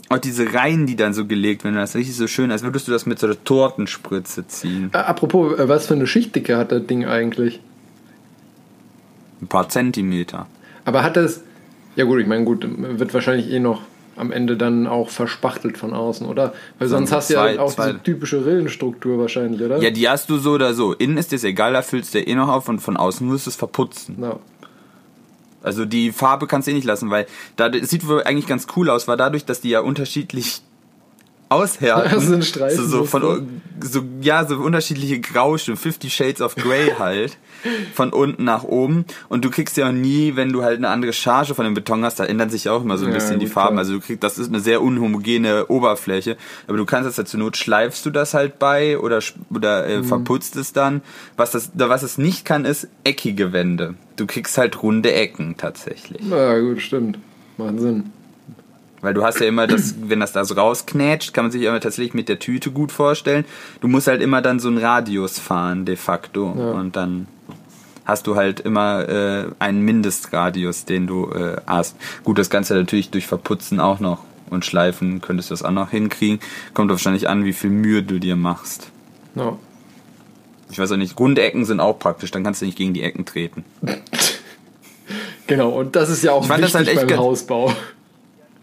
Auch 0.08 0.18
diese 0.18 0.52
Reihen, 0.54 0.86
die 0.86 0.96
dann 0.96 1.14
so 1.14 1.26
gelegt 1.26 1.64
werden, 1.64 1.74
das 1.76 1.90
ist 1.90 1.96
richtig 1.96 2.16
so 2.16 2.26
schön, 2.26 2.50
als 2.50 2.62
würdest 2.62 2.86
du 2.88 2.92
das 2.92 3.06
mit 3.06 3.18
so 3.18 3.26
einer 3.26 3.42
Tortenspritze 3.42 4.46
ziehen. 4.46 4.90
Äh, 4.92 4.98
apropos, 4.98 5.58
äh, 5.58 5.68
was 5.68 5.86
für 5.86 5.94
eine 5.94 6.06
Schichtdicke 6.06 6.56
hat 6.56 6.70
das 6.72 6.86
Ding 6.86 7.04
eigentlich? 7.04 7.60
Ein 9.42 9.48
paar 9.48 9.68
Zentimeter. 9.68 10.46
Aber 10.84 11.02
hat 11.02 11.16
es. 11.16 11.42
Ja, 11.96 12.04
gut, 12.04 12.20
ich 12.20 12.26
meine, 12.26 12.44
gut, 12.44 12.66
wird 12.98 13.12
wahrscheinlich 13.14 13.50
eh 13.50 13.58
noch 13.58 13.82
am 14.16 14.32
Ende 14.32 14.56
dann 14.56 14.86
auch 14.86 15.10
verspachtelt 15.10 15.76
von 15.76 15.92
außen, 15.92 16.26
oder? 16.26 16.54
Weil 16.78 16.88
sonst 16.88 17.10
So 17.10 17.16
hast 17.16 17.30
du 17.30 17.34
ja 17.34 17.58
auch 17.60 17.72
zwei- 17.74 17.88
diese 17.92 18.02
typische 18.02 18.46
Rillenstruktur 18.46 19.18
wahrscheinlich, 19.18 19.60
oder? 19.60 19.78
Ja, 19.82 19.90
die 19.90 20.08
hast 20.08 20.30
du 20.30 20.38
so 20.38 20.52
oder 20.52 20.72
so. 20.72 20.94
Innen 20.94 21.18
ist 21.18 21.32
dir 21.32 21.42
egal, 21.44 21.74
da 21.74 21.82
füllst 21.82 22.14
du 22.14 22.20
eh 22.20 22.34
noch 22.34 22.48
auf 22.48 22.68
und 22.70 22.78
von 22.80 22.96
außen 22.96 23.26
musst 23.26 23.44
du 23.46 23.50
es 23.50 23.56
verputzen. 23.56 24.16
Ja. 24.20 24.38
Also 25.66 25.84
die 25.84 26.12
Farbe 26.12 26.46
kannst 26.46 26.68
du 26.68 26.70
eh 26.70 26.74
nicht 26.74 26.86
lassen, 26.86 27.10
weil 27.10 27.26
da 27.56 27.68
sieht 27.72 28.06
wohl 28.06 28.22
eigentlich 28.22 28.46
ganz 28.46 28.68
cool 28.76 28.88
aus, 28.88 29.08
war 29.08 29.16
dadurch, 29.16 29.44
dass 29.44 29.60
die 29.60 29.70
ja 29.70 29.80
unterschiedlich 29.80 30.62
aushärten. 31.48 32.10
Das 32.14 32.26
sind 32.26 32.44
Streifen, 32.44 32.76
so, 32.88 32.98
so 32.98 33.04
von 33.04 33.60
so 33.80 34.02
ja, 34.22 34.44
so 34.46 34.56
unterschiedliche 34.56 35.20
Graustufen, 35.20 35.76
50 35.80 36.14
Shades 36.14 36.40
of 36.40 36.54
Grey 36.56 36.92
halt, 36.98 37.36
von 37.94 38.10
unten 38.10 38.44
nach 38.44 38.64
oben 38.64 39.04
und 39.28 39.44
du 39.44 39.50
kriegst 39.50 39.76
ja 39.76 39.88
auch 39.88 39.92
nie, 39.92 40.34
wenn 40.36 40.50
du 40.52 40.62
halt 40.62 40.78
eine 40.78 40.88
andere 40.88 41.12
Charge 41.12 41.54
von 41.54 41.64
dem 41.66 41.74
Beton 41.74 42.02
hast, 42.04 42.18
da 42.18 42.24
ändern 42.24 42.48
sich 42.48 42.64
ja 42.64 42.72
auch 42.72 42.82
immer 42.82 42.96
so 42.96 43.04
ein 43.04 43.10
Ja, 43.12 43.14
bisschen 43.18 43.38
die 43.38 43.46
gut, 43.46 43.54
Farben, 43.54 43.74
klar. 43.74 43.80
also 43.80 43.92
du 43.94 44.00
kriegst 44.00 44.22
das 44.22 44.38
ist 44.38 44.48
eine 44.48 44.60
sehr 44.60 44.80
unhomogene 44.82 45.66
Oberfläche, 45.66 46.36
aber 46.68 46.78
du 46.78 46.86
kannst 46.86 47.06
das 47.08 47.16
ja 47.18 47.24
zur 47.26 47.40
Not 47.40 47.56
schleifst 47.56 48.06
du 48.06 48.10
das 48.10 48.32
halt 48.34 48.58
bei 48.58 48.98
oder 48.98 49.20
oder 49.54 49.84
Mhm. 49.86 49.90
äh, 49.90 50.02
verputzt 50.04 50.56
es 50.56 50.72
dann. 50.72 51.02
Was 51.36 51.50
das 51.50 51.70
da 51.74 51.88
was 51.90 52.02
es 52.02 52.16
nicht 52.18 52.44
kann 52.44 52.64
ist 52.64 52.88
eckige 53.04 53.52
Wände. 53.52 53.94
Du 54.16 54.26
kriegst 54.26 54.56
halt 54.58 54.82
runde 54.82 55.12
Ecken 55.12 55.56
tatsächlich. 55.58 56.22
Ja, 56.28 56.58
gut, 56.60 56.80
stimmt. 56.80 57.18
Macht 57.58 57.78
Sinn. 57.80 58.12
Weil 59.00 59.14
du 59.14 59.24
hast 59.24 59.40
ja 59.40 59.46
immer 59.46 59.66
das, 59.66 59.94
wenn 60.00 60.20
das 60.20 60.32
da 60.32 60.44
so 60.44 60.54
rausknätscht, 60.54 61.34
kann 61.34 61.44
man 61.44 61.52
sich 61.52 61.62
immer 61.62 61.80
tatsächlich 61.80 62.14
mit 62.14 62.28
der 62.28 62.38
Tüte 62.38 62.70
gut 62.70 62.92
vorstellen. 62.92 63.44
Du 63.80 63.88
musst 63.88 64.06
halt 64.06 64.22
immer 64.22 64.42
dann 64.42 64.58
so 64.58 64.68
einen 64.68 64.78
Radius 64.78 65.38
fahren, 65.38 65.84
de 65.84 65.96
facto. 65.96 66.54
Ja. 66.56 66.72
Und 66.72 66.96
dann 66.96 67.26
hast 68.04 68.26
du 68.26 68.36
halt 68.36 68.60
immer 68.60 69.08
äh, 69.08 69.46
einen 69.58 69.82
Mindestradius, 69.82 70.86
den 70.86 71.06
du 71.06 71.30
äh, 71.32 71.56
hast. 71.66 71.96
Gut, 72.24 72.38
das 72.38 72.50
Ganze 72.50 72.74
natürlich 72.74 73.10
durch 73.10 73.26
Verputzen 73.26 73.80
auch 73.80 74.00
noch 74.00 74.20
und 74.48 74.64
Schleifen 74.64 75.20
könntest 75.20 75.50
du 75.50 75.54
das 75.54 75.62
auch 75.62 75.72
noch 75.72 75.90
hinkriegen. 75.90 76.40
Kommt 76.72 76.90
wahrscheinlich 76.90 77.28
an, 77.28 77.44
wie 77.44 77.52
viel 77.52 77.70
Mühe 77.70 78.02
du 78.02 78.18
dir 78.18 78.36
machst. 78.36 78.90
Ja. 79.34 79.58
Ich 80.70 80.78
weiß 80.78 80.92
auch 80.92 80.96
nicht, 80.96 81.18
runde 81.18 81.42
Ecken 81.42 81.64
sind 81.64 81.80
auch 81.80 81.98
praktisch, 81.98 82.30
dann 82.30 82.42
kannst 82.42 82.60
du 82.62 82.66
nicht 82.66 82.78
gegen 82.78 82.94
die 82.94 83.02
Ecken 83.02 83.24
treten. 83.24 83.64
Genau, 85.46 85.70
und 85.70 85.94
das 85.94 86.10
ist 86.10 86.24
ja 86.24 86.32
auch 86.32 86.42
Ich 86.42 86.48
das 86.48 86.74
wichtig 86.74 86.98
halt 86.98 87.08
beim 87.08 87.18
Hausbau. 87.18 87.72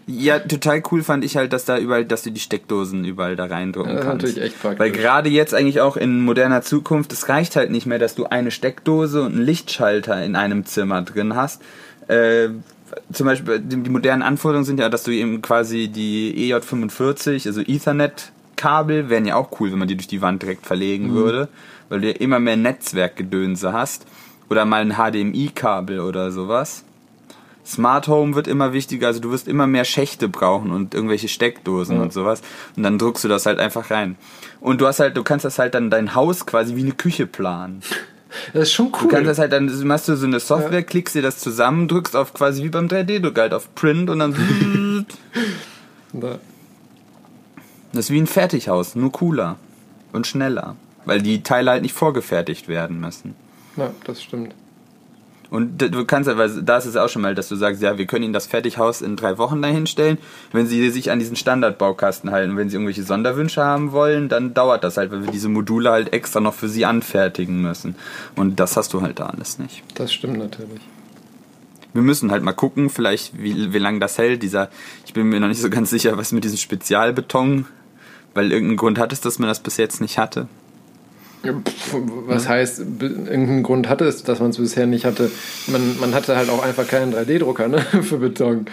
Ja, 0.06 0.40
total 0.40 0.84
cool 0.92 1.02
fand 1.04 1.24
ich 1.24 1.38
halt, 1.38 1.54
dass 1.54 1.66
da 1.66 1.78
überall, 1.78 2.04
dass 2.06 2.24
du 2.24 2.30
die 2.32 2.40
Steckdosen 2.42 3.06
überall 3.06 3.36
da 3.36 3.46
reindrücken 3.46 3.92
Ja, 3.92 3.96
das 3.96 4.04
ist 4.04 4.10
kannst. 4.10 4.24
natürlich 4.26 4.44
echt 4.46 4.62
praktisch. 4.62 4.80
Weil 4.80 4.92
gerade 4.92 5.30
jetzt 5.30 5.54
eigentlich 5.54 5.80
auch 5.82 5.96
in 5.98 6.22
moderner 6.26 6.62
Zukunft, 6.62 7.14
es 7.14 7.30
reicht 7.30 7.56
halt 7.56 7.72
nicht 7.72 7.86
mehr, 7.86 8.00
dass 8.00 8.16
du 8.16 8.26
eine 8.26 8.52
Steckdose 8.52 9.22
und 9.22 9.34
einen 9.36 9.46
Lichtschalter 9.46 10.24
in 10.26 10.36
einem 10.36 10.66
Zimmer 10.66 11.02
drin 11.04 11.36
hast. 11.36 11.62
Äh, 12.08 12.50
zum 13.12 13.26
Beispiel, 13.28 13.60
die, 13.60 13.78
die 13.82 13.90
modernen 13.90 14.22
Anforderungen 14.22 14.66
sind 14.66 14.80
ja, 14.80 14.90
dass 14.90 15.04
du 15.04 15.12
eben 15.12 15.42
quasi 15.42 15.88
die 15.88 16.52
EJ45, 16.54 17.48
also 17.48 17.62
Ethernet-Kabel, 17.62 19.10
wären 19.10 19.26
ja 19.26 19.36
auch 19.36 19.60
cool, 19.60 19.72
wenn 19.72 19.80
man 19.80 19.88
die 19.88 19.96
durch 19.96 20.08
die 20.08 20.22
Wand 20.22 20.42
direkt 20.44 20.66
verlegen 20.66 21.12
Mhm. 21.12 21.16
würde, 21.16 21.48
weil 21.90 22.02
du 22.02 22.08
ja 22.10 22.16
immer 22.18 22.40
mehr 22.40 22.58
Netzwerkgedönse 22.58 23.74
hast. 23.74 24.06
Oder 24.50 24.66
mal 24.66 24.82
ein 24.82 24.96
HDMI-Kabel 24.98 26.00
oder 26.02 26.32
sowas. 26.32 26.84
Smart 27.66 28.08
Home 28.08 28.36
wird 28.36 28.48
immer 28.48 28.74
wichtiger, 28.74 29.08
also 29.08 29.20
du 29.22 29.32
wirst 29.32 29.48
immer 29.48 29.68
mehr 29.68 29.86
Schächte 29.86 30.28
brauchen 30.28 30.72
und 30.72 30.94
irgendwelche 30.94 31.28
Steckdosen 31.30 32.00
und 32.02 32.12
sowas. 32.12 32.42
Und 32.76 32.84
dann 32.84 32.98
drückst 33.00 33.24
du 33.24 33.28
das 33.30 33.46
halt 33.46 33.60
einfach 33.60 33.90
rein. 33.90 34.18
Und 34.60 34.82
du 34.82 34.88
hast 34.88 35.00
halt, 35.00 35.16
du 35.16 35.24
kannst 35.24 35.46
das 35.46 35.60
halt 35.60 35.74
dann 35.74 35.90
dein 35.90 36.14
Haus 36.16 36.46
quasi 36.46 36.76
wie 36.76 36.82
eine 36.82 36.92
Küche 36.92 37.26
planen. 37.26 37.82
Das 38.54 38.64
ist 38.64 38.72
schon 38.74 38.88
Du 38.92 38.98
kannst 38.98 39.14
cool. 39.14 39.24
das 39.24 39.38
halt 39.40 39.54
dann, 39.54 39.72
machst 39.88 40.08
du 40.08 40.16
so 40.16 40.26
eine 40.26 40.40
Software, 40.40 40.82
klickst 40.84 41.14
dir 41.16 41.22
das 41.22 41.38
zusammen, 41.40 41.88
drückst 41.88 42.16
auf 42.16 42.34
quasi 42.34 42.64
wie 42.64 42.70
beim 42.70 42.88
3D-Druck 42.88 43.38
halt 43.38 43.54
auf 43.54 43.74
Print 43.76 44.10
und 44.10 44.20
dann 44.20 45.06
Da- 46.14 46.40
das 47.92 48.06
ist 48.06 48.12
wie 48.12 48.20
ein 48.20 48.28
Fertighaus, 48.28 48.96
nur 48.96 49.12
cooler 49.12 49.58
und 50.14 50.26
schneller. 50.26 50.76
Weil 51.06 51.22
die 51.22 51.44
Teile 51.44 51.70
halt 51.72 51.84
nicht 51.84 51.94
vorgefertigt 51.94 52.68
werden 52.68 53.00
müssen. 53.00 53.36
Ja, 53.78 53.92
das 54.06 54.24
stimmt. 54.24 54.56
Und 55.54 55.78
du 55.78 56.04
kannst 56.06 56.28
aber, 56.28 56.48
da 56.48 56.78
ist 56.78 56.86
es 56.86 56.96
auch 56.96 57.10
schon 57.10 57.22
mal, 57.22 57.36
dass 57.36 57.48
du 57.48 57.56
sagst, 57.56 57.80
ja, 57.80 58.00
wir 58.00 58.08
können 58.08 58.24
Ihnen 58.24 58.34
das 58.34 58.48
Fertighaus 58.48 59.04
in 59.04 59.16
drei 59.16 59.38
Wochen 59.38 59.62
dahinstellen. 59.62 60.18
Wenn 60.52 60.66
Sie 60.66 60.90
sich 60.90 61.12
an 61.12 61.20
diesen 61.20 61.36
Standardbaukasten 61.36 62.32
halten, 62.32 62.58
wenn 62.58 62.70
Sie 62.70 62.76
irgendwelche 62.78 63.04
Sonderwünsche 63.04 63.64
haben 63.64 63.92
wollen, 63.92 64.30
dann 64.30 64.56
dauert 64.56 64.84
das 64.84 64.98
halt, 64.98 65.12
weil 65.12 65.24
wir 65.24 65.32
diese 65.32 65.50
Module 65.50 65.92
halt 65.92 66.12
extra 66.12 66.40
noch 66.40 66.56
für 66.56 66.68
Sie 66.70 66.86
anfertigen 66.86 67.62
müssen. 67.62 67.94
Und 68.36 68.60
das 68.60 68.78
hast 68.78 68.96
du 68.96 69.04
halt 69.04 69.20
da 69.20 69.28
alles 69.28 69.60
nicht. 69.60 69.84
Das 69.94 70.12
stimmt 70.12 70.40
natürlich. 70.40 70.82
Wir 71.94 72.02
müssen 72.02 72.32
halt 72.32 72.42
mal 72.42 72.54
gucken, 72.54 72.90
vielleicht, 72.90 73.40
wie, 73.40 73.74
wie 73.74 73.78
lange 73.78 74.00
das 74.00 74.18
hält. 74.18 74.42
Dieser, 74.42 74.72
ich 75.06 75.14
bin 75.14 75.30
mir 75.30 75.40
noch 75.40 75.50
nicht 75.50 75.62
so 75.62 75.70
ganz 75.70 75.92
sicher, 75.92 76.18
was 76.18 76.32
mit 76.32 76.44
diesem 76.44 76.58
Spezialbeton, 76.58 77.68
weil 78.34 78.52
irgendeinen 78.52 78.78
Grund 78.78 78.98
hat 78.98 79.14
es, 79.14 79.22
dass 79.22 79.38
man 79.38 79.50
das 79.50 79.60
bis 79.60 79.78
jetzt 79.78 80.02
nicht 80.02 80.18
hatte. 80.18 80.48
Was 82.28 82.48
heißt, 82.48 82.80
irgendeinen 82.80 83.64
Grund 83.64 83.90
hatte 83.90 84.06
es, 84.06 84.24
dass 84.24 84.40
man 84.40 84.52
es 84.52 84.58
bisher 84.58 84.86
nicht 84.88 85.06
hatte. 85.06 85.30
Man, 85.68 86.00
man 86.00 86.14
hatte 86.14 86.38
halt 86.38 86.50
auch 86.50 86.64
einfach 86.64 86.88
keinen 86.88 87.14
3D-Drucker 87.14 87.68
ne? 87.68 87.82
für 88.02 88.18
Beton. 88.18 88.66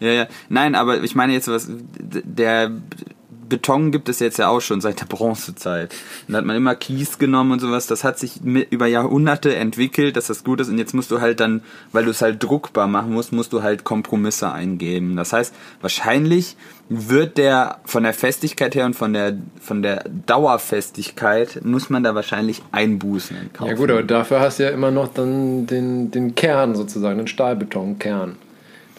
Ja, 0.00 0.10
ja. 0.10 0.26
Nein, 0.48 0.74
aber 0.74 1.02
ich 1.02 1.14
meine 1.14 1.32
jetzt 1.34 1.48
was, 1.48 1.68
der 1.68 2.70
Beton 3.48 3.90
gibt 3.90 4.08
es 4.08 4.20
jetzt 4.20 4.38
ja 4.38 4.48
auch 4.48 4.60
schon 4.60 4.80
seit 4.80 5.00
der 5.00 5.06
Bronzezeit. 5.06 5.94
Und 6.26 6.32
da 6.32 6.38
hat 6.38 6.44
man 6.44 6.56
immer 6.56 6.74
Kies 6.74 7.18
genommen 7.18 7.52
und 7.52 7.60
sowas. 7.60 7.86
Das 7.86 8.04
hat 8.04 8.18
sich 8.18 8.42
mit, 8.42 8.70
über 8.72 8.86
Jahrhunderte 8.86 9.54
entwickelt, 9.54 10.16
dass 10.16 10.28
das 10.28 10.44
gut 10.44 10.60
ist. 10.60 10.68
Und 10.68 10.78
jetzt 10.78 10.94
musst 10.94 11.10
du 11.10 11.20
halt 11.20 11.40
dann, 11.40 11.62
weil 11.92 12.04
du 12.04 12.10
es 12.10 12.22
halt 12.22 12.42
druckbar 12.42 12.86
machen 12.86 13.12
musst, 13.12 13.32
musst 13.32 13.52
du 13.52 13.62
halt 13.62 13.84
Kompromisse 13.84 14.50
eingeben. 14.50 15.16
Das 15.16 15.32
heißt, 15.32 15.54
wahrscheinlich 15.80 16.56
wird 16.88 17.38
der 17.38 17.78
von 17.84 18.02
der 18.02 18.12
Festigkeit 18.12 18.74
her 18.74 18.84
und 18.84 18.94
von 18.94 19.12
der 19.14 19.36
von 19.60 19.82
der 19.82 20.04
Dauerfestigkeit 20.26 21.64
muss 21.64 21.88
man 21.88 22.04
da 22.04 22.14
wahrscheinlich 22.14 22.62
Einbußen 22.72 23.36
in 23.36 23.52
Kauf 23.52 23.68
Ja 23.68 23.74
gut, 23.74 23.90
aber 23.90 24.02
dafür 24.02 24.40
hast 24.40 24.58
du 24.58 24.64
ja 24.64 24.70
immer 24.70 24.90
noch 24.90 25.08
dann 25.08 25.66
den, 25.66 26.10
den 26.10 26.34
Kern 26.34 26.74
sozusagen, 26.74 27.18
den 27.18 27.26
Stahlbetonkern. 27.26 28.36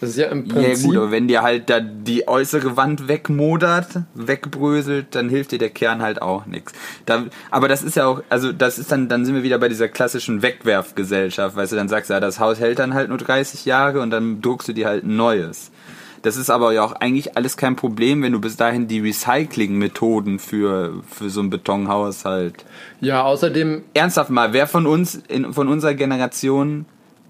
Das 0.00 0.10
ist 0.10 0.16
ja 0.16 0.26
im 0.26 0.44
Ja 0.46 0.54
Prinzip... 0.54 0.86
gut, 0.86 0.96
aber 0.96 1.10
wenn 1.10 1.26
dir 1.28 1.42
halt 1.42 1.70
da 1.70 1.80
die 1.80 2.28
äußere 2.28 2.76
Wand 2.76 3.08
wegmodert, 3.08 4.00
wegbröselt, 4.14 5.14
dann 5.14 5.28
hilft 5.28 5.52
dir 5.52 5.58
der 5.58 5.70
Kern 5.70 6.02
halt 6.02 6.20
auch 6.20 6.46
nichts. 6.46 6.72
Da, 7.06 7.24
aber 7.50 7.68
das 7.68 7.82
ist 7.82 7.96
ja 7.96 8.06
auch, 8.06 8.22
also 8.28 8.52
das 8.52 8.78
ist 8.78 8.92
dann, 8.92 9.08
dann 9.08 9.24
sind 9.24 9.34
wir 9.34 9.42
wieder 9.42 9.58
bei 9.58 9.68
dieser 9.68 9.88
klassischen 9.88 10.42
Wegwerfgesellschaft, 10.42 11.56
weißt 11.56 11.72
du, 11.72 11.76
dann 11.76 11.88
sagst 11.88 12.10
du, 12.10 12.14
ja, 12.14 12.20
das 12.20 12.38
Haus 12.40 12.60
hält 12.60 12.78
dann 12.78 12.94
halt 12.94 13.08
nur 13.08 13.18
30 13.18 13.64
Jahre 13.64 14.00
und 14.00 14.10
dann 14.10 14.42
druckst 14.42 14.68
du 14.68 14.72
dir 14.72 14.86
halt 14.86 15.04
ein 15.04 15.16
neues. 15.16 15.70
Das 16.22 16.36
ist 16.36 16.50
aber 16.50 16.72
ja 16.72 16.82
auch 16.82 16.92
eigentlich 16.92 17.36
alles 17.36 17.56
kein 17.56 17.76
Problem, 17.76 18.22
wenn 18.22 18.32
du 18.32 18.40
bis 18.40 18.56
dahin 18.56 18.88
die 18.88 18.98
Recycling-Methoden 18.98 20.40
für, 20.40 21.02
für 21.08 21.30
so 21.30 21.40
ein 21.40 21.50
Betonhaus 21.50 22.24
halt 22.24 22.64
ja, 23.00 23.22
außerdem... 23.22 23.84
ernsthaft 23.94 24.30
mal, 24.30 24.52
wer 24.52 24.66
von 24.66 24.86
uns, 24.86 25.14
in, 25.28 25.52
von 25.52 25.68
unserer 25.68 25.94
Generation 25.94 26.86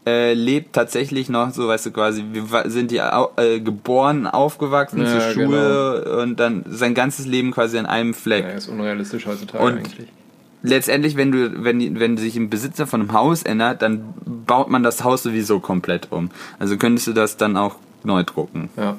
äh, 0.06 0.34
lebt 0.34 0.72
tatsächlich 0.72 1.28
noch 1.28 1.52
so, 1.52 1.66
weißt 1.68 1.86
du, 1.86 1.90
quasi, 1.90 2.24
wir 2.32 2.70
sind 2.70 2.92
ja 2.92 3.28
äh, 3.36 3.58
geboren, 3.60 4.26
aufgewachsen, 4.26 5.02
Ja, 5.02 5.10
zur 5.10 5.20
Schule 5.32 6.20
und 6.22 6.38
dann 6.38 6.64
sein 6.68 6.94
ganzes 6.94 7.26
Leben 7.26 7.50
quasi 7.50 7.76
an 7.78 7.86
einem 7.86 8.14
Fleck. 8.14 8.44
Ja, 8.44 8.50
ist 8.52 8.68
unrealistisch 8.68 9.26
heutzutage 9.26 9.64
Und- 9.64 9.78
eigentlich. 9.78 10.08
Letztendlich, 10.62 11.16
wenn 11.16 11.30
du, 11.30 11.62
wenn, 11.64 12.00
wenn 12.00 12.16
sich 12.16 12.34
ein 12.34 12.50
Besitzer 12.50 12.88
von 12.88 13.00
einem 13.00 13.12
Haus 13.12 13.44
ändert, 13.44 13.82
dann 13.82 14.14
baut 14.24 14.68
man 14.68 14.82
das 14.82 15.04
Haus 15.04 15.22
sowieso 15.22 15.60
komplett 15.60 16.08
um. 16.10 16.30
Also 16.58 16.76
könntest 16.76 17.06
du 17.06 17.12
das 17.12 17.36
dann 17.36 17.56
auch 17.56 17.76
neu 18.02 18.24
drucken. 18.24 18.70
Ja. 18.76 18.96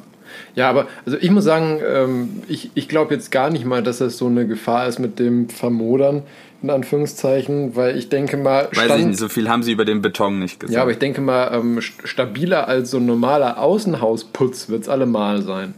Ja, 0.56 0.70
aber 0.70 0.88
also 1.06 1.18
ich 1.20 1.32
muss 1.32 1.44
sagen, 1.46 1.80
ähm, 1.86 2.42
ich, 2.48 2.72
ich 2.76 2.88
glaube 2.88 3.14
jetzt 3.14 3.32
gar 3.32 3.50
nicht 3.50 3.66
mal, 3.66 3.82
dass 3.82 3.98
das 3.98 4.18
so 4.18 4.28
eine 4.28 4.46
Gefahr 4.48 4.88
ist 4.88 5.00
mit 5.00 5.20
dem 5.20 5.50
Vermodern, 5.50 6.24
in 6.64 6.70
Anführungszeichen, 6.70 7.76
weil 7.76 7.98
ich 7.98 8.10
denke 8.10 8.36
mal, 8.38 8.68
Weiß 8.74 8.98
ich 9.00 9.06
nicht, 9.06 9.20
so 9.20 9.30
viel 9.30 9.48
haben 9.50 9.64
sie 9.64 9.72
über 9.72 9.86
den 9.86 10.02
Beton 10.02 10.40
nicht 10.40 10.60
gesagt. 10.60 10.76
ja, 10.76 10.82
aber 10.82 10.92
ich 10.92 10.98
denke 11.00 11.22
mal, 11.22 11.52
ähm, 11.54 11.80
st- 11.80 12.06
stabiler 12.06 12.68
als 12.68 12.92
so 12.92 12.98
ein 12.98 13.06
normaler 13.06 13.60
Außenhausputz 13.60 14.70
wird 14.70 14.84
es 14.84 14.90
allemal 14.90 15.42
sein. 15.44 15.76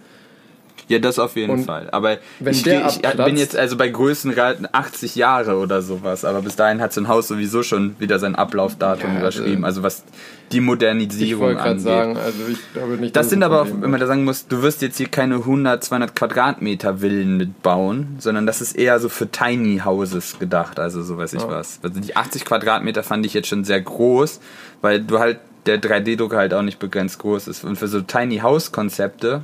Ja, 0.90 0.98
das 0.98 1.20
auf 1.20 1.36
jeden 1.36 1.52
Und 1.52 1.66
Fall. 1.66 1.88
Aber 1.91 2.18
ich, 2.44 2.66
ich 2.66 3.02
bin 3.02 3.38
jetzt 3.38 3.56
also 3.56 3.78
bei 3.78 3.90
Größengraden 3.90 4.68
80 4.72 5.16
Jahre 5.16 5.57
oder 5.57 5.84
sowas. 5.84 6.26
Aber 6.26 6.41
bis 6.41 6.56
dahin 6.56 6.82
hat 6.82 6.91
so 6.94 7.02
ein 7.02 7.07
Haus 7.07 7.28
sowieso 7.28 7.61
schon 7.61 7.95
wieder 7.99 8.18
sein 8.18 8.34
Ablaufdatum 8.36 9.14
Ja, 9.14 9.20
überschrieben. 9.20 9.66
Also 9.66 9.84
was 9.84 10.03
die 10.52 10.57
Ich 10.57 10.64
Modernisierung 10.64 11.52
gerade 11.52 11.70
angeht. 11.70 11.84
sagen, 11.84 12.18
also 12.18 12.40
ich 12.52 12.57
glaube 12.74 12.98
nicht. 12.98 13.16
Das 13.16 13.30
sind 13.30 13.44
aber 13.44 13.61
auch, 13.61 13.68
wenn 13.68 13.91
man 13.91 13.99
da 13.99 14.07
sagen 14.07 14.24
muss, 14.24 14.48
du 14.48 14.64
wirst 14.64 14.82
jetzt 14.82 14.98
hier 14.98 15.07
keine 15.07 15.36
100, 15.36 15.84
200 15.84 16.16
Quadratmeter 16.16 16.98
Villen 16.98 17.38
mitbauen, 17.38 18.16
sondern 18.18 18.48
das 18.48 18.60
ist 18.60 18.76
eher 18.76 18.99
so 18.99 19.10
für 19.10 19.30
Tiny 19.30 19.82
Houses 19.86 20.40
gedacht, 20.40 20.80
also 20.80 21.03
so 21.03 21.20
weiß 21.20 21.34
ich 21.34 21.44
was. 21.48 21.80
Also 21.84 21.99
die 21.99 22.16
80 22.16 22.45
Quadratmeter 22.45 23.03
fand 23.03 23.28
ich 23.28 23.36
jetzt 23.36 23.48
schon 23.48 23.64
sehr 23.64 23.80
groß, 23.80 24.40
weil 24.82 25.02
du 25.02 25.20
halt 25.20 25.38
der 25.68 25.80
3D-Drucker 25.80 26.38
halt 26.38 26.56
auch 26.56 26.64
nicht 26.64 26.80
begrenzt 26.80 27.20
groß 27.20 27.48
ist. 27.48 27.64
Und 27.64 27.76
für 27.76 27.88
so 27.88 28.02
Tiny 28.02 28.40
House 28.40 28.72
Konzepte, 28.72 29.44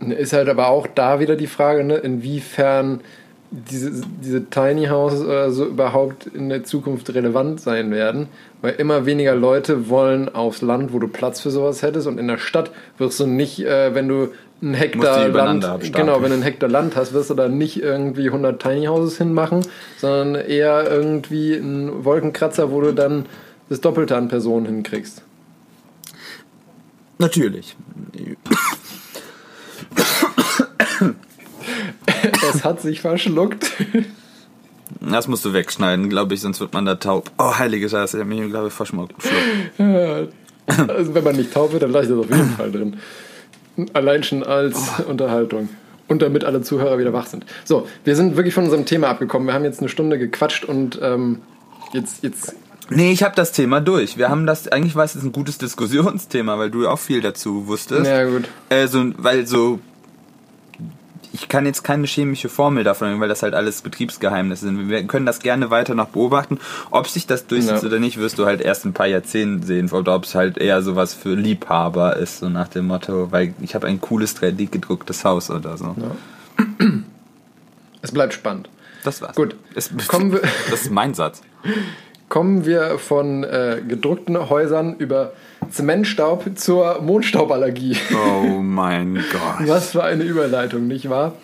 Ist 0.00 0.32
halt 0.32 0.48
aber 0.48 0.68
auch 0.68 0.86
da 0.86 1.20
wieder 1.20 1.36
die 1.36 1.46
Frage, 1.46 1.84
ne, 1.84 1.96
inwiefern 1.96 3.00
diese, 3.50 4.02
diese 4.22 4.48
Tiny 4.48 4.86
Houses 4.86 5.22
oder 5.22 5.50
so 5.50 5.66
überhaupt 5.66 6.26
in 6.26 6.48
der 6.48 6.64
Zukunft 6.64 7.12
relevant 7.12 7.60
sein 7.60 7.90
werden. 7.90 8.28
Weil 8.62 8.74
immer 8.74 9.06
weniger 9.06 9.34
Leute 9.34 9.88
wollen 9.88 10.28
aufs 10.28 10.62
Land, 10.62 10.92
wo 10.92 10.98
du 10.98 11.08
Platz 11.08 11.40
für 11.40 11.50
sowas 11.50 11.82
hättest. 11.82 12.06
Und 12.06 12.18
in 12.18 12.28
der 12.28 12.38
Stadt 12.38 12.70
wirst 12.98 13.18
du 13.18 13.26
nicht, 13.26 13.60
äh, 13.60 13.94
wenn 13.94 14.08
du 14.08 14.28
einen 14.62 14.74
Hektar 14.74 15.28
Land, 15.28 15.92
genau, 15.92 16.22
wenn 16.22 16.28
du 16.28 16.34
einen 16.34 16.42
Hektar 16.42 16.68
Land 16.68 16.94
hast, 16.94 17.12
wirst 17.12 17.30
du 17.30 17.34
da 17.34 17.48
nicht 17.48 17.82
irgendwie 17.82 18.26
100 18.26 18.60
Tiny 18.60 18.86
Houses 18.86 19.18
hinmachen, 19.18 19.66
sondern 19.96 20.34
eher 20.44 20.88
irgendwie 20.88 21.56
einen 21.56 22.04
Wolkenkratzer, 22.04 22.70
wo 22.70 22.80
du 22.82 22.92
dann 22.92 23.26
das 23.68 23.80
Doppelte 23.80 24.16
an 24.16 24.28
Personen 24.28 24.66
hinkriegst. 24.66 25.22
natürlich. 27.18 27.76
Es 32.60 32.64
hat 32.64 32.80
sich 32.80 33.00
verschluckt. 33.00 33.70
Das 35.00 35.28
musst 35.28 35.44
du 35.44 35.52
wegschneiden, 35.52 36.10
glaube 36.10 36.34
ich, 36.34 36.40
sonst 36.40 36.58
wird 36.60 36.72
man 36.72 36.84
da 36.84 36.96
taub. 36.96 37.30
Oh, 37.38 37.56
heilige 37.56 37.88
Scheiße, 37.88 38.16
ich 38.16 38.20
habe 38.24 38.34
mich, 38.34 38.50
glaube 38.50 38.68
ich, 38.68 38.74
verschmuckt. 38.74 39.14
Also 39.78 41.14
wenn 41.14 41.24
man 41.24 41.36
nicht 41.36 41.54
taub 41.54 41.72
wird, 41.72 41.84
dann 41.84 41.92
lasse 41.92 42.06
ich 42.06 42.10
das 42.10 42.18
auf 42.18 42.30
jeden 42.30 42.50
Fall 42.50 42.72
drin. 42.72 42.96
Allein 43.92 44.24
schon 44.24 44.42
als 44.42 45.00
Unterhaltung. 45.08 45.68
Und 46.08 46.22
damit 46.22 46.44
alle 46.44 46.60
Zuhörer 46.62 46.98
wieder 46.98 47.12
wach 47.12 47.26
sind. 47.26 47.46
So, 47.64 47.86
wir 48.04 48.16
sind 48.16 48.36
wirklich 48.36 48.52
von 48.52 48.64
unserem 48.64 48.84
Thema 48.84 49.08
abgekommen. 49.08 49.46
Wir 49.46 49.54
haben 49.54 49.64
jetzt 49.64 49.78
eine 49.78 49.88
Stunde 49.88 50.18
gequatscht 50.18 50.64
und 50.64 50.98
ähm, 51.00 51.38
jetzt, 51.92 52.24
jetzt 52.24 52.56
Nee, 52.90 53.12
ich 53.12 53.22
habe 53.22 53.36
das 53.36 53.52
Thema 53.52 53.80
durch. 53.80 54.18
Wir 54.18 54.28
haben 54.28 54.44
das, 54.44 54.66
eigentlich 54.66 54.96
war 54.96 55.04
es 55.04 55.14
ein 55.14 55.30
gutes 55.30 55.58
Diskussionsthema, 55.58 56.58
weil 56.58 56.70
du 56.70 56.82
ja 56.82 56.90
auch 56.90 56.98
viel 56.98 57.20
dazu 57.20 57.68
wusstest. 57.68 58.06
Ja, 58.06 58.24
gut. 58.24 58.48
Äh, 58.68 58.88
so, 58.88 59.12
weil 59.16 59.46
so, 59.46 59.78
ich 61.32 61.48
kann 61.48 61.64
jetzt 61.66 61.82
keine 61.84 62.06
chemische 62.06 62.48
Formel 62.48 62.82
davon, 62.84 63.20
weil 63.20 63.28
das 63.28 63.42
halt 63.42 63.54
alles 63.54 63.82
Betriebsgeheimnisse 63.82 64.66
sind. 64.66 64.88
Wir 64.88 65.04
können 65.04 65.26
das 65.26 65.38
gerne 65.40 65.70
weiter 65.70 65.94
noch 65.94 66.08
beobachten. 66.08 66.58
Ob 66.90 67.06
sich 67.06 67.26
das 67.26 67.46
durchsetzt 67.46 67.82
Ja. 67.82 67.88
oder 67.88 68.00
nicht, 68.00 68.18
wirst 68.18 68.38
du 68.38 68.46
halt 68.46 68.60
erst 68.60 68.84
in 68.84 68.90
ein 68.90 68.94
paar 68.94 69.06
Jahrzehnten 69.06 69.62
sehen. 69.64 69.90
Oder 69.92 70.14
ob 70.16 70.24
es 70.24 70.34
halt 70.34 70.58
eher 70.58 70.82
sowas 70.82 71.14
für 71.14 71.34
Liebhaber 71.34 72.16
ist, 72.16 72.38
so 72.40 72.48
nach 72.48 72.68
dem 72.68 72.86
Motto, 72.88 73.30
weil 73.30 73.54
ich 73.60 73.74
habe 73.74 73.86
ein 73.86 74.00
cooles 74.00 74.36
3D 74.36 74.68
gedrucktes 74.70 75.24
Haus 75.24 75.50
oder 75.50 75.76
so. 75.76 75.94
es 78.02 78.12
bleibt 78.12 78.34
spannend. 78.34 78.68
Das 79.04 79.22
war's. 79.22 79.34
Gut. 79.36 79.56
Es, 79.74 79.90
Kommen 80.08 80.32
wir- 80.32 80.42
das 80.70 80.82
ist 80.82 80.90
mein 80.90 81.14
Satz. 81.14 81.42
Kommen 82.28 82.64
wir 82.64 82.98
von 82.98 83.42
äh, 83.44 83.82
gedruckten 83.86 84.50
Häusern 84.50 84.94
über 84.96 85.32
Zementstaub 85.70 86.44
zur 86.56 87.00
Mondstauballergie. 87.00 87.96
Oh 88.12 88.60
mein 88.60 89.14
Gott. 89.14 89.68
Was 89.68 89.92
für 89.92 90.04
eine 90.04 90.24
Überleitung, 90.24 90.86
nicht 90.86 91.08
wahr? 91.08 91.34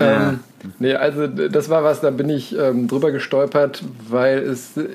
Ähm, 0.00 0.40
nee, 0.78 0.94
also 0.94 1.26
das 1.26 1.68
war 1.68 1.84
was, 1.84 2.00
da 2.00 2.10
bin 2.10 2.28
ich 2.28 2.56
ähm, 2.58 2.88
drüber 2.88 3.12
gestolpert, 3.12 3.82
weil 4.08 4.38
es 4.38 4.76
äh, 4.76 4.88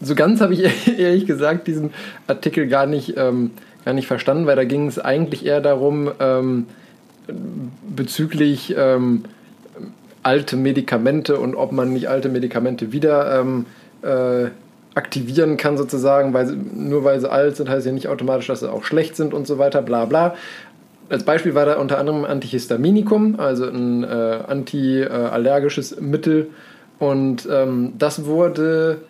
so 0.00 0.14
ganz 0.14 0.40
habe 0.40 0.54
ich 0.54 0.88
ehrlich 0.98 1.26
gesagt 1.26 1.66
diesen 1.66 1.90
Artikel 2.26 2.66
gar 2.66 2.86
nicht, 2.86 3.16
ähm, 3.16 3.52
gar 3.84 3.94
nicht 3.94 4.06
verstanden, 4.06 4.46
weil 4.46 4.56
da 4.56 4.64
ging 4.64 4.86
es 4.86 4.98
eigentlich 4.98 5.44
eher 5.44 5.60
darum, 5.60 6.10
ähm, 6.20 6.66
bezüglich 7.88 8.74
ähm, 8.76 9.24
alte 10.22 10.56
Medikamente 10.56 11.38
und 11.38 11.54
ob 11.54 11.72
man 11.72 11.92
nicht 11.92 12.08
alte 12.08 12.28
Medikamente 12.28 12.92
wieder 12.92 13.40
ähm, 13.40 13.66
äh, 14.02 14.50
aktivieren 14.94 15.56
kann 15.56 15.76
sozusagen, 15.76 16.32
weil 16.34 16.46
sie, 16.46 16.56
nur 16.56 17.04
weil 17.04 17.20
sie 17.20 17.30
alt 17.30 17.56
sind, 17.56 17.68
heißt 17.68 17.86
ja 17.86 17.92
nicht 17.92 18.08
automatisch, 18.08 18.46
dass 18.46 18.60
sie 18.60 18.70
auch 18.70 18.84
schlecht 18.84 19.16
sind 19.16 19.34
und 19.34 19.46
so 19.46 19.58
weiter, 19.58 19.82
bla 19.82 20.04
bla. 20.04 20.34
Als 21.08 21.24
Beispiel 21.24 21.54
war 21.54 21.66
da 21.66 21.76
unter 21.78 21.98
anderem 21.98 22.24
Antihistaminikum, 22.24 23.38
also 23.38 23.66
ein 23.66 24.04
äh, 24.04 24.06
antiallergisches 24.46 26.00
Mittel. 26.00 26.48
Und 26.98 27.46
ähm, 27.50 27.92
das 27.98 28.24
wurde 28.24 29.02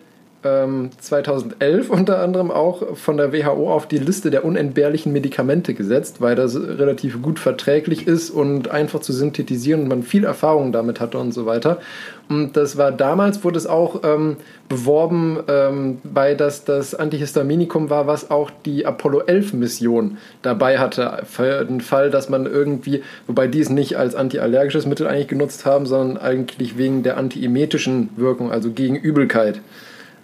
ähm, 0.45 0.89
2011 0.99 1.89
unter 1.89 2.19
anderem 2.19 2.51
auch 2.51 2.95
von 2.95 3.17
der 3.17 3.33
WHO 3.33 3.71
auf 3.73 3.87
die 3.87 3.97
Liste 3.97 4.29
der 4.29 4.45
unentbehrlichen 4.45 5.11
Medikamente 5.11 5.73
gesetzt, 5.73 6.21
weil 6.21 6.35
das 6.35 6.55
relativ 6.55 7.21
gut 7.21 7.39
verträglich 7.39 8.07
ist 8.07 8.29
und 8.29 8.69
einfach 8.69 8.99
zu 9.01 9.11
synthetisieren 9.11 9.81
und 9.81 9.87
man 9.87 10.03
viel 10.03 10.23
Erfahrung 10.23 10.71
damit 10.71 10.99
hatte 10.99 11.17
und 11.17 11.33
so 11.33 11.45
weiter. 11.45 11.79
Und 12.27 12.57
das 12.57 12.77
war 12.77 12.91
damals, 12.91 13.43
wurde 13.43 13.57
es 13.57 13.67
auch 13.67 14.01
ähm, 14.03 14.37
beworben, 14.67 15.39
ähm, 15.47 15.99
bei 16.03 16.33
dass 16.33 16.63
das 16.65 16.95
Antihistaminikum 16.95 17.89
war, 17.89 18.07
was 18.07 18.31
auch 18.31 18.49
die 18.65 18.85
Apollo 18.85 19.21
11 19.21 19.53
Mission 19.53 20.17
dabei 20.41 20.79
hatte, 20.79 21.23
für 21.25 21.63
den 21.65 21.81
Fall, 21.81 22.09
dass 22.09 22.29
man 22.29 22.45
irgendwie, 22.45 23.03
wobei 23.27 23.47
die 23.47 23.59
es 23.59 23.69
nicht 23.69 23.97
als 23.97 24.15
antiallergisches 24.15 24.87
Mittel 24.87 25.07
eigentlich 25.07 25.27
genutzt 25.27 25.65
haben, 25.65 25.85
sondern 25.85 26.17
eigentlich 26.17 26.77
wegen 26.77 27.03
der 27.03 27.17
antiemetischen 27.17 28.09
Wirkung, 28.15 28.51
also 28.51 28.71
gegen 28.71 28.95
Übelkeit 28.95 29.61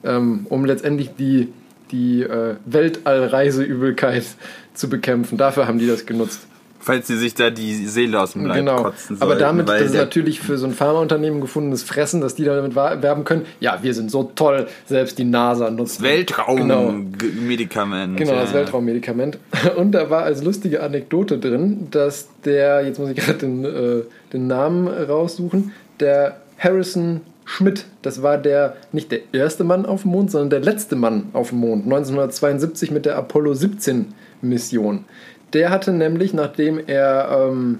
ähm, 0.03 0.45
um 0.49 0.65
letztendlich 0.65 1.11
die, 1.17 1.49
die 1.91 2.23
äh, 2.23 2.55
Weltallreiseübelkeit 2.65 4.25
zu 4.73 4.89
bekämpfen. 4.89 5.37
Dafür 5.37 5.67
haben 5.67 5.79
die 5.79 5.87
das 5.87 6.05
genutzt. 6.05 6.47
Falls 6.83 7.05
sie 7.05 7.15
sich 7.15 7.35
da 7.35 7.51
die 7.51 7.85
Seele 7.85 8.19
aus 8.19 8.33
dem 8.33 8.47
Leib 8.47 8.57
genau. 8.57 8.83
kotzen 8.83 9.17
Aber 9.19 9.31
sollten, 9.31 9.39
damit, 9.39 9.67
weil 9.67 9.81
das 9.81 9.91
ist 9.91 9.97
natürlich 9.97 10.39
für 10.39 10.57
so 10.57 10.65
ein 10.65 10.73
Pharmaunternehmen 10.73 11.39
gefundenes 11.39 11.83
Fressen, 11.83 12.21
dass 12.21 12.33
die 12.33 12.43
damit 12.43 12.73
werben 12.73 13.23
können. 13.23 13.45
Ja, 13.59 13.77
wir 13.83 13.93
sind 13.93 14.09
so 14.09 14.31
toll, 14.35 14.67
selbst 14.87 15.19
die 15.19 15.23
NASA 15.23 15.69
nutzt. 15.69 15.99
Genau. 15.99 16.09
Weltraummedikament. 16.09 18.17
Genau, 18.17 18.31
das 18.31 18.49
ja. 18.49 18.55
Weltraummedikament. 18.55 19.37
Und 19.75 19.91
da 19.91 20.09
war 20.09 20.23
als 20.23 20.43
lustige 20.43 20.81
Anekdote 20.81 21.37
drin, 21.37 21.87
dass 21.91 22.29
der, 22.45 22.83
jetzt 22.83 22.97
muss 22.97 23.11
ich 23.11 23.17
gerade 23.17 23.37
den, 23.37 23.63
äh, 23.63 24.01
den 24.33 24.47
Namen 24.47 24.87
raussuchen, 24.87 25.73
der 25.99 26.37
Harrison 26.57 27.21
Schmidt, 27.45 27.85
das 28.01 28.21
war 28.21 28.37
der, 28.37 28.75
nicht 28.91 29.11
der 29.11 29.19
erste 29.33 29.63
Mann 29.63 29.85
auf 29.85 30.03
dem 30.03 30.11
Mond, 30.11 30.31
sondern 30.31 30.49
der 30.49 30.59
letzte 30.59 30.95
Mann 30.95 31.29
auf 31.33 31.49
dem 31.49 31.59
Mond, 31.59 31.83
1972 31.85 32.91
mit 32.91 33.05
der 33.05 33.17
Apollo 33.17 33.53
17 33.53 34.13
Mission. 34.41 35.05
Der 35.53 35.69
hatte 35.69 35.91
nämlich, 35.91 36.33
nachdem 36.33 36.79
er, 36.85 37.49
ähm, 37.49 37.79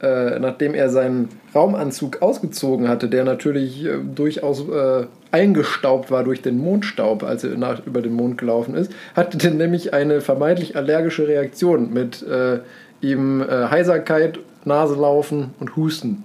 äh, 0.00 0.38
nachdem 0.38 0.74
er 0.74 0.88
seinen 0.88 1.28
Raumanzug 1.54 2.22
ausgezogen 2.22 2.88
hatte, 2.88 3.08
der 3.08 3.24
natürlich 3.24 3.84
äh, 3.84 3.98
durchaus 4.14 4.66
äh, 4.68 5.06
eingestaubt 5.30 6.10
war 6.10 6.24
durch 6.24 6.40
den 6.40 6.58
Mondstaub, 6.58 7.22
als 7.22 7.44
er 7.44 7.56
nach, 7.56 7.84
über 7.84 8.00
den 8.00 8.14
Mond 8.14 8.38
gelaufen 8.38 8.74
ist, 8.74 8.92
hatte 9.14 9.36
der 9.36 9.50
nämlich 9.50 9.92
eine 9.92 10.20
vermeintlich 10.20 10.76
allergische 10.76 11.28
Reaktion 11.28 11.92
mit 11.92 12.22
äh, 12.22 12.60
eben 13.02 13.42
äh, 13.42 13.68
Heiserkeit, 13.70 14.38
Naselaufen 14.64 15.50
und 15.60 15.76
Husten. 15.76 16.24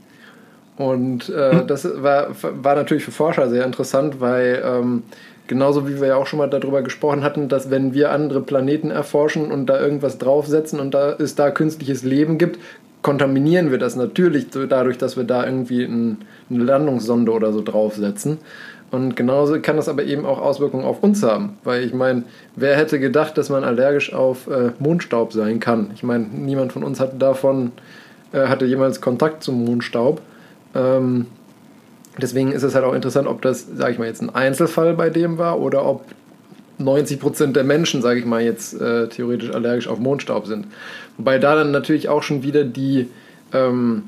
Und 0.78 1.30
äh, 1.30 1.66
das 1.66 1.88
war, 2.02 2.30
war 2.42 2.76
natürlich 2.76 3.04
für 3.04 3.12
Forscher 3.12 3.50
sehr 3.50 3.66
interessant, 3.66 4.20
weil 4.20 4.64
ähm, 4.66 5.04
genauso 5.48 5.88
wie 5.88 6.00
wir 6.00 6.08
ja 6.08 6.16
auch 6.16 6.28
schon 6.28 6.40
mal 6.40 6.50
darüber 6.50 6.82
gesprochen 6.82 7.24
hatten, 7.24 7.50
dass 7.50 7.70
wenn 7.70 7.94
wir 7.94 8.12
andere 8.12 8.42
Planeten 8.42 8.90
erforschen 8.90 9.52
und 9.52 9.68
da 9.68 9.80
irgendwas 9.80 10.18
draufsetzen 10.18 10.80
und 10.80 10.94
da 10.94 11.14
es 11.14 11.36
da 11.36 11.52
künstliches 11.52 12.04
Leben 12.04 12.38
gibt, 12.38 12.60
kontaminieren 13.02 13.72
wir 13.72 13.78
das 13.78 13.96
natürlich 13.96 14.48
dadurch, 14.50 14.98
dass 14.98 15.18
wir 15.18 15.24
da 15.24 15.46
irgendwie 15.46 15.84
ein, 15.84 16.20
eine 16.50 16.64
Landungssonde 16.64 17.32
oder 17.32 17.52
so 17.52 17.62
draufsetzen. 17.62 18.38
Und 18.92 19.16
genauso 19.16 19.60
kann 19.62 19.78
das 19.78 19.88
aber 19.88 20.04
eben 20.04 20.26
auch 20.26 20.40
Auswirkungen 20.40 20.84
auf 20.84 21.02
uns 21.02 21.24
haben. 21.24 21.58
Weil 21.64 21.84
ich 21.84 21.94
meine, 21.94 22.24
wer 22.56 22.76
hätte 22.76 23.00
gedacht, 23.00 23.38
dass 23.38 23.50
man 23.50 23.64
allergisch 23.64 24.14
auf 24.14 24.48
äh, 24.48 24.72
Mondstaub 24.80 25.32
sein 25.32 25.62
kann? 25.62 25.92
Ich 25.96 26.04
meine, 26.04 26.26
niemand 26.26 26.74
von 26.74 26.84
uns 26.84 27.00
hatte 27.00 27.16
davon, 27.16 27.72
äh, 28.34 28.48
hatte 28.48 28.66
jemals 28.66 29.00
Kontakt 29.00 29.44
zum 29.44 29.64
Mondstaub. 29.64 30.22
Ähm, 30.76 31.28
deswegen 32.22 32.52
ist 32.52 32.64
es 32.64 32.76
halt 32.76 32.86
auch 32.86 32.94
interessant, 32.94 33.28
ob 33.28 33.42
das, 33.42 33.68
sage 33.76 33.94
ich 33.94 34.00
mal, 34.00 34.08
jetzt 34.08 34.22
ein 34.22 34.34
Einzelfall 34.34 34.94
bei 34.94 35.10
dem 35.10 35.38
war 35.38 35.60
oder 35.60 35.86
ob 35.86 36.06
90% 36.80 37.54
der 37.54 37.64
Menschen, 37.64 38.02
sage 38.02 38.20
ich 38.20 38.26
mal, 38.26 38.42
jetzt 38.42 38.80
äh, 38.80 39.08
theoretisch 39.08 39.52
allergisch 39.54 39.88
auf 39.88 40.00
Mondstaub 40.00 40.48
sind. 40.48 40.68
Wobei 41.18 41.38
da 41.38 41.56
dann 41.56 41.72
natürlich 41.72 42.10
auch 42.10 42.24
schon 42.24 42.44
wieder 42.44 42.64
die, 42.64 43.10
ähm, 43.54 44.04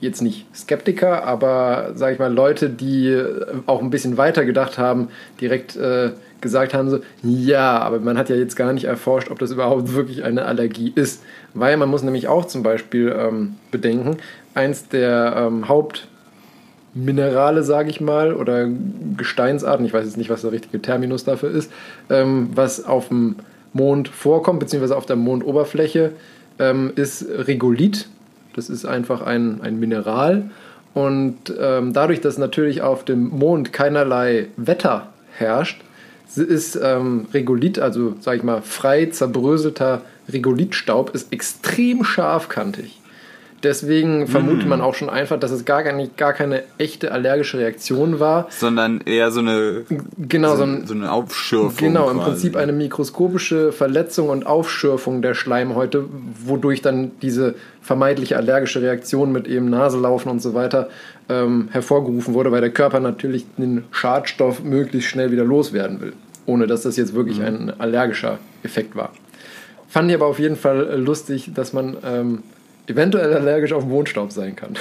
jetzt 0.00 0.22
nicht 0.22 0.46
Skeptiker, 0.54 1.24
aber 1.24 1.92
sage 1.94 2.14
ich 2.14 2.18
mal, 2.18 2.32
Leute, 2.32 2.70
die 2.70 3.08
äh, 3.08 3.46
auch 3.66 3.82
ein 3.82 3.90
bisschen 3.90 4.16
weiter 4.16 4.44
gedacht 4.44 4.78
haben, 4.78 5.08
direkt 5.40 5.76
äh, 5.76 6.12
gesagt 6.44 6.72
haben 6.74 6.88
so, 6.88 7.00
ja, 7.22 7.80
aber 7.80 7.98
man 7.98 8.16
hat 8.16 8.28
ja 8.28 8.36
jetzt 8.36 8.54
gar 8.54 8.72
nicht 8.72 8.84
erforscht, 8.84 9.30
ob 9.32 9.40
das 9.40 9.50
überhaupt 9.50 9.94
wirklich 9.94 10.22
eine 10.22 10.44
Allergie 10.44 10.92
ist. 10.94 11.24
Weil 11.54 11.76
man 11.76 11.88
muss 11.88 12.04
nämlich 12.04 12.28
auch 12.28 12.44
zum 12.44 12.62
Beispiel 12.62 13.12
ähm, 13.18 13.56
bedenken, 13.72 14.18
eins 14.54 14.88
der 14.88 15.34
ähm, 15.36 15.66
Hauptminerale, 15.66 17.64
sage 17.64 17.90
ich 17.90 18.00
mal, 18.00 18.32
oder 18.34 18.68
Gesteinsarten, 19.16 19.84
ich 19.84 19.92
weiß 19.92 20.04
jetzt 20.04 20.16
nicht, 20.16 20.30
was 20.30 20.42
der 20.42 20.52
richtige 20.52 20.80
Terminus 20.80 21.24
dafür 21.24 21.50
ist, 21.50 21.72
ähm, 22.08 22.50
was 22.54 22.84
auf 22.84 23.08
dem 23.08 23.36
Mond 23.72 24.08
vorkommt, 24.08 24.60
beziehungsweise 24.60 24.96
auf 24.96 25.06
der 25.06 25.16
Mondoberfläche, 25.16 26.12
ähm, 26.60 26.92
ist 26.94 27.26
Regolith. 27.28 28.08
Das 28.54 28.70
ist 28.70 28.84
einfach 28.84 29.22
ein, 29.22 29.60
ein 29.62 29.80
Mineral. 29.80 30.50
Und 30.94 31.52
ähm, 31.60 31.92
dadurch, 31.92 32.20
dass 32.20 32.38
natürlich 32.38 32.82
auf 32.82 33.04
dem 33.04 33.28
Mond 33.30 33.72
keinerlei 33.72 34.46
Wetter 34.56 35.08
herrscht, 35.32 35.82
ist 36.42 36.78
ähm, 36.82 37.26
Regolith, 37.32 37.78
also 37.78 38.14
sage 38.20 38.38
ich 38.38 38.42
mal 38.42 38.62
frei 38.62 39.06
zerbröselter 39.06 40.02
Regolithstaub, 40.28 41.14
ist 41.14 41.32
extrem 41.32 42.04
scharfkantig. 42.04 43.00
Deswegen 43.64 44.26
vermutet 44.26 44.66
mm. 44.66 44.68
man 44.68 44.80
auch 44.82 44.94
schon 44.94 45.08
einfach, 45.08 45.40
dass 45.40 45.50
es 45.50 45.64
gar, 45.64 45.90
nicht, 45.92 46.18
gar 46.18 46.34
keine 46.34 46.64
echte 46.76 47.12
allergische 47.12 47.58
Reaktion 47.58 48.20
war. 48.20 48.46
Sondern 48.50 49.00
eher 49.00 49.30
so 49.30 49.40
eine, 49.40 49.84
genau, 50.18 50.50
so, 50.50 50.56
so, 50.56 50.62
ein, 50.64 50.86
so 50.86 50.94
eine 50.94 51.10
Aufschürfung. 51.10 51.88
Genau, 51.88 52.10
im 52.10 52.18
quasi. 52.18 52.30
Prinzip 52.30 52.56
eine 52.56 52.72
mikroskopische 52.72 53.72
Verletzung 53.72 54.28
und 54.28 54.46
Aufschürfung 54.46 55.22
der 55.22 55.32
Schleimhäute, 55.32 56.04
wodurch 56.44 56.82
dann 56.82 57.12
diese 57.22 57.54
vermeintliche 57.80 58.36
allergische 58.36 58.82
Reaktion 58.82 59.32
mit 59.32 59.48
eben 59.48 59.70
Naselaufen 59.70 60.30
und 60.30 60.42
so 60.42 60.52
weiter 60.52 60.90
ähm, 61.30 61.68
hervorgerufen 61.70 62.34
wurde, 62.34 62.52
weil 62.52 62.60
der 62.60 62.70
Körper 62.70 63.00
natürlich 63.00 63.46
den 63.56 63.84
Schadstoff 63.92 64.62
möglichst 64.62 65.08
schnell 65.08 65.30
wieder 65.30 65.44
loswerden 65.44 66.02
will, 66.02 66.12
ohne 66.46 66.66
dass 66.66 66.82
das 66.82 66.96
jetzt 66.96 67.14
wirklich 67.14 67.38
mm. 67.38 67.42
ein 67.42 67.80
allergischer 67.80 68.38
Effekt 68.62 68.96
war. 68.96 69.12
Fand 69.88 70.10
ich 70.10 70.16
aber 70.16 70.26
auf 70.26 70.38
jeden 70.38 70.56
Fall 70.56 70.98
lustig, 71.00 71.52
dass 71.54 71.72
man 71.72 71.96
ähm, 72.04 72.42
eventuell 72.86 73.32
allergisch 73.32 73.72
auf 73.72 73.86
Mondstaub 73.86 74.32
sein 74.32 74.56
kann. 74.56 74.74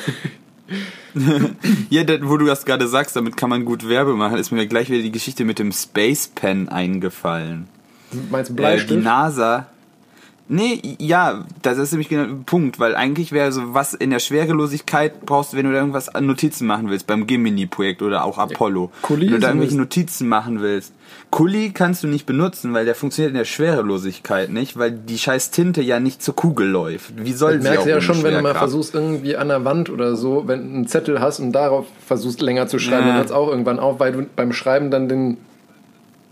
ja, 1.90 2.04
wo 2.22 2.38
du 2.38 2.46
das 2.46 2.66
gerade 2.66 2.88
sagst, 2.88 3.16
damit 3.16 3.38
kann 3.38 3.50
man 3.50 3.66
gut 3.66 3.88
Werbe 3.88 4.16
machen, 4.16 4.38
ist 4.38 4.52
mir 4.52 4.66
gleich 4.68 4.90
wieder 4.90 5.04
die 5.04 5.12
Geschichte 5.12 5.46
mit 5.46 5.60
dem 5.60 5.72
Space 5.72 6.30
Pen 6.34 6.70
eingefallen. 6.70 7.68
Meinst 8.32 8.52
du 8.52 8.56
Bleistift? 8.56 8.92
Äh, 8.92 8.96
die 8.96 9.02
NASA, 9.02 9.68
Nee, 10.50 10.82
ja, 11.00 11.46
das 11.62 11.78
ist 11.78 11.94
nämlich 11.94 12.10
genau 12.10 12.26
der 12.26 12.36
Punkt, 12.46 12.78
weil 12.78 12.96
eigentlich 12.96 13.32
wäre 13.32 13.54
so 13.54 13.74
was 13.74 13.94
in 13.94 14.10
der 14.10 14.20
Schwerelosigkeit 14.20 15.26
brauchst 15.26 15.54
du, 15.54 15.58
wenn 15.58 15.66
du 15.66 15.72
da 15.72 15.80
irgendwas 15.80 16.10
an 16.10 16.26
Notizen 16.26 16.68
machen 16.68 16.90
willst, 16.90 17.08
beim 17.08 17.28
Gemini-Projekt 17.28 18.02
oder 18.02 18.26
auch 18.26 18.38
Apollo. 18.38 18.92
Ja, 18.94 19.08
Kuli 19.08 19.28
wenn 19.28 19.34
du 19.36 19.40
da 19.40 19.48
irgendwelche 19.48 19.78
Notizen 19.78 20.28
machen 20.28 20.62
willst. 20.62 20.94
Kuli 21.30 21.72
kannst 21.72 22.04
du 22.04 22.08
nicht 22.08 22.26
benutzen, 22.26 22.74
weil 22.74 22.84
der 22.86 22.94
funktioniert 22.94 23.32
in 23.32 23.38
der 23.38 23.46
Schwerelosigkeit 23.46 24.52
nicht, 24.52 24.78
weil 24.78 24.92
die 24.92 25.18
scheiß 25.18 25.52
Tinte 25.52 25.82
ja 25.82 26.00
nicht 26.00 26.22
zur 26.22 26.36
Kugel 26.36 26.68
läuft. 26.68 27.14
Wie 27.24 27.34
soll 27.34 27.54
das 27.54 27.64
sie 27.64 27.70
merkst 27.70 27.86
auch 27.86 27.90
ja 27.90 28.02
schon, 28.02 28.22
wenn 28.24 28.34
du 28.34 28.42
mal 28.42 28.54
versuchst, 28.54 28.94
irgendwie 28.94 29.38
an 29.38 29.48
der 29.48 29.64
Wand 29.64 29.90
oder 29.90 30.18
so, 30.18 30.44
wenn 30.46 30.60
du 30.60 30.76
einen 30.76 30.88
Zettel 30.88 31.22
hast 31.22 31.40
und 31.40 31.54
darauf 31.54 31.86
versuchst 32.06 32.42
länger 32.42 32.68
zu 32.68 32.80
schreiben, 32.80 33.04
ja. 33.04 33.08
dann 33.08 33.16
hört 33.16 33.26
es 33.28 33.32
auch 33.32 33.48
irgendwann 33.48 33.80
auf, 33.80 34.00
weil 34.00 34.12
du 34.12 34.26
beim 34.36 34.52
Schreiben 34.52 34.92
dann 34.92 35.08
den, 35.08 35.38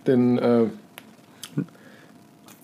den 0.06 0.38
äh, 0.38 0.66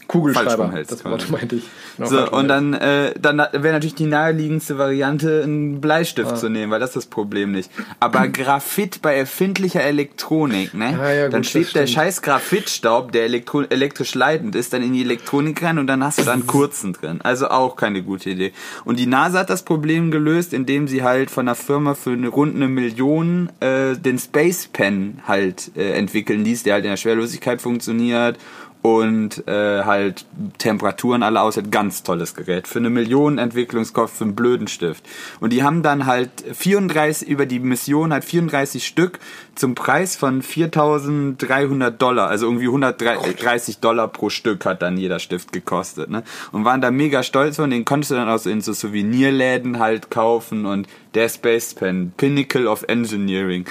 Kugelschreiber, 0.07 0.71
hältst, 0.71 0.91
das 0.91 1.05
Wort 1.05 1.29
meinte 1.29 1.57
ich. 1.57 1.63
So, 1.97 2.31
und 2.31 2.47
dann, 2.47 2.73
äh, 2.73 3.13
dann 3.19 3.37
wäre 3.37 3.73
natürlich 3.73 3.95
die 3.95 4.05
naheliegendste 4.05 4.77
Variante, 4.77 5.41
einen 5.43 5.81
Bleistift 5.81 6.31
ah. 6.31 6.35
zu 6.35 6.49
nehmen, 6.49 6.71
weil 6.71 6.79
das 6.79 6.91
ist 6.91 6.95
das 6.95 7.05
Problem 7.07 7.51
nicht. 7.51 7.71
Aber 7.99 8.27
Graphit 8.27 9.01
bei 9.01 9.15
erfindlicher 9.15 9.83
Elektronik, 9.83 10.73
ne? 10.73 10.97
Ah, 10.99 11.11
ja, 11.11 11.23
gut, 11.25 11.33
dann 11.33 11.43
schwebt 11.43 11.75
der 11.75 11.87
scheiß 11.87 12.21
Graphitstaub, 12.21 13.11
der 13.11 13.23
elektro 13.23 13.61
elektrisch 13.61 14.15
leitend 14.15 14.55
ist, 14.55 14.73
dann 14.73 14.83
in 14.83 14.93
die 14.93 15.01
Elektronik 15.01 15.61
rein 15.63 15.79
und 15.79 15.87
dann 15.87 16.03
hast 16.03 16.19
du 16.19 16.23
dann 16.23 16.47
kurzen 16.47 16.93
drin. 16.93 17.19
Also 17.23 17.49
auch 17.49 17.75
keine 17.75 18.03
gute 18.03 18.29
Idee. 18.29 18.53
Und 18.85 18.99
die 18.99 19.07
NASA 19.07 19.39
hat 19.39 19.49
das 19.49 19.63
Problem 19.63 20.11
gelöst, 20.11 20.53
indem 20.53 20.87
sie 20.87 21.03
halt 21.03 21.31
von 21.31 21.47
einer 21.47 21.55
Firma 21.55 21.95
für 21.95 22.11
eine 22.11 22.27
rund 22.27 22.55
eine 22.55 22.67
Million 22.67 23.49
äh, 23.59 23.95
den 23.95 24.19
Space 24.19 24.67
Pen 24.67 25.19
halt 25.27 25.71
äh, 25.75 25.93
entwickeln 25.93 26.45
ließ, 26.45 26.63
der 26.63 26.75
halt 26.75 26.85
in 26.85 26.91
der 26.91 26.97
Schwerlosigkeit 26.97 27.61
funktioniert 27.61 28.37
und 28.87 29.47
äh, 29.47 29.83
halt 29.83 30.25
Temperaturen 30.57 31.21
alle 31.23 31.41
aus. 31.41 31.59
Ganz 31.71 32.03
tolles 32.03 32.35
Gerät. 32.35 32.67
Für 32.67 32.79
eine 32.79 32.89
Million 32.89 33.37
Entwicklungskosten 33.37 34.17
für 34.17 34.23
einen 34.23 34.35
blöden 34.35 34.67
Stift. 34.67 35.03
Und 35.39 35.51
die 35.51 35.63
haben 35.63 35.83
dann 35.83 36.05
halt 36.05 36.29
34, 36.53 37.27
über 37.27 37.45
die 37.45 37.59
Mission 37.59 38.13
halt 38.13 38.23
34 38.23 38.85
Stück 38.85 39.19
zum 39.55 39.75
Preis 39.75 40.15
von 40.15 40.41
4300 40.41 42.01
Dollar, 42.01 42.29
also 42.29 42.45
irgendwie 42.45 42.67
130 42.67 43.79
Dollar 43.79 44.07
pro 44.07 44.29
Stück 44.29 44.65
hat 44.65 44.81
dann 44.81 44.97
jeder 44.97 45.19
Stift 45.19 45.51
gekostet, 45.51 46.09
ne? 46.09 46.23
Und 46.51 46.63
waren 46.63 46.79
da 46.79 46.91
mega 46.91 47.23
stolz 47.23 47.59
und 47.59 47.71
den 47.71 47.83
konntest 47.83 48.11
du 48.11 48.15
dann 48.15 48.29
auch 48.29 48.37
so 48.37 48.49
in 48.49 48.61
so 48.61 48.73
Souvenirläden 48.73 49.79
halt 49.79 50.11
kaufen 50.11 50.65
und 50.65 50.87
der 51.15 51.27
Space 51.29 51.73
Pen, 51.73 52.13
Pinnacle 52.15 52.67
of 52.67 52.83
Engineering. 52.87 53.65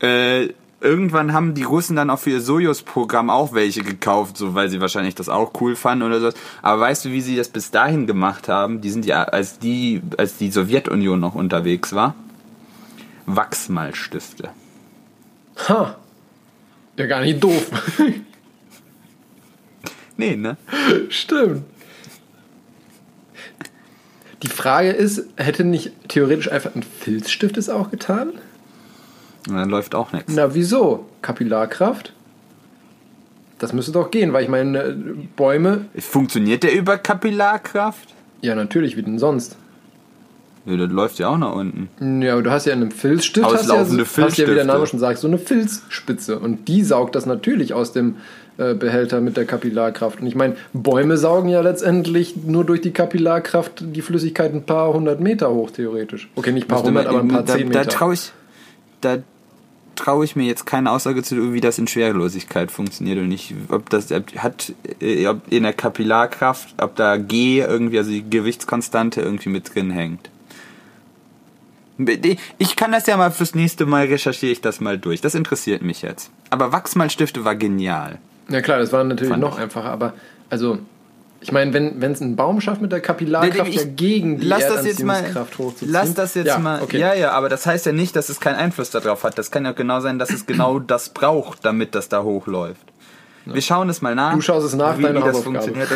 Äh, 0.00 0.48
irgendwann 0.80 1.32
haben 1.32 1.54
die 1.54 1.62
Russen 1.62 1.96
dann 1.96 2.10
auch 2.10 2.18
für 2.18 2.30
ihr 2.30 2.40
Sojus-Programm 2.40 3.30
auch 3.30 3.52
welche 3.54 3.82
gekauft, 3.82 4.36
so 4.36 4.54
weil 4.54 4.68
sie 4.68 4.80
wahrscheinlich 4.80 5.14
das 5.14 5.28
auch 5.28 5.52
cool 5.60 5.76
fanden 5.76 6.04
oder 6.04 6.20
so. 6.20 6.30
Aber 6.62 6.80
weißt 6.80 7.06
du, 7.06 7.10
wie 7.10 7.20
sie 7.20 7.36
das 7.36 7.48
bis 7.48 7.70
dahin 7.70 8.06
gemacht 8.06 8.48
haben? 8.48 8.80
Die 8.80 8.90
sind 8.90 9.06
ja, 9.06 9.24
als 9.24 9.58
die, 9.58 10.02
als 10.18 10.36
die 10.36 10.50
Sowjetunion 10.50 11.18
noch 11.18 11.34
unterwegs 11.34 11.94
war, 11.94 12.14
Wachsmalstifte. 13.26 14.50
Ha! 15.68 15.96
Ja, 16.96 17.06
gar 17.06 17.20
nicht 17.22 17.42
doof. 17.42 17.70
nee, 20.16 20.36
ne? 20.36 20.56
Stimmt. 21.08 21.64
Die 24.42 24.48
Frage 24.48 24.90
ist, 24.90 25.24
hätte 25.36 25.64
nicht 25.64 25.92
theoretisch 26.08 26.50
einfach 26.50 26.74
ein 26.74 26.82
Filzstift 26.82 27.56
es 27.56 27.68
auch 27.68 27.90
getan? 27.90 28.32
Und 29.48 29.56
dann 29.56 29.68
läuft 29.68 29.94
auch 29.94 30.12
nichts. 30.12 30.32
Na, 30.34 30.54
wieso? 30.54 31.06
Kapillarkraft? 31.22 32.12
Das 33.58 33.72
müsste 33.72 33.92
doch 33.92 34.10
gehen, 34.10 34.32
weil 34.32 34.42
ich 34.42 34.48
meine, 34.48 34.78
äh, 34.78 34.94
Bäume. 35.36 35.86
Funktioniert 35.98 36.62
der 36.62 36.74
über 36.74 36.98
Kapillarkraft? 36.98 38.14
Ja, 38.42 38.54
natürlich, 38.54 38.96
wie 38.96 39.02
denn 39.02 39.18
sonst? 39.18 39.56
Ja, 40.66 40.76
das 40.76 40.90
läuft 40.90 41.18
ja 41.20 41.28
auch 41.28 41.38
nach 41.38 41.54
unten. 41.54 42.22
Ja, 42.22 42.32
aber 42.32 42.42
du 42.42 42.50
hast 42.50 42.66
ja 42.66 42.72
einen 42.72 42.90
Filzstift, 42.90 43.46
hast 43.46 43.68
ja, 43.68 43.78
hast 43.78 44.36
ja, 44.36 44.48
wie 44.48 44.54
der 44.54 44.64
Name 44.64 44.86
schon 44.86 44.98
sagt, 44.98 45.20
so 45.20 45.28
eine 45.28 45.38
Filzspitze. 45.38 46.40
Und 46.40 46.66
die 46.66 46.82
saugt 46.82 47.14
das 47.14 47.24
natürlich 47.24 47.72
aus 47.72 47.92
dem 47.92 48.16
äh, 48.58 48.74
Behälter 48.74 49.20
mit 49.20 49.36
der 49.36 49.44
Kapillarkraft. 49.44 50.20
Und 50.20 50.26
ich 50.26 50.34
meine, 50.34 50.56
Bäume 50.72 51.18
saugen 51.18 51.48
ja 51.48 51.60
letztendlich 51.60 52.34
nur 52.36 52.64
durch 52.64 52.80
die 52.80 52.90
Kapillarkraft 52.90 53.84
die 53.94 54.02
Flüssigkeit 54.02 54.52
ein 54.52 54.64
paar 54.64 54.92
hundert 54.92 55.20
Meter 55.20 55.50
hoch, 55.50 55.70
theoretisch. 55.70 56.28
Okay, 56.34 56.50
nicht 56.50 56.64
ein 56.64 56.68
paar 56.68 56.82
hundert, 56.82 57.06
aber 57.06 57.20
ein 57.20 57.28
paar 57.28 57.44
da, 57.44 57.54
zehn 57.54 57.68
Meter. 57.68 57.84
Da 57.84 57.90
traue 57.90 58.14
ich, 58.14 58.32
da 59.00 59.18
traue 59.96 60.24
ich 60.24 60.36
mir 60.36 60.44
jetzt 60.44 60.66
keine 60.66 60.90
Aussage 60.90 61.22
zu, 61.22 61.52
wie 61.52 61.60
das 61.60 61.78
in 61.78 61.88
Schwerelosigkeit 61.88 62.70
funktioniert 62.70 63.18
und 63.18 63.28
nicht, 63.28 63.54
ob 63.68 63.90
das 63.90 64.10
hat 64.10 64.72
äh, 65.00 65.26
ob 65.26 65.40
in 65.50 65.64
der 65.64 65.72
Kapillarkraft, 65.72 66.74
ob 66.80 66.96
da 66.96 67.16
G 67.16 67.60
irgendwie, 67.60 67.98
also 67.98 68.10
die 68.10 68.28
Gewichtskonstante 68.28 69.20
irgendwie 69.20 69.48
mit 69.48 69.74
drin 69.74 69.90
hängt. 69.90 70.30
Ich 72.58 72.76
kann 72.76 72.92
das 72.92 73.06
ja 73.06 73.16
mal 73.16 73.30
fürs 73.30 73.54
nächste 73.54 73.86
Mal 73.86 74.06
recherchiere 74.06 74.52
ich 74.52 74.60
das 74.60 74.80
mal 74.80 74.98
durch. 74.98 75.22
Das 75.22 75.34
interessiert 75.34 75.80
mich 75.82 76.02
jetzt. 76.02 76.30
Aber 76.50 76.70
Wachsmalstifte 76.70 77.44
war 77.44 77.56
genial. 77.56 78.18
Ja 78.48 78.60
klar, 78.60 78.78
das 78.78 78.92
war 78.92 79.02
natürlich 79.02 79.30
Fand 79.30 79.42
noch 79.42 79.56
ich. 79.56 79.64
einfacher, 79.64 79.90
aber 79.90 80.12
also 80.50 80.78
ich 81.40 81.52
meine, 81.52 81.72
wenn 81.74 82.12
es 82.12 82.20
ein 82.20 82.34
Baum 82.36 82.60
schafft 82.60 82.80
mit 82.80 82.92
der 82.92 83.00
Kapillarkraft 83.00 83.68
ich, 83.68 83.76
ja 83.76 83.84
gegen 83.84 84.40
die 84.40 84.46
lass 84.46 84.66
das 84.66 84.86
jetzt 84.86 85.04
mal, 85.04 85.22
hochzuziehen. 85.34 85.92
Lass 85.92 86.14
das 86.14 86.34
jetzt 86.34 86.46
ja, 86.46 86.58
mal. 86.58 86.82
Okay. 86.82 86.98
Ja, 86.98 87.14
ja, 87.14 87.32
aber 87.32 87.48
das 87.48 87.66
heißt 87.66 87.86
ja 87.86 87.92
nicht, 87.92 88.16
dass 88.16 88.28
es 88.28 88.40
keinen 88.40 88.56
Einfluss 88.56 88.90
darauf 88.90 89.22
hat. 89.24 89.38
Das 89.38 89.50
kann 89.50 89.64
ja 89.64 89.72
genau 89.72 90.00
sein, 90.00 90.18
dass 90.18 90.30
es 90.30 90.46
genau 90.46 90.78
das 90.80 91.10
braucht, 91.10 91.64
damit 91.64 91.94
das 91.94 92.08
da 92.08 92.22
hochläuft. 92.22 92.80
Ja. 93.44 93.54
Wir 93.54 93.62
schauen 93.62 93.88
es 93.88 94.02
mal 94.02 94.14
nach. 94.14 94.34
Du 94.34 94.40
schaust 94.40 94.66
es 94.66 94.74
nach, 94.74 94.98
wie, 94.98 95.02
deine 95.02 95.20
wie 95.20 95.24
das 95.24 95.40
funktioniert. 95.40 95.88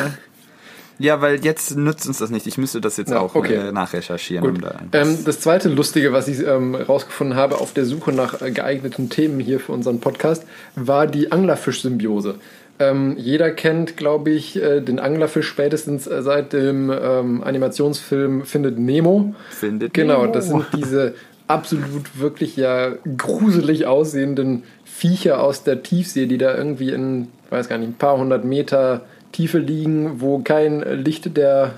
Ja, 1.01 1.23
weil 1.23 1.43
jetzt 1.43 1.77
nützt 1.77 2.07
uns 2.07 2.19
das 2.19 2.29
nicht. 2.29 2.47
Ich 2.47 2.59
müsste 2.59 2.79
das 2.83 2.99
jetzt 2.99 3.11
ja, 3.11 3.21
auch 3.21 3.35
okay. 3.35 3.55
äh, 3.55 3.73
nachrecherchieren. 3.73 4.47
Um 4.47 4.61
da 4.61 4.81
ähm, 4.93 5.25
das 5.25 5.41
zweite 5.41 5.71
Lustige, 5.71 6.13
was 6.13 6.29
ich 6.29 6.47
ähm, 6.47 6.75
rausgefunden 6.75 7.37
habe 7.37 7.57
auf 7.57 7.73
der 7.73 7.87
Suche 7.87 8.13
nach 8.13 8.43
äh, 8.43 8.51
geeigneten 8.51 9.09
Themen 9.09 9.41
hier 9.41 9.61
für 9.61 9.73
unseren 9.73 10.01
Podcast, 10.01 10.45
war 10.77 11.07
die 11.07 11.33
Anglerfisch-Symbiose. 11.33 12.35
Ähm, 12.81 13.17
jeder 13.19 13.51
kennt, 13.51 13.99
glaube 13.99 14.31
ich, 14.31 14.61
äh, 14.61 14.81
den 14.81 14.99
Anglerfisch 14.99 15.47
spätestens 15.47 16.07
äh, 16.07 16.23
seit 16.23 16.55
dem 16.55 16.91
ähm, 16.91 17.43
Animationsfilm 17.45 18.45
Findet 18.47 18.79
Nemo. 18.79 19.35
Findet 19.51 19.93
genau, 19.93 20.23
Nemo. 20.23 20.33
das 20.33 20.49
sind 20.49 20.65
diese 20.75 21.15
absolut 21.47 22.19
wirklich 22.19 22.57
ja 22.57 22.93
gruselig 23.19 23.87
aussehenden 23.87 24.63
Viecher 24.85 25.43
aus 25.43 25.63
der 25.63 25.83
Tiefsee, 25.83 26.25
die 26.27 26.39
da 26.39 26.57
irgendwie 26.57 26.91
in, 26.91 27.29
weiß 27.51 27.69
gar 27.69 27.77
nicht, 27.77 27.91
ein 27.91 27.95
paar 27.95 28.17
hundert 28.17 28.45
Meter 28.45 29.03
Tiefe 29.33 29.59
liegen, 29.59 30.21
wo 30.21 30.39
kein 30.39 30.81
Licht 31.05 31.37
der 31.37 31.75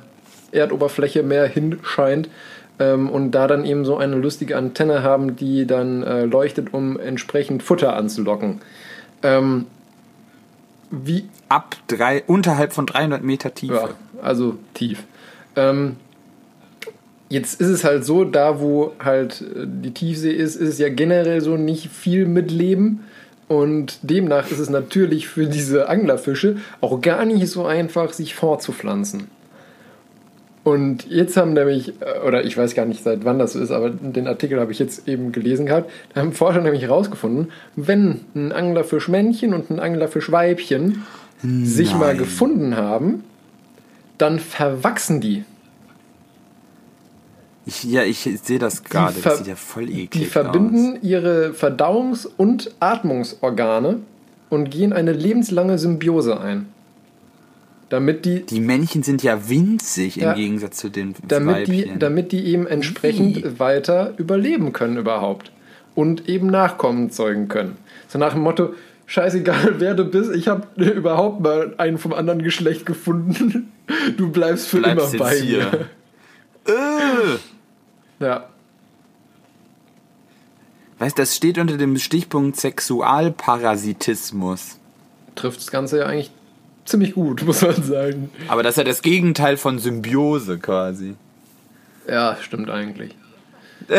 Erdoberfläche 0.53 1.25
mehr 1.25 1.47
hinscheint 1.47 2.29
ähm, 2.79 3.11
und 3.11 3.33
da 3.33 3.49
dann 3.49 3.65
eben 3.65 3.85
so 3.85 3.97
eine 3.97 4.17
lustige 4.17 4.57
Antenne 4.57 5.03
haben, 5.03 5.35
die 5.35 5.67
dann 5.67 6.03
äh, 6.03 6.25
leuchtet, 6.27 6.73
um 6.73 7.01
entsprechend 7.01 7.63
Futter 7.63 7.97
anzulocken. 7.97 8.61
Ähm, 9.23 9.67
wie 10.93 11.29
Ab 11.49 11.77
drei, 11.89 12.23
unterhalb 12.27 12.73
von 12.73 12.87
300 12.87 13.23
Meter 13.25 13.53
Tiefe. 13.55 13.75
Ja, 13.75 13.89
also 14.23 14.57
tief. 14.75 15.05
Ähm, 15.57 15.97
jetzt 17.29 17.61
ist 17.61 17.69
es 17.69 17.85
halt 17.85 18.05
so, 18.05 18.25
da 18.25 18.61
wo 18.61 18.93
halt 19.03 19.43
äh, 19.43 19.67
die 19.67 19.93
Tiefsee 19.93 20.31
ist, 20.33 20.57
ist 20.57 20.69
es 20.69 20.79
ja 20.79 20.89
generell 20.89 21.41
so 21.41 21.57
nicht 21.57 21.89
viel 21.89 22.27
mit 22.27 22.51
Leben. 22.51 23.05
Und 23.49 23.99
demnach 24.03 24.51
ist 24.51 24.61
es 24.61 24.71
natürlich 24.71 25.29
für 25.29 25.47
diese 25.47 25.89
Anglerfische 25.89 26.57
auch 26.81 27.01
gar 27.01 27.25
nicht 27.25 27.49
so 27.49 27.67
einfach, 27.67 28.13
sich 28.13 28.35
fortzupflanzen. 28.35 29.29
Und 30.65 31.11
jetzt 31.11 31.37
haben 31.37 31.55
nämlich, 31.55 31.95
äh, 32.01 32.27
oder 32.27 32.45
ich 32.45 32.57
weiß 32.57 32.75
gar 32.75 32.85
nicht 32.85 33.03
seit 33.03 33.25
wann 33.25 33.39
das 33.39 33.55
so 33.55 33.61
ist, 33.61 33.73
aber 33.73 33.91
den 33.91 34.29
Artikel 34.29 34.61
habe 34.61 34.71
ich 34.71 34.79
jetzt 34.79 35.09
eben 35.09 35.33
gelesen 35.33 35.67
gehabt, 35.67 35.91
da 36.15 36.21
haben 36.21 36.33
Forscher 36.33 36.61
nämlich 36.61 36.83
herausgefunden, 36.83 37.51
wenn 37.75 38.21
ein 38.35 38.53
Anglerfischmännchen 38.53 39.55
und 39.55 39.71
ein 39.71 39.81
Anglerfischweibchen 39.81 41.03
sich 41.43 41.93
mal 41.95 42.09
Nein. 42.09 42.19
gefunden 42.19 42.77
haben, 42.77 43.25
dann 44.19 44.39
verwachsen 44.39 45.21
die. 45.21 45.45
Ich, 47.67 47.83
ja, 47.85 48.05
ich 48.05 48.19
sehe 48.43 48.59
das 48.59 48.85
gerade. 48.85 49.15
Das 49.23 49.39
sieht 49.39 49.47
ja 49.49 49.57
voll 49.57 49.89
eklig 49.89 50.11
Die 50.11 50.25
verbinden 50.25 50.95
aus. 50.99 51.03
ihre 51.03 51.51
Verdauungs- 51.53 52.29
und 52.37 52.73
Atmungsorgane 52.79 53.99
und 54.51 54.71
gehen 54.71 54.93
eine 54.93 55.13
lebenslange 55.13 55.79
Symbiose 55.79 56.41
ein. 56.41 56.67
Damit 57.93 58.25
die, 58.25 58.47
Die 58.47 58.61
Männchen 58.61 59.03
sind 59.03 59.23
ja 59.23 59.51
winzig 59.51 60.17
Ja. 60.17 60.31
im 60.33 60.39
Gegensatz 60.39 60.79
zu 60.79 60.89
den 60.89 61.15
damit 61.29 61.69
die, 61.69 61.83
Weibchen. 61.83 61.99
damit 61.99 62.33
die 62.33 62.47
eben 62.47 62.67
entsprechend 62.67 63.37
Wie? 63.45 63.59
weiter 63.59 64.15
überleben 64.17 64.73
können 64.73 64.97
überhaupt. 64.97 65.53
Und 65.95 66.27
eben 66.27 66.47
Nachkommen 66.47 67.11
zeugen 67.11 67.49
können. 67.49 67.77
So 68.09 68.19
nach 68.19 68.33
dem 68.33 68.41
Motto, 68.41 68.73
scheißegal 69.05 69.75
wer 69.79 69.93
du 69.95 70.07
bist, 70.07 70.35
ich 70.35 70.49
habe 70.49 70.67
überhaupt 70.83 71.43
mal 71.43 71.75
einen 71.77 71.99
vom 71.99 72.15
anderen 72.15 72.43
Geschlecht 72.43 72.87
gefunden. 72.87 73.71
Du 74.17 74.31
bleibst 74.31 74.69
für 74.69 74.79
Bleibst 74.79 75.13
immer 75.15 75.25
bei 75.25 75.35
hier. 75.37 75.87
mir. 76.67 76.73
Äh. 76.73 77.37
Ja, 78.25 78.47
Weißt 80.99 81.19
das 81.19 81.37
steht 81.37 81.59
unter 81.59 81.77
dem 81.77 81.99
Stichpunkt 81.99 82.57
Sexualparasitismus. 82.59 84.79
trifft 85.35 85.61
das 85.61 85.71
Ganze 85.71 85.99
ja 85.99 86.07
eigentlich 86.07 86.31
ziemlich 86.85 87.15
gut, 87.15 87.45
muss 87.45 87.63
man 87.63 87.83
sagen. 87.83 88.31
Aber 88.49 88.63
das 88.63 88.73
ist 88.73 88.79
ja 88.79 88.85
das 88.85 89.03
Gegenteil 89.03 89.57
von 89.57 89.79
Symbiose 89.79 90.59
quasi. 90.59 91.15
Ja, 92.09 92.37
stimmt 92.41 92.71
eigentlich. 92.71 93.15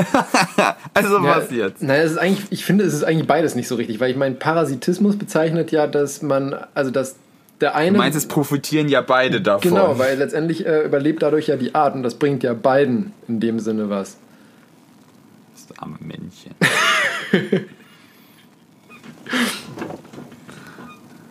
Also 0.94 1.18
Ja, 1.18 1.24
was 1.24 1.52
jetzt? 1.52 1.82
Naja, 1.82 2.04
es 2.04 2.12
ist 2.12 2.18
eigentlich, 2.18 2.46
ich 2.52 2.64
finde, 2.66 2.86
es 2.86 2.94
ist 2.94 3.04
eigentlich 3.04 3.28
beides 3.28 3.56
nicht 3.56 3.68
so 3.68 3.76
richtig, 3.76 4.00
weil 4.00 4.12
ich 4.12 4.16
meine, 4.16 4.36
Parasitismus 4.36 5.18
bezeichnet 5.18 5.72
ja, 5.72 5.88
dass 5.88 6.22
man, 6.22 6.56
also 6.74 6.92
dass 6.92 7.16
der 7.60 7.76
eine. 7.76 7.94
Du 7.94 7.98
meinst, 7.98 8.18
es 8.18 8.28
profitieren 8.28 8.88
ja 8.88 9.02
beide 9.02 9.42
davon. 9.42 9.72
Genau, 9.72 9.98
weil 9.98 10.18
letztendlich 10.18 10.66
äh, 10.66 10.84
überlebt 10.84 11.22
dadurch 11.22 11.48
ja 11.48 11.58
die 11.58 11.76
Art 11.76 11.96
und 11.96 12.04
das 12.04 12.16
bringt 12.16 12.44
ja 12.44 12.54
beiden 12.54 13.12
in 13.28 13.40
dem 13.40 13.60
Sinne 13.60 13.90
was. 13.90 14.18
Das 15.68 15.78
arme 15.80 15.98
Männchen. 16.00 16.54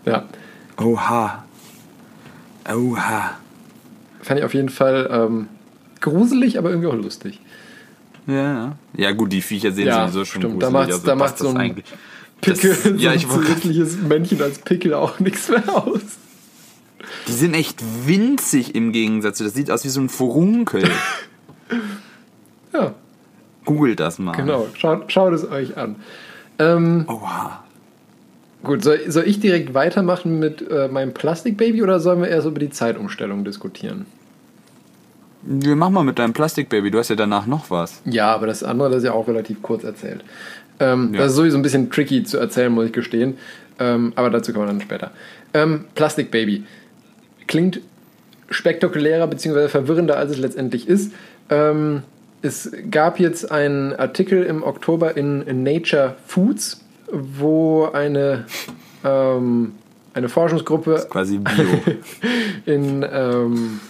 Ja. 0.04 0.24
Oha. 0.78 1.44
Oha. 2.72 3.30
Fand 4.22 4.38
ich 4.40 4.44
auf 4.44 4.54
jeden 4.54 4.68
Fall 4.68 5.08
ähm, 5.10 5.48
gruselig, 6.00 6.58
aber 6.58 6.70
irgendwie 6.70 6.88
auch 6.88 6.94
lustig. 6.94 7.40
Ja. 8.26 8.76
Ja 8.96 9.12
gut, 9.12 9.32
die 9.32 9.42
Viecher 9.42 9.72
sehen 9.72 9.88
Ja, 9.88 10.06
sowieso 10.06 10.24
schon 10.24 10.42
stimmt. 10.42 10.62
Da 10.62 10.68
gruselig 10.68 10.72
macht's- 10.72 10.94
aus. 10.94 11.02
da 11.02 11.16
passt 11.16 11.42
macht 11.42 11.52
so 11.52 11.58
ein 11.58 11.82
Pickel, 12.40 12.70
Das, 12.70 12.84
ja, 13.02 13.10
so 13.10 13.16
ich 13.16 13.24
ein 13.24 13.30
zusätzliches 13.30 13.96
Männchen 13.98 14.40
als 14.42 14.58
Pickel 14.58 14.94
auch 14.94 15.18
nichts 15.20 15.48
mehr 15.48 15.62
aus. 15.74 16.00
Die 17.28 17.32
sind 17.32 17.54
echt 17.54 17.82
winzig 18.06 18.74
im 18.74 18.92
Gegensatz. 18.92 19.38
Das 19.38 19.54
sieht 19.54 19.70
aus 19.70 19.84
wie 19.84 19.88
so 19.88 20.00
ein 20.00 20.08
Furunkel. 20.08 20.88
Ja, 22.72 22.94
Googelt 23.64 24.00
das 24.00 24.18
mal. 24.18 24.32
genau. 24.32 24.66
Schaut, 24.74 25.12
schaut 25.12 25.32
es 25.34 25.48
euch 25.48 25.76
an. 25.76 25.96
Ähm, 26.58 27.04
Oha. 27.08 27.61
Gut, 28.62 28.82
soll, 28.82 29.10
soll 29.10 29.24
ich 29.26 29.40
direkt 29.40 29.74
weitermachen 29.74 30.38
mit 30.38 30.68
äh, 30.70 30.88
meinem 30.88 31.12
Plastikbaby 31.12 31.82
oder 31.82 32.00
sollen 32.00 32.20
wir 32.20 32.28
erst 32.28 32.46
über 32.46 32.60
die 32.60 32.70
Zeitumstellung 32.70 33.44
diskutieren? 33.44 34.06
Wir 35.42 35.74
machen 35.74 35.94
mal 35.94 36.04
mit 36.04 36.18
deinem 36.18 36.32
Plastikbaby. 36.32 36.90
Du 36.90 36.98
hast 36.98 37.08
ja 37.08 37.16
danach 37.16 37.46
noch 37.46 37.70
was. 37.70 38.00
Ja, 38.04 38.32
aber 38.32 38.46
das 38.46 38.62
andere, 38.62 38.90
das 38.90 38.98
ist 38.98 39.04
ja 39.04 39.12
auch 39.12 39.26
relativ 39.26 39.60
kurz 39.62 39.82
erzählt. 39.82 40.24
Ähm, 40.78 41.10
Ja. 41.12 41.20
Das 41.20 41.30
ist 41.32 41.36
sowieso 41.36 41.58
ein 41.58 41.62
bisschen 41.62 41.90
tricky 41.90 42.22
zu 42.22 42.38
erzählen, 42.38 42.72
muss 42.72 42.86
ich 42.86 42.92
gestehen. 42.92 43.38
Ähm, 43.80 44.12
aber 44.14 44.30
dazu 44.30 44.52
kommen 44.52 44.66
wir 44.66 44.72
dann 44.72 44.80
später. 44.80 45.10
Ähm, 45.54 45.86
Plastikbaby. 45.94 46.64
Klingt 47.48 47.80
spektakulärer 48.50 49.26
bzw. 49.26 49.68
verwirrender, 49.68 50.16
als 50.16 50.32
es 50.32 50.38
letztendlich 50.38 50.86
ist. 50.88 51.12
Ähm, 51.50 52.02
es 52.42 52.70
gab 52.90 53.18
jetzt 53.18 53.50
einen 53.50 53.92
Artikel 53.94 54.42
im 54.42 54.62
Oktober 54.62 55.16
in, 55.16 55.42
in 55.42 55.62
Nature 55.62 56.16
Foods, 56.26 56.81
wo 57.12 57.86
eine, 57.92 58.46
ähm, 59.04 59.74
eine 60.14 60.28
Forschungsgruppe 60.28 61.06
Quasi 61.10 61.38
Bio. 61.38 61.64
in 62.66 63.06
ähm, 63.10 63.80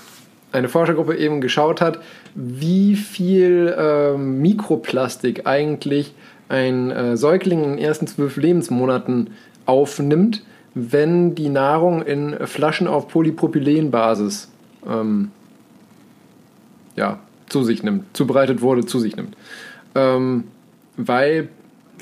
eine 0.53 0.69
Forschergruppe 0.69 1.17
eben 1.17 1.41
geschaut 1.41 1.81
hat, 1.81 1.99
wie 2.35 2.95
viel 2.95 3.75
ähm, 3.79 4.41
Mikroplastik 4.41 5.47
eigentlich 5.47 6.15
ein 6.49 6.91
äh, 6.91 7.17
Säugling 7.17 7.65
in 7.65 7.71
den 7.71 7.79
ersten 7.79 8.07
zwölf 8.07 8.37
Lebensmonaten 8.37 9.31
aufnimmt, 9.65 10.43
wenn 10.75 11.35
die 11.35 11.49
Nahrung 11.49 12.03
in 12.03 12.47
Flaschen 12.47 12.87
auf 12.87 13.09
Polypropylenbasis 13.09 14.51
ähm, 14.87 15.31
ja, 16.97 17.21
zu 17.49 17.63
sich 17.63 17.83
nimmt, 17.83 18.15
zubereitet 18.17 18.61
wurde, 18.61 18.85
zu 18.85 18.99
sich 18.99 19.17
nimmt. 19.17 19.37
Ähm, 19.95 20.45
weil 20.97 21.49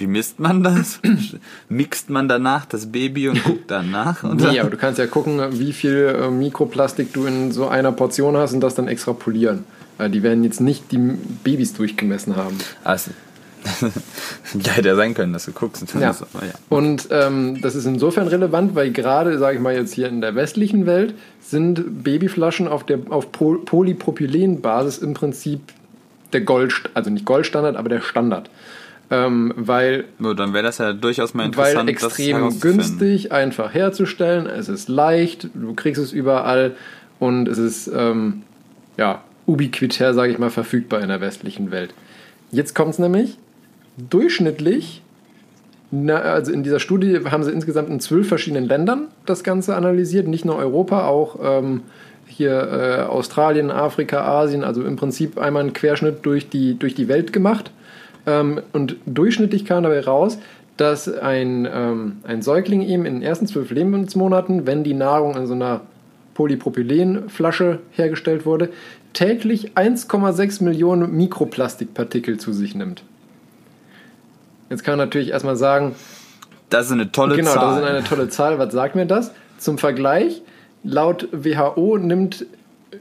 Wie 0.01 0.07
misst 0.07 0.41
man 0.41 0.63
das? 0.63 0.99
Mixt 1.69 2.09
man 2.09 2.27
danach 2.27 2.65
das 2.65 2.91
Baby 2.91 3.29
und 3.29 3.45
guckt 3.45 3.71
danach? 3.71 4.25
Oder? 4.25 4.51
Nee, 4.51 4.61
aber 4.61 4.71
du 4.71 4.79
kannst 4.79 4.99
ja 4.99 5.07
gucken, 5.07 5.41
wie 5.59 5.75
viel 5.75 6.17
äh, 6.19 6.31
Mikroplastik 6.31 7.13
du 7.13 7.27
in 7.27 7.53
so 7.53 7.69
einer 7.69 7.93
Portion 7.93 8.37
hast 8.37 8.55
und 8.55 8.61
das 8.61 8.75
dann 8.75 8.89
extrapolieren. 8.89 9.65
Weil 9.99 10.09
die 10.09 10.23
werden 10.23 10.43
jetzt 10.43 10.63
nicht 10.63 10.91
die 10.91 10.97
Babys 10.97 11.75
durchgemessen 11.75 12.37
haben. 12.37 12.57
Also, 12.83 13.11
ja, 14.55 14.73
hätte 14.73 14.89
ja 14.89 14.97
sein 14.97 15.13
können, 15.13 15.35
dass 15.35 15.45
du 15.45 15.53
guckst. 15.53 15.83
Und 15.83 16.01
Ja. 16.01 16.11
aber 16.11 16.47
ja. 16.47 16.53
Und 16.71 17.09
ähm, 17.11 17.61
das 17.61 17.75
ist 17.75 17.85
insofern 17.85 18.27
relevant, 18.27 18.75
weil 18.75 18.91
gerade, 18.93 19.39
sage 19.39 19.57
ich 19.57 19.63
mal 19.63 19.75
jetzt 19.75 19.93
hier 19.93 20.09
in 20.09 20.23
der 20.23 20.35
westlichen 20.35 20.87
Welt, 20.87 21.13
sind 21.43 22.03
Babyflaschen 22.03 22.69
auf 22.69 22.85
der 22.87 23.01
auf 23.11 23.33
Pol 23.33 23.59
Polypropylenbasis 23.63 24.99
im 24.99 25.13
Prinzip 25.13 25.61
der 26.33 26.41
Gold, 26.41 26.89
also 26.95 27.11
nicht 27.11 27.27
Goldstandard, 27.27 27.77
aber 27.77 27.89
der 27.89 28.01
Standard. 28.01 28.49
Ähm, 29.13 29.53
weil 29.57 30.05
Nur 30.19 30.37
dann 30.37 30.53
wäre 30.53 30.63
das 30.63 30.79
ja 30.79 30.93
durchaus 30.93 31.35
mal 31.35 31.43
weil 31.57 31.73
interessant, 31.73 31.91
das 31.91 32.19
extrem 32.19 32.61
günstig, 32.61 33.33
einfach 33.33 33.75
herzustellen. 33.75 34.47
Es 34.47 34.69
ist 34.69 34.89
leicht, 34.89 35.49
du 35.53 35.75
kriegst 35.75 36.01
es 36.01 36.13
überall 36.13 36.77
und 37.19 37.49
es 37.49 37.59
ist 37.59 37.91
ähm, 37.93 38.43
ja 38.97 39.23
ubiquitär, 39.47 40.15
sage 40.15 40.31
ich 40.31 40.39
mal, 40.39 40.51
verfügbar 40.51 41.01
in 41.01 41.09
der 41.09 41.21
westlichen 41.21 41.73
Welt. 41.73 41.93
Jetzt 42.53 42.75
kommt 42.75 42.93
es 42.93 42.99
nämlich 43.01 43.37
durchschnittlich. 43.97 45.03
Na, 45.91 46.21
also 46.21 46.53
in 46.53 46.63
dieser 46.63 46.79
Studie 46.79 47.19
haben 47.29 47.43
sie 47.43 47.51
insgesamt 47.51 47.91
in 47.91 47.99
zwölf 47.99 48.29
verschiedenen 48.29 48.65
Ländern 48.67 49.09
das 49.27 49.43
Ganze 49.43 49.75
analysiert, 49.75 50.29
nicht 50.29 50.45
nur 50.45 50.55
Europa, 50.55 51.07
auch 51.07 51.37
ähm, 51.43 51.83
hier 52.27 52.53
äh, 52.53 53.03
Australien, 53.03 53.73
Afrika, 53.73 54.23
Asien, 54.23 54.63
also 54.63 54.85
im 54.85 54.95
Prinzip 54.95 55.37
einmal 55.37 55.65
einen 55.65 55.73
Querschnitt 55.73 56.25
durch 56.25 56.49
die, 56.49 56.79
durch 56.79 56.95
die 56.95 57.09
Welt 57.09 57.33
gemacht. 57.33 57.73
Ähm, 58.27 58.61
und 58.73 58.97
durchschnittlich 59.07 59.65
kam 59.65 59.83
dabei 59.83 60.01
raus, 60.01 60.39
dass 60.77 61.13
ein, 61.13 61.69
ähm, 61.71 62.17
ein 62.25 62.43
Säugling 62.43 62.83
eben 62.83 63.05
in 63.05 63.15
den 63.15 63.23
ersten 63.23 63.47
zwölf 63.47 63.71
Lebensmonaten, 63.71 64.67
wenn 64.67 64.83
die 64.83 64.95
Nahrung 64.95 65.37
in 65.37 65.47
so 65.47 65.55
einer 65.55 65.83
Polypropylenflasche 66.35 67.81
hergestellt 67.91 68.47
wurde, 68.47 68.71
täglich 69.13 69.73
1,6 69.75 70.65
Millionen 70.65 71.15
Mikroplastikpartikel 71.17 72.39
zu 72.39 72.53
sich 72.53 72.75
nimmt. 72.75 73.03
Jetzt 74.71 74.85
kann 74.85 74.97
man 74.97 75.07
natürlich 75.07 75.31
erstmal 75.31 75.57
sagen, 75.57 75.95
Das 76.71 76.87
ist 76.87 76.93
eine 76.93 77.13
tolle 77.13 77.37
genau, 77.37 77.53
Zahl. 77.53 77.67
das 77.67 77.83
ist 77.83 77.91
eine 77.91 78.05
tolle 78.05 78.29
Zahl. 78.29 78.59
Was 78.59 78.73
sagt 78.73 78.95
mir 78.95 79.05
das? 79.05 79.33
Zum 79.59 79.77
Vergleich, 79.77 80.43
laut 80.83 81.29
WHO 81.33 81.99
nimmt 81.99 82.47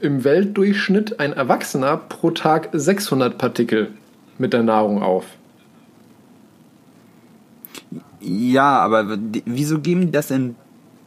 im 0.02 0.24
Weltdurchschnitt 0.24 1.18
ein 1.20 1.32
Erwachsener 1.32 1.96
pro 1.96 2.32
Tag 2.32 2.68
600 2.72 3.38
Partikel 3.38 3.88
mit 4.40 4.52
der 4.54 4.62
Nahrung 4.62 5.02
auf. 5.02 5.24
ja, 8.20 8.78
aber 8.78 9.18
wieso 9.44 9.80
geben 9.80 10.02
die 10.02 10.10
das 10.10 10.30
in 10.30 10.56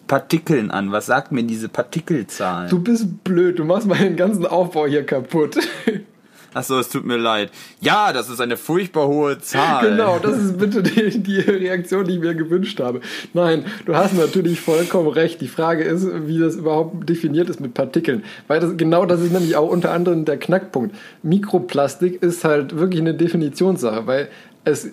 Partikeln 0.07 0.71
an? 0.71 0.91
Was 0.91 1.07
sagt 1.07 1.31
mir 1.31 1.43
diese 1.43 1.69
Partikelzahl? 1.69 2.69
Du 2.69 2.79
bist 2.79 3.23
blöd, 3.23 3.57
du 3.59 3.65
machst 3.65 3.87
meinen 3.87 4.15
ganzen 4.15 4.45
Aufbau 4.45 4.87
hier 4.87 5.05
kaputt. 5.05 5.57
Achso, 6.53 6.79
es 6.79 6.89
tut 6.89 7.05
mir 7.05 7.17
leid. 7.17 7.51
Ja, 7.81 8.13
das 8.13 8.29
ist 8.29 8.39
eine 8.39 8.57
furchtbar 8.57 9.07
hohe 9.07 9.39
Zahl. 9.39 9.89
Genau, 9.89 10.19
das 10.19 10.37
ist 10.37 10.57
bitte 10.57 10.83
die, 10.83 11.19
die 11.21 11.39
Reaktion, 11.39 12.05
die 12.05 12.13
ich 12.15 12.19
mir 12.19 12.35
gewünscht 12.35 12.79
habe. 12.79 13.01
Nein, 13.33 13.65
du 13.85 13.95
hast 13.95 14.13
natürlich 14.13 14.61
vollkommen 14.61 15.07
recht. 15.07 15.41
Die 15.41 15.47
Frage 15.47 15.83
ist, 15.83 16.05
wie 16.27 16.39
das 16.39 16.55
überhaupt 16.55 17.09
definiert 17.09 17.49
ist 17.49 17.59
mit 17.59 17.73
Partikeln. 17.73 18.23
Weil 18.47 18.59
das, 18.59 18.77
genau 18.77 19.05
das 19.05 19.21
ist 19.21 19.31
nämlich 19.31 19.55
auch 19.55 19.69
unter 19.69 19.91
anderem 19.91 20.25
der 20.25 20.37
Knackpunkt. 20.37 20.95
Mikroplastik 21.23 22.21
ist 22.21 22.43
halt 22.43 22.77
wirklich 22.77 23.01
eine 23.01 23.13
Definitionssache, 23.13 24.07
weil 24.07 24.29
es 24.63 24.89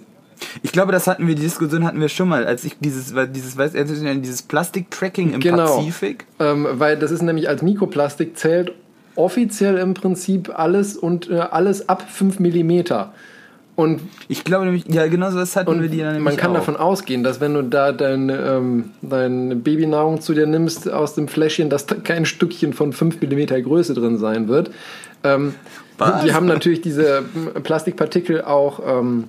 ich 0.63 0.73
glaube, 0.73 0.91
das 0.91 1.07
hatten 1.07 1.27
wir, 1.27 1.35
die 1.35 1.43
Diskussion 1.43 1.85
hatten 1.85 2.01
wir 2.01 2.09
schon 2.09 2.27
mal, 2.29 2.47
als 2.47 2.65
ich 2.65 2.79
dieses, 2.81 3.13
dieses, 3.31 3.59
weißt 3.59 3.75
du, 3.75 4.17
dieses 4.21 4.43
Plastik-Tracking 4.43 5.35
im 5.35 5.41
Genau. 5.41 5.77
Pazifik. 5.77 6.25
Ähm, 6.39 6.67
weil 6.73 6.99
das 6.99 7.11
ist 7.11 7.23
nämlich 7.23 7.49
als 7.49 7.61
Mikroplastik 7.61 8.39
zählt 8.39 8.73
offiziell 9.21 9.77
im 9.79 9.95
Prinzip 9.95 10.51
alles 10.59 10.97
und 10.97 11.31
äh, 11.31 11.35
alles 11.39 11.89
ab 11.89 12.05
5 12.09 12.41
Millimeter. 12.41 13.13
Und, 13.77 14.01
Ich 14.29 14.45
glaube 14.45 14.67
nämlich, 14.67 14.85
ja, 14.89 15.07
genau 15.07 15.31
so 15.31 15.39
das 15.39 15.57
hatten 15.57 15.81
wir 15.81 15.89
die 15.89 16.01
dann 16.01 16.21
man 16.21 16.37
kann 16.37 16.51
auch. 16.51 16.57
davon 16.57 16.77
ausgehen, 16.77 17.23
dass 17.23 17.41
wenn 17.41 17.55
du 17.55 17.63
da 17.63 17.93
deine, 17.93 18.37
ähm, 18.37 18.91
deine 19.01 19.57
Babynahrung 19.57 20.21
zu 20.21 20.35
dir 20.35 20.47
nimmst 20.47 20.91
aus 20.91 21.15
dem 21.15 21.29
Fläschchen, 21.29 21.71
dass 21.71 21.87
da 21.87 21.95
kein 21.95 22.27
Stückchen 22.27 22.75
von 22.75 22.93
5 22.93 23.21
Millimeter 23.23 23.61
Größe 23.61 23.95
drin 23.95 24.19
sein 24.19 24.49
wird. 24.49 24.71
Ähm, 25.25 25.55
die 26.25 26.35
haben 26.35 26.47
natürlich 26.47 26.81
diese 26.81 27.23
ähm, 27.35 27.63
Plastikpartikel 27.63 28.43
auch 28.43 28.81
ähm, 28.87 29.25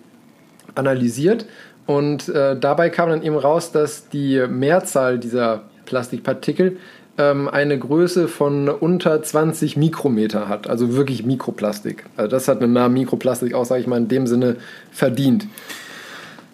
analysiert 0.76 1.45
und 1.85 2.30
äh, 2.30 2.57
dabei 2.57 2.89
kam 2.89 3.09
dann 3.09 3.23
eben 3.23 3.38
raus, 3.38 3.72
dass 3.72 4.09
die 4.09 4.45
Mehrzahl 4.49 5.18
dieser 5.18 5.63
Plastikpartikel 5.85 6.77
ähm, 7.18 7.48
eine 7.50 7.78
Größe 7.78 8.28
von 8.28 8.70
unter 8.70 9.22
20 9.22 9.78
Mikrometer 9.78 10.48
hat, 10.48 10.68
also 10.70 10.94
wirklich 10.96 11.26
Mikroplastik. 11.26 12.06
Also 12.18 12.30
das 12.32 12.48
hat 12.48 12.62
einen 12.62 12.74
Namen 12.74 12.94
Mikroplastik 12.96 13.54
auch, 13.54 13.66
sage 13.66 13.82
ich 13.82 13.88
mal, 13.88 13.98
in 13.98 14.08
dem 14.08 14.28
Sinne 14.28 14.56
verdient. 14.92 15.48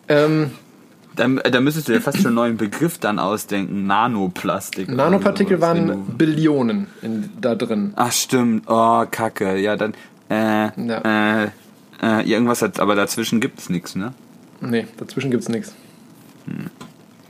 Ähm, 0.08 0.52
Da, 1.16 1.28
da 1.28 1.62
müsstest 1.62 1.88
du 1.90 1.94
ja 1.94 2.00
fast 2.00 2.18
schon 2.18 2.28
einen 2.28 2.36
neuen 2.36 2.58
Begriff 2.58 2.98
dann 3.00 3.18
ausdenken. 3.20 3.88
Nanoplastik. 3.88 4.88
Nanopartikel 4.90 5.60
waren 5.62 6.06
Billionen 6.18 6.88
in, 7.02 7.30
da 7.42 7.56
drin. 7.56 7.94
Ach 7.96 8.12
stimmt. 8.12 8.66
Oh, 8.68 9.04
Kacke. 9.10 9.58
Ja, 9.58 9.76
dann. 9.76 9.94
Äh, 10.30 10.70
Ja. 10.88 11.44
äh, 11.44 11.50
äh, 12.04 12.30
irgendwas 12.30 12.62
hat, 12.62 12.80
aber 12.80 12.96
dazwischen 12.96 13.40
gibt's 13.42 13.70
nichts, 13.70 13.96
ne? 13.96 14.14
Nee, 14.62 14.86
dazwischen 14.98 15.32
gibt 15.32 15.44
es 15.44 15.50
nichts. 15.50 15.74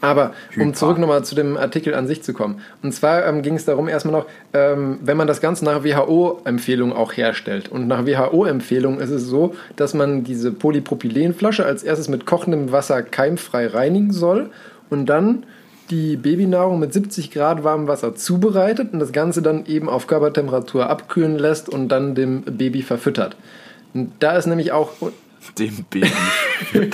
Aber 0.02 0.34
um 0.58 0.74
zurück 0.74 0.98
nochmal 1.00 1.24
zu 1.26 1.36
dem 1.36 1.58
Artikel 1.58 1.96
an 1.96 2.08
sich 2.08 2.22
zu 2.22 2.34
kommen. 2.34 2.62
Und 2.84 2.94
zwar 2.94 3.26
ähm, 3.26 3.42
ging 3.42 3.56
es 3.56 3.66
darum 3.66 3.88
erstmal 3.88 4.22
noch, 4.22 4.26
ähm, 4.54 5.00
wenn 5.02 5.18
man 5.18 5.28
das 5.28 5.42
Ganze 5.42 5.66
nach 5.66 5.84
WHO-Empfehlung 5.84 6.94
auch 6.94 7.14
herstellt. 7.14 7.70
Und 7.70 7.88
nach 7.88 8.06
WHO-Empfehlung 8.06 9.00
ist 9.00 9.10
es 9.10 9.24
so, 9.24 9.56
dass 9.76 9.94
man 9.94 10.24
diese 10.24 10.52
Polypropylenflasche 10.52 11.66
als 11.66 11.84
erstes 11.84 12.10
mit 12.10 12.26
kochendem 12.26 12.72
Wasser 12.72 13.02
keimfrei 13.02 13.68
reinigen 13.68 14.12
soll 14.12 14.52
und 14.90 15.08
dann 15.08 15.44
die 15.90 16.18
Babynahrung 16.18 16.80
mit 16.80 16.94
70 16.94 17.32
Grad 17.32 17.64
warmem 17.64 17.88
Wasser 17.88 18.16
zubereitet 18.16 18.94
und 18.94 19.00
das 19.00 19.12
Ganze 19.14 19.42
dann 19.42 19.66
eben 19.66 19.90
auf 19.90 20.08
Körpertemperatur 20.08 20.90
abkühlen 20.90 21.38
lässt 21.38 21.70
und 21.70 21.90
dann 21.90 22.14
dem 22.14 22.42
Baby 22.44 22.82
verfüttert. 22.82 23.38
Und 23.94 24.12
da 24.20 24.38
ist 24.38 24.48
nämlich 24.48 24.72
auch 24.72 24.92
Dem 25.58 25.86
Baby. 25.90 26.12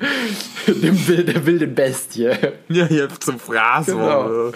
dem, 0.66 1.26
der 1.26 1.46
wilde 1.46 1.66
Bestie. 1.66 2.30
ja, 2.68 2.86
hier 2.86 3.08
zum 3.20 3.38
Fraß. 3.38 3.86
Genau. 3.86 4.52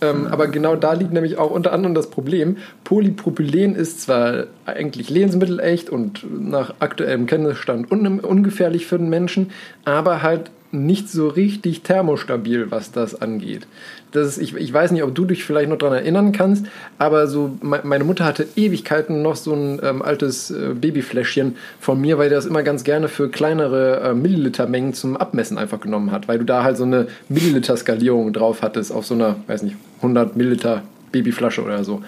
Ähm, 0.00 0.28
aber 0.30 0.46
genau 0.46 0.76
da 0.76 0.92
liegt 0.92 1.12
nämlich 1.12 1.38
auch 1.38 1.50
unter 1.50 1.72
anderem 1.72 1.94
das 1.94 2.10
Problem. 2.10 2.58
Polypropylen 2.84 3.74
ist 3.74 4.00
zwar 4.00 4.44
eigentlich 4.64 5.10
lebensmittelecht 5.10 5.90
und 5.90 6.24
nach 6.30 6.74
aktuellem 6.78 7.26
Kenntnisstand 7.26 7.90
un 7.90 8.20
ungefährlich 8.20 8.86
für 8.86 8.98
den 8.98 9.08
Menschen, 9.08 9.50
aber 9.84 10.22
halt 10.22 10.50
nicht 10.70 11.08
so 11.08 11.28
richtig 11.28 11.82
thermostabil, 11.82 12.70
was 12.70 12.92
das 12.92 13.20
angeht. 13.20 13.66
Das 14.12 14.26
ist, 14.26 14.38
ich, 14.38 14.54
ich 14.54 14.72
weiß 14.72 14.90
nicht, 14.90 15.02
ob 15.02 15.14
du 15.14 15.24
dich 15.24 15.44
vielleicht 15.44 15.68
noch 15.68 15.78
daran 15.78 15.98
erinnern 15.98 16.32
kannst, 16.32 16.66
aber 16.98 17.26
so 17.26 17.56
me 17.62 17.80
meine 17.84 18.04
Mutter 18.04 18.24
hatte 18.24 18.46
Ewigkeiten 18.56 19.22
noch 19.22 19.36
so 19.36 19.54
ein 19.54 19.80
ähm, 19.82 20.02
altes 20.02 20.50
äh, 20.50 20.74
Babyfläschchen 20.74 21.56
von 21.80 22.00
mir, 22.00 22.18
weil 22.18 22.28
der 22.28 22.38
das 22.38 22.46
immer 22.46 22.62
ganz 22.62 22.84
gerne 22.84 23.08
für 23.08 23.28
kleinere 23.28 24.00
äh, 24.00 24.14
Millilitermengen 24.14 24.94
zum 24.94 25.16
Abmessen 25.16 25.58
einfach 25.58 25.80
genommen 25.80 26.10
hat, 26.10 26.28
weil 26.28 26.38
du 26.38 26.44
da 26.44 26.62
halt 26.62 26.76
so 26.76 26.84
eine 26.84 27.08
Milliliter-Skalierung 27.28 28.32
drauf 28.32 28.62
hattest 28.62 28.92
auf 28.92 29.06
so 29.06 29.14
einer, 29.14 29.36
weiß 29.46 29.62
nicht, 29.62 29.76
100 29.98 30.36
Milliliter 30.36 30.82
Babyflasche 31.12 31.62
oder 31.62 31.84
so. 31.84 32.02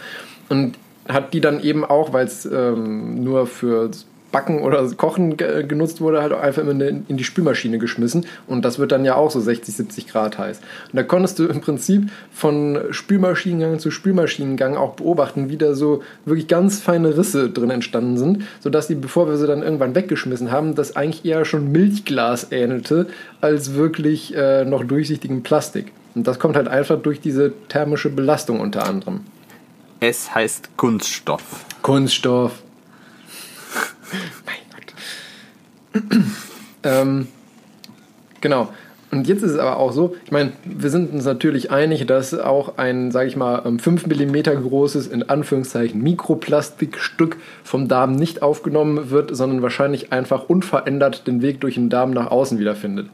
Und 0.49 0.77
hat 1.09 1.33
die 1.33 1.41
dann 1.41 1.63
eben 1.63 1.85
auch, 1.85 2.13
weil 2.13 2.27
es 2.27 2.47
ähm, 2.47 3.23
nur 3.23 3.47
für 3.47 3.91
Backen 4.33 4.63
oder 4.63 4.89
Kochen 4.97 5.37
ge 5.37 5.65
genutzt 5.65 6.01
wurde, 6.01 6.23
halt 6.23 6.33
auch 6.33 6.41
einfach 6.41 6.63
immer 6.63 6.73
in, 6.73 7.05
in 7.09 7.17
die 7.17 7.25
Spülmaschine 7.25 7.79
geschmissen. 7.79 8.27
Und 8.47 8.65
das 8.65 8.79
wird 8.79 8.93
dann 8.93 9.05
ja 9.05 9.15
auch 9.15 9.31
so 9.31 9.41
60, 9.41 9.75
70 9.75 10.09
Grad 10.09 10.39
heiß. 10.39 10.59
Und 10.59 10.97
da 10.97 11.03
konntest 11.03 11.39
du 11.39 11.47
im 11.47 11.61
Prinzip 11.61 12.11
von 12.33 12.79
Spülmaschinengang 12.91 13.79
zu 13.79 13.91
Spülmaschinengang 13.91 14.77
auch 14.77 14.95
beobachten, 14.95 15.51
wie 15.51 15.57
da 15.57 15.75
so 15.75 16.03
wirklich 16.25 16.49
ganz 16.49 16.81
feine 16.81 17.17
Risse 17.17 17.51
drin 17.51 17.71
entstanden 17.71 18.19
sind, 18.19 18.45
sodass 18.61 18.87
die, 18.87 18.95
bevor 18.95 19.29
wir 19.29 19.37
sie 19.37 19.47
dann 19.47 19.63
irgendwann 19.63 19.95
weggeschmissen 19.95 20.51
haben, 20.51 20.75
das 20.75 20.97
eigentlich 20.97 21.25
eher 21.25 21.45
schon 21.45 21.73
Milchglas 21.73 22.53
ähnelte, 22.53 23.07
als 23.41 23.75
wirklich 23.75 24.35
äh, 24.37 24.65
noch 24.65 24.85
durchsichtigem 24.85 25.43
Plastik. 25.43 25.93
Und 26.15 26.27
das 26.27 26.39
kommt 26.39 26.57
halt 26.57 26.69
einfach 26.69 27.01
durch 27.01 27.21
diese 27.21 27.53
thermische 27.69 28.11
Belastung 28.11 28.61
unter 28.61 28.87
anderem. 28.87 29.21
Es 30.01 30.35
heißt 30.35 30.77
Kunststoff. 30.77 31.65
Kunststoff. 31.83 32.63
Mein 34.47 36.03
Gott. 36.03 36.05
ähm, 36.85 37.29
genau. 38.41 38.69
Und 39.13 39.27
jetzt 39.27 39.43
ist 39.43 39.53
es 39.53 39.59
aber 39.59 39.79
auch 39.79 39.93
so, 39.93 40.15
ich 40.25 40.31
meine, 40.31 40.53
wir 40.65 40.89
sind 40.89 41.13
uns 41.13 41.25
natürlich 41.25 41.73
einig, 41.73 42.07
dass 42.07 42.33
auch 42.33 42.79
ein, 42.79 43.11
sage 43.11 43.29
ich 43.29 43.37
mal, 43.37 43.61
5 43.61 44.07
mm 44.07 44.63
großes, 44.63 45.09
in 45.09 45.29
Anführungszeichen, 45.29 46.01
Mikroplastikstück 46.01 47.37
vom 47.65 47.89
Darm 47.89 48.13
nicht 48.13 48.43
aufgenommen 48.43 49.11
wird, 49.11 49.37
sondern 49.37 49.63
wahrscheinlich 49.63 50.13
einfach 50.13 50.49
unverändert 50.49 51.27
den 51.27 51.43
Weg 51.43 51.61
durch 51.61 51.75
den 51.75 51.91
Darm 51.91 52.13
nach 52.13 52.31
außen 52.31 52.61
wiederfindet. 52.61 53.09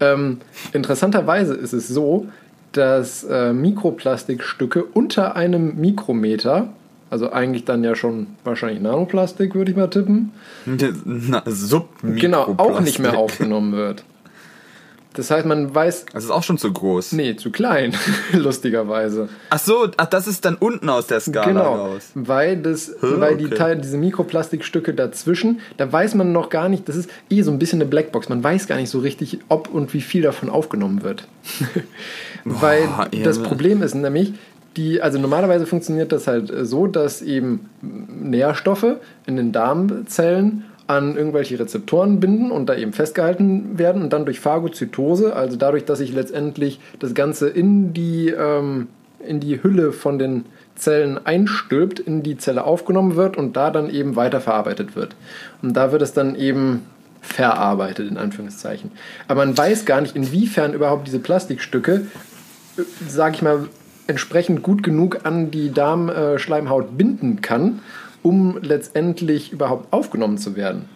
Ähm, 0.00 0.38
interessanterweise 0.72 1.54
ist 1.54 1.72
es 1.72 1.86
so, 1.86 2.26
dass 2.72 3.24
äh, 3.24 3.52
Mikroplastikstücke 3.52 4.82
unter 4.82 5.36
einem 5.36 5.76
Mikrometer, 5.76 6.68
also 7.10 7.30
eigentlich 7.32 7.64
dann 7.64 7.84
ja 7.84 7.94
schon 7.94 8.26
wahrscheinlich 8.44 8.80
Nanoplastik, 8.80 9.54
würde 9.54 9.70
ich 9.70 9.76
mal 9.76 9.88
tippen, 9.88 10.32
Na, 10.66 11.42
genau, 12.02 12.54
auch 12.58 12.80
nicht 12.80 12.98
mehr 12.98 13.16
aufgenommen 13.16 13.72
wird. 13.72 14.04
Das 15.14 15.32
heißt, 15.32 15.46
man 15.46 15.74
weiß, 15.74 16.06
Das 16.12 16.22
ist 16.22 16.30
auch 16.30 16.44
schon 16.44 16.58
zu 16.58 16.72
groß. 16.72 17.10
nee, 17.12 17.34
zu 17.34 17.50
klein, 17.50 17.92
lustigerweise. 18.32 19.28
Ach 19.50 19.58
so, 19.58 19.88
ach, 19.96 20.06
das 20.06 20.28
ist 20.28 20.44
dann 20.44 20.54
unten 20.54 20.88
aus 20.88 21.08
der 21.08 21.18
Skala 21.18 21.46
Genau, 21.46 21.74
raus. 21.74 22.10
weil, 22.14 22.56
das, 22.58 22.94
weil 23.00 23.36
die 23.36 23.46
okay. 23.46 23.54
Teile, 23.56 23.80
diese 23.80 23.96
Mikroplastikstücke 23.96 24.94
dazwischen, 24.94 25.60
da 25.76 25.90
weiß 25.90 26.14
man 26.14 26.30
noch 26.30 26.50
gar 26.50 26.68
nicht, 26.68 26.88
das 26.88 26.94
ist 26.94 27.10
eh 27.30 27.42
so 27.42 27.50
ein 27.50 27.58
bisschen 27.58 27.80
eine 27.80 27.90
Blackbox, 27.90 28.28
man 28.28 28.44
weiß 28.44 28.68
gar 28.68 28.76
nicht 28.76 28.90
so 28.90 29.00
richtig, 29.00 29.38
ob 29.48 29.68
und 29.74 29.92
wie 29.92 30.02
viel 30.02 30.22
davon 30.22 30.50
aufgenommen 30.50 31.02
wird. 31.02 31.26
weil 32.44 32.86
Boah, 32.86 33.08
das 33.24 33.38
Irre. 33.38 33.48
Problem 33.48 33.82
ist 33.82 33.94
nämlich, 33.94 34.34
die, 34.76 35.02
also 35.02 35.18
normalerweise 35.18 35.66
funktioniert 35.66 36.12
das 36.12 36.26
halt 36.26 36.50
äh, 36.50 36.64
so, 36.64 36.86
dass 36.86 37.22
eben 37.22 37.68
Nährstoffe 37.82 38.96
in 39.26 39.36
den 39.36 39.52
Darmzellen 39.52 40.64
an 40.86 41.16
irgendwelche 41.16 41.58
Rezeptoren 41.58 42.18
binden 42.18 42.50
und 42.50 42.66
da 42.66 42.74
eben 42.74 42.92
festgehalten 42.92 43.78
werden 43.78 44.02
und 44.02 44.12
dann 44.12 44.24
durch 44.24 44.40
Phagozytose, 44.40 45.36
also 45.36 45.56
dadurch, 45.56 45.84
dass 45.84 45.98
sich 45.98 46.12
letztendlich 46.12 46.80
das 46.98 47.14
Ganze 47.14 47.48
in 47.48 47.92
die, 47.92 48.28
ähm, 48.28 48.88
in 49.20 49.40
die 49.40 49.62
Hülle 49.62 49.92
von 49.92 50.18
den 50.18 50.46
Zellen 50.76 51.18
einstülpt, 51.26 52.00
in 52.00 52.22
die 52.22 52.38
Zelle 52.38 52.64
aufgenommen 52.64 53.16
wird 53.16 53.36
und 53.36 53.56
da 53.56 53.70
dann 53.70 53.90
eben 53.90 54.16
weiterverarbeitet 54.16 54.96
wird. 54.96 55.14
Und 55.60 55.76
da 55.76 55.92
wird 55.92 56.00
es 56.02 56.14
dann 56.14 56.36
eben 56.36 56.86
verarbeitet, 57.20 58.08
in 58.08 58.16
Anführungszeichen. 58.16 58.92
Aber 59.26 59.44
man 59.44 59.58
weiß 59.58 59.84
gar 59.84 60.00
nicht, 60.00 60.16
inwiefern 60.16 60.72
überhaupt 60.72 61.06
diese 61.06 61.18
Plastikstücke 61.18 62.06
sage 63.06 63.36
ich 63.36 63.42
mal, 63.42 63.68
entsprechend 64.08 64.62
gut 64.62 64.82
genug 64.82 65.24
an 65.24 65.50
die 65.50 65.72
Darmschleimhaut 65.72 66.98
binden 66.98 67.40
kann, 67.40 67.80
um 68.22 68.58
letztendlich 68.60 69.52
überhaupt 69.52 69.92
aufgenommen 69.92 70.38
zu 70.38 70.56
werden. 70.56 70.86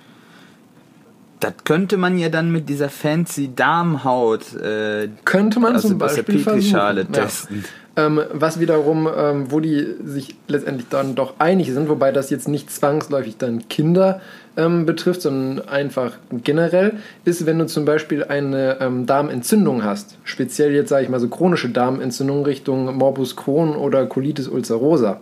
Das 1.43 1.55
könnte 1.65 1.97
man 1.97 2.19
ja 2.19 2.29
dann 2.29 2.53
mit 2.53 2.69
dieser 2.69 2.89
fancy 2.89 3.51
Darmhaut, 3.55 4.55
äh, 4.55 5.09
Könnte 5.25 5.59
man 5.59 5.75
also 5.75 5.89
zum 5.89 5.99
Beispiel 5.99 6.23
Petrischale 6.23 7.05
versuchen. 7.05 7.15
Ja. 7.15 7.23
testen. 7.23 7.65
Ähm, 7.95 8.21
was 8.33 8.61
wiederum, 8.61 9.09
ähm, 9.15 9.51
wo 9.51 9.61
die 9.61 9.87
sich 10.05 10.37
letztendlich 10.47 10.89
dann 10.89 11.15
doch 11.15 11.35
einig 11.41 11.71
sind, 11.73 11.89
wobei 11.89 12.13
das 12.13 12.31
jetzt 12.31 12.49
nicht 12.49 12.71
zwangsläufig 12.71 13.37
dann 13.37 13.69
Kinder 13.69 14.21
ähm, 14.57 14.87
betrifft, 14.87 15.23
sondern 15.23 15.69
einfach 15.69 16.13
generell, 16.31 16.95
ist, 17.25 17.47
wenn 17.47 17.59
du 17.59 17.67
zum 17.67 17.85
Beispiel 17.85 18.25
eine 18.25 18.79
ähm, 18.81 19.07
Darmentzündung 19.07 19.85
hast, 19.85 20.19
speziell 20.25 20.73
jetzt 20.73 20.91
sage 20.91 21.05
ich 21.05 21.09
mal 21.09 21.21
so 21.21 21.29
chronische 21.29 21.71
Darmentzündung 21.71 22.45
Richtung 22.45 22.97
Morbus 22.97 23.37
Crohn 23.37 23.77
oder 23.77 24.07
Colitis 24.07 24.49
ulcerosa. 24.49 25.21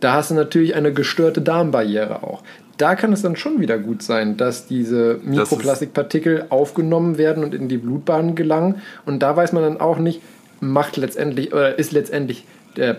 Da 0.00 0.14
hast 0.14 0.30
du 0.30 0.34
natürlich 0.34 0.74
eine 0.74 0.92
gestörte 0.92 1.40
Darmbarriere 1.40 2.22
auch. 2.22 2.42
da 2.76 2.96
kann 2.96 3.12
es 3.12 3.22
dann 3.22 3.36
schon 3.36 3.60
wieder 3.60 3.78
gut 3.78 4.02
sein, 4.02 4.36
dass 4.36 4.66
diese 4.66 5.20
Mikroplastikpartikel 5.22 6.46
aufgenommen 6.48 7.18
werden 7.18 7.44
und 7.44 7.54
in 7.54 7.68
die 7.68 7.78
Blutbahn 7.78 8.34
gelangen. 8.34 8.82
Und 9.06 9.22
da 9.22 9.36
weiß 9.36 9.52
man 9.52 9.62
dann 9.62 9.80
auch 9.80 9.98
nicht, 9.98 10.20
macht 10.60 10.96
letztendlich 10.96 11.52
oder 11.52 11.78
ist 11.78 11.92
letztendlich 11.92 12.44
der 12.76 12.98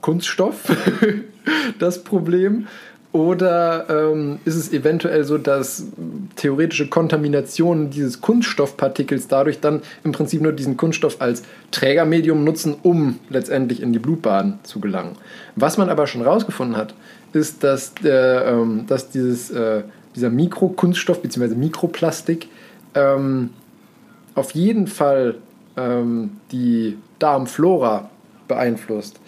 Kunststoff 0.00 0.64
das 1.78 2.02
Problem 2.04 2.66
oder 3.16 3.86
ähm, 3.88 4.38
ist 4.44 4.54
es 4.54 4.72
eventuell 4.72 5.24
so, 5.24 5.38
dass 5.38 5.84
theoretische 6.36 6.88
Kontaminationen 6.88 7.90
dieses 7.90 8.20
Kunststoffpartikels 8.20 9.28
dadurch 9.28 9.60
dann 9.60 9.82
im 10.04 10.12
Prinzip 10.12 10.40
nur 10.42 10.52
diesen 10.52 10.76
Kunststoff 10.76 11.20
als 11.20 11.42
Trägermedium 11.70 12.44
nutzen, 12.44 12.76
um 12.82 13.18
letztendlich 13.28 13.82
in 13.82 13.92
die 13.92 13.98
Blutbahn 13.98 14.58
zu 14.62 14.80
gelangen? 14.80 15.16
Was 15.56 15.78
man 15.78 15.88
aber 15.88 16.06
schon 16.06 16.22
rausgefunden 16.22 16.76
hat, 16.76 16.94
ist, 17.32 17.64
dass, 17.64 17.94
der, 17.94 18.46
ähm, 18.46 18.84
dass 18.86 19.10
dieses, 19.10 19.50
äh, 19.50 19.82
dieser 20.14 20.30
Mikrokunststoff 20.30 21.22
bzw. 21.22 21.54
Mikroplastik 21.54 22.48
ähm, 22.94 23.50
auf 24.34 24.52
jeden 24.52 24.86
Fall 24.86 25.36
ähm, 25.76 26.32
die 26.52 26.96
Darmflora 27.18 28.10
beeinflusst. 28.48 29.20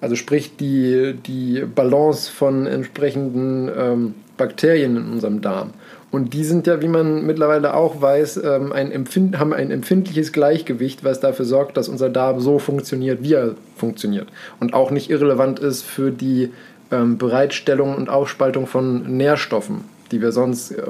Also 0.00 0.16
sprich 0.16 0.56
die, 0.56 1.14
die 1.26 1.64
Balance 1.74 2.30
von 2.30 2.66
entsprechenden 2.66 3.70
ähm, 3.76 4.14
Bakterien 4.36 4.96
in 4.96 5.12
unserem 5.12 5.42
Darm. 5.42 5.70
Und 6.10 6.34
die 6.34 6.44
sind 6.44 6.66
ja, 6.66 6.82
wie 6.82 6.88
man 6.88 7.24
mittlerweile 7.24 7.74
auch 7.74 8.00
weiß, 8.00 8.38
ähm, 8.38 8.72
ein 8.72 8.90
Empfind 8.90 9.38
haben 9.38 9.52
ein 9.52 9.70
empfindliches 9.70 10.32
Gleichgewicht, 10.32 11.04
was 11.04 11.20
dafür 11.20 11.44
sorgt, 11.44 11.76
dass 11.76 11.88
unser 11.88 12.08
Darm 12.08 12.40
so 12.40 12.58
funktioniert, 12.58 13.22
wie 13.22 13.34
er 13.34 13.54
funktioniert. 13.76 14.28
Und 14.58 14.74
auch 14.74 14.90
nicht 14.90 15.10
irrelevant 15.10 15.60
ist 15.60 15.82
für 15.82 16.10
die 16.10 16.50
ähm, 16.90 17.18
Bereitstellung 17.18 17.94
und 17.94 18.08
Aufspaltung 18.08 18.66
von 18.66 19.16
Nährstoffen, 19.16 19.84
die 20.10 20.20
wir 20.20 20.32
sonst 20.32 20.72
äh, 20.72 20.82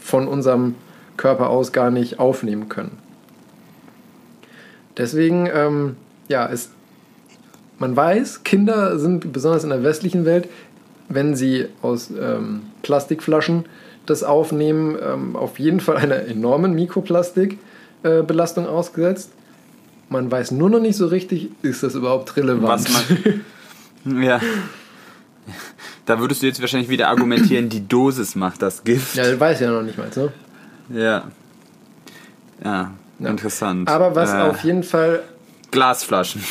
von 0.00 0.26
unserem 0.26 0.74
Körper 1.16 1.50
aus 1.50 1.72
gar 1.72 1.92
nicht 1.92 2.18
aufnehmen 2.18 2.68
können. 2.68 2.98
Deswegen, 4.96 5.48
ähm, 5.52 5.96
ja, 6.28 6.46
ist 6.46 6.70
man 7.78 7.96
weiß, 7.96 8.44
Kinder 8.44 8.98
sind 8.98 9.32
besonders 9.32 9.64
in 9.64 9.70
der 9.70 9.82
westlichen 9.82 10.24
Welt, 10.24 10.48
wenn 11.08 11.34
sie 11.36 11.66
aus 11.82 12.10
ähm, 12.10 12.62
Plastikflaschen 12.82 13.64
das 14.06 14.22
aufnehmen, 14.22 14.96
ähm, 15.02 15.36
auf 15.36 15.58
jeden 15.58 15.80
Fall 15.80 15.96
einer 15.96 16.26
enormen 16.26 16.74
Mikroplastikbelastung 16.74 18.64
äh, 18.64 18.68
ausgesetzt. 18.68 19.32
Man 20.08 20.30
weiß 20.30 20.50
nur 20.52 20.70
noch 20.70 20.80
nicht 20.80 20.96
so 20.96 21.06
richtig, 21.06 21.50
ist 21.62 21.82
das 21.82 21.94
überhaupt 21.94 22.36
relevant. 22.36 22.86
Man, 24.04 24.22
ja. 24.22 24.40
Da 26.06 26.20
würdest 26.20 26.42
du 26.42 26.46
jetzt 26.46 26.60
wahrscheinlich 26.60 26.90
wieder 26.90 27.08
argumentieren, 27.08 27.70
die 27.70 27.86
Dosis 27.86 28.34
macht 28.34 28.60
das 28.60 28.84
Gift. 28.84 29.16
Ja, 29.16 29.24
das 29.24 29.40
weiß 29.40 29.60
ja 29.60 29.70
noch 29.70 29.82
nicht 29.82 29.96
mal, 29.96 30.12
so. 30.12 30.30
Ja. 30.90 31.24
Ja, 32.62 32.92
ja. 33.18 33.30
interessant. 33.30 33.88
Aber 33.88 34.14
was 34.14 34.30
äh, 34.30 34.36
auf 34.36 34.62
jeden 34.64 34.82
Fall. 34.82 35.22
Glasflaschen. 35.70 36.44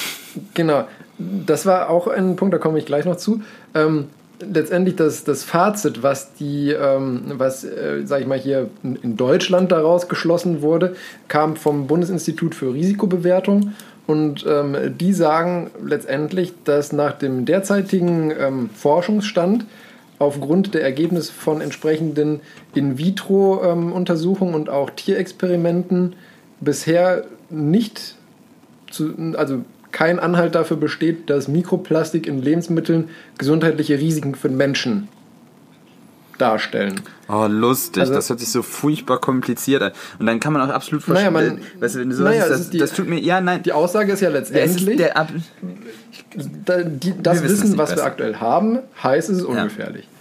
Genau 0.55 0.87
das 1.17 1.65
war 1.65 1.89
auch 1.89 2.07
ein 2.07 2.35
Punkt, 2.35 2.53
da 2.53 2.57
komme 2.57 2.79
ich 2.79 2.85
gleich 2.85 3.05
noch 3.05 3.17
zu. 3.17 3.41
Ähm, 3.75 4.07
letztendlich 4.39 4.95
das, 4.95 5.23
das 5.23 5.43
Fazit, 5.43 6.03
was 6.03 6.33
die, 6.33 6.71
ähm, 6.71 7.23
was, 7.37 7.63
äh, 7.63 8.01
sag 8.05 8.21
ich 8.21 8.27
mal, 8.27 8.37
hier 8.37 8.69
in 8.83 9.15
Deutschland 9.15 9.71
daraus 9.71 10.09
geschlossen 10.09 10.61
wurde, 10.61 10.95
kam 11.27 11.55
vom 11.55 11.87
Bundesinstitut 11.87 12.55
für 12.55 12.73
Risikobewertung. 12.73 13.73
Und 14.05 14.45
ähm, 14.47 14.75
die 14.99 15.13
sagen 15.13 15.71
letztendlich, 15.83 16.53
dass 16.65 16.91
nach 16.91 17.13
dem 17.13 17.45
derzeitigen 17.45 18.33
ähm, 18.37 18.69
Forschungsstand 18.73 19.65
aufgrund 20.19 20.73
der 20.73 20.83
Ergebnisse 20.83 21.31
von 21.31 21.61
entsprechenden 21.61 22.41
In-vitro-Untersuchungen 22.75 24.53
ähm, 24.53 24.59
und 24.59 24.69
auch 24.69 24.89
Tierexperimenten 24.89 26.15
bisher 26.59 27.23
nicht 27.49 28.15
zu, 28.91 29.13
also 29.35 29.63
kein 29.93 30.19
Anhalt 30.19 30.55
dafür 30.55 30.75
besteht, 30.75 31.29
dass 31.29 31.47
Mikroplastik 31.47 32.27
in 32.27 32.41
Lebensmitteln 32.41 33.09
gesundheitliche 33.37 33.97
Risiken 33.97 34.35
für 34.35 34.49
den 34.49 34.57
Menschen 34.57 35.07
darstellen. 36.37 36.99
Oh, 37.29 37.45
lustig. 37.47 38.01
Also, 38.01 38.13
das 38.13 38.29
hört 38.29 38.39
sich 38.39 38.49
so 38.49 38.63
furchtbar 38.63 39.19
kompliziert 39.19 39.81
an. 39.81 39.91
Und 40.19 40.25
dann 40.25 40.39
kann 40.39 40.51
man 40.51 40.61
auch 40.61 40.73
absolut 40.73 41.03
verstehen. 41.03 41.31
Naja, 41.31 41.49
man, 41.51 41.61
weißt 41.79 41.95
du, 41.95 41.99
wenn 41.99 42.09
du 42.09 42.15
so 42.15 42.23
naja, 42.23 42.49
das, 42.49 42.69
die, 42.69 42.79
das 42.79 42.91
tut 42.91 43.07
mir, 43.07 43.19
ja, 43.19 43.39
nein. 43.39 43.63
Die 43.63 43.71
Aussage 43.71 44.11
ist 44.11 44.19
ja 44.19 44.29
letztendlich, 44.29 44.97
der, 44.97 45.15
Ab 45.15 45.29
da, 46.65 46.81
die, 46.81 47.13
das 47.21 47.43
Wissen, 47.43 47.77
was 47.77 47.91
besser. 47.91 48.01
wir 48.01 48.05
aktuell 48.05 48.35
haben, 48.37 48.79
heißt, 49.01 49.29
es 49.29 49.37
ist 49.37 49.43
ungefährlich. 49.45 50.05
Ja. 50.05 50.12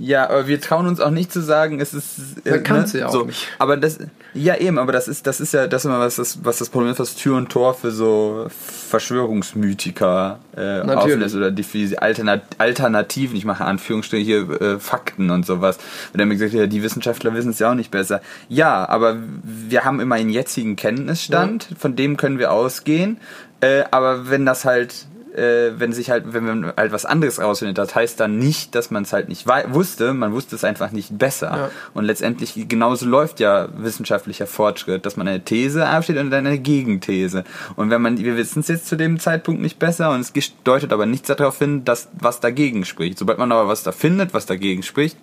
Ja, 0.00 0.30
aber 0.30 0.46
wir 0.46 0.60
trauen 0.60 0.86
uns 0.86 1.00
auch 1.00 1.10
nicht 1.10 1.32
zu 1.32 1.42
sagen, 1.42 1.80
es 1.80 1.92
ist. 1.92 2.46
Äh, 2.46 2.52
Man 2.52 2.62
kann 2.62 2.82
es 2.82 2.94
ne? 2.94 3.00
ja 3.00 3.08
auch 3.08 3.12
so. 3.12 3.24
nicht. 3.24 3.48
Aber 3.58 3.76
das, 3.76 3.98
ja 4.32 4.54
eben, 4.56 4.78
aber 4.78 4.92
das 4.92 5.08
ist, 5.08 5.26
das 5.26 5.40
ist 5.40 5.52
ja 5.52 5.66
das 5.66 5.84
immer 5.84 5.98
was 5.98 6.16
das, 6.16 6.38
was 6.44 6.58
das 6.58 6.68
Problem 6.68 6.92
ist, 6.92 7.00
was 7.00 7.16
Tür 7.16 7.36
und 7.36 7.50
Tor 7.50 7.74
für 7.74 7.90
so 7.90 8.46
Verschwörungsmythiker 8.48 10.38
äh, 10.56 11.24
ist 11.24 11.34
oder 11.34 11.50
die 11.50 11.98
Alternat 11.98 12.42
Alternativen, 12.58 13.36
ich 13.36 13.44
mache 13.44 13.64
Anführungsstriche 13.64 14.24
hier 14.24 14.60
äh, 14.60 14.78
Fakten 14.78 15.30
und 15.30 15.44
sowas. 15.44 15.78
Und 16.12 16.20
dann 16.20 16.30
gesagt, 16.30 16.52
ja, 16.52 16.68
die 16.68 16.84
Wissenschaftler 16.84 17.34
wissen 17.34 17.50
es 17.50 17.58
ja 17.58 17.72
auch 17.72 17.74
nicht 17.74 17.90
besser. 17.90 18.20
Ja, 18.48 18.88
aber 18.88 19.16
wir 19.42 19.84
haben 19.84 19.98
immer 19.98 20.14
einen 20.14 20.30
jetzigen 20.30 20.76
Kenntnisstand, 20.76 21.70
ja. 21.70 21.76
von 21.76 21.96
dem 21.96 22.16
können 22.16 22.38
wir 22.38 22.52
ausgehen. 22.52 23.18
Äh, 23.60 23.82
aber 23.90 24.30
wenn 24.30 24.46
das 24.46 24.64
halt 24.64 25.06
äh, 25.38 25.78
wenn 25.78 25.92
sich 25.92 26.10
halt, 26.10 26.32
wenn 26.32 26.44
man 26.44 26.72
halt 26.76 26.92
was 26.92 27.04
anderes 27.04 27.40
rausfindet, 27.40 27.78
das 27.78 27.94
heißt 27.94 28.18
dann 28.20 28.38
nicht, 28.38 28.74
dass 28.74 28.90
man 28.90 29.04
es 29.04 29.12
halt 29.12 29.28
nicht 29.28 29.46
wusste, 29.46 30.12
man 30.12 30.32
wusste 30.32 30.56
es 30.56 30.64
einfach 30.64 30.90
nicht 30.90 31.16
besser. 31.16 31.50
Ja. 31.56 31.70
Und 31.94 32.04
letztendlich 32.04 32.68
genauso 32.68 33.06
läuft 33.06 33.40
ja 33.40 33.68
wissenschaftlicher 33.76 34.46
Fortschritt, 34.46 35.06
dass 35.06 35.16
man 35.16 35.28
eine 35.28 35.40
These 35.40 35.88
aufsteht 35.88 36.18
und 36.18 36.30
dann 36.30 36.46
eine 36.46 36.58
Gegenthese. 36.58 37.44
Und 37.76 37.90
wenn 37.90 38.02
man, 38.02 38.18
wir 38.18 38.36
wissen 38.36 38.60
es 38.60 38.68
jetzt 38.68 38.86
zu 38.86 38.96
dem 38.96 39.18
Zeitpunkt 39.18 39.62
nicht 39.62 39.78
besser 39.78 40.10
und 40.10 40.20
es 40.20 40.32
deutet 40.64 40.92
aber 40.92 41.06
nichts 41.06 41.28
darauf 41.28 41.58
hin, 41.58 41.84
dass 41.84 42.08
was 42.18 42.40
dagegen 42.40 42.84
spricht. 42.84 43.18
Sobald 43.18 43.38
man 43.38 43.52
aber 43.52 43.68
was 43.68 43.82
da 43.82 43.92
findet, 43.92 44.34
was 44.34 44.46
dagegen 44.46 44.82
spricht, 44.82 45.16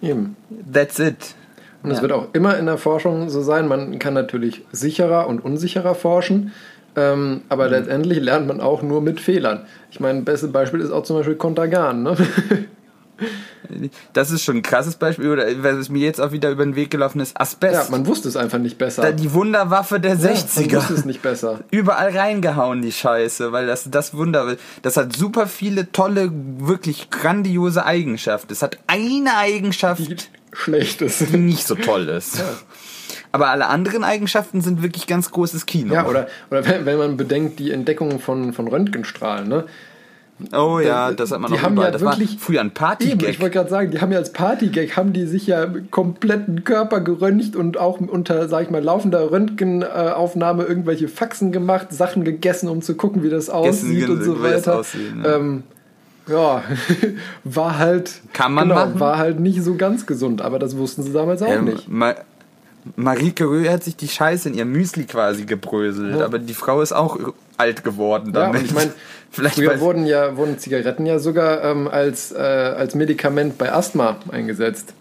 Eben. 0.00 0.36
that's 0.72 0.98
it. 0.98 1.34
Und 1.82 1.90
es 1.90 1.98
ja. 1.98 2.02
wird 2.02 2.12
auch 2.12 2.28
immer 2.32 2.56
in 2.58 2.66
der 2.66 2.78
Forschung 2.78 3.28
so 3.28 3.42
sein, 3.42 3.66
man 3.66 3.98
kann 3.98 4.14
natürlich 4.14 4.64
sicherer 4.70 5.26
und 5.26 5.44
unsicherer 5.44 5.94
forschen. 5.94 6.52
Ähm, 6.94 7.42
aber 7.48 7.66
mhm. 7.66 7.70
letztendlich 7.70 8.20
lernt 8.20 8.46
man 8.46 8.60
auch 8.60 8.82
nur 8.82 9.00
mit 9.00 9.20
Fehlern. 9.20 9.66
Ich 9.90 10.00
meine, 10.00 10.22
bestes 10.22 10.52
Beispiel 10.52 10.80
ist 10.80 10.90
auch 10.90 11.04
zum 11.04 11.16
Beispiel 11.16 11.36
Kontergan. 11.36 12.02
Ne? 12.02 12.16
Das 14.12 14.30
ist 14.30 14.42
schon 14.42 14.56
ein 14.56 14.62
krasses 14.62 14.96
Beispiel, 14.96 15.30
oder 15.30 15.46
was 15.62 15.88
mir 15.88 16.04
jetzt 16.04 16.20
auch 16.20 16.32
wieder 16.32 16.50
über 16.50 16.64
den 16.64 16.74
Weg 16.74 16.90
gelaufen 16.90 17.20
ist, 17.20 17.40
Asbest. 17.40 17.74
Ja, 17.74 17.86
man 17.90 18.06
wusste 18.06 18.28
es 18.28 18.36
einfach 18.36 18.58
nicht 18.58 18.78
besser. 18.78 19.12
die 19.12 19.32
Wunderwaffe 19.32 20.00
der 20.00 20.16
60er. 20.16 20.72
man 20.72 20.72
wusste 20.72 20.94
es 20.94 21.04
nicht 21.04 21.22
besser. 21.22 21.60
Überall 21.70 22.16
reingehauen, 22.16 22.82
die 22.82 22.92
Scheiße, 22.92 23.52
weil 23.52 23.66
das, 23.66 23.88
das 23.90 24.14
Wunder, 24.14 24.56
das 24.82 24.96
hat 24.96 25.14
super 25.14 25.46
viele 25.46 25.92
tolle, 25.92 26.30
wirklich 26.58 27.10
grandiose 27.10 27.86
Eigenschaften. 27.86 28.52
Es 28.52 28.62
hat 28.62 28.78
eine 28.86 29.36
Eigenschaft, 29.36 30.00
die 30.00 30.16
schlecht 30.52 31.00
ist. 31.00 31.20
Die 31.20 31.36
nicht 31.36 31.66
so 31.66 31.74
toll 31.74 32.08
ist. 32.08 32.38
Ja. 32.38 32.44
Aber 33.32 33.48
alle 33.48 33.66
anderen 33.68 34.04
Eigenschaften 34.04 34.60
sind 34.60 34.82
wirklich 34.82 35.06
ganz 35.06 35.30
großes 35.30 35.66
Kino. 35.66 35.94
Ja, 35.94 36.06
oder, 36.06 36.26
oder 36.50 36.64
wenn, 36.66 36.86
wenn 36.86 36.98
man 36.98 37.16
bedenkt, 37.16 37.58
die 37.58 37.70
Entdeckung 37.70 38.20
von, 38.20 38.52
von 38.52 38.68
Röntgenstrahlen, 38.68 39.48
ne? 39.48 39.64
Oh 40.52 40.80
ja, 40.80 41.12
das 41.12 41.30
hat 41.30 41.40
man 41.40 41.50
die 41.50 41.56
noch 41.56 41.62
haben 41.62 41.74
überall. 41.74 41.88
ja 41.88 41.92
das 41.92 42.02
wirklich, 42.02 42.32
war 42.32 42.40
früher 42.40 42.60
ein 42.60 42.72
Partygag. 42.72 43.28
Ich 43.28 43.40
wollte 43.40 43.54
gerade 43.54 43.70
sagen, 43.70 43.90
die 43.90 44.00
haben 44.00 44.10
ja 44.10 44.18
als 44.18 44.32
Partygag, 44.32 44.96
haben 44.96 45.12
die 45.12 45.26
sich 45.26 45.46
ja 45.46 45.66
kompletten 45.90 46.64
Körper 46.64 47.00
geröntgt 47.00 47.54
und 47.54 47.78
auch 47.78 48.00
unter, 48.00 48.48
sag 48.48 48.64
ich 48.64 48.70
mal, 48.70 48.82
laufender 48.82 49.30
Röntgenaufnahme 49.30 50.64
irgendwelche 50.64 51.08
Faxen 51.08 51.52
gemacht, 51.52 51.88
Sachen 51.90 52.24
gegessen, 52.24 52.68
um 52.68 52.82
zu 52.82 52.96
gucken, 52.96 53.22
wie 53.22 53.30
das 53.30 53.50
aussieht 53.50 54.08
und 54.08 54.22
so 54.24 54.42
weiter. 54.42 54.80
Aussehen, 54.80 55.22
ja. 55.24 55.36
Ähm, 55.36 55.62
ja, 56.28 56.62
war 57.44 57.78
halt, 57.78 58.20
Kann 58.32 58.52
man 58.54 58.68
genau, 58.68 58.80
machen? 58.80 59.00
war 59.00 59.18
halt 59.18 59.40
nicht 59.40 59.62
so 59.62 59.74
ganz 59.74 60.06
gesund, 60.06 60.40
aber 60.40 60.58
das 60.58 60.76
wussten 60.76 61.02
sie 61.02 61.12
damals 61.12 61.42
auch 61.42 61.48
ähm, 61.48 61.64
nicht. 61.64 61.88
Mal, 61.88 62.16
Marie 62.96 63.30
Curie 63.32 63.68
hat 63.68 63.84
sich 63.84 63.96
die 63.96 64.08
Scheiße 64.08 64.48
in 64.48 64.54
ihr 64.54 64.64
Müsli 64.64 65.04
quasi 65.04 65.44
gebröselt, 65.44 66.16
ja. 66.16 66.24
aber 66.24 66.38
die 66.38 66.54
Frau 66.54 66.82
ist 66.82 66.92
auch 66.92 67.18
alt 67.56 67.84
geworden 67.84 68.32
damit. 68.32 68.62
Ja, 68.62 68.66
ich 68.66 68.74
meine, 68.74 68.92
früher 69.30 69.80
wurden 69.80 70.04
ja 70.06 70.36
wurden 70.36 70.58
Zigaretten 70.58 71.06
ja 71.06 71.18
sogar 71.18 71.62
ähm, 71.64 71.86
als, 71.86 72.32
äh, 72.32 72.38
als 72.38 72.94
Medikament 72.94 73.56
bei 73.58 73.72
Asthma 73.72 74.16
eingesetzt. 74.30 74.94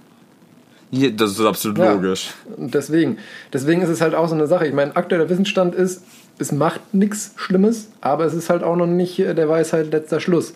Ja, 0.92 1.10
das 1.10 1.32
ist 1.32 1.42
absolut 1.42 1.78
ja. 1.78 1.94
logisch. 1.94 2.32
Und 2.58 2.74
deswegen, 2.74 3.18
deswegen 3.52 3.82
ist 3.82 3.90
es 3.90 4.02
halt 4.02 4.14
auch 4.14 4.28
so 4.28 4.36
eine 4.36 4.46
Sache. 4.48 4.68
Ich 4.68 4.74
meine, 4.74 4.96
aktueller 4.96 5.30
Wissensstand 5.30 5.74
ist, 5.74 6.04
es 6.38 6.52
macht 6.52 6.94
nichts 6.94 7.34
Schlimmes, 7.38 7.90
aber 8.02 8.26
es 8.26 8.34
ist 8.34 8.50
halt 8.50 8.62
auch 8.64 8.76
noch 8.76 8.88
nicht 8.88 9.18
der 9.18 9.50
Weisheit 9.50 9.92
letzter 9.92 10.20
Schluss. 10.20 10.54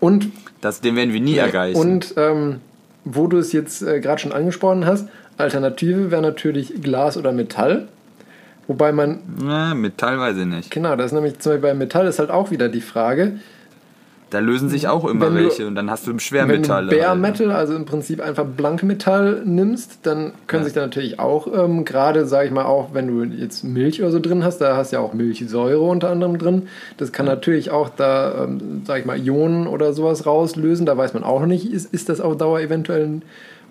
Und 0.00 0.30
das, 0.60 0.80
den 0.80 0.96
werden 0.96 1.12
wir 1.12 1.20
nie 1.20 1.36
erreichen. 1.36 1.78
Und 1.78 2.14
ähm, 2.16 2.60
wo 3.04 3.28
du 3.28 3.38
es 3.38 3.52
jetzt 3.52 3.82
äh, 3.82 4.00
gerade 4.00 4.20
schon 4.20 4.32
angesprochen 4.32 4.84
hast, 4.84 5.08
Alternative 5.38 6.10
wäre 6.10 6.22
natürlich 6.22 6.80
Glas 6.82 7.16
oder 7.16 7.32
Metall. 7.32 7.88
Wobei 8.68 8.90
man. 8.92 9.18
Na, 9.42 9.74
Metall 9.74 10.18
weiß 10.18 10.36
ich 10.38 10.46
nicht. 10.46 10.70
Genau, 10.70 10.96
das 10.96 11.06
ist 11.06 11.12
nämlich 11.12 11.38
zum 11.38 11.52
Beispiel 11.52 11.68
bei 11.70 11.74
Metall 11.74 12.06
ist 12.06 12.18
halt 12.18 12.30
auch 12.30 12.50
wieder 12.50 12.68
die 12.68 12.80
Frage. 12.80 13.34
Da 14.30 14.40
lösen 14.40 14.68
sich 14.68 14.88
auch 14.88 15.04
immer 15.04 15.30
du- 15.30 15.36
welche 15.36 15.68
und 15.68 15.76
dann 15.76 15.88
hast 15.88 16.04
du 16.08 16.18
Schwermetalle. 16.18 16.90
Wenn 16.90 16.98
du 16.98 17.04
Bare. 17.04 17.16
Metal, 17.16 17.52
also 17.52 17.76
im 17.76 17.84
Prinzip 17.84 18.20
einfach 18.20 18.44
Blankmetall 18.44 19.42
nimmst, 19.44 20.00
dann 20.02 20.32
können 20.48 20.62
Ja. 20.62 20.64
sich 20.64 20.72
da 20.74 20.80
natürlich 20.80 21.20
auch, 21.20 21.46
ähm, 21.56 21.84
gerade 21.84 22.26
sage 22.26 22.46
ich 22.46 22.52
mal 22.52 22.64
auch, 22.64 22.92
wenn 22.92 23.06
du 23.06 23.22
jetzt 23.36 23.62
Milch 23.62 24.02
oder 24.02 24.10
so 24.10 24.18
drin 24.18 24.42
hast, 24.42 24.58
da 24.58 24.76
hast 24.76 24.90
du 24.90 24.96
ja 24.96 25.00
auch 25.02 25.14
Milchsäure 25.14 25.78
unter 25.78 26.10
anderem 26.10 26.38
drin. 26.38 26.62
Das 26.96 27.12
kann 27.12 27.26
natürlich 27.26 27.70
auch 27.70 27.88
da, 27.88 28.42
ähm, 28.44 28.82
sage 28.84 28.98
ich 29.00 29.06
mal, 29.06 29.16
Ionen 29.16 29.68
oder 29.68 29.92
sowas 29.92 30.26
rauslösen. 30.26 30.86
Da 30.86 30.96
weiß 30.96 31.14
man 31.14 31.22
auch 31.22 31.46
nicht, 31.46 31.72
ist, 31.72 31.94
ist 31.94 32.08
das 32.08 32.20
auf 32.20 32.36
Dauer 32.36 32.58
eventuell 32.60 33.20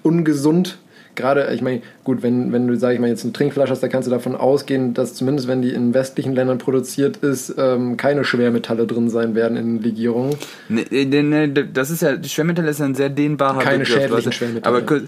ungesund. 0.04 0.78
Gerade, 1.16 1.54
ich 1.54 1.62
meine, 1.62 1.82
gut, 2.04 2.22
wenn, 2.24 2.52
wenn 2.52 2.68
du, 2.68 2.78
sag 2.78 2.94
ich 2.94 3.00
mal, 3.00 3.08
jetzt 3.08 3.24
eine 3.24 3.34
Trinkflasche 3.34 3.72
hast, 3.72 3.82
da 3.82 3.88
kannst 3.88 4.08
du 4.08 4.12
davon 4.12 4.36
ausgehen, 4.36 4.94
dass 4.94 5.14
zumindest 5.16 5.48
wenn 5.48 5.62
die 5.62 5.72
in 5.74 5.94
westlichen 5.94 6.34
Ländern 6.36 6.58
produziert 6.58 7.18
ist, 7.18 7.56
ähm, 7.58 7.98
keine 7.98 8.24
Schwermetalle 8.24 8.86
drin 8.86 9.10
sein 9.10 9.36
werden 9.36 9.58
in 9.58 9.82
Legierungen. 9.82 10.36
Ne, 10.70 10.86
ne, 10.92 11.24
ne, 11.24 11.50
das 11.50 11.90
ist 11.90 12.02
ja, 12.02 12.22
Schwermetall 12.24 12.68
ist 12.68 12.80
ja 12.80 12.86
ein 12.86 12.96
sehr 12.96 13.10
dehnbarer 13.10 13.60
Keine 13.60 13.80
Begriff. 13.80 13.94
schädlichen 13.96 14.16
Also, 14.16 14.32
Schwermetalle. 14.32 14.78
Aber 14.78 15.02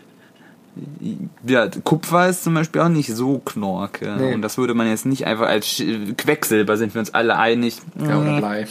ja, 1.46 1.68
Kupfer 1.84 2.30
ist 2.30 2.44
zum 2.44 2.54
Beispiel 2.54 2.82
auch 2.82 2.90
nicht 2.90 3.14
so 3.16 3.40
knorke. 3.40 4.16
Nee. 4.20 4.34
Und 4.34 4.42
das 4.42 4.58
würde 4.58 4.74
man 4.74 4.88
jetzt 4.88 5.06
nicht 5.06 5.26
einfach 5.26 5.48
als 5.48 5.82
Quecksilber, 6.18 6.78
sind 6.78 6.94
wir 6.94 7.00
uns 7.00 7.14
alle 7.14 7.38
einig. 7.38 7.80
Ja, 8.00 8.20
oder 8.22 8.38
Blei. 8.38 8.68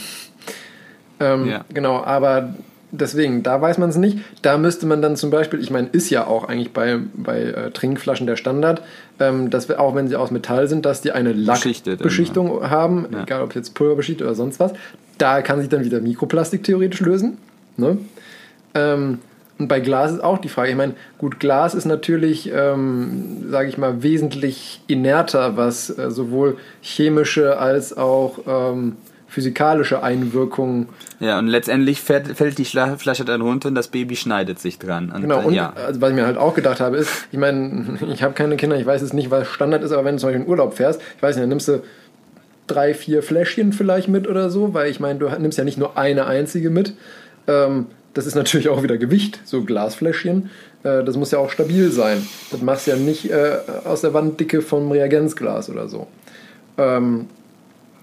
Ähm, 1.19 1.47
Ja. 1.49 1.65
Genau, 1.73 2.03
aber 2.05 2.55
deswegen, 2.91 3.43
da 3.43 3.61
weiß 3.61 3.79
man 3.79 3.91
es 3.91 3.97
nicht. 3.97 4.19
Da 4.43 4.59
müsste 4.59 4.87
man 4.87 5.03
dann 5.03 5.17
zum 5.17 5.31
Beispiel, 5.31 5.61
ich 5.61 5.71
meine, 5.71 5.89
ist 5.93 6.11
ja 6.11 6.27
auch 6.27 6.49
eigentlich 6.49 6.73
bei, 6.73 6.99
bei 7.15 7.41
äh, 7.43 7.71
Trinkflaschen 7.71 8.27
der 8.27 8.37
Standard, 8.37 8.83
ähm, 9.21 9.51
dass 9.51 9.69
wir, 9.69 9.81
auch 9.81 9.95
wenn 9.95 10.09
sie 10.09 10.17
aus 10.17 10.31
Metall 10.31 10.69
sind, 10.69 10.87
dass 10.87 11.01
die 11.01 11.13
eine 11.13 11.33
Lackbeschichtung 11.33 12.69
haben, 12.71 13.07
Ja. 13.13 13.23
egal 13.23 13.43
ob 13.43 13.55
jetzt 13.55 13.75
pulverbeschichtet 13.75 14.27
oder 14.27 14.35
sonst 14.35 14.61
was. 14.61 14.73
Da 15.19 15.43
kann 15.43 15.61
sich 15.61 15.69
dann 15.69 15.85
wieder 15.85 16.01
Mikroplastik 16.01 16.63
theoretisch 16.63 17.01
lösen. 17.01 17.39
Ne? 17.77 17.99
Ähm, 18.75 19.19
und 19.59 19.69
bei 19.69 19.81
Glas 19.81 20.13
ist 20.13 20.23
auch 20.23 20.37
die 20.37 20.51
Frage, 20.51 20.69
ich 20.71 20.77
meine, 20.77 20.93
gut, 21.17 21.41
Glas 21.41 21.75
ist 21.75 21.87
natürlich, 21.87 22.51
ähm, 22.55 23.47
sage 23.51 23.69
ich 23.71 23.79
mal, 23.79 24.03
wesentlich 24.03 24.83
inerter, 24.87 25.57
was 25.57 25.89
äh, 25.97 26.11
sowohl 26.11 26.59
chemische 26.83 27.59
als 27.59 27.97
auch 27.97 28.41
ähm, 28.47 28.97
physikalische 29.37 30.03
Einwirkungen 30.03 30.89
Ja, 31.21 31.39
und 31.39 31.49
letztendlich 31.49 32.01
fällt, 32.01 32.39
fällt 32.39 32.57
die 32.57 32.65
Flasche 32.65 33.27
dann 33.27 33.43
runter 33.43 33.69
und 33.69 33.75
das 33.75 33.89
Baby 33.89 34.17
schneidet 34.17 34.59
sich 34.59 34.79
dran. 34.79 35.13
Und, 35.15 35.21
Genau, 35.21 35.43
äh, 35.43 35.45
und 35.45 35.53
ja. 35.53 35.75
also, 35.75 36.01
was 36.01 36.09
ich 36.09 36.17
mir 36.17 36.25
halt 36.25 36.39
auch 36.39 36.55
gedacht 36.55 36.81
habe, 36.81 36.97
ist, 36.97 37.11
ich 37.33 37.39
meine, 37.39 37.99
ich 38.11 38.23
habe 38.23 38.33
keine 38.33 38.57
Kinder, 38.57 38.79
ich 38.79 38.87
weiß 38.87 39.03
jetzt 39.03 39.13
nicht, 39.13 39.31
was 39.31 39.47
Standard 39.49 39.83
ist, 39.83 39.93
aber 39.93 40.07
wenn 40.07 40.15
du 40.15 40.21
zum 40.21 40.29
Beispiel 40.31 40.43
in 40.43 40.49
Urlaub 40.49 40.73
fährst, 40.73 41.03
ich 41.17 41.23
weiß 41.23 41.37
nicht, 41.37 41.43
dann 41.43 41.51
nimmst 41.51 41.69
du 41.69 41.83
drei, 42.67 42.95
vier 42.95 43.23
Fläschchen 43.23 43.75
vielleicht 43.75 44.09
mit 44.09 44.27
oder 44.27 44.49
so, 44.49 44.73
weil 44.73 44.91
ich 44.91 45.01
meine, 45.01 45.19
du 45.19 45.29
nimmst 45.29 45.59
ja 45.59 45.65
nicht 45.65 45.77
nur 45.77 45.99
eine 45.99 46.27
einzige 46.27 46.71
mit. 46.71 46.95
Ähm, 47.47 47.89
das 48.15 48.25
ist 48.25 48.37
natürlich 48.37 48.71
auch 48.71 48.83
wieder 48.83 48.97
Gewicht, 48.97 49.41
so 49.45 49.65
Glasfläschchen. 49.65 50.49
Äh, 50.83 51.05
das 51.05 51.19
muss 51.19 51.31
ja 51.31 51.41
auch 51.41 51.51
stabil 51.51 51.91
sein. 51.93 52.27
Das 52.51 52.63
machst 52.63 52.87
du 52.87 52.93
ja 52.93 52.97
nicht 52.97 53.31
äh, 53.31 53.59
aus 53.85 54.01
der 54.01 54.15
Wanddicke 54.15 54.63
vom 54.63 54.91
Reagenzglas 54.91 55.69
oder 55.69 55.91
so. 55.91 56.07
Ähm, 56.79 57.27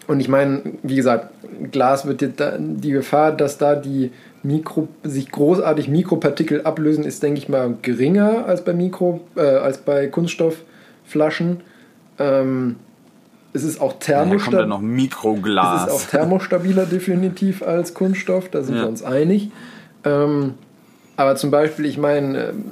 und 0.08 0.20
ich 0.20 0.28
meine, 0.28 0.62
wie 0.84 0.96
gesagt, 0.96 1.30
Glas 1.72 2.06
wird 2.06 2.22
jetzt 2.22 2.40
da, 2.40 2.58
die 2.60 2.92
Gefahr, 2.92 3.32
dass 3.32 3.58
da 3.58 3.76
die 3.76 4.12
Mikro, 4.44 4.88
sich 5.04 5.32
großartig 5.32 5.88
Mikropartikel 5.88 6.62
ablösen, 6.64 7.06
ist, 7.06 7.24
denke 7.24 7.38
ich 7.40 7.48
mal, 7.50 7.76
geringer 7.82 8.46
als 8.46 8.64
bei 8.64 8.74
Mikro, 8.74 9.22
äh, 9.36 9.42
als 9.42 9.78
bei 9.78 10.08
Kunststoffflaschen. 10.08 11.62
Ähm, 12.20 12.76
es 13.54 13.64
ist 13.64 13.80
auch 13.80 13.94
Da 13.94 14.24
kommt 14.24 14.28
dann 14.28 14.30
thermostabil. 14.30 14.66
noch 14.68 14.80
Es 14.82 14.84
ist 14.88 14.90
Mikroglas. 14.96 15.90
auch 15.90 16.02
thermostabiler 16.02 16.86
definitiv 16.86 17.62
als 17.64 17.94
Kunststoff, 17.94 18.50
da 18.50 18.64
sind 18.64 18.76
Ja. 18.76 18.82
wir 18.84 18.90
uns 18.90 19.04
einig. 19.04 19.52
Ähm, 20.04 20.56
aber 21.16 21.36
zum 21.36 21.52
Beispiel, 21.52 21.86
ich 21.86 21.98
meine, 21.98 22.50
ähm, 22.50 22.64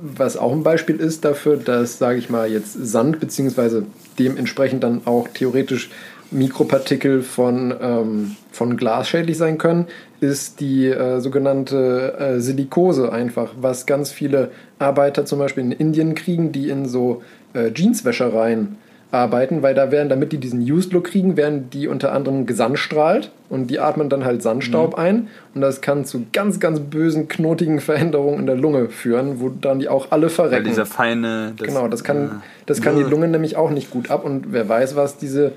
was 0.00 0.36
auch 0.36 0.52
ein 0.52 0.62
Beispiel 0.62 0.96
ist 0.96 1.24
dafür, 1.24 1.56
dass, 1.56 1.98
sage 1.98 2.18
ich 2.20 2.30
mal, 2.30 2.48
jetzt 2.50 2.72
Sand 2.74 3.18
beziehungsweise 3.18 3.84
dementsprechend 4.18 4.84
dann 4.84 5.00
auch 5.06 5.26
theoretisch 5.34 5.90
Mikropartikel 6.30 7.22
von, 7.22 7.74
ähm, 7.80 8.36
von 8.52 8.76
Glas 8.76 9.08
schädlich 9.08 9.38
sein 9.38 9.58
können, 9.58 9.86
ist 10.20 10.60
die 10.60 10.86
äh, 10.86 11.20
sogenannte 11.20 12.14
äh, 12.18 12.40
Silikose 12.40 13.12
einfach, 13.12 13.52
was 13.60 13.86
ganz 13.86 14.10
viele 14.10 14.50
Arbeiter 14.78 15.24
zum 15.24 15.38
Beispiel 15.38 15.64
in 15.64 15.72
Indien 15.72 16.14
kriegen, 16.14 16.52
die 16.52 16.68
in 16.68 16.86
so 16.86 17.22
äh, 17.54 17.70
Jeanswäschereien 17.74 18.76
arbeiten, 19.10 19.62
weil 19.62 19.74
da 19.74 19.90
werden, 19.90 20.08
damit 20.08 20.32
die 20.32 20.38
diesen 20.38 20.60
Used 20.60 20.92
Look 20.92 21.04
kriegen, 21.04 21.36
werden 21.36 21.70
die 21.70 21.88
unter 21.88 22.12
anderem 22.12 22.44
gesandstrahlt 22.44 23.30
und 23.48 23.68
die 23.68 23.80
atmen 23.80 24.10
dann 24.10 24.24
halt 24.24 24.42
Sandstaub 24.42 24.96
ein 24.96 25.28
und 25.54 25.62
das 25.62 25.80
kann 25.80 26.04
zu 26.04 26.26
ganz, 26.34 26.60
ganz 26.60 26.80
bösen, 26.80 27.26
knotigen 27.26 27.80
Veränderungen 27.80 28.40
in 28.40 28.46
der 28.46 28.56
Lunge 28.56 28.90
führen, 28.90 29.40
wo 29.40 29.48
dann 29.48 29.78
die 29.78 29.88
auch 29.88 30.08
alle 30.10 30.24
Weil 30.24 30.30
verrecken. 30.30 30.64
dieser 30.64 30.84
feine. 30.84 31.54
Das, 31.56 31.66
genau, 31.66 31.88
das 31.88 32.04
kann, 32.04 32.42
das 32.66 32.82
kann 32.82 32.96
die 32.96 33.02
Lunge 33.02 33.28
nämlich 33.28 33.56
auch 33.56 33.70
nicht 33.70 33.90
gut 33.90 34.10
ab 34.10 34.26
und 34.26 34.52
wer 34.52 34.68
weiß, 34.68 34.94
was 34.94 35.16
diese 35.16 35.52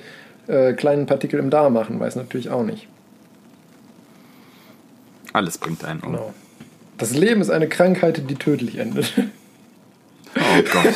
äh, 0.52 0.74
kleinen 0.74 1.06
Partikel 1.06 1.40
im 1.40 1.50
Darm 1.50 1.74
machen, 1.74 2.00
weiß 2.00 2.16
natürlich 2.18 2.50
auch 2.50 2.64
nicht. 2.64 2.88
Alles 5.34 5.58
bringt 5.58 5.84
einen 5.86 6.02
um. 6.02 6.12
Genau. 6.12 6.34
Das 6.98 7.16
Leben 7.16 7.42
ist 7.42 7.50
eine 7.50 7.68
Krankheit, 7.70 8.22
die 8.30 8.36
tödlich 8.36 8.78
endet. 8.78 9.14
Oh 10.34 10.62
Gott. 10.72 10.94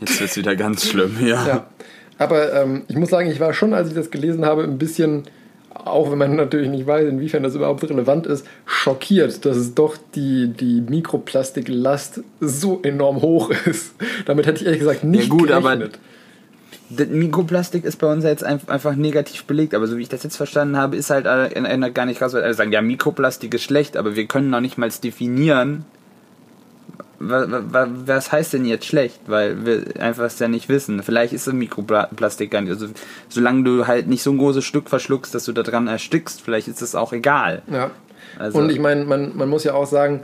Jetzt 0.00 0.20
wird's 0.20 0.36
wieder 0.36 0.56
ganz 0.56 0.86
schlimm, 0.86 1.16
ja. 1.26 1.46
Ja. 1.46 1.66
Aber 2.18 2.52
ähm, 2.52 2.82
ich 2.88 2.96
muss 2.96 3.08
sagen, 3.08 3.30
ich 3.30 3.40
war 3.40 3.54
schon, 3.54 3.72
als 3.72 3.88
ich 3.88 3.94
das 3.94 4.10
gelesen 4.10 4.44
habe, 4.44 4.62
ein 4.64 4.76
bisschen, 4.76 5.22
auch 5.72 6.10
wenn 6.10 6.18
man 6.18 6.36
natürlich 6.36 6.68
nicht 6.68 6.86
weiß, 6.86 7.08
inwiefern 7.08 7.42
das 7.42 7.54
überhaupt 7.54 7.82
relevant 7.88 8.26
ist, 8.26 8.46
schockiert, 8.66 9.44
dass 9.46 9.56
es 9.56 9.74
doch 9.74 9.96
die, 10.14 10.48
die 10.48 10.82
Mikroplastiklast 10.82 12.20
so 12.40 12.80
enorm 12.82 13.22
hoch 13.22 13.50
ist. 13.64 13.94
Damit 14.26 14.46
hätte 14.46 14.60
ich 14.60 14.66
ehrlich 14.66 14.80
gesagt 14.80 15.02
nicht 15.04 15.28
Ja, 15.28 15.30
gut, 15.30 15.50
aber- 15.50 15.76
gerechnet. 15.76 15.98
Das 16.96 17.08
Mikroplastik 17.08 17.84
ist 17.84 17.96
bei 17.98 18.10
uns 18.12 18.24
jetzt 18.24 18.44
ein- 18.44 18.60
einfach 18.68 18.94
negativ 18.96 19.44
belegt, 19.44 19.74
aber 19.74 19.86
so 19.86 19.96
wie 19.96 20.02
ich 20.02 20.08
das 20.08 20.22
jetzt 20.22 20.36
verstanden 20.36 20.76
habe, 20.76 20.96
ist 20.96 21.10
halt 21.10 21.26
äh, 21.26 21.46
in 21.48 21.66
einer 21.66 21.90
gar 21.90 22.06
nicht 22.06 22.20
raus, 22.22 22.32
weil 22.34 22.42
alle 22.42 22.54
sagen, 22.54 22.72
ja, 22.72 22.82
Mikroplastik 22.82 23.54
ist 23.54 23.62
schlecht, 23.62 23.96
aber 23.96 24.16
wir 24.16 24.26
können 24.26 24.50
noch 24.50 24.60
nicht 24.60 24.78
mal 24.78 24.90
definieren, 24.90 25.84
wa- 27.18 27.46
wa- 27.50 27.62
wa- 27.70 27.88
was 28.06 28.32
heißt 28.32 28.52
denn 28.52 28.64
jetzt 28.64 28.86
schlecht, 28.86 29.20
weil 29.26 29.64
wir 29.64 29.84
einfach 30.00 30.24
es 30.24 30.38
ja 30.38 30.48
nicht 30.48 30.68
wissen. 30.68 31.02
Vielleicht 31.02 31.32
ist 31.32 31.46
das 31.46 31.54
Mikroplastik 31.54 32.50
gar 32.50 32.60
nicht, 32.60 32.70
also 32.70 32.86
solange 33.28 33.64
du 33.64 33.86
halt 33.86 34.06
nicht 34.08 34.22
so 34.22 34.30
ein 34.30 34.38
großes 34.38 34.64
Stück 34.64 34.88
verschluckst, 34.88 35.34
dass 35.34 35.44
du 35.44 35.52
da 35.52 35.62
dran 35.62 35.86
erstickst, 35.88 36.40
vielleicht 36.42 36.68
ist 36.68 36.82
das 36.82 36.94
auch 36.94 37.12
egal. 37.12 37.62
Ja. 37.70 37.90
Also, 38.38 38.58
Und 38.58 38.70
ich 38.70 38.80
meine, 38.80 39.04
man, 39.04 39.36
man 39.36 39.48
muss 39.48 39.64
ja 39.64 39.74
auch 39.74 39.86
sagen, 39.86 40.20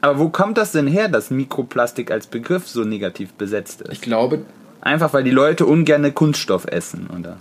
aber 0.00 0.18
wo 0.18 0.30
kommt 0.30 0.58
das 0.58 0.72
denn 0.72 0.88
her, 0.88 1.06
dass 1.08 1.30
Mikroplastik 1.30 2.10
als 2.10 2.26
Begriff 2.26 2.66
so 2.66 2.82
negativ 2.82 3.32
besetzt 3.34 3.82
ist? 3.82 3.92
ich 3.92 4.00
glaube, 4.00 4.40
Einfach 4.82 5.14
weil 5.14 5.24
die 5.24 5.30
Leute 5.30 5.64
ungerne 5.64 6.12
Kunststoff 6.12 6.66
essen, 6.66 7.08
oder? 7.18 7.38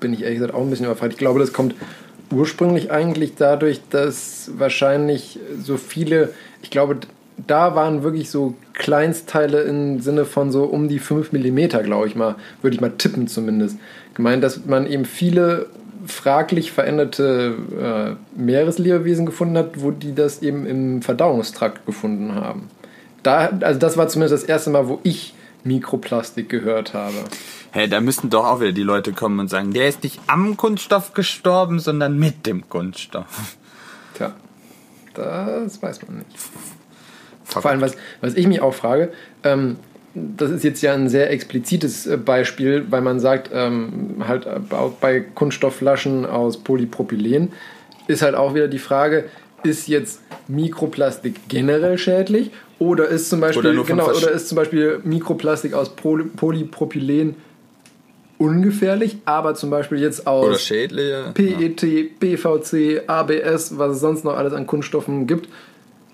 bin 0.00 0.12
ich 0.12 0.22
ehrlich 0.22 0.38
gesagt 0.38 0.54
auch 0.54 0.62
ein 0.62 0.70
bisschen 0.70 0.86
überfragt. 0.86 1.12
Ich 1.12 1.18
glaube, 1.18 1.38
das 1.38 1.52
kommt 1.52 1.74
ursprünglich 2.32 2.90
eigentlich 2.90 3.34
dadurch, 3.36 3.80
dass 3.90 4.50
wahrscheinlich 4.56 5.38
so 5.62 5.76
viele, 5.76 6.30
ich 6.62 6.70
glaube, 6.70 6.96
da 7.46 7.74
waren 7.74 8.02
wirklich 8.02 8.30
so 8.30 8.54
Kleinstteile 8.74 9.62
im 9.62 10.00
Sinne 10.00 10.24
von 10.24 10.50
so 10.50 10.64
um 10.64 10.88
die 10.88 10.98
5 10.98 11.32
mm, 11.32 11.68
glaube 11.84 12.06
ich 12.06 12.14
mal, 12.14 12.36
würde 12.62 12.74
ich 12.74 12.80
mal 12.80 12.90
tippen 12.90 13.28
zumindest. 13.28 13.78
Gemeint, 14.14 14.42
dass 14.42 14.66
man 14.66 14.86
eben 14.86 15.04
viele 15.04 15.66
fraglich 16.06 16.72
veränderte 16.72 17.54
äh, 18.36 18.40
Meereslebewesen 18.40 19.26
gefunden 19.26 19.58
hat, 19.58 19.82
wo 19.82 19.90
die 19.90 20.14
das 20.14 20.42
eben 20.42 20.66
im 20.66 21.02
Verdauungstrakt 21.02 21.84
gefunden 21.86 22.34
haben. 22.34 22.68
Da, 23.22 23.50
also 23.60 23.78
das 23.78 23.96
war 23.96 24.08
zumindest 24.08 24.42
das 24.42 24.48
erste 24.48 24.70
Mal, 24.70 24.88
wo 24.88 24.98
ich 25.02 25.34
Mikroplastik 25.64 26.48
gehört 26.48 26.94
habe. 26.94 27.16
Hey, 27.72 27.88
da 27.88 28.00
müssten 28.00 28.30
doch 28.30 28.46
auch 28.46 28.60
wieder 28.60 28.72
die 28.72 28.82
Leute 28.82 29.12
kommen 29.12 29.38
und 29.38 29.48
sagen, 29.48 29.72
der 29.72 29.88
ist 29.88 30.02
nicht 30.02 30.20
am 30.26 30.56
Kunststoff 30.56 31.14
gestorben, 31.14 31.78
sondern 31.78 32.18
mit 32.18 32.46
dem 32.46 32.68
Kunststoff. 32.68 33.56
Tja, 34.14 34.34
das 35.14 35.82
weiß 35.82 36.06
man 36.06 36.18
nicht. 36.18 36.38
Vor 37.44 37.66
allem, 37.66 37.80
was, 37.80 37.96
was 38.20 38.34
ich 38.34 38.46
mich 38.46 38.60
auch 38.60 38.74
frage, 38.74 39.12
ähm, 39.44 39.76
das 40.14 40.50
ist 40.50 40.64
jetzt 40.64 40.82
ja 40.82 40.94
ein 40.94 41.08
sehr 41.08 41.30
explizites 41.30 42.06
äh, 42.06 42.16
Beispiel, 42.16 42.86
weil 42.90 43.00
man 43.00 43.20
sagt, 43.20 43.50
ähm, 43.52 44.24
halt 44.26 44.46
äh, 44.46 44.60
auch 44.74 44.92
bei 44.92 45.20
Kunststoffflaschen 45.20 46.26
aus 46.26 46.58
Polypropylen 46.58 47.52
ist 48.06 48.22
halt 48.22 48.34
auch 48.34 48.54
wieder 48.54 48.68
die 48.68 48.78
Frage, 48.78 49.28
ist 49.62 49.86
jetzt 49.88 50.20
Mikroplastik 50.48 51.48
generell 51.48 51.98
schädlich 51.98 52.50
oder 52.80 53.08
ist 53.08 53.28
zum 53.28 53.40
Beispiel, 53.40 53.78
Oder 53.78 53.84
genau, 53.84 54.08
oder 54.08 54.32
ist 54.32 54.48
zum 54.48 54.56
Beispiel 54.56 55.00
Mikroplastik 55.04 55.74
aus 55.74 55.94
Poly 55.94 56.24
Polypropylen 56.24 57.36
ungefährlich, 58.38 59.18
aber 59.26 59.54
zum 59.54 59.68
Beispiel 59.68 59.98
jetzt 59.98 60.26
aus. 60.26 60.66
PET, 60.66 62.18
PVC, 62.18 63.02
ABS, 63.06 63.76
was 63.78 63.96
es 63.96 64.00
sonst 64.00 64.24
noch 64.24 64.34
alles 64.34 64.54
an 64.54 64.66
Kunststoffen 64.66 65.26
gibt. 65.26 65.48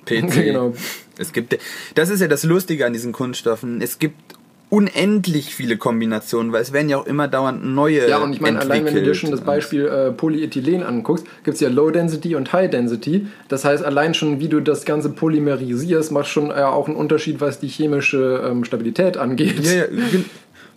PC. 0.05 0.35
Genau. 0.45 0.75
Es 1.19 1.33
gibt, 1.33 1.57
das 1.95 2.11
ist 2.11 2.21
ja 2.21 2.29
das 2.29 2.43
Lustige 2.43 2.85
an 2.85 2.93
diesen 2.93 3.13
Kunststoffen. 3.13 3.81
Es 3.81 3.99
gibt 3.99 4.36
unendlich 4.69 5.55
viele 5.55 5.77
Kombinationen, 5.77 6.53
weil 6.53 6.63
es 6.63 6.73
werden 6.73 6.89
ja 6.89 6.97
auch 6.97 7.07
immer 7.07 7.29
dauernd 7.29 7.65
neue 7.65 8.09
Ja, 8.09 8.19
und 8.19 8.33
ich 8.33 8.41
meine, 8.41 8.59
allein 8.59 8.85
wenn 8.85 8.95
du 8.95 9.03
dir 9.03 9.15
schon 9.15 9.31
das 9.31 9.41
Beispiel 9.41 9.87
äh, 9.87 10.11
Polyethylen 10.11 10.83
anguckst, 10.83 11.25
gibt 11.45 11.55
es 11.55 11.61
ja 11.61 11.69
Low 11.69 11.91
Density 11.91 12.35
und 12.35 12.53
High 12.53 12.71
Density. 12.71 13.29
Das 13.49 13.65
heißt, 13.65 13.85
allein 13.85 14.15
schon, 14.15 14.41
wie 14.41 14.49
du 14.49 14.61
das 14.61 14.85
Ganze 14.85 15.11
polymerisierst, 15.11 16.11
macht 16.11 16.27
schon 16.27 16.51
äh, 16.51 16.55
auch 16.55 16.89
einen 16.89 16.97
Unterschied, 16.97 17.41
was 17.41 17.61
die 17.61 17.69
chemische 17.69 18.43
ähm, 18.45 18.65
Stabilität 18.65 19.17
angeht. 19.17 19.65
Ja, 19.65 19.73
ja, 19.73 19.85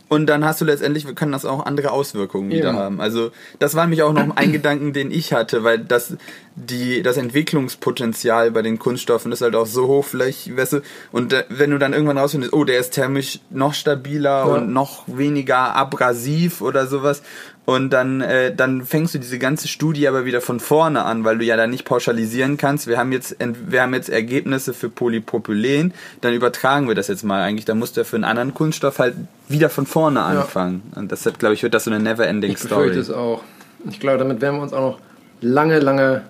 und 0.10 0.26
dann 0.26 0.44
hast 0.44 0.60
du 0.60 0.66
letztendlich, 0.66 1.06
kann 1.16 1.32
das 1.32 1.46
auch 1.46 1.66
andere 1.66 1.92
Auswirkungen 1.92 2.50
wieder 2.50 2.74
haben. 2.74 3.00
Also 3.00 3.32
das 3.60 3.76
war 3.76 3.86
nämlich 3.86 4.02
auch 4.02 4.12
noch 4.12 4.36
ein 4.36 4.52
Gedanken, 4.52 4.92
den 4.92 5.12
ich 5.12 5.34
hatte, 5.34 5.64
weil 5.64 5.78
das, 5.78 6.18
die, 6.56 7.04
das 7.04 7.16
Entwicklungspotenzial 7.18 8.50
bei 8.50 8.64
den 8.64 8.80
Kunststoffen 8.80 9.32
ist 9.32 9.42
halt 9.42 9.56
auch 9.56 9.68
so 9.68 9.88
hoch, 9.88 10.06
vielleicht, 10.06 10.56
weißt 10.58 10.74
du, 10.74 10.82
und 11.12 11.32
äh, 11.32 11.44
wenn 11.50 11.70
du 11.70 11.78
dann 11.78 11.94
irgendwann 11.94 12.18
rausfindest, 12.18 12.54
oh, 12.54 12.64
der 12.64 12.80
ist 12.80 12.92
thermisch 12.92 13.40
noch 13.52 13.76
stabiler 13.76 14.30
ja. 14.30 14.44
und 14.46 14.74
noch 14.74 15.04
weniger 15.06 15.76
abrasiv 15.76 16.62
oder 16.62 16.88
sowas, 16.88 17.22
und 17.70 17.92
dann, 17.92 18.22
äh, 18.22 18.52
dann 18.56 18.84
fängst 18.84 19.14
du 19.14 19.20
diese 19.20 19.38
ganze 19.38 19.68
Studie 19.68 20.08
aber 20.08 20.26
wieder 20.26 20.42
von 20.42 20.60
vorne 20.60 21.04
an, 21.06 21.24
weil 21.24 21.38
du 21.38 21.46
ja 21.46 21.56
da 21.56 21.68
nicht 21.68 21.86
pauschalisieren 21.86 22.58
kannst. 22.58 22.88
Wir 22.88 22.98
haben 22.98 23.12
jetzt, 23.12 23.36
wir 23.40 23.84
haben 23.84 23.94
jetzt 23.94 24.10
Ergebnisse 24.10 24.74
für 24.74 24.90
Polypropylen, 24.90 25.94
dann 26.22 26.34
übertragen 26.34 26.88
wir 26.88 26.96
das 26.96 27.10
jetzt 27.10 27.24
mal 27.24 27.44
eigentlich. 27.44 27.66
Da 27.66 27.76
musst 27.76 27.96
du 27.96 28.02
ja 28.02 28.06
für 28.06 28.16
einen 28.16 28.24
anderen 28.24 28.56
Kunststoff 28.56 28.98
halt 28.98 29.14
wieder 29.50 29.70
von 29.70 29.86
vorne 29.86 30.24
anfangen. 30.24 30.82
Ja. 30.94 31.02
Und 31.02 31.12
deshalb, 31.12 31.38
glaube 31.38 31.54
ich, 31.54 31.62
wird 31.62 31.76
das 31.76 31.84
so 31.84 31.92
eine 31.92 32.00
never-ending 32.00 32.58
Story. 32.58 32.90
Ich 32.90 32.98
es 32.98 33.12
auch. 33.12 33.44
Ich 33.88 34.00
glaube, 34.00 34.18
damit 34.18 34.42
werden 34.42 34.56
wir 34.56 34.64
uns 34.64 34.74
auch 34.74 34.94
noch 34.94 35.00
lange, 35.40 35.78
lange 35.78 36.24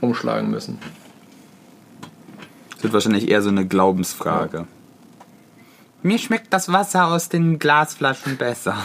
umschlagen 0.00 0.50
müssen. 0.50 0.78
Das 2.76 2.84
wird 2.84 2.94
wahrscheinlich 2.94 3.28
eher 3.28 3.42
so 3.42 3.50
eine 3.50 3.66
Glaubensfrage. 3.66 4.56
Ja. 4.56 4.66
Mir 6.02 6.18
schmeckt 6.18 6.50
das 6.50 6.72
Wasser 6.72 7.08
aus 7.08 7.28
den 7.28 7.58
Glasflaschen 7.58 8.38
besser 8.38 8.78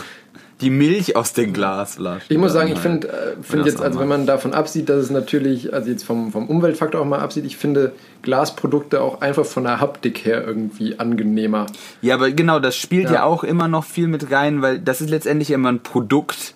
die 0.63 0.69
Milch 0.69 1.15
aus 1.15 1.33
den 1.33 1.53
Glasflaschen. 1.53 2.27
Ich 2.29 2.37
muss 2.37 2.53
sagen, 2.53 2.71
ich 2.71 2.79
finde 2.79 3.09
äh, 3.09 3.43
find 3.43 3.65
jetzt, 3.65 3.81
also 3.81 3.99
wenn 3.99 4.07
man 4.07 4.25
davon 4.25 4.53
absieht, 4.53 4.89
dass 4.89 4.97
es 4.97 5.09
natürlich, 5.09 5.73
also 5.73 5.89
jetzt 5.89 6.03
vom, 6.03 6.31
vom 6.31 6.47
Umweltfaktor 6.47 7.01
auch 7.01 7.05
mal 7.05 7.19
absieht, 7.19 7.45
ich 7.45 7.57
finde 7.57 7.91
Glasprodukte 8.21 9.01
auch 9.01 9.21
einfach 9.21 9.45
von 9.45 9.63
der 9.63 9.81
Haptik 9.81 10.25
her 10.25 10.43
irgendwie 10.45 10.99
angenehmer. 10.99 11.65
Ja, 12.01 12.15
aber 12.15 12.31
genau, 12.31 12.59
das 12.59 12.75
spielt 12.75 13.05
ja, 13.05 13.13
ja 13.13 13.23
auch 13.23 13.43
immer 13.43 13.67
noch 13.67 13.83
viel 13.83 14.07
mit 14.07 14.31
rein, 14.31 14.61
weil 14.61 14.79
das 14.79 15.01
ist 15.01 15.09
letztendlich 15.09 15.51
immer 15.51 15.69
ein 15.69 15.81
Produkt 15.81 16.55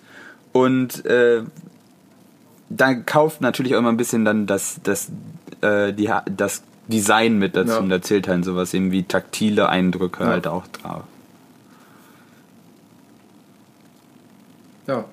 und 0.52 1.04
äh, 1.04 1.42
da 2.70 2.94
kauft 2.94 3.40
natürlich 3.40 3.74
auch 3.74 3.78
immer 3.78 3.90
ein 3.90 3.96
bisschen 3.96 4.24
dann 4.24 4.46
das, 4.46 4.80
das, 4.82 5.10
äh, 5.60 5.92
die, 5.92 6.10
das 6.34 6.62
Design 6.88 7.38
mit 7.38 7.56
dazu 7.56 7.72
ja. 7.72 7.78
und 7.78 7.90
da 7.90 8.00
zählt 8.00 8.26
halt 8.26 8.44
sowas 8.44 8.72
eben 8.72 8.90
wie 8.90 9.02
taktile 9.02 9.68
Eindrücke 9.68 10.24
ja. 10.24 10.30
halt 10.30 10.46
auch 10.46 10.66
drauf. 10.68 11.02
Ja. 14.88 15.04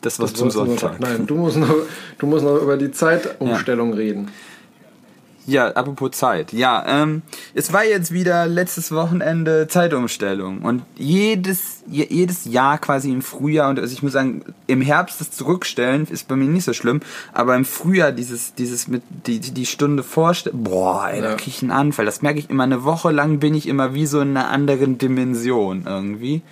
Das 0.00 0.20
was 0.20 0.32
das 0.32 0.38
zum 0.38 0.50
Sonntag. 0.50 1.00
Nein, 1.00 1.26
du 1.26 1.36
musst, 1.36 1.56
noch, 1.56 1.74
du 2.18 2.26
musst 2.26 2.44
noch 2.44 2.60
über 2.60 2.76
die 2.76 2.90
Zeitumstellung 2.90 3.90
ja. 3.90 3.96
reden. 3.96 4.30
Ja, 5.46 5.68
apropos 5.68 6.10
Zeit. 6.10 6.52
Ja, 6.52 6.84
ähm, 6.86 7.22
es 7.54 7.72
war 7.72 7.82
jetzt 7.82 8.12
wieder 8.12 8.46
letztes 8.46 8.92
Wochenende 8.92 9.66
Zeitumstellung 9.66 10.60
und 10.60 10.82
jedes 10.94 11.82
jedes 11.86 12.44
Jahr 12.44 12.76
quasi 12.76 13.10
im 13.10 13.22
Frühjahr 13.22 13.70
und 13.70 13.78
also 13.78 13.90
ich 13.90 14.02
muss 14.02 14.12
sagen, 14.12 14.44
im 14.66 14.82
Herbst 14.82 15.22
das 15.22 15.30
Zurückstellen 15.30 16.06
ist 16.10 16.28
bei 16.28 16.36
mir 16.36 16.48
nicht 16.48 16.64
so 16.64 16.74
schlimm, 16.74 17.00
aber 17.32 17.56
im 17.56 17.64
Frühjahr 17.64 18.12
dieses 18.12 18.54
dieses 18.56 18.88
mit 18.88 19.02
die 19.26 19.40
die 19.40 19.64
Stunde 19.64 20.02
vorstellen, 20.02 20.62
boah, 20.62 21.08
ey, 21.08 21.22
da 21.22 21.34
krieg 21.34 21.54
ich 21.54 21.62
einen 21.62 21.70
Anfall. 21.70 22.04
Das 22.04 22.20
merke 22.20 22.40
ich 22.40 22.50
immer 22.50 22.64
eine 22.64 22.84
Woche 22.84 23.10
lang 23.10 23.38
bin 23.38 23.54
ich 23.54 23.66
immer 23.66 23.94
wie 23.94 24.04
so 24.04 24.20
in 24.20 24.36
einer 24.36 24.50
anderen 24.50 24.98
Dimension 24.98 25.84
irgendwie 25.86 26.42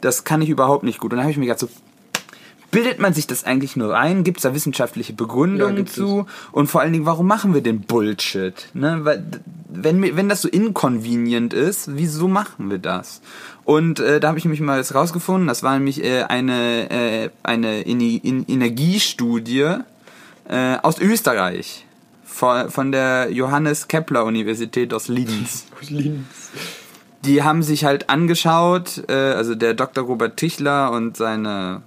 das 0.00 0.24
kann 0.24 0.42
ich 0.42 0.48
überhaupt 0.48 0.84
nicht 0.84 0.98
gut. 0.98 1.12
Und 1.12 1.18
dann 1.18 1.24
habe 1.24 1.32
ich 1.32 1.38
mir 1.38 1.46
gedacht, 1.46 1.60
so, 1.60 1.68
bildet 2.70 2.98
man 2.98 3.14
sich 3.14 3.26
das 3.26 3.44
eigentlich 3.44 3.76
nur 3.76 3.96
ein? 3.96 4.24
Gibt 4.24 4.38
es 4.38 4.42
da 4.42 4.54
wissenschaftliche 4.54 5.12
Begründungen 5.12 5.78
ja, 5.78 5.86
zu? 5.86 6.26
Es. 6.26 6.52
Und 6.52 6.66
vor 6.68 6.80
allen 6.80 6.92
Dingen, 6.92 7.06
warum 7.06 7.26
machen 7.26 7.54
wir 7.54 7.62
den 7.62 7.80
Bullshit? 7.80 8.68
Ne? 8.74 9.00
Weil, 9.02 9.24
wenn, 9.68 10.02
wenn 10.16 10.28
das 10.28 10.42
so 10.42 10.48
inconvenient 10.48 11.54
ist, 11.54 11.96
wieso 11.96 12.28
machen 12.28 12.70
wir 12.70 12.78
das? 12.78 13.20
Und 13.64 14.00
äh, 14.00 14.20
da 14.20 14.28
habe 14.28 14.38
ich 14.38 14.44
mich 14.44 14.60
mal 14.60 14.78
jetzt 14.78 14.94
rausgefunden, 14.94 15.46
das 15.46 15.62
war 15.62 15.74
nämlich 15.74 16.02
äh, 16.02 16.22
eine, 16.22 16.90
äh, 16.90 17.30
eine 17.42 17.82
in, 17.82 18.00
in 18.00 18.46
Energiestudie 18.46 19.76
äh, 20.48 20.76
aus 20.82 20.98
Österreich 20.98 21.84
von, 22.24 22.70
von 22.70 22.92
der 22.92 23.30
Johannes 23.30 23.88
Kepler 23.88 24.24
Universität 24.24 24.94
aus 24.94 25.08
Linz. 25.08 25.66
Aus 25.80 25.90
Linz 25.90 26.24
die 27.24 27.42
haben 27.42 27.62
sich 27.62 27.84
halt 27.84 28.10
angeschaut, 28.10 29.04
äh, 29.08 29.12
also 29.12 29.54
der 29.54 29.74
Dr. 29.74 30.04
Robert 30.04 30.36
Tichler 30.36 30.92
und 30.92 31.16
seine 31.16 31.82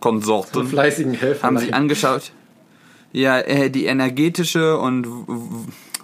Konsorten 0.00 0.66
fleißigen 0.66 1.14
Helfer 1.14 1.46
haben 1.46 1.58
sich 1.58 1.74
angeschaut, 1.74 2.32
ja, 3.12 3.38
äh, 3.38 3.70
die 3.70 3.86
energetische 3.86 4.78
und 4.78 5.06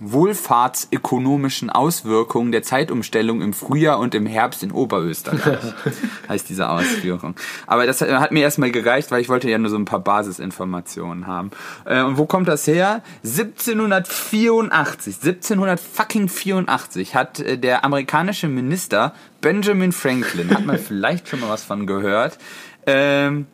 wohlfahrtsökonomischen 0.00 1.70
Auswirkungen 1.70 2.52
der 2.52 2.62
Zeitumstellung 2.62 3.42
im 3.42 3.52
Frühjahr 3.52 3.98
und 3.98 4.14
im 4.14 4.24
Herbst 4.26 4.62
in 4.62 4.72
Oberösterreich, 4.72 5.60
heißt 6.28 6.48
diese 6.48 6.70
Ausführung. 6.70 7.34
Aber 7.66 7.86
das 7.86 8.00
hat 8.00 8.32
mir 8.32 8.42
erstmal 8.42 8.70
gereicht, 8.70 9.10
weil 9.10 9.20
ich 9.20 9.28
wollte 9.28 9.50
ja 9.50 9.58
nur 9.58 9.70
so 9.70 9.76
ein 9.76 9.84
paar 9.84 10.00
Basisinformationen 10.00 11.26
haben. 11.26 11.50
Äh, 11.84 12.02
und 12.02 12.16
wo 12.16 12.24
kommt 12.24 12.48
das 12.48 12.66
her? 12.66 13.02
1784, 13.24 15.16
1784 15.22 17.14
hat 17.14 17.40
äh, 17.40 17.58
der 17.58 17.84
amerikanische 17.84 18.48
Minister 18.48 19.14
Benjamin 19.42 19.92
Franklin, 19.92 20.50
hat 20.50 20.64
man 20.64 20.78
vielleicht 20.86 21.28
schon 21.28 21.40
mal 21.40 21.50
was 21.50 21.62
von 21.62 21.86
gehört, 21.86 22.38
ähm, 22.86 23.46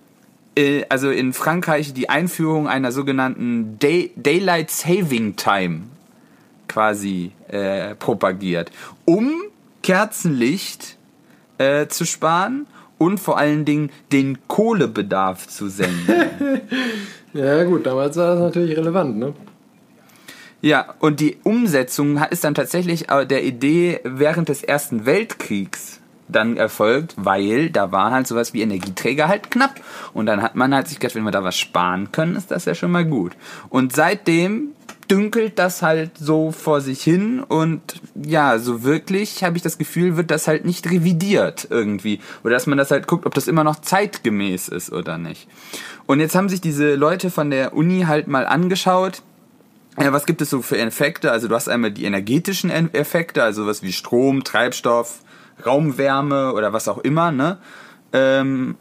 äh, 0.56 0.84
also 0.88 1.10
in 1.10 1.32
Frankreich 1.32 1.92
die 1.92 2.08
Einführung 2.08 2.68
einer 2.68 2.92
sogenannten 2.92 3.80
Day 3.80 4.12
Daylight 4.16 4.70
Saving 4.70 5.34
Time 5.34 5.82
quasi 6.68 7.32
äh, 7.48 7.94
propagiert, 7.94 8.70
um 9.04 9.32
Kerzenlicht 9.82 10.96
äh, 11.58 11.86
zu 11.86 12.04
sparen 12.04 12.66
und 12.98 13.18
vor 13.18 13.38
allen 13.38 13.64
Dingen 13.64 13.90
den 14.12 14.38
Kohlebedarf 14.48 15.48
zu 15.48 15.68
senken. 15.68 16.60
ja 17.32 17.64
gut, 17.64 17.86
damals 17.86 18.16
war 18.16 18.34
das 18.34 18.40
natürlich 18.40 18.76
relevant, 18.76 19.18
ne? 19.18 19.34
Ja, 20.62 20.94
und 20.98 21.20
die 21.20 21.36
Umsetzung 21.42 22.20
ist 22.30 22.42
dann 22.42 22.54
tatsächlich 22.54 23.06
der 23.06 23.44
Idee 23.44 24.00
während 24.04 24.48
des 24.48 24.64
Ersten 24.64 25.06
Weltkriegs 25.06 26.00
dann 26.28 26.56
erfolgt, 26.56 27.14
weil 27.16 27.70
da 27.70 27.92
waren 27.92 28.12
halt 28.12 28.26
sowas 28.26 28.52
wie 28.52 28.62
Energieträger 28.62 29.28
halt 29.28 29.50
knapp. 29.50 29.74
Und 30.12 30.26
dann 30.26 30.42
hat 30.42 30.56
man 30.56 30.74
halt 30.74 30.88
sich 30.88 30.98
gedacht, 30.98 31.14
wenn 31.14 31.24
wir 31.24 31.30
da 31.30 31.44
was 31.44 31.56
sparen 31.56 32.10
können, 32.10 32.36
ist 32.36 32.50
das 32.50 32.64
ja 32.64 32.74
schon 32.74 32.90
mal 32.90 33.04
gut. 33.04 33.36
Und 33.68 33.94
seitdem 33.94 34.72
dünkelt 35.10 35.58
das 35.58 35.82
halt 35.82 36.18
so 36.18 36.52
vor 36.52 36.80
sich 36.80 37.02
hin 37.02 37.40
und 37.40 37.80
ja, 38.14 38.58
so 38.58 38.82
wirklich 38.82 39.44
habe 39.44 39.56
ich 39.56 39.62
das 39.62 39.78
Gefühl, 39.78 40.16
wird 40.16 40.30
das 40.30 40.48
halt 40.48 40.64
nicht 40.64 40.90
revidiert 40.90 41.68
irgendwie. 41.70 42.20
Oder 42.44 42.54
dass 42.54 42.66
man 42.66 42.78
das 42.78 42.90
halt 42.90 43.06
guckt, 43.06 43.26
ob 43.26 43.34
das 43.34 43.48
immer 43.48 43.64
noch 43.64 43.80
zeitgemäß 43.80 44.68
ist 44.68 44.92
oder 44.92 45.18
nicht. 45.18 45.48
Und 46.06 46.20
jetzt 46.20 46.34
haben 46.34 46.48
sich 46.48 46.60
diese 46.60 46.94
Leute 46.94 47.30
von 47.30 47.50
der 47.50 47.74
Uni 47.74 48.02
halt 48.02 48.28
mal 48.28 48.46
angeschaut, 48.46 49.22
ja, 49.98 50.12
was 50.12 50.26
gibt 50.26 50.42
es 50.42 50.50
so 50.50 50.60
für 50.60 50.78
Effekte? 50.78 51.32
Also 51.32 51.48
du 51.48 51.54
hast 51.54 51.68
einmal 51.68 51.90
die 51.90 52.04
energetischen 52.04 52.70
Effekte, 52.70 53.42
also 53.42 53.66
was 53.66 53.82
wie 53.82 53.92
Strom, 53.92 54.44
Treibstoff, 54.44 55.20
Raumwärme 55.64 56.52
oder 56.52 56.72
was 56.72 56.86
auch 56.86 56.98
immer, 56.98 57.32
ne? 57.32 57.58
Ähm, 58.12 58.76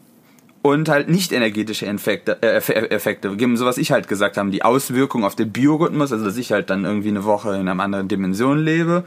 und 0.66 0.88
halt 0.88 1.08
nicht 1.08 1.30
energetische 1.30 1.86
Effekte, 1.86 2.42
äh, 2.42 2.56
Effekte. 2.56 3.36
So 3.54 3.66
was 3.66 3.78
ich 3.78 3.92
halt 3.92 4.08
gesagt 4.08 4.36
habe, 4.36 4.50
die 4.50 4.64
Auswirkung 4.64 5.24
auf 5.24 5.36
den 5.36 5.52
Biorhythmus, 5.52 6.12
also 6.12 6.24
dass 6.24 6.36
ich 6.36 6.50
halt 6.50 6.70
dann 6.70 6.84
irgendwie 6.84 7.10
eine 7.10 7.22
Woche 7.22 7.54
in 7.54 7.68
einer 7.68 7.80
anderen 7.80 8.08
Dimension 8.08 8.58
lebe. 8.58 9.04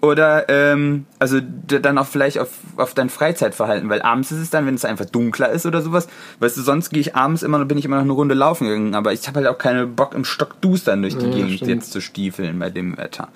Oder 0.00 0.48
ähm, 0.48 1.06
also 1.18 1.40
dann 1.40 1.98
auch 1.98 2.06
vielleicht 2.06 2.38
auf, 2.38 2.50
auf 2.76 2.94
dein 2.94 3.08
Freizeitverhalten, 3.08 3.88
weil 3.88 4.02
abends 4.02 4.30
ist 4.30 4.38
es 4.38 4.50
dann, 4.50 4.64
wenn 4.66 4.74
es 4.74 4.84
einfach 4.84 5.04
dunkler 5.04 5.50
ist 5.50 5.66
oder 5.66 5.82
sowas. 5.82 6.06
Weißt 6.38 6.56
du, 6.56 6.62
sonst 6.62 6.90
gehe 6.90 7.00
ich 7.00 7.16
abends 7.16 7.42
immer, 7.42 7.64
bin 7.64 7.78
ich 7.78 7.84
immer 7.84 7.96
noch 7.96 8.02
eine 8.02 8.12
Runde 8.12 8.34
laufen 8.36 8.68
gegangen, 8.68 8.94
aber 8.94 9.12
ich 9.12 9.26
habe 9.26 9.40
halt 9.40 9.48
auch 9.48 9.58
keine 9.58 9.88
Bock 9.88 10.14
im 10.14 10.24
Stock 10.24 10.60
dustern 10.60 11.02
durch 11.02 11.18
die 11.18 11.26
ja, 11.26 11.32
Gegend 11.32 11.52
stimmt. 11.54 11.70
jetzt 11.70 11.92
zu 11.92 12.00
stiefeln 12.00 12.60
bei 12.60 12.70
dem 12.70 12.96
Wetter. 12.96 13.28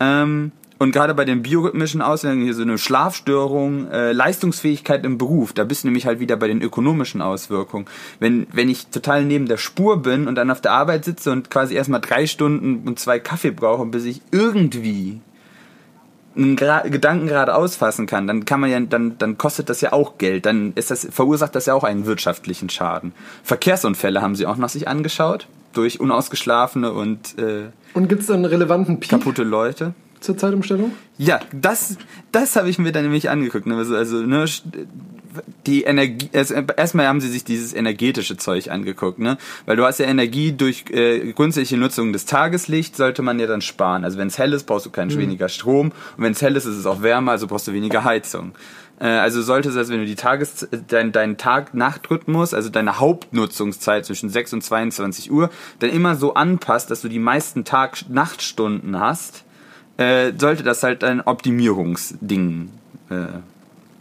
Ähm, 0.00 0.50
und 0.78 0.92
gerade 0.92 1.14
bei 1.14 1.24
den 1.24 1.42
biorhythmischen 1.42 2.02
Auswirkungen, 2.02 2.44
hier 2.44 2.54
so 2.54 2.62
eine 2.62 2.76
Schlafstörung, 2.76 3.90
äh, 3.90 4.12
Leistungsfähigkeit 4.12 5.04
im 5.04 5.16
Beruf, 5.16 5.54
da 5.54 5.64
bist 5.64 5.84
du 5.84 5.88
nämlich 5.88 6.06
halt 6.06 6.20
wieder 6.20 6.36
bei 6.36 6.48
den 6.48 6.60
ökonomischen 6.60 7.22
Auswirkungen. 7.22 7.86
Wenn, 8.20 8.46
wenn 8.52 8.68
ich 8.68 8.88
total 8.88 9.24
neben 9.24 9.46
der 9.46 9.56
Spur 9.56 10.02
bin 10.02 10.28
und 10.28 10.34
dann 10.34 10.50
auf 10.50 10.60
der 10.60 10.72
Arbeit 10.72 11.06
sitze 11.06 11.32
und 11.32 11.50
quasi 11.50 11.74
erstmal 11.74 12.02
drei 12.02 12.26
Stunden 12.26 12.86
und 12.86 12.98
zwei 12.98 13.18
Kaffee 13.18 13.52
brauche, 13.52 13.86
bis 13.86 14.04
ich 14.04 14.20
irgendwie 14.32 15.20
einen 16.36 16.56
Gra 16.56 16.80
Gedanken 16.80 17.26
gerade 17.26 17.54
ausfassen 17.54 18.06
kann, 18.06 18.26
dann 18.26 18.44
kann 18.44 18.60
man 18.60 18.68
ja, 18.68 18.78
dann, 18.80 19.16
dann 19.16 19.38
kostet 19.38 19.70
das 19.70 19.80
ja 19.80 19.94
auch 19.94 20.18
Geld. 20.18 20.44
Dann 20.44 20.74
ist 20.74 20.90
das, 20.90 21.08
verursacht 21.10 21.54
das 21.54 21.64
ja 21.64 21.72
auch 21.72 21.84
einen 21.84 22.04
wirtschaftlichen 22.04 22.68
Schaden. 22.68 23.12
Verkehrsunfälle 23.42 24.20
haben 24.20 24.34
sie 24.34 24.44
auch 24.44 24.58
noch 24.58 24.68
sich 24.68 24.86
angeschaut, 24.88 25.48
durch 25.72 26.00
unausgeschlafene 26.00 26.92
und, 26.92 27.38
äh, 27.38 27.70
Und 27.94 28.08
gibt's 28.08 28.26
da 28.26 28.34
einen 28.34 28.44
relevanten 28.44 29.00
Peak? 29.00 29.08
kaputte 29.08 29.42
Leute 29.42 29.94
zur 30.26 30.36
Zeitumstellung? 30.36 30.92
Ja, 31.16 31.40
das, 31.52 31.96
das 32.32 32.56
habe 32.56 32.68
ich 32.68 32.78
mir 32.78 32.92
dann 32.92 33.04
nämlich 33.04 33.30
angeguckt. 33.30 33.66
Ne? 33.66 33.76
Also, 33.76 33.96
also 33.96 34.16
ne, 34.16 34.44
die 35.66 35.82
Energie, 35.84 36.28
also 36.34 36.54
erstmal 36.54 37.06
haben 37.06 37.20
sie 37.20 37.28
sich 37.28 37.44
dieses 37.44 37.72
energetische 37.72 38.36
Zeug 38.36 38.70
angeguckt, 38.70 39.18
ne? 39.18 39.38
Weil 39.64 39.76
du 39.76 39.84
hast 39.84 39.98
ja 39.98 40.06
Energie 40.06 40.52
durch 40.52 40.84
äh, 40.90 41.32
grundsätzliche 41.32 41.78
Nutzung 41.78 42.12
des 42.12 42.26
Tageslichts, 42.26 42.96
sollte 42.98 43.22
man 43.22 43.38
ja 43.38 43.46
dann 43.46 43.60
sparen. 43.60 44.04
Also 44.04 44.18
wenn 44.18 44.28
es 44.28 44.38
hell 44.38 44.52
ist, 44.52 44.64
brauchst 44.64 44.86
du 44.86 44.90
keinen 44.90 45.14
mhm. 45.14 45.20
weniger 45.20 45.48
Strom 45.48 45.92
und 46.16 46.24
wenn 46.24 46.32
es 46.32 46.42
hell 46.42 46.56
ist, 46.56 46.66
ist 46.66 46.76
es 46.76 46.86
auch 46.86 47.02
wärmer, 47.02 47.32
also 47.32 47.46
brauchst 47.46 47.68
du 47.68 47.72
weniger 47.72 48.04
Heizung. 48.04 48.52
Äh, 49.00 49.06
also 49.06 49.42
sollte 49.42 49.68
es, 49.68 49.76
also 49.76 49.92
wenn 49.92 50.00
du 50.00 50.06
die 50.06 50.14
Tages, 50.14 50.68
dein, 50.88 51.12
dein 51.12 51.36
Tag-Nacht-Rhythmus, 51.36 52.54
also 52.54 52.70
deine 52.70 52.98
Hauptnutzungszeit 52.98 54.06
zwischen 54.06 54.30
6 54.30 54.54
und 54.54 54.62
22 54.62 55.30
Uhr, 55.30 55.50
dann 55.78 55.90
immer 55.90 56.16
so 56.16 56.34
anpasst, 56.34 56.90
dass 56.90 57.02
du 57.02 57.08
die 57.08 57.18
meisten 57.18 57.64
Tag-Nachtstunden 57.64 58.98
hast, 58.98 59.44
äh, 59.96 60.32
sollte 60.38 60.62
das 60.62 60.82
halt 60.82 61.04
ein 61.04 61.20
Optimierungsding 61.20 62.70
äh, 63.10 63.26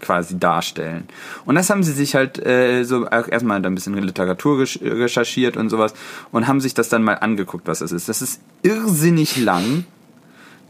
quasi 0.01 0.37
darstellen. 0.37 1.07
Und 1.45 1.55
das 1.55 1.69
haben 1.69 1.83
sie 1.83 1.93
sich 1.93 2.15
halt 2.15 2.43
äh, 2.45 2.83
so 2.83 3.05
erstmal 3.05 3.65
ein 3.65 3.75
bisschen 3.75 3.95
Literatur 3.97 4.59
recherchiert 4.59 5.57
und 5.57 5.69
sowas 5.69 5.93
und 6.31 6.47
haben 6.47 6.61
sich 6.61 6.73
das 6.73 6.89
dann 6.89 7.03
mal 7.03 7.15
angeguckt, 7.15 7.67
was 7.67 7.79
das 7.79 7.91
ist. 7.91 8.07
Das 8.07 8.21
ist 8.21 8.39
irrsinnig 8.61 9.37
lang. 9.37 9.85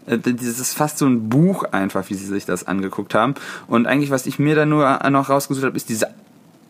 Äh, 0.06 0.20
das 0.20 0.60
ist 0.60 0.74
fast 0.74 0.98
so 0.98 1.06
ein 1.06 1.30
Buch 1.30 1.64
einfach, 1.66 2.10
wie 2.10 2.14
sie 2.14 2.28
sich 2.28 2.46
das 2.46 2.68
angeguckt 2.68 3.14
haben. 3.14 3.36
Und 3.68 3.88
eigentlich, 3.88 4.12
was 4.12 4.26
ich 4.26 4.40
mir 4.40 4.56
da 4.56 4.66
nur 4.66 5.00
noch 5.10 5.30
rausgesucht 5.30 5.66
habe, 5.66 5.76
ist 5.76 5.90
diese 5.90 6.08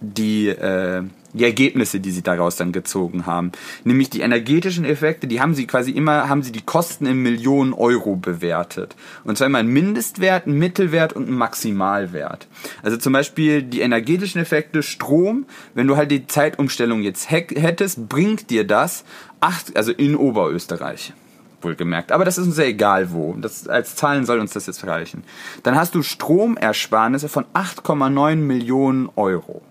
die, 0.01 0.47
äh, 0.49 1.03
die 1.35 1.43
Ergebnisse, 1.43 1.99
die 1.99 2.11
sie 2.11 2.21
daraus 2.21 2.55
dann 2.55 2.71
gezogen 2.71 3.25
haben. 3.25 3.51
Nämlich 3.83 4.09
die 4.09 4.21
energetischen 4.21 4.85
Effekte, 4.85 5.27
die 5.27 5.41
haben 5.41 5.53
sie 5.53 5.67
quasi 5.67 5.91
immer, 5.91 6.29
haben 6.29 6.43
sie 6.43 6.51
die 6.51 6.61
Kosten 6.61 7.05
in 7.05 7.21
Millionen 7.21 7.73
Euro 7.73 8.15
bewertet. 8.15 8.95
Und 9.23 9.37
zwar 9.37 9.47
immer 9.47 9.59
ein 9.59 9.67
Mindestwert, 9.67 10.47
ein 10.47 10.57
Mittelwert 10.57 11.13
und 11.13 11.29
ein 11.29 11.33
Maximalwert. 11.33 12.47
Also 12.83 12.97
zum 12.97 13.13
Beispiel 13.13 13.63
die 13.63 13.81
energetischen 13.81 14.41
Effekte, 14.41 14.81
Strom, 14.81 15.45
wenn 15.73 15.87
du 15.87 15.97
halt 15.97 16.11
die 16.11 16.27
Zeitumstellung 16.27 17.01
jetzt 17.01 17.29
hättest, 17.29 18.07
bringt 18.07 18.49
dir 18.49 18.65
das 18.65 19.03
acht, 19.41 19.75
also 19.75 19.91
in 19.91 20.15
Oberösterreich 20.15 21.13
wohlgemerkt. 21.61 22.11
Aber 22.11 22.23
das 22.23 22.37
ist 22.37 22.47
uns 22.47 22.57
ja 22.57 22.63
egal 22.63 23.11
wo. 23.11 23.33
Das, 23.33 23.67
als 23.67 23.95
Zahlen 23.95 24.25
soll 24.25 24.39
uns 24.39 24.53
das 24.53 24.67
jetzt 24.67 24.85
reichen. 24.85 25.23
Dann 25.63 25.75
hast 25.75 25.95
du 25.95 26.03
Stromersparnisse 26.03 27.27
von 27.27 27.45
8,9 27.53 28.35
Millionen 28.35 29.09
Euro 29.15 29.61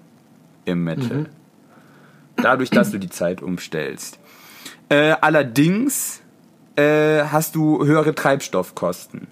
im 0.67 0.85
Mittel. 0.85 1.17
Mhm. 1.17 1.44
Dadurch, 2.37 2.71
dass 2.71 2.91
du 2.91 2.99
die 2.99 3.11
Zeit 3.11 3.43
umstellst. 3.43 4.19
Äh, 4.89 5.15
allerdings 5.21 6.21
äh, 6.77 7.25
hast 7.25 7.55
du 7.55 7.85
höhere 7.85 8.15
Treibstoffkosten. 8.15 9.29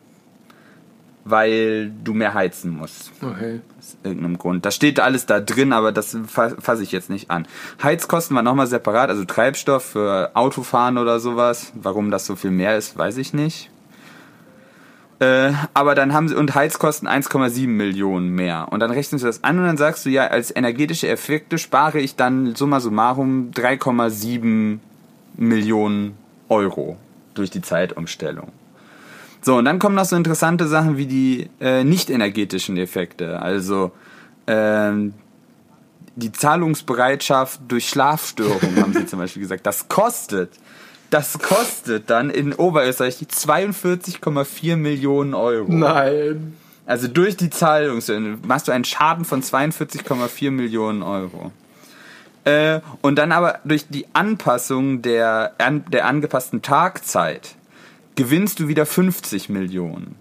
Weil 1.25 1.93
du 2.03 2.15
mehr 2.15 2.35
heizen 2.35 2.71
musst. 2.71 3.13
Okay. 3.23 3.61
Aus 3.79 3.97
irgendeinem 4.03 4.39
Grund. 4.39 4.67
Das 4.67 4.75
steht 4.75 4.99
alles 4.99 5.25
da 5.25 5.39
drin, 5.39 5.73
aber 5.73 5.93
das 5.93 6.19
fasse 6.27 6.83
ich 6.83 6.91
jetzt 6.91 7.11
nicht 7.11 7.31
an. 7.31 7.47
Heizkosten 7.81 8.35
waren 8.35 8.45
nochmal 8.45 8.67
separat, 8.67 9.09
also 9.09 9.25
Treibstoff 9.25 9.85
für 9.85 10.33
Autofahren 10.35 10.99
oder 10.99 11.21
sowas. 11.21 11.73
Warum 11.77 12.11
das 12.11 12.27
so 12.27 12.35
viel 12.35 12.51
mehr 12.51 12.77
ist, 12.77 12.99
weiß 12.99 13.19
ich 13.19 13.35
nicht. 13.35 13.71
Äh, 15.23 15.53
aber 15.73 15.95
dann 15.95 16.13
haben 16.13 16.27
sie, 16.27 16.35
und 16.35 16.57
Heizkosten 16.57 17.07
1,7 17.07 17.69
Millionen 17.69 18.31
mehr. 18.31 18.67
Und 18.73 18.81
dann 18.81 18.91
rechnest 18.91 19.23
du 19.23 19.29
das 19.29 19.45
an 19.45 19.57
und 19.57 19.65
dann 19.65 19.77
sagst 19.77 20.05
du, 20.05 20.11
ja, 20.11 20.27
als 20.27 20.55
energetische 20.55 21.07
Effekte 21.07 21.59
spare 21.59 22.01
ich 22.01 22.17
dann 22.17 22.57
summa 22.57 22.81
summarum 22.81 23.53
3,7 23.55 24.81
Millionen 25.37 26.17
Euro 26.49 26.97
durch 27.35 27.51
die 27.51 27.63
Zeitumstellung. 27.63 28.51
So, 29.43 29.55
und 29.59 29.65
dann 29.65 29.79
kommen 29.79 29.95
noch 29.95 30.07
so 30.07 30.17
interessante 30.17 30.67
Sachen 30.67 30.97
wie 30.97 31.07
die 31.07 31.51
äh, 31.61 31.85
nicht 31.85 32.11
energetischen 32.11 32.77
Effekte. 32.77 33.41
Also 33.41 33.93
ähm, 34.49 35.15
die 36.17 36.33
Zahlungsbereitschaft 36.33 37.61
durch 37.69 37.89
Schlafstörungen, 37.89 38.83
haben 38.83 38.93
sie 38.93 39.07
zum 39.07 39.21
Beispiel 39.21 39.43
gesagt. 39.43 39.67
Das 39.67 39.87
kostet 39.87 40.51
das 41.13 41.39
kostet 41.39 42.09
dann 42.09 42.31
in 42.31 42.55
Oberösterreich 42.55 43.17
42,4 43.17 44.77
Millionen 44.77 45.35
Euro. 45.35 45.71
Nein. 45.71 46.57
Also 46.87 47.07
durch 47.07 47.37
die 47.37 47.51
Zahlung 47.51 48.01
machst 48.47 48.69
du 48.69 48.73
einen 48.73 48.85
Schaden 48.85 49.27
von 49.27 49.43
42,4 49.43 50.51
Millionen 50.51 51.03
Euro. 51.03 51.53
Äh, 52.45 52.81
und 53.03 53.17
dann 53.17 53.31
aber 53.31 53.61
durch 53.65 53.87
die 53.89 54.07
Anpassung 54.15 55.03
der, 55.03 55.53
an, 55.59 55.85
der 55.93 56.07
angepassten 56.07 56.63
Tagzeit 56.63 57.57
gewinnst 58.15 58.59
du 58.59 58.69
wieder 58.69 58.87
50 58.87 59.51
Millionen. 59.51 60.17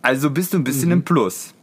Also 0.00 0.30
bist 0.30 0.54
du 0.54 0.58
ein 0.58 0.64
bisschen 0.64 0.86
mhm. 0.86 0.92
im 0.92 1.02
Plus. 1.02 1.54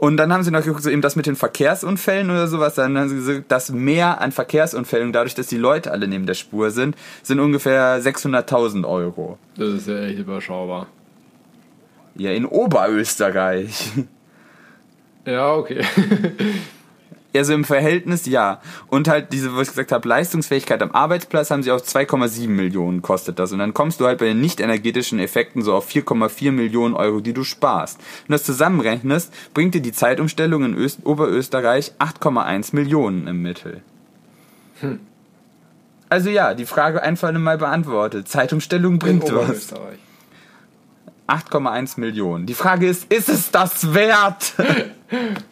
Und 0.00 0.16
dann 0.16 0.32
haben 0.32 0.42
sie 0.42 0.50
noch 0.50 0.64
geguckt, 0.64 0.82
so 0.82 0.88
eben 0.88 1.02
das 1.02 1.14
mit 1.14 1.26
den 1.26 1.36
Verkehrsunfällen 1.36 2.30
oder 2.30 2.46
sowas. 2.46 2.74
Dann 2.74 2.96
haben 2.96 3.10
sie 3.10 3.16
gesagt, 3.16 3.44
das 3.48 3.70
Mehr 3.70 4.22
an 4.22 4.32
Verkehrsunfällen, 4.32 5.12
dadurch, 5.12 5.34
dass 5.34 5.48
die 5.48 5.58
Leute 5.58 5.90
alle 5.90 6.08
neben 6.08 6.24
der 6.24 6.32
Spur 6.32 6.70
sind, 6.70 6.96
sind 7.22 7.38
ungefähr 7.38 8.00
600.000 8.00 8.88
Euro. 8.88 9.36
Das 9.58 9.68
ist 9.68 9.88
ja 9.88 10.00
echt 10.00 10.18
überschaubar. 10.18 10.86
Ja, 12.14 12.30
in 12.30 12.46
Oberösterreich. 12.46 13.90
Ja, 15.26 15.54
okay. 15.54 15.84
Also 17.34 17.54
im 17.54 17.64
Verhältnis 17.64 18.26
ja. 18.26 18.60
Und 18.88 19.08
halt 19.08 19.32
diese, 19.32 19.54
was 19.54 19.62
ich 19.62 19.68
gesagt 19.70 19.92
habe, 19.92 20.08
Leistungsfähigkeit 20.08 20.82
am 20.82 20.90
Arbeitsplatz 20.90 21.50
haben 21.50 21.62
sie 21.62 21.70
auf 21.70 21.82
2,7 21.82 22.48
Millionen 22.48 23.02
kostet 23.02 23.38
das. 23.38 23.52
Und 23.52 23.60
dann 23.60 23.74
kommst 23.74 24.00
du 24.00 24.06
halt 24.06 24.18
bei 24.18 24.26
den 24.26 24.40
nicht 24.40 24.60
energetischen 24.60 25.18
Effekten 25.18 25.62
so 25.62 25.74
auf 25.74 25.88
4,4 25.88 26.50
Millionen 26.50 26.94
Euro, 26.94 27.20
die 27.20 27.32
du 27.32 27.44
sparst. 27.44 27.98
Wenn 27.98 28.28
du 28.28 28.32
das 28.32 28.44
zusammenrechnest, 28.44 29.32
bringt 29.54 29.74
dir 29.74 29.82
die 29.82 29.92
Zeitumstellung 29.92 30.64
in 30.64 30.74
Öst 30.74 31.00
Oberösterreich 31.04 31.92
8,1 31.98 32.74
Millionen 32.74 33.26
im 33.28 33.42
Mittel. 33.42 33.82
Hm. 34.80 35.00
Also 36.08 36.28
ja, 36.28 36.54
die 36.54 36.66
Frage 36.66 37.02
einfach 37.02 37.32
mal 37.32 37.56
beantwortet. 37.56 38.28
Zeitumstellung 38.28 38.98
bringt 38.98 39.28
in 39.28 39.34
was. 39.36 39.72
8,1 41.28 42.00
Millionen. 42.00 42.46
Die 42.46 42.54
Frage 42.54 42.88
ist, 42.88 43.10
ist 43.12 43.28
es 43.28 43.52
das 43.52 43.94
wert? 43.94 44.54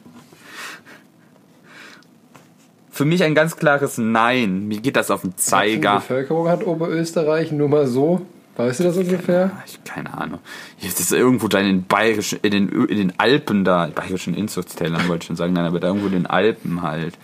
für 2.98 3.04
mich 3.04 3.22
ein 3.22 3.36
ganz 3.36 3.54
klares 3.56 3.96
Nein. 3.96 4.66
Mir 4.66 4.80
geht 4.80 4.96
das 4.96 5.12
auf 5.12 5.20
den 5.20 5.36
Zeiger. 5.36 5.98
Wie 5.98 6.00
viel 6.00 6.16
Bevölkerung 6.16 6.48
hat 6.48 6.66
Oberösterreich? 6.66 7.52
Nur 7.52 7.68
mal 7.68 7.86
so. 7.86 8.26
Weißt 8.56 8.80
du 8.80 8.84
das 8.84 8.96
ungefähr? 8.96 9.52
Ich 9.66 9.84
keine 9.84 10.18
Ahnung. 10.18 10.40
Das 10.82 10.98
ist 10.98 11.12
irgendwo 11.12 11.46
da 11.46 11.60
in 11.60 11.66
den 11.66 11.84
bayerischen, 11.84 12.40
in 12.42 12.50
den, 12.50 12.68
in 12.86 12.96
den 12.96 13.12
Alpen 13.16 13.64
da, 13.64 13.88
bayerischen 13.94 14.34
Inzuchtstälern 14.34 15.06
wollte 15.06 15.22
ich 15.22 15.28
schon 15.28 15.36
sagen, 15.36 15.52
nein, 15.52 15.66
aber 15.66 15.78
da 15.78 15.86
irgendwo 15.86 16.08
in 16.08 16.12
den 16.12 16.26
Alpen 16.26 16.82
halt. 16.82 17.14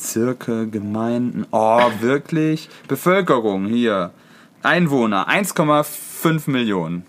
Bezirke, 0.02 0.68
Gemeinden. 0.68 1.46
Oh, 1.52 1.88
wirklich? 2.00 2.70
Bevölkerung 2.88 3.68
hier. 3.68 4.10
Einwohner 4.64 5.30
1,5 5.30 6.50
Millionen. 6.50 7.04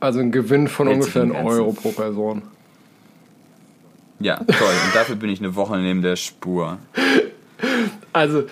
Also 0.00 0.20
ein 0.20 0.32
Gewinn 0.32 0.68
von 0.68 0.86
Jetzt 0.86 0.96
ungefähr 0.96 1.22
1 1.22 1.34
Euro 1.34 1.72
pro 1.72 1.92
Person. 1.92 2.42
Ja, 4.20 4.36
toll. 4.36 4.74
Und 4.86 4.94
dafür 4.94 5.16
bin 5.16 5.30
ich 5.30 5.40
eine 5.40 5.56
Woche 5.56 5.78
neben 5.78 6.02
der 6.02 6.16
Spur. 6.16 6.76
Also, 8.12 8.44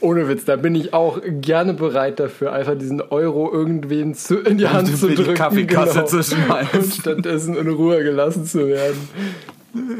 ohne 0.00 0.26
Witz, 0.26 0.46
da 0.46 0.56
bin 0.56 0.74
ich 0.74 0.94
auch 0.94 1.20
gerne 1.22 1.74
bereit 1.74 2.18
dafür, 2.20 2.54
einfach 2.54 2.76
diesen 2.76 3.02
Euro 3.02 3.52
irgendwen 3.52 4.14
zu, 4.14 4.38
in 4.38 4.56
die 4.56 4.66
Hand 4.66 4.88
zu 4.96 5.08
drücken. 5.08 5.24
Die 5.24 5.34
Kaffeekasse 5.34 5.92
genau, 5.92 6.06
zu 6.06 6.22
schmeißen. 6.22 6.80
Und 6.80 6.94
stattdessen 6.94 7.54
in 7.54 7.68
Ruhe 7.68 8.02
gelassen 8.02 8.46
zu 8.46 8.66
werden. 8.66 9.08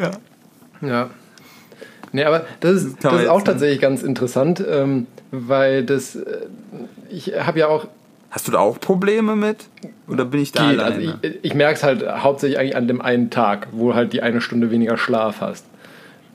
Ja. 0.00 0.10
Ja. 0.80 1.10
Nee, 2.14 2.22
aber 2.22 2.46
das 2.60 2.76
ist, 2.76 3.04
das, 3.04 3.22
ist 3.22 3.28
auch 3.28 3.42
tatsächlich 3.42 3.80
ganz 3.80 4.04
interessant, 4.04 4.64
ähm, 4.70 5.08
weil 5.32 5.84
das, 5.84 6.14
äh, 6.14 6.46
ich 7.10 7.32
habe 7.36 7.58
ja 7.58 7.66
auch. 7.66 7.88
Hast 8.30 8.46
du 8.46 8.52
da 8.52 8.60
auch 8.60 8.78
Probleme 8.78 9.34
mit? 9.34 9.64
Oder 10.06 10.24
bin 10.24 10.40
ich 10.40 10.52
da 10.52 10.70
geht. 10.70 10.78
Also 10.78 10.94
alleine? 10.94 11.18
Also 11.20 11.34
ich, 11.34 11.44
ich 11.44 11.54
merke 11.54 11.74
es 11.74 11.82
halt 11.82 12.06
hauptsächlich 12.06 12.60
eigentlich 12.60 12.76
an 12.76 12.86
dem 12.86 13.00
einen 13.00 13.30
Tag, 13.30 13.66
wo 13.72 13.94
halt 13.94 14.12
die 14.12 14.22
eine 14.22 14.40
Stunde 14.40 14.70
weniger 14.70 14.96
Schlaf 14.96 15.40
hast. 15.40 15.66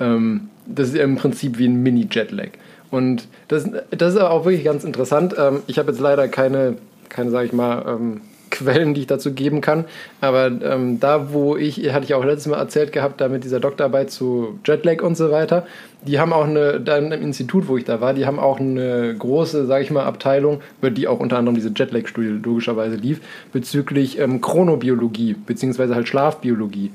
Ähm, 0.01 0.49
das 0.65 0.89
ist 0.89 0.95
ja 0.95 1.03
im 1.05 1.15
Prinzip 1.15 1.57
wie 1.57 1.67
ein 1.69 1.81
Mini-Jetlag. 1.81 2.49
Und 2.91 3.29
das, 3.47 3.69
das 3.91 4.15
ist 4.15 4.19
auch 4.19 4.43
wirklich 4.43 4.65
ganz 4.65 4.83
interessant. 4.83 5.33
Ähm, 5.37 5.61
ich 5.67 5.79
habe 5.79 5.91
jetzt 5.91 6.01
leider 6.01 6.27
keine, 6.27 6.75
keine 7.07 7.31
sage 7.31 7.45
ich 7.45 7.53
mal, 7.53 7.85
ähm, 7.87 8.21
Quellen, 8.49 8.93
die 8.93 9.01
ich 9.01 9.07
dazu 9.07 9.33
geben 9.33 9.61
kann. 9.61 9.85
Aber 10.21 10.47
ähm, 10.47 10.99
da, 10.99 11.33
wo 11.33 11.55
ich, 11.55 11.91
hatte 11.93 12.05
ich 12.05 12.13
auch 12.13 12.23
letztes 12.23 12.47
Mal 12.47 12.57
erzählt 12.57 12.91
gehabt, 12.91 13.21
da 13.21 13.27
mit 13.27 13.43
dieser 13.43 13.59
Doktorarbeit 13.59 14.11
zu 14.11 14.59
Jetlag 14.65 15.01
und 15.01 15.15
so 15.15 15.31
weiter, 15.31 15.65
die 16.05 16.19
haben 16.19 16.31
auch 16.31 16.45
eine, 16.45 16.79
dann 16.79 17.11
im 17.11 17.21
Institut, 17.21 17.67
wo 17.67 17.77
ich 17.77 17.83
da 17.83 17.99
war, 18.01 18.13
die 18.13 18.25
haben 18.25 18.39
auch 18.39 18.59
eine 18.59 19.15
große, 19.17 19.65
sage 19.65 19.83
ich 19.83 19.91
mal, 19.91 20.03
Abteilung, 20.03 20.61
über 20.79 20.91
die 20.91 21.07
auch 21.07 21.19
unter 21.19 21.37
anderem 21.37 21.55
diese 21.55 21.71
Jetlag-Studie 21.75 22.39
logischerweise 22.43 22.95
lief, 22.95 23.19
bezüglich 23.51 24.19
ähm, 24.19 24.41
Chronobiologie, 24.41 25.35
beziehungsweise 25.45 25.95
halt 25.95 26.07
Schlafbiologie. 26.07 26.91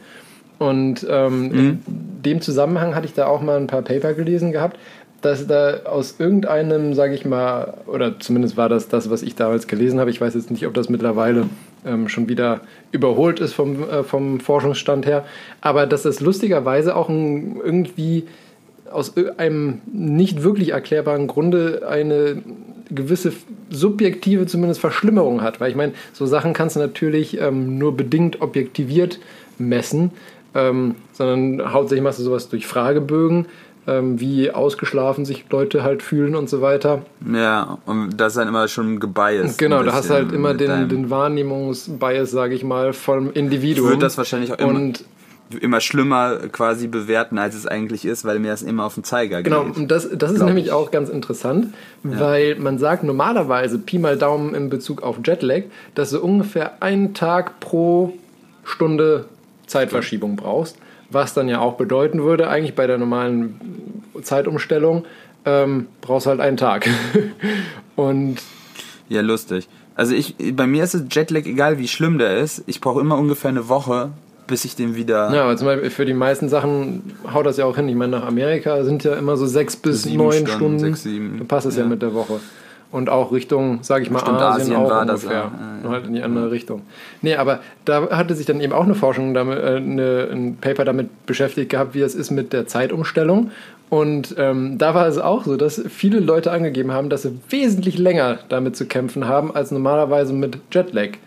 Und 0.59 1.07
ähm, 1.11 1.49
mhm. 1.49 1.55
in 1.55 1.83
dem 2.25 2.41
Zusammenhang 2.41 2.95
hatte 2.95 3.07
ich 3.07 3.15
da 3.15 3.27
auch 3.27 3.43
mal 3.43 3.57
ein 3.57 3.67
paar 3.67 3.83
Paper 3.83 4.15
gelesen 4.15 4.53
gehabt, 4.53 4.79
dass 5.25 5.47
da 5.47 5.81
aus 5.85 6.17
irgendeinem, 6.19 6.95
sage 6.95 7.15
ich 7.15 7.25
mal, 7.25 7.75
oder 7.87 8.19
zumindest 8.21 8.57
war 8.57 8.69
das 8.69 8.89
das, 8.89 9.11
was 9.11 9.23
ich 9.23 9.35
damals 9.35 9.67
gelesen 9.67 10.01
habe, 10.01 10.11
ich 10.11 10.21
weiß 10.21 10.35
jetzt 10.35 10.51
nicht, 10.51 10.67
ob 10.67 10.75
das 10.75 10.89
mittlerweile 10.89 11.49
ähm, 11.87 12.09
schon 12.09 12.29
wieder 12.29 12.61
überholt 12.93 13.41
ist 13.41 13.55
vom, 13.55 13.83
äh, 13.89 14.03
vom 14.03 14.41
Forschungsstand 14.41 15.07
her, 15.07 15.25
aber 15.61 15.87
dass 15.87 16.03
das 16.03 16.21
lustigerweise 16.21 16.95
auch 16.95 17.09
ein, 17.09 17.61
irgendwie 17.63 18.25
aus 18.91 19.15
einem 19.39 19.81
nicht 19.93 20.43
wirklich 20.43 20.71
erklärbaren 20.71 21.27
Grunde 21.27 21.87
eine 21.89 22.43
gewisse 22.91 23.33
subjektive 23.71 24.47
zumindest 24.47 24.81
Verschlimmerung 24.81 25.43
hat. 25.43 25.61
Weil 25.61 25.71
ich 25.71 25.77
meine, 25.77 25.93
so 26.13 26.27
Sachen 26.27 26.53
kannst 26.53 26.77
du 26.77 26.81
natürlich 26.81 27.41
ähm, 27.41 27.79
nur 27.79 27.97
bedingt 27.97 28.41
objektiviert 28.41 29.19
messen, 29.59 30.13
ähm, 30.55 30.95
sondern 31.13 31.73
hauptsächlich 31.73 32.05
machst 32.05 32.21
du 32.21 32.23
sowas 32.23 32.49
durch 32.49 32.67
Fragebögen 32.67 33.47
ähm, 33.87 34.21
wie 34.21 34.51
ausgeschlafen 34.51 35.25
sich 35.25 35.45
Leute 35.51 35.83
halt 35.83 36.03
fühlen 36.03 36.35
und 36.37 36.49
so 36.49 36.63
weiter. 36.63 37.03
Ja, 37.33 37.79
und 37.87 38.17
das 38.17 38.33
ist 38.33 38.39
dann 38.39 38.49
immer 38.49 38.69
schon 38.69 39.01
gebiased. 39.01 39.59
Genau, 39.59 39.83
du 39.83 39.93
hast 39.93 40.11
halt 40.11 40.33
immer 40.33 40.55
den, 40.55 40.89
den 40.89 41.11
Wahrnehmungsbias, 41.11 42.31
sage 42.31 42.55
ich 42.55 42.65
mal, 42.65 42.93
vom 42.93 43.33
Individuum. 43.33 43.87
Ich 43.87 43.91
würde 43.93 44.03
das 44.03 44.17
wahrscheinlich 44.17 44.53
auch 44.53 44.59
immer, 44.59 44.75
und 44.75 45.05
immer 45.61 45.81
schlimmer 45.81 46.39
quasi 46.51 46.87
bewerten, 46.87 47.39
als 47.39 47.55
es 47.55 47.67
eigentlich 47.67 48.05
ist, 48.05 48.25
weil 48.25 48.39
mir 48.39 48.51
das 48.51 48.63
immer 48.63 48.85
auf 48.85 48.95
den 48.95 49.05
Zeiger 49.05 49.43
geht. 49.43 49.53
Genau, 49.53 49.63
und 49.63 49.91
das, 49.91 50.09
das 50.13 50.33
ist 50.33 50.43
nämlich 50.43 50.67
ich. 50.67 50.73
auch 50.73 50.91
ganz 50.91 51.11
interessant, 51.11 51.75
ja. 52.03 52.19
weil 52.19 52.57
man 52.57 52.79
sagt 52.79 53.05
normalerweise, 53.05 53.79
Pi 53.79 53.99
mal 53.99 54.17
Daumen 54.17 54.55
in 54.55 54.71
Bezug 54.71 55.03
auf 55.03 55.19
Jetlag, 55.25 55.65
dass 55.95 56.11
du 56.11 56.21
ungefähr 56.21 56.83
einen 56.83 57.15
Tag 57.15 57.61
pro 57.61 58.15
Stunde 58.65 59.27
Zeitverschiebung 59.67 60.37
brauchst 60.37 60.79
was 61.11 61.35
dann 61.35 61.49
ja 61.49 61.61
auch 61.61 61.75
bedeuten 61.75 62.23
würde, 62.23 62.49
eigentlich 62.49 62.75
bei 62.75 62.87
der 62.87 62.99
normalen 62.99 64.03
Zeitumstellung, 64.23 65.05
ähm, 65.45 65.87
brauchst 66.01 66.27
halt 66.27 66.41
einen 66.41 66.57
Tag. 66.57 66.89
und 67.97 68.37
ja, 69.09 69.21
lustig. 69.21 69.69
Also 69.97 70.15
ich, 70.15 70.35
bei 70.55 70.67
mir 70.67 70.83
ist 70.83 70.95
es 70.95 71.05
Jetlag 71.11 71.45
egal, 71.45 71.79
wie 71.79 71.89
schlimm 71.89 72.19
der 72.19 72.39
ist. 72.39 72.65
Ich 72.67 72.81
brauche 72.81 73.01
immer 73.01 73.17
ungefähr 73.17 73.51
eine 73.51 73.69
Woche, 73.69 74.11
bis 74.47 74.65
ich 74.65 74.75
den 74.75 74.97
wieder. 74.97 75.33
Ja, 75.33 75.45
aber 75.45 75.57
zum 75.57 75.67
Beispiel 75.67 75.91
für 75.91 76.05
die 76.05 76.15
meisten 76.15 76.49
Sachen 76.49 77.15
haut 77.33 77.47
das 77.47 77.59
ja 77.59 77.65
auch 77.65 77.77
hin. 77.77 77.89
Ich 77.89 77.95
meine, 77.95 78.19
nach 78.19 78.27
Amerika 78.27 78.83
sind 78.85 79.05
ja 79.05 79.15
immer 79.15 79.37
so 79.37 79.47
sechs 79.47 79.77
bis 79.77 80.07
neun 80.07 80.33
Stunden. 80.33 80.49
Stunden. 80.51 80.79
Sechs, 80.81 81.03
sieben. 81.05 81.39
Da 81.39 81.45
passt 81.45 81.67
es 81.67 81.77
ja. 81.77 81.83
ja 81.83 81.89
mit 81.89 82.03
der 82.03 82.15
Woche 82.15 82.41
und 82.95 83.11
auch 83.11 83.33
Richtung, 83.33 83.83
sage 83.83 84.05
ich 84.05 84.11
mal, 84.13 84.21
Stimmt, 84.21 84.39
Asien, 84.39 84.63
Asien 84.63 84.77
auch 84.77 84.89
war 84.89 85.01
ungefähr. 85.01 85.51
Das, 85.51 85.83
ja. 85.83 85.91
halt 85.91 86.07
in 86.07 86.15
die 86.15 86.23
andere 86.23 86.45
ja. 86.45 86.51
Richtung. 86.51 86.83
Nee, 87.23 87.35
aber 87.35 87.59
da 87.85 88.11
hatte 88.11 88.37
sich 88.37 88.47
dann 88.47 88.61
eben 88.61 88.73
auch 88.73 88.85
eine 88.85 88.95
Forschung, 88.95 89.35
damit, 89.35 89.59
äh, 89.59 89.77
eine, 89.79 90.29
ein 90.31 90.59
Paper 90.61 90.85
damit 90.85 91.27
beschäftigt 91.27 91.71
gehabt, 91.71 91.95
wie 91.95 92.03
es 92.03 92.15
ist 92.15 92.31
mit 92.31 92.53
der 92.53 92.69
Zeitumstellung. 92.69 93.51
Und 93.91 94.37
ähm, 94.39 94.79
da 94.79 94.95
war 94.95 95.09
es 95.09 95.19
auch 95.19 95.45
so, 95.45 95.57
dass 95.57 95.83
viele 95.89 96.21
Leute 96.21 96.53
angegeben 96.53 96.93
haben, 96.93 97.11
dass 97.11 97.23
sie 97.23 97.37
wesentlich 97.49 97.99
länger 97.99 98.39
damit 98.49 98.77
zu 98.77 98.87
kämpfen 98.87 99.27
haben, 99.27 99.53
als 99.53 99.73
normalerweise 99.73 100.33
mit 100.33 100.59
Jetlag. 100.71 101.19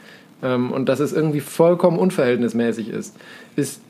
Ähm, 0.41 0.72
und 0.72 0.88
dass 0.88 1.02
es 1.02 1.11
irgendwie 1.11 1.41
vollkommen 1.41 1.99
unverhältnismäßig 1.99 2.88
ist. 2.88 3.14
Ist 3.57 3.81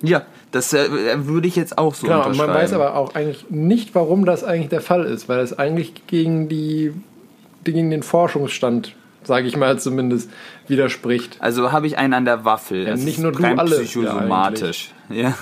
ja, 0.00 0.22
das 0.52 0.72
äh, 0.72 0.88
würde 1.26 1.48
ich 1.48 1.54
jetzt 1.54 1.76
auch 1.76 1.94
so 1.94 2.06
genau, 2.06 2.30
Man 2.30 2.48
weiß 2.48 2.72
aber 2.72 2.96
auch 2.96 3.14
eigentlich 3.14 3.50
nicht, 3.50 3.94
warum 3.94 4.24
das 4.24 4.42
eigentlich 4.42 4.70
der 4.70 4.80
Fall 4.80 5.04
ist, 5.04 5.28
weil 5.28 5.40
es 5.40 5.58
eigentlich 5.58 6.06
gegen 6.06 6.48
die 6.48 6.94
gegen 7.72 7.90
den 7.90 8.02
Forschungsstand, 8.02 8.94
sage 9.24 9.46
ich 9.46 9.56
mal 9.56 9.78
zumindest, 9.78 10.30
widerspricht. 10.68 11.36
Also 11.40 11.72
habe 11.72 11.86
ich 11.86 11.98
einen 11.98 12.14
an 12.14 12.24
der 12.24 12.44
Waffel. 12.44 12.86
Ja, 12.86 12.96
nicht 12.96 13.18
nur 13.18 13.32
du, 13.32 13.44
alle. 13.44 13.76
Psychosomatisch. 13.76 14.92
Ja, 15.08 15.34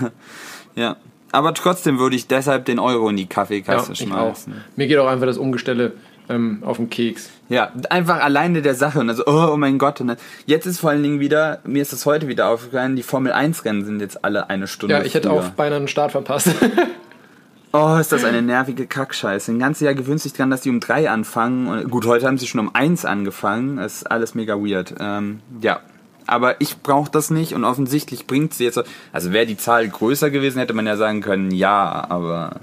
ja. 0.74 0.96
Aber 1.32 1.52
trotzdem 1.52 1.98
würde 1.98 2.14
ich 2.14 2.28
deshalb 2.28 2.64
den 2.64 2.78
Euro 2.78 3.08
in 3.08 3.16
die 3.16 3.26
Kaffeekasse 3.26 3.92
ja, 3.92 4.06
schmeißen. 4.06 4.54
Mir 4.76 4.86
geht 4.86 4.98
auch 4.98 5.08
einfach 5.08 5.26
das 5.26 5.36
Umgestelle 5.36 5.94
ähm, 6.28 6.62
auf 6.64 6.76
den 6.76 6.90
Keks. 6.90 7.30
Ja, 7.48 7.72
einfach 7.90 8.22
alleine 8.22 8.62
der 8.62 8.74
Sache 8.74 9.00
und 9.00 9.08
also, 9.08 9.24
oh, 9.26 9.52
oh 9.52 9.56
mein 9.56 9.78
Gott. 9.78 10.00
Und 10.00 10.16
jetzt 10.46 10.66
ist 10.66 10.80
vor 10.80 10.90
allen 10.90 11.02
Dingen 11.02 11.20
wieder, 11.20 11.60
mir 11.64 11.82
ist 11.82 11.92
das 11.92 12.06
heute 12.06 12.28
wieder 12.28 12.48
aufgefallen, 12.48 12.96
die 12.96 13.02
Formel 13.02 13.32
1 13.32 13.64
Rennen 13.64 13.84
sind 13.84 14.00
jetzt 14.00 14.24
alle 14.24 14.48
eine 14.48 14.66
Stunde. 14.66 14.94
Ja, 14.94 15.02
ich 15.02 15.14
hätte 15.14 15.28
früher. 15.28 15.40
auch 15.40 15.48
beinahe 15.50 15.78
einen 15.78 15.88
Start 15.88 16.12
verpasst. 16.12 16.50
Oh, 17.76 17.96
ist 17.96 18.12
das 18.12 18.22
eine 18.22 18.40
nervige 18.40 18.86
Kackscheiße. 18.86 19.50
Ein 19.50 19.58
ganzes 19.58 19.80
Jahr 19.80 19.94
gewöhnt 19.94 20.20
sich 20.20 20.32
dran, 20.32 20.48
dass 20.48 20.60
die 20.60 20.70
um 20.70 20.78
drei 20.78 21.10
anfangen. 21.10 21.66
Und 21.66 21.90
gut, 21.90 22.06
heute 22.06 22.24
haben 22.24 22.38
sie 22.38 22.46
schon 22.46 22.60
um 22.60 22.72
eins 22.72 23.04
angefangen. 23.04 23.78
Das 23.78 23.96
ist 23.96 24.10
alles 24.12 24.36
mega 24.36 24.54
weird. 24.54 24.94
Ähm, 25.00 25.40
ja. 25.60 25.80
Aber 26.24 26.60
ich 26.60 26.82
brauche 26.82 27.10
das 27.10 27.30
nicht 27.30 27.52
und 27.52 27.64
offensichtlich 27.64 28.28
bringt 28.28 28.54
sie 28.54 28.62
jetzt. 28.62 28.80
Also 29.12 29.32
wäre 29.32 29.46
die 29.46 29.56
Zahl 29.56 29.88
größer 29.88 30.30
gewesen, 30.30 30.60
hätte 30.60 30.72
man 30.72 30.86
ja 30.86 30.96
sagen 30.96 31.20
können, 31.20 31.50
ja, 31.50 32.06
aber. 32.08 32.60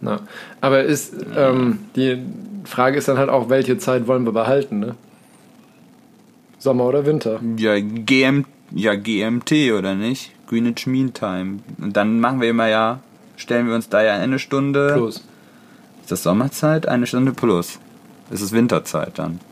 Na, 0.00 0.22
aber 0.60 0.82
ist 0.82 1.14
ähm, 1.36 1.78
die 1.94 2.18
Frage 2.64 2.98
ist 2.98 3.06
dann 3.06 3.16
halt 3.16 3.30
auch, 3.30 3.48
welche 3.50 3.78
Zeit 3.78 4.08
wollen 4.08 4.24
wir 4.24 4.32
behalten, 4.32 4.80
ne? 4.80 4.96
Sommer 6.58 6.84
oder 6.86 7.06
Winter? 7.06 7.38
Ja, 7.56 7.78
GM, 7.78 8.44
ja, 8.72 8.96
GMT 8.96 9.52
oder 9.78 9.94
nicht? 9.94 10.32
Greenwich 10.48 10.88
Mean 10.88 11.14
Time. 11.14 11.60
Und 11.80 11.96
dann 11.96 12.18
machen 12.18 12.40
wir 12.40 12.50
immer 12.50 12.66
ja 12.66 12.98
stellen 13.38 13.66
wir 13.66 13.74
uns 13.74 13.88
da 13.88 14.02
ja 14.02 14.14
eine 14.16 14.38
Stunde. 14.38 14.92
Plus. 14.94 15.24
Ist 16.02 16.12
das 16.12 16.22
Sommerzeit? 16.22 16.86
Eine 16.86 17.06
Stunde 17.06 17.32
plus. 17.32 17.78
Es 18.30 18.42
ist 18.42 18.52
Winterzeit 18.52 19.18
dann. 19.18 19.40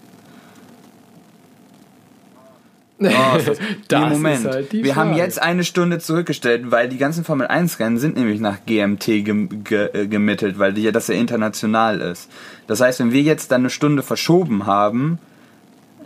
Oh, 2.98 3.38
das, 3.44 3.58
das 3.88 4.10
Moment. 4.10 4.46
Halt 4.46 4.72
wir 4.72 4.94
Frage. 4.94 4.96
haben 4.96 5.16
jetzt 5.16 5.40
eine 5.40 5.64
Stunde 5.64 5.98
zurückgestellt, 5.98 6.70
weil 6.70 6.88
die 6.88 6.96
ganzen 6.96 7.24
Formel 7.24 7.46
1 7.46 7.78
Rennen 7.78 7.98
sind 7.98 8.16
nämlich 8.16 8.40
nach 8.40 8.64
GMT 8.64 9.04
gem 9.22 9.64
ge 9.64 9.90
äh, 9.92 10.06
gemittelt, 10.06 10.58
weil 10.58 10.72
die, 10.72 10.90
das 10.90 11.08
ja 11.08 11.14
international 11.14 12.00
ist. 12.00 12.30
Das 12.66 12.80
heißt, 12.80 13.00
wenn 13.00 13.12
wir 13.12 13.20
jetzt 13.20 13.52
dann 13.52 13.60
eine 13.60 13.70
Stunde 13.70 14.02
verschoben 14.02 14.64
haben, 14.64 15.18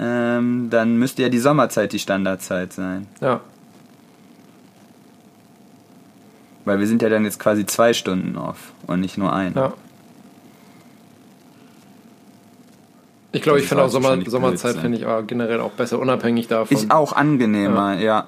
ähm, 0.01 0.67
dann 0.71 0.97
müsste 0.97 1.23
ja 1.23 1.29
die 1.29 1.39
Sommerzeit 1.39 1.93
die 1.93 2.01
Standardzeit 2.01 2.73
sein. 2.73 3.07
Ja. 3.21 3.41
Weil 6.65 6.79
wir 6.79 6.87
sind 6.87 7.03
ja 7.03 7.09
dann 7.09 7.25
jetzt 7.25 7.41
quasi 7.41 7.65
zwei 7.67 7.93
Stunden 7.93 8.37
off 8.37 8.73
und 8.87 9.01
nicht 9.01 9.17
nur 9.19 9.33
ein. 9.33 9.55
Ja. 9.55 9.73
Ich 13.33 13.43
glaube, 13.43 13.61
ich 13.61 13.67
finde 13.67 13.85
auch 13.85 13.89
Sommer, 13.89 14.19
Sommerzeit 14.27 14.77
finde 14.77 14.99
ich 14.99 15.07
aber 15.07 15.23
generell 15.23 15.61
auch 15.61 15.71
besser, 15.71 15.99
unabhängig 15.99 16.49
davon. 16.49 16.77
Ich 16.77 16.91
auch 16.91 17.13
angenehmer, 17.13 17.95
ja. 17.95 18.01
ja. 18.01 18.27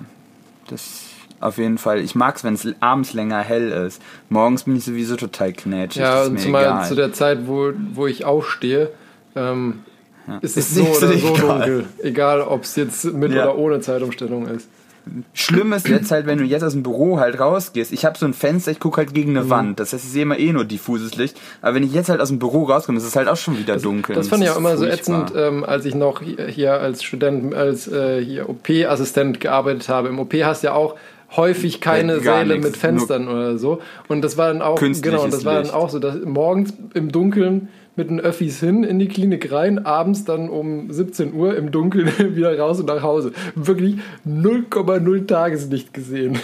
Das 0.68 1.02
auf 1.42 1.58
jeden 1.58 1.76
Fall. 1.76 2.00
Ich 2.00 2.14
mag 2.14 2.36
es, 2.36 2.44
wenn 2.44 2.54
es 2.54 2.68
abends 2.78 3.14
länger 3.14 3.40
hell 3.40 3.70
ist. 3.70 4.00
Morgens 4.28 4.62
bin 4.62 4.76
ich 4.76 4.84
sowieso 4.84 5.16
total 5.16 5.52
knätschig. 5.52 6.00
Ja, 6.00 6.22
und 6.22 6.38
zumal 6.38 6.62
egal. 6.62 6.86
zu 6.86 6.94
der 6.94 7.12
Zeit, 7.12 7.48
wo, 7.48 7.72
wo 7.94 8.06
ich 8.06 8.24
aufstehe, 8.24 8.90
ähm, 9.34 9.80
ja. 10.28 10.38
ist 10.38 10.56
es 10.56 10.70
ist 10.70 10.74
so 10.76 10.84
oder 10.84 11.18
so 11.18 11.34
egal. 11.34 11.58
dunkel. 11.58 11.84
Egal, 12.02 12.42
ob 12.42 12.62
es 12.62 12.76
jetzt 12.76 13.04
mit 13.12 13.32
ja. 13.32 13.42
oder 13.42 13.58
ohne 13.58 13.80
Zeitumstellung 13.80 14.46
ist. 14.46 14.68
Schlimm 15.34 15.72
ist 15.72 15.88
jetzt 15.88 16.10
halt, 16.10 16.26
wenn 16.26 16.38
du 16.38 16.44
jetzt 16.44 16.62
aus 16.62 16.72
dem 16.72 16.82
Büro 16.82 17.18
halt 17.18 17.38
rausgehst. 17.38 17.92
Ich 17.92 18.04
habe 18.04 18.16
so 18.16 18.26
ein 18.26 18.34
Fenster, 18.34 18.70
ich 18.70 18.80
gucke 18.80 18.98
halt 18.98 19.14
gegen 19.14 19.30
eine 19.30 19.44
mhm. 19.44 19.50
Wand. 19.50 19.80
Das 19.80 19.92
heißt, 19.92 20.04
ich 20.04 20.10
sehe 20.10 20.22
immer 20.22 20.38
eh 20.38 20.52
nur 20.52 20.64
diffuses 20.64 21.16
Licht. 21.16 21.38
Aber 21.60 21.74
wenn 21.74 21.82
ich 21.82 21.92
jetzt 21.92 22.08
halt 22.08 22.20
aus 22.20 22.28
dem 22.28 22.38
Büro 22.38 22.64
rauskomme, 22.64 22.98
ist 22.98 23.04
es 23.04 23.16
halt 23.16 23.28
auch 23.28 23.36
schon 23.36 23.58
wieder 23.58 23.74
das, 23.74 23.82
dunkel. 23.82 24.14
Das 24.14 24.28
fand 24.28 24.44
ich 24.44 24.50
auch 24.50 24.56
immer 24.56 24.76
so 24.76 24.86
ätzend, 24.86 25.32
ähm, 25.36 25.64
als 25.64 25.84
ich 25.84 25.94
noch 25.94 26.22
hier 26.22 26.74
als 26.74 27.02
Student, 27.02 27.54
als 27.54 27.88
äh, 27.88 28.42
OP-Assistent 28.46 29.40
gearbeitet 29.40 29.88
habe. 29.88 30.08
Im 30.08 30.18
OP 30.18 30.34
hast 30.34 30.62
du 30.62 30.68
ja 30.68 30.74
auch 30.74 30.96
häufig 31.36 31.80
keine 31.80 32.16
ja, 32.16 32.20
Säle 32.20 32.58
mit 32.58 32.76
Fenstern 32.76 33.28
oder 33.28 33.58
so. 33.58 33.80
Und 34.08 34.22
das 34.22 34.36
war 34.36 34.48
dann 34.48 34.62
auch, 34.62 34.78
genau, 34.78 35.26
das 35.26 35.44
war 35.44 35.62
dann 35.62 35.70
auch 35.70 35.90
so, 35.90 35.98
dass 35.98 36.16
morgens 36.24 36.74
im 36.94 37.10
Dunkeln 37.10 37.68
mit 37.96 38.08
den 38.08 38.20
Öffis 38.20 38.60
hin 38.60 38.84
in 38.84 38.98
die 38.98 39.08
Klinik 39.08 39.52
rein, 39.52 39.84
abends 39.84 40.24
dann 40.24 40.48
um 40.48 40.90
17 40.90 41.34
Uhr 41.34 41.56
im 41.56 41.70
Dunkeln 41.70 42.10
wieder 42.34 42.58
raus 42.58 42.80
und 42.80 42.86
nach 42.86 43.02
Hause. 43.02 43.32
Wirklich 43.54 43.96
0,0 44.26 45.26
Tageslicht 45.26 45.92
gesehen. 45.92 46.38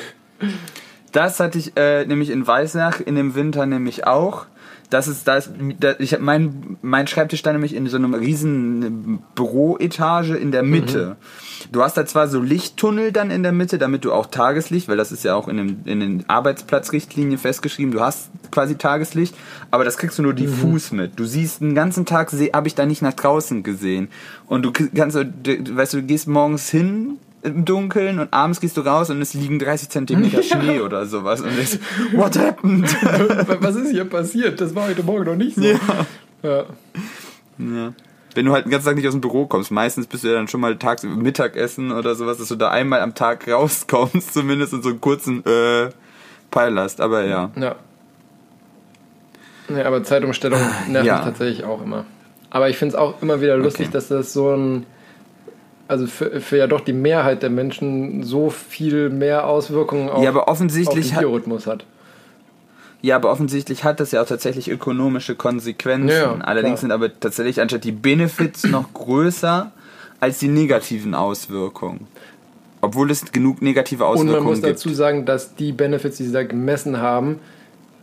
Das 1.12 1.41
hatte 1.41 1.59
ich 1.59 1.73
äh, 1.77 2.05
nämlich 2.05 2.31
in 2.31 2.47
Weißnach 2.47 3.01
in 3.01 3.15
dem 3.15 3.35
Winter 3.35 3.66
nämlich 3.66 4.07
auch. 4.07 4.47
das 4.91 5.09
ist, 5.09 5.27
das, 5.27 5.51
da, 5.81 5.95
ich 5.99 6.12
habe 6.12 6.23
mein, 6.23 6.77
mein 6.83 7.07
Schreibtisch 7.07 7.41
stand 7.41 7.55
nämlich 7.55 7.75
in 7.75 7.87
so 7.87 7.97
einem 7.97 8.15
riesen 8.15 9.23
Büroetage 9.35 10.35
in 10.35 10.53
der 10.53 10.62
Mitte. 10.62 11.16
Mhm. 11.19 11.48
Du 11.70 11.82
hast 11.82 11.97
da 11.97 12.07
zwar 12.07 12.28
so 12.28 12.40
Lichttunnel 12.40 13.12
dann 13.12 13.31
in 13.31 13.43
der 13.43 13.53
Mitte, 13.53 13.78
damit 13.78 14.05
du 14.05 14.12
auch 14.12 14.27
Tageslicht, 14.27 14.89
weil 14.89 14.97
das 14.97 15.12
ist 15.12 15.24
ja 15.24 15.35
auch 15.35 15.49
in, 15.49 15.57
dem, 15.57 15.81
in 15.85 16.01
den 16.01 16.24
Arbeitsplatzrichtlinien 16.28 17.39
festgeschrieben, 17.39 17.93
du 17.93 18.01
hast 18.01 18.31
quasi 18.51 18.77
Tageslicht, 18.77 19.35
aber 19.70 19.85
das 19.85 19.99
kriegst 19.99 20.19
du 20.19 20.23
nur 20.23 20.35
diffus 20.35 20.93
mhm. 20.93 20.99
mit. 20.99 21.19
Du 21.19 21.24
siehst 21.24 21.61
den 21.61 21.74
ganzen 21.74 22.07
Tag, 22.07 22.32
habe 22.32 22.69
ich 22.69 22.74
da 22.74 22.86
nicht 22.86 23.03
nach 23.03 23.12
draußen 23.12 23.62
gesehen. 23.62 24.09
Und 24.47 24.62
du 24.62 24.73
kannst, 24.73 25.16
weißt 25.16 25.93
du, 25.95 25.97
du 25.99 26.03
gehst 26.03 26.27
morgens 26.27 26.70
hin, 26.70 27.19
im 27.43 27.65
Dunkeln 27.65 28.19
und 28.19 28.32
abends 28.32 28.61
gehst 28.61 28.77
du 28.77 28.81
raus 28.81 29.11
und 29.11 29.23
es 29.23 29.35
liegen 29.35 29.59
30 29.59 29.89
Zentimeter 29.90 30.43
Schnee 30.45 30.81
oder 30.81 31.07
sowas. 31.07 31.40
Und 31.40 31.59
ich, 31.59 31.78
what 32.12 32.36
happened? 32.39 32.89
Was 33.61 33.77
ist 33.77 33.90
hier 33.90 34.05
passiert? 34.05 34.61
Das 34.61 34.74
war 34.74 34.89
heute 34.89 35.03
Morgen 35.03 35.24
noch 35.24 35.36
nicht 35.36 35.57
so. 35.57 35.62
Ja. 35.62 35.78
ja. 36.43 36.65
ja. 37.59 37.93
Wenn 38.39 38.47
du 38.47 38.52
halt 38.52 38.66
den 38.66 38.70
ganzen 38.70 38.86
Tag 38.86 38.94
nicht 38.94 39.09
aus 39.09 39.15
dem 39.15 39.20
Büro 39.20 39.47
kommst, 39.47 39.73
meistens 39.73 40.06
bist 40.06 40.23
du 40.23 40.28
ja 40.28 40.35
dann 40.35 40.47
schon 40.47 40.60
mal 40.60 40.78
tags 40.78 41.02
Mittagessen 41.02 41.90
oder 41.90 42.15
sowas, 42.15 42.39
dass 42.39 42.47
du 42.47 42.55
da 42.55 42.70
einmal 42.70 43.01
am 43.01 43.16
Tag 43.16 43.48
rauskommst, 43.51 44.32
zumindest 44.32 44.73
in 44.73 44.81
so 44.81 44.90
einen 44.90 45.01
kurzen 45.01 45.44
äh, 45.44 45.89
Peil 46.52 46.78
hast. 46.78 47.01
Aber 47.01 47.24
ja. 47.24 47.51
Ja. 47.56 47.74
Ja, 49.69 49.85
aber 49.86 50.05
Zeitumstellung 50.05 50.60
nervt 50.86 51.05
ja. 51.05 51.16
mich 51.16 51.24
tatsächlich 51.24 51.65
auch 51.65 51.82
immer. 51.82 52.05
Aber 52.48 52.69
ich 52.69 52.78
finde 52.78 52.94
es 52.94 53.01
auch 53.01 53.20
immer 53.23 53.40
wieder 53.40 53.56
lustig, 53.56 53.89
okay. 53.89 53.94
dass 53.94 54.06
das 54.06 54.32
so 54.32 54.55
ein 54.55 54.86
also 55.89 56.06
für, 56.06 56.40
für, 56.40 56.59
ja 56.59 56.69
doch 56.69 56.82
die 56.82 56.93
Mehrheit 56.93 57.43
der 57.43 57.51
Menschen 57.51 58.23
so 58.23 58.51
viel 58.51 59.10
mehr 59.10 59.48
Auswirkungen 59.48 60.10
auf, 60.10 60.23
ja, 60.23 60.31
aber 60.31 60.47
offensichtlich 60.47 61.06
auf 61.06 61.10
den 61.10 61.19
Biorhythmus 61.19 61.66
hat. 61.66 61.85
Ja, 63.01 63.16
aber 63.16 63.31
offensichtlich 63.31 63.85
hat 63.85 64.01
das 64.01 64.11
ja 64.11 64.23
auch 64.23 64.27
tatsächlich 64.27 64.69
ökonomische 64.70 65.37
Konsequenzen. 65.37 66.09
Ja, 66.09 66.35
Allerdings 66.41 66.81
klar. 66.81 66.81
sind 66.81 66.93
aber 66.93 67.20
tatsächlich 67.20 67.61
anstatt 67.61 67.85
die 67.85 67.93
Benefits 67.93 68.65
noch 68.65 68.93
größer 68.93 69.70
als 70.20 70.39
die 70.39 70.49
negativen 70.49 71.15
Auswirkungen. 71.15 72.09
Obwohl 72.81 73.11
es 73.11 73.31
genug 73.31 73.62
negative 73.62 74.05
Auswirkungen 74.05 74.29
gibt. 74.29 74.39
Und 74.39 74.45
man 74.45 74.53
muss 74.53 74.61
dazu 74.61 74.91
sagen, 74.91 75.27
dass 75.27 75.55
die 75.55 75.73
Benefits, 75.73 76.16
die 76.16 76.25
sie 76.25 76.33
da 76.33 76.43
gemessen 76.43 76.99
haben, 76.99 77.39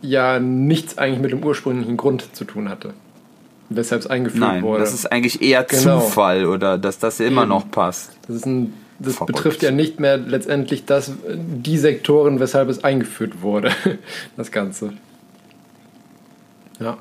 ja 0.00 0.38
nichts 0.38 0.98
eigentlich 0.98 1.20
mit 1.20 1.32
dem 1.32 1.44
ursprünglichen 1.44 1.96
Grund 1.96 2.34
zu 2.34 2.44
tun 2.44 2.68
hatte 2.68 2.94
weshalb 3.68 4.02
es 4.02 4.06
eingeführt 4.06 4.40
Nein, 4.40 4.62
wurde. 4.62 4.80
Das 4.80 4.94
ist 4.94 5.10
eigentlich 5.10 5.42
eher 5.42 5.64
genau. 5.64 6.00
Zufall 6.00 6.46
oder 6.46 6.78
dass 6.78 6.98
das 6.98 7.20
immer 7.20 7.42
Eben. 7.42 7.50
noch 7.50 7.70
passt. 7.70 8.12
Das, 8.26 8.36
ist 8.36 8.46
ein, 8.46 8.72
das 8.98 9.24
betrifft 9.24 9.62
ja 9.62 9.70
nicht 9.70 10.00
mehr 10.00 10.16
letztendlich 10.16 10.84
das, 10.84 11.12
die 11.28 11.78
Sektoren, 11.78 12.40
weshalb 12.40 12.68
es 12.68 12.84
eingeführt 12.84 13.42
wurde. 13.42 13.70
Das 14.36 14.50
Ganze. 14.50 14.92
Ja. 16.78 16.98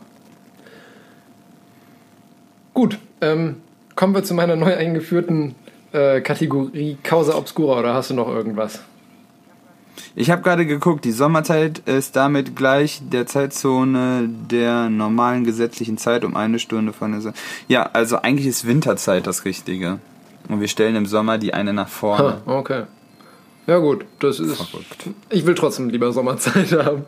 Gut, 2.74 2.98
ähm, 3.22 3.58
kommen 3.96 4.14
wir 4.14 4.24
zu 4.24 4.34
meiner 4.34 4.56
neu 4.56 4.76
eingeführten 4.76 5.56
äh, 5.92 6.22
Kategorie 6.22 6.98
Causa 7.04 7.36
Obscura 7.36 7.80
oder 7.80 7.94
hast 7.94 8.10
du 8.10 8.14
noch 8.14 8.28
irgendwas? 8.28 8.82
Ich 10.18 10.30
habe 10.32 10.42
gerade 10.42 10.66
geguckt, 10.66 11.04
die 11.04 11.12
Sommerzeit 11.12 11.80
ist 11.80 12.16
damit 12.16 12.56
gleich 12.56 13.02
der 13.04 13.28
Zeitzone 13.28 14.30
der 14.50 14.90
normalen 14.90 15.44
gesetzlichen 15.44 15.98
Zeit 15.98 16.24
um 16.24 16.36
eine 16.36 16.60
Stunde 16.60 16.94
von 16.94 17.12
der 17.12 17.22
Sonne. 17.22 17.36
Ja, 17.68 17.84
also 17.84 18.18
eigentlich 18.18 18.48
ist 18.48 18.66
Winterzeit 18.66 19.28
das 19.28 19.46
Richtige. 19.46 20.00
Und 20.48 20.62
wir 20.62 20.68
stellen 20.68 20.96
im 20.96 21.06
Sommer 21.06 21.38
die 21.38 21.54
eine 21.54 21.74
nach 21.74 21.90
vorne. 21.90 22.42
Ha, 22.46 22.58
okay. 22.58 22.84
Ja 23.68 23.80
gut, 23.80 24.06
das 24.20 24.40
ist. 24.40 24.58
Verrückt. 24.58 25.10
Ich 25.32 25.46
will 25.48 25.56
trotzdem 25.56 25.90
lieber 25.90 26.12
Sommerzeit 26.12 26.72
haben. 26.72 27.06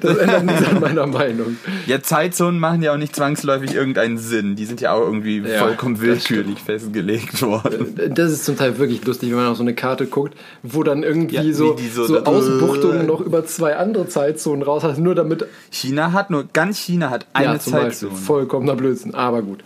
Das 0.00 0.16
ändert 0.16 0.44
nichts 0.44 0.68
an 0.68 0.80
meiner 0.80 1.06
Meinung. 1.08 1.56
Ja, 1.86 2.00
Zeitzonen 2.00 2.60
machen 2.60 2.80
ja 2.80 2.92
auch 2.92 2.96
nicht 2.96 3.16
zwangsläufig 3.16 3.74
irgendeinen 3.74 4.16
Sinn. 4.16 4.54
Die 4.54 4.66
sind 4.66 4.80
ja 4.80 4.92
auch 4.92 5.00
irgendwie 5.00 5.38
ja, 5.38 5.58
vollkommen 5.58 6.00
willkürlich 6.00 6.60
festgelegt 6.60 7.42
worden. 7.42 7.98
Das 8.14 8.30
ist 8.30 8.44
zum 8.44 8.56
Teil 8.56 8.78
wirklich 8.78 9.04
lustig, 9.04 9.30
wenn 9.30 9.38
man 9.38 9.48
auf 9.48 9.56
so 9.56 9.64
eine 9.64 9.74
Karte 9.74 10.06
guckt, 10.06 10.34
wo 10.62 10.84
dann 10.84 11.02
irgendwie 11.02 11.36
ja, 11.36 11.52
so, 11.52 11.76
so, 11.76 12.04
so 12.04 12.22
Ausbuchtungen 12.22 13.06
noch 13.06 13.20
über 13.20 13.44
zwei 13.44 13.76
andere 13.76 14.06
Zeitzonen 14.06 14.62
raus 14.62 14.84
hast, 14.84 14.98
nur 14.98 15.16
damit. 15.16 15.44
China 15.70 16.12
hat 16.12 16.30
nur, 16.30 16.44
ganz 16.52 16.78
China 16.78 17.10
hat 17.10 17.26
eine 17.32 17.54
ja, 17.54 17.58
Zeitzone. 17.58 18.14
Vollkommener 18.14 18.76
Blödsinn, 18.76 19.14
aber 19.14 19.42
gut. 19.42 19.64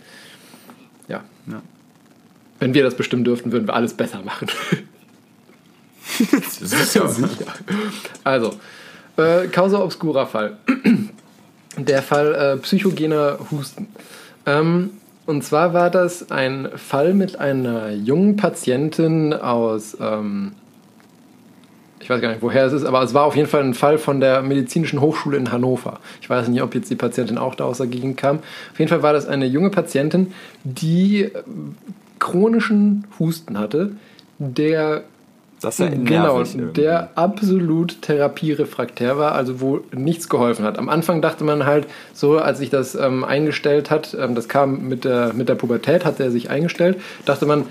Ja. 1.07 1.21
ja. 1.45 1.61
Wenn 2.61 2.75
wir 2.75 2.83
das 2.83 2.93
bestimmen 2.93 3.23
dürften, 3.23 3.51
würden 3.51 3.67
wir 3.67 3.73
alles 3.73 3.95
besser 3.95 4.21
machen. 4.23 4.47
das 6.31 6.61
ist 6.61 6.93
ja 6.93 7.07
sicher. 7.07 7.47
Also, 8.23 8.53
äh, 9.17 9.47
Causa 9.47 9.79
Obscura 9.79 10.27
Fall. 10.27 10.57
Der 11.77 12.03
Fall 12.03 12.35
äh, 12.35 12.57
psychogener 12.57 13.39
Husten. 13.49 13.87
Ähm, 14.45 14.91
und 15.25 15.43
zwar 15.43 15.73
war 15.73 15.89
das 15.89 16.29
ein 16.29 16.69
Fall 16.75 17.15
mit 17.15 17.39
einer 17.39 17.93
jungen 17.93 18.35
Patientin 18.35 19.33
aus, 19.33 19.97
ähm, 19.99 20.51
ich 21.99 22.11
weiß 22.11 22.21
gar 22.21 22.29
nicht, 22.29 22.43
woher 22.43 22.65
es 22.65 22.73
ist, 22.73 22.85
aber 22.85 23.01
es 23.01 23.15
war 23.15 23.23
auf 23.23 23.35
jeden 23.35 23.47
Fall 23.47 23.63
ein 23.63 23.73
Fall 23.73 23.97
von 23.97 24.19
der 24.19 24.43
Medizinischen 24.43 25.01
Hochschule 25.01 25.37
in 25.37 25.51
Hannover. 25.51 25.99
Ich 26.21 26.29
weiß 26.29 26.47
nicht, 26.47 26.61
ob 26.61 26.75
jetzt 26.75 26.91
die 26.91 26.95
Patientin 26.95 27.39
auch 27.39 27.55
da 27.55 27.63
aus 27.63 27.77
der 27.77 27.87
Gegend 27.87 28.17
kam. 28.17 28.37
Auf 28.71 28.77
jeden 28.77 28.89
Fall 28.89 29.01
war 29.01 29.13
das 29.13 29.27
eine 29.27 29.47
junge 29.47 29.71
Patientin, 29.71 30.33
die 30.63 31.31
chronischen 32.21 33.05
Husten 33.19 33.59
hatte, 33.59 33.91
der 34.37 35.03
das 35.61 35.77
ja 35.77 35.89
genau, 35.89 36.43
der 36.43 37.09
absolut 37.15 38.01
therapierefraktär 38.01 39.17
war, 39.17 39.33
also 39.33 39.61
wo 39.61 39.81
nichts 39.91 40.27
geholfen 40.27 40.65
hat. 40.65 40.79
Am 40.79 40.89
Anfang 40.89 41.21
dachte 41.21 41.43
man 41.43 41.65
halt 41.65 41.85
so, 42.13 42.39
als 42.39 42.57
sich 42.57 42.71
das 42.71 42.95
ähm, 42.95 43.23
eingestellt 43.23 43.91
hat, 43.91 44.17
ähm, 44.19 44.33
das 44.33 44.47
kam 44.49 44.87
mit 44.87 45.03
der, 45.03 45.33
mit 45.33 45.49
der 45.49 45.55
Pubertät, 45.55 46.03
hat 46.03 46.19
er 46.19 46.31
sich 46.31 46.49
eingestellt, 46.49 46.99
dachte 47.25 47.45
man, 47.45 47.65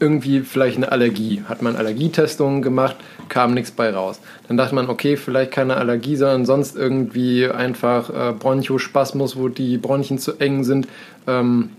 irgendwie 0.00 0.40
vielleicht 0.40 0.76
eine 0.76 0.92
Allergie. 0.92 1.42
Hat 1.48 1.62
man 1.62 1.76
Allergietestungen 1.76 2.62
gemacht, 2.62 2.96
kam 3.28 3.54
nichts 3.54 3.70
bei 3.70 3.90
raus. 3.90 4.20
Dann 4.48 4.56
dachte 4.56 4.74
man, 4.74 4.88
okay, 4.88 5.16
vielleicht 5.16 5.52
keine 5.52 5.76
Allergie, 5.76 6.16
sondern 6.16 6.44
sonst 6.44 6.76
irgendwie 6.76 7.48
einfach 7.48 8.10
äh, 8.10 8.32
Bronchospasmus, 8.32 9.36
wo 9.36 9.48
die 9.48 9.78
Bronchien 9.78 10.18
zu 10.18 10.38
eng 10.38 10.64
sind, 10.64 10.88
ähm, 11.26 11.70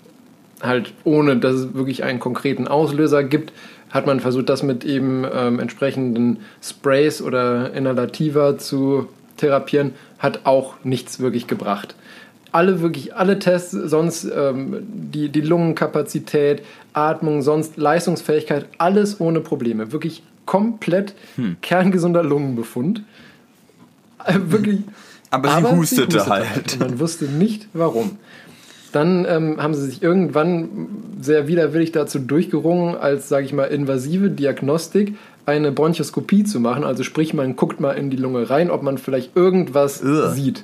halt 0.62 0.94
ohne 1.04 1.38
dass 1.38 1.56
es 1.56 1.74
wirklich 1.74 2.04
einen 2.04 2.20
konkreten 2.20 2.68
Auslöser 2.68 3.24
gibt 3.24 3.52
hat 3.96 4.06
man 4.06 4.20
versucht, 4.20 4.50
das 4.50 4.62
mit 4.62 4.84
eben 4.84 5.26
ähm, 5.34 5.60
entsprechenden 5.60 6.40
Sprays 6.62 7.22
oder 7.22 7.74
Inhalativa 7.74 8.58
zu 8.58 9.08
therapieren, 9.38 9.94
hat 10.20 10.46
auch 10.46 10.76
nichts 10.84 11.22
wirklich 11.22 11.48
gebracht. 11.48 11.96
Alle 12.52 12.82
wirklich, 12.82 13.16
alle 13.16 13.40
Tests, 13.40 13.72
sonst 13.72 14.26
ähm, 14.26 14.86
die, 14.90 15.30
die 15.30 15.40
Lungenkapazität, 15.40 16.62
Atmung, 16.92 17.42
sonst 17.42 17.78
Leistungsfähigkeit, 17.78 18.66
alles 18.78 19.22
ohne 19.22 19.40
Probleme. 19.40 19.94
Wirklich 19.94 20.24
komplett 20.46 21.16
hm. 21.38 21.56
kerngesunder 21.62 22.24
Lungenbefund. 22.24 23.02
Äh, 24.26 24.40
wirklich. 24.48 24.80
Aber 25.32 25.50
sie, 25.50 25.56
aber 25.56 25.72
hustete, 25.72 26.12
sie 26.12 26.18
hustete 26.18 26.28
halt. 26.28 26.50
halt. 26.50 26.80
Man 26.80 27.00
wusste 27.00 27.26
nicht 27.26 27.68
warum. 27.74 28.18
Dann 28.96 29.26
ähm, 29.28 29.62
haben 29.62 29.74
sie 29.74 29.86
sich 29.86 30.02
irgendwann 30.02 30.88
sehr 31.20 31.50
widerwillig 31.50 31.92
dazu 31.92 32.18
durchgerungen, 32.18 32.96
als, 32.96 33.28
sage 33.28 33.46
ich 33.46 33.52
mal, 33.52 33.66
invasive 33.66 34.30
Diagnostik 34.30 35.16
eine 35.46 35.74
Bronchoskopie 35.74 36.46
zu 36.46 36.62
machen. 36.62 36.86
Also 36.86 37.04
sprich, 37.04 37.34
man 37.34 37.58
guckt 37.58 37.82
mal 37.82 37.92
in 37.92 38.10
die 38.10 38.16
Lunge 38.16 38.50
rein, 38.50 38.72
ob 38.72 38.84
man 38.84 38.98
vielleicht 38.98 39.36
irgendwas 39.36 40.02
Ugh. 40.02 40.32
sieht. 40.34 40.64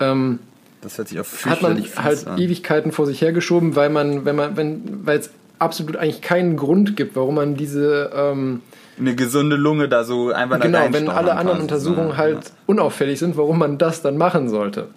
Ähm, 0.00 0.40
das 0.80 0.98
hört 0.98 1.06
sich 1.06 1.20
auf 1.20 1.46
Hat 1.46 1.62
man 1.62 1.80
halt 1.96 2.26
an. 2.26 2.38
Ewigkeiten 2.38 2.90
vor 2.90 3.06
sich 3.06 3.22
hergeschoben, 3.22 3.76
weil 3.76 3.90
man, 3.90 4.24
wenn 4.24 4.34
man, 4.34 4.56
wenn, 4.56 5.06
weil 5.06 5.20
es 5.20 5.30
absolut 5.60 5.96
eigentlich 5.96 6.20
keinen 6.20 6.56
Grund 6.56 6.96
gibt, 6.96 7.14
warum 7.14 7.36
man 7.36 7.54
diese 7.54 8.10
ähm, 8.12 8.60
eine 8.98 9.14
gesunde 9.14 9.54
Lunge 9.54 9.88
da 9.88 10.02
so 10.02 10.32
einfach 10.32 10.58
Genau, 10.58 10.88
wenn 10.90 11.08
alle 11.08 11.36
anderen 11.36 11.60
Untersuchungen 11.60 12.16
halt 12.16 12.44
ja. 12.44 12.50
unauffällig 12.66 13.20
sind, 13.20 13.36
warum 13.36 13.58
man 13.60 13.78
das 13.78 14.02
dann 14.02 14.16
machen 14.16 14.48
sollte. 14.48 14.88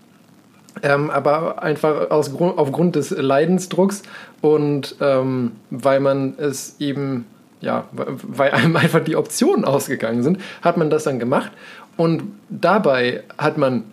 Ähm, 0.83 1.09
aber 1.09 1.61
einfach 1.61 2.11
aus, 2.11 2.33
aufgrund 2.33 2.95
des 2.95 3.11
Leidensdrucks 3.11 4.03
und 4.39 4.95
ähm, 5.01 5.51
weil 5.69 5.99
man 5.99 6.35
es 6.37 6.77
eben, 6.79 7.25
ja, 7.59 7.85
weil 7.91 8.51
einem 8.51 8.75
einfach 8.77 9.03
die 9.03 9.15
Optionen 9.15 9.65
ausgegangen 9.65 10.23
sind, 10.23 10.39
hat 10.61 10.77
man 10.77 10.89
das 10.89 11.03
dann 11.03 11.19
gemacht. 11.19 11.51
Und 11.97 12.23
dabei 12.49 13.23
hat 13.37 13.57
man 13.57 13.83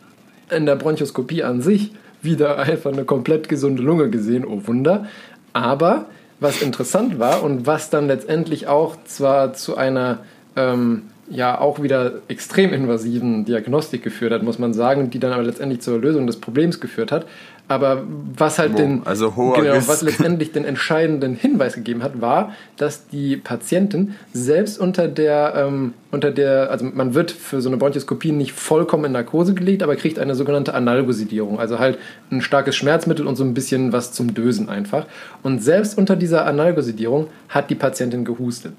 in 0.51 0.67
der 0.67 0.77
Bronchoskopie 0.77 1.43
an 1.43 1.61
sich 1.61 1.93
wieder 2.23 2.59
einfach 2.59 2.93
eine 2.93 3.05
komplett 3.05 3.49
gesunde 3.49 3.83
Lunge 3.83 4.09
gesehen, 4.09 4.45
oh 4.45 4.63
Wunder. 4.67 5.07
Aber 5.53 6.07
was 6.41 6.63
interessant 6.63 7.19
war 7.19 7.43
und 7.43 7.67
was 7.67 7.91
dann 7.91 8.07
letztendlich 8.07 8.69
auch 8.69 8.97
zwar 9.05 9.55
zu 9.55 9.77
einer 9.77 10.21
ähm, 10.57 11.03
ja 11.31 11.61
auch 11.61 11.83
wieder 11.83 12.21
extrem 12.29 12.73
invasiven 12.73 13.45
Diagnostik 13.45 14.03
geführt 14.03 14.33
hat, 14.33 14.43
muss 14.43 14.59
man 14.59 14.73
sagen, 14.73 15.11
die 15.11 15.19
dann 15.19 15.33
aber 15.33 15.43
letztendlich 15.43 15.81
zur 15.81 15.99
Lösung 15.99 16.27
des 16.27 16.41
Problems 16.41 16.81
geführt 16.81 17.13
hat. 17.13 17.27
Aber 17.71 18.03
was 18.35 18.59
halt 18.59 18.73
Wo? 18.73 18.77
den, 18.79 19.03
Also 19.05 19.37
hoher 19.37 19.61
genau, 19.61 19.75
Risk. 19.75 19.89
was 19.89 20.01
letztendlich 20.01 20.53
den 20.53 20.65
entscheidenden 20.65 21.35
Hinweis 21.35 21.75
gegeben 21.75 22.03
hat, 22.03 22.23
war, 22.23 22.55
dass 22.79 23.09
die 23.09 23.37
Patientin 23.37 24.15
selbst 24.33 24.81
unter 24.81 25.07
der, 25.07 25.53
ähm, 25.55 25.93
unter 26.11 26.31
der, 26.31 26.71
also 26.71 26.87
man 26.87 27.13
wird 27.13 27.31
für 27.31 27.61
so 27.61 27.69
eine 27.69 27.77
Bronchoskopie 27.77 28.33
nicht 28.33 28.53
vollkommen 28.53 29.05
in 29.05 29.13
Narkose 29.13 29.53
gelegt, 29.53 29.83
aber 29.83 29.97
kriegt 29.97 30.19
eine 30.19 30.35
sogenannte 30.35 30.73
Analgosidierung, 30.73 31.61
also 31.61 31.79
halt 31.79 31.99
ein 32.31 32.41
starkes 32.41 32.75
Schmerzmittel 32.75 33.27
und 33.27 33.37
so 33.37 33.45
ein 33.45 33.53
bisschen 33.53 33.93
was 33.93 34.13
zum 34.13 34.33
Dösen 34.33 34.71
einfach. 34.71 35.05
Und 35.43 35.63
selbst 35.63 35.99
unter 35.99 36.17
dieser 36.17 36.47
Analgosidierung 36.47 37.27
hat 37.51 37.69
die 37.69 37.75
Patientin 37.75 38.25
gehustet. 38.25 38.73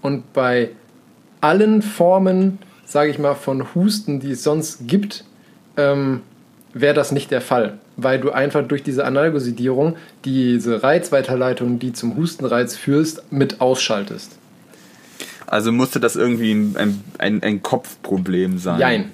Und 0.00 0.32
bei 0.32 0.70
allen 1.42 1.82
Formen, 1.82 2.58
sage 2.86 3.10
ich 3.10 3.18
mal, 3.18 3.34
von 3.34 3.74
Husten, 3.74 4.20
die 4.20 4.30
es 4.30 4.42
sonst 4.42 4.88
gibt, 4.88 5.24
ähm, 5.76 6.20
wäre 6.72 6.94
das 6.94 7.12
nicht 7.12 7.30
der 7.30 7.40
Fall, 7.40 7.78
weil 7.96 8.18
du 8.18 8.30
einfach 8.30 8.66
durch 8.66 8.82
diese 8.82 9.04
Analgosidierung 9.04 9.96
diese 10.24 10.82
Reizweiterleitung, 10.82 11.78
die 11.78 11.92
zum 11.92 12.16
Hustenreiz 12.16 12.76
führst, 12.76 13.30
mit 13.30 13.60
ausschaltest. 13.60 14.32
Also 15.46 15.70
musste 15.70 16.00
das 16.00 16.16
irgendwie 16.16 16.52
ein, 16.52 17.04
ein, 17.18 17.42
ein, 17.42 17.62
Kopfproblem 17.62 18.56
sein. 18.56 18.80
Jein. 18.80 19.10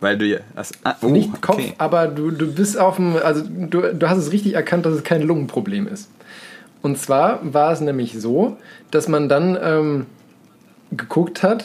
Weil 0.00 0.16
du 0.16 0.24
ja. 0.24 0.38
Ah, 0.82 0.94
oh, 1.02 1.08
nicht 1.08 1.42
Kopf, 1.42 1.56
okay. 1.56 1.74
aber 1.76 2.06
du, 2.06 2.30
du 2.30 2.50
bist 2.52 2.78
auf 2.78 2.96
dem, 2.96 3.16
also 3.16 3.42
du, 3.46 3.94
du 3.94 4.08
hast 4.08 4.18
es 4.18 4.32
richtig 4.32 4.54
erkannt, 4.54 4.86
dass 4.86 4.94
es 4.94 5.04
kein 5.04 5.20
Lungenproblem 5.22 5.86
ist. 5.86 6.08
Und 6.80 6.98
zwar 6.98 7.40
war 7.42 7.72
es 7.72 7.80
nämlich 7.80 8.18
so, 8.18 8.56
dass 8.90 9.08
man 9.08 9.28
dann 9.28 9.58
ähm, 9.62 10.06
geguckt 10.96 11.42
hat, 11.42 11.64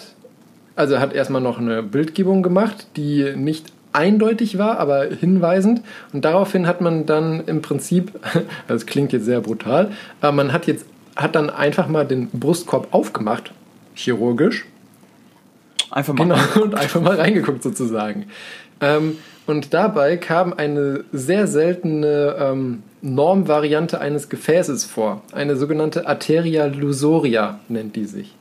also 0.75 0.99
hat 0.99 1.13
erstmal 1.13 1.41
noch 1.41 1.59
eine 1.59 1.83
Bildgebung 1.83 2.43
gemacht, 2.43 2.87
die 2.95 3.33
nicht 3.35 3.67
eindeutig 3.93 4.57
war, 4.57 4.79
aber 4.79 5.05
hinweisend. 5.05 5.81
Und 6.13 6.25
daraufhin 6.25 6.67
hat 6.67 6.81
man 6.81 7.05
dann 7.05 7.43
im 7.45 7.61
Prinzip, 7.61 8.11
das 8.67 8.85
klingt 8.85 9.13
jetzt 9.13 9.25
sehr 9.25 9.41
brutal, 9.41 9.91
aber 10.21 10.31
man 10.31 10.53
hat 10.53 10.67
jetzt 10.67 10.85
hat 11.15 11.35
dann 11.35 11.49
einfach 11.49 11.87
mal 11.87 12.05
den 12.05 12.29
Brustkorb 12.29 12.89
aufgemacht, 12.91 13.51
chirurgisch, 13.95 14.65
Einfach 15.89 16.13
mal. 16.13 16.25
Genau, 16.25 16.65
und 16.65 16.75
einfach 16.75 17.01
mal 17.01 17.15
reingeguckt 17.15 17.63
sozusagen. 17.63 18.25
Ähm, 18.81 19.17
und 19.45 19.73
dabei 19.73 20.17
kam 20.17 20.53
eine 20.53 21.05
sehr 21.13 21.47
seltene 21.47 22.35
ähm, 22.39 22.83
Normvariante 23.01 24.01
eines 24.01 24.29
Gefäßes 24.29 24.83
vor. 24.85 25.21
Eine 25.31 25.55
sogenannte 25.55 26.07
Arteria 26.07 26.65
lusoria 26.65 27.59
nennt 27.69 27.95
die 27.95 28.05
sich. 28.05 28.35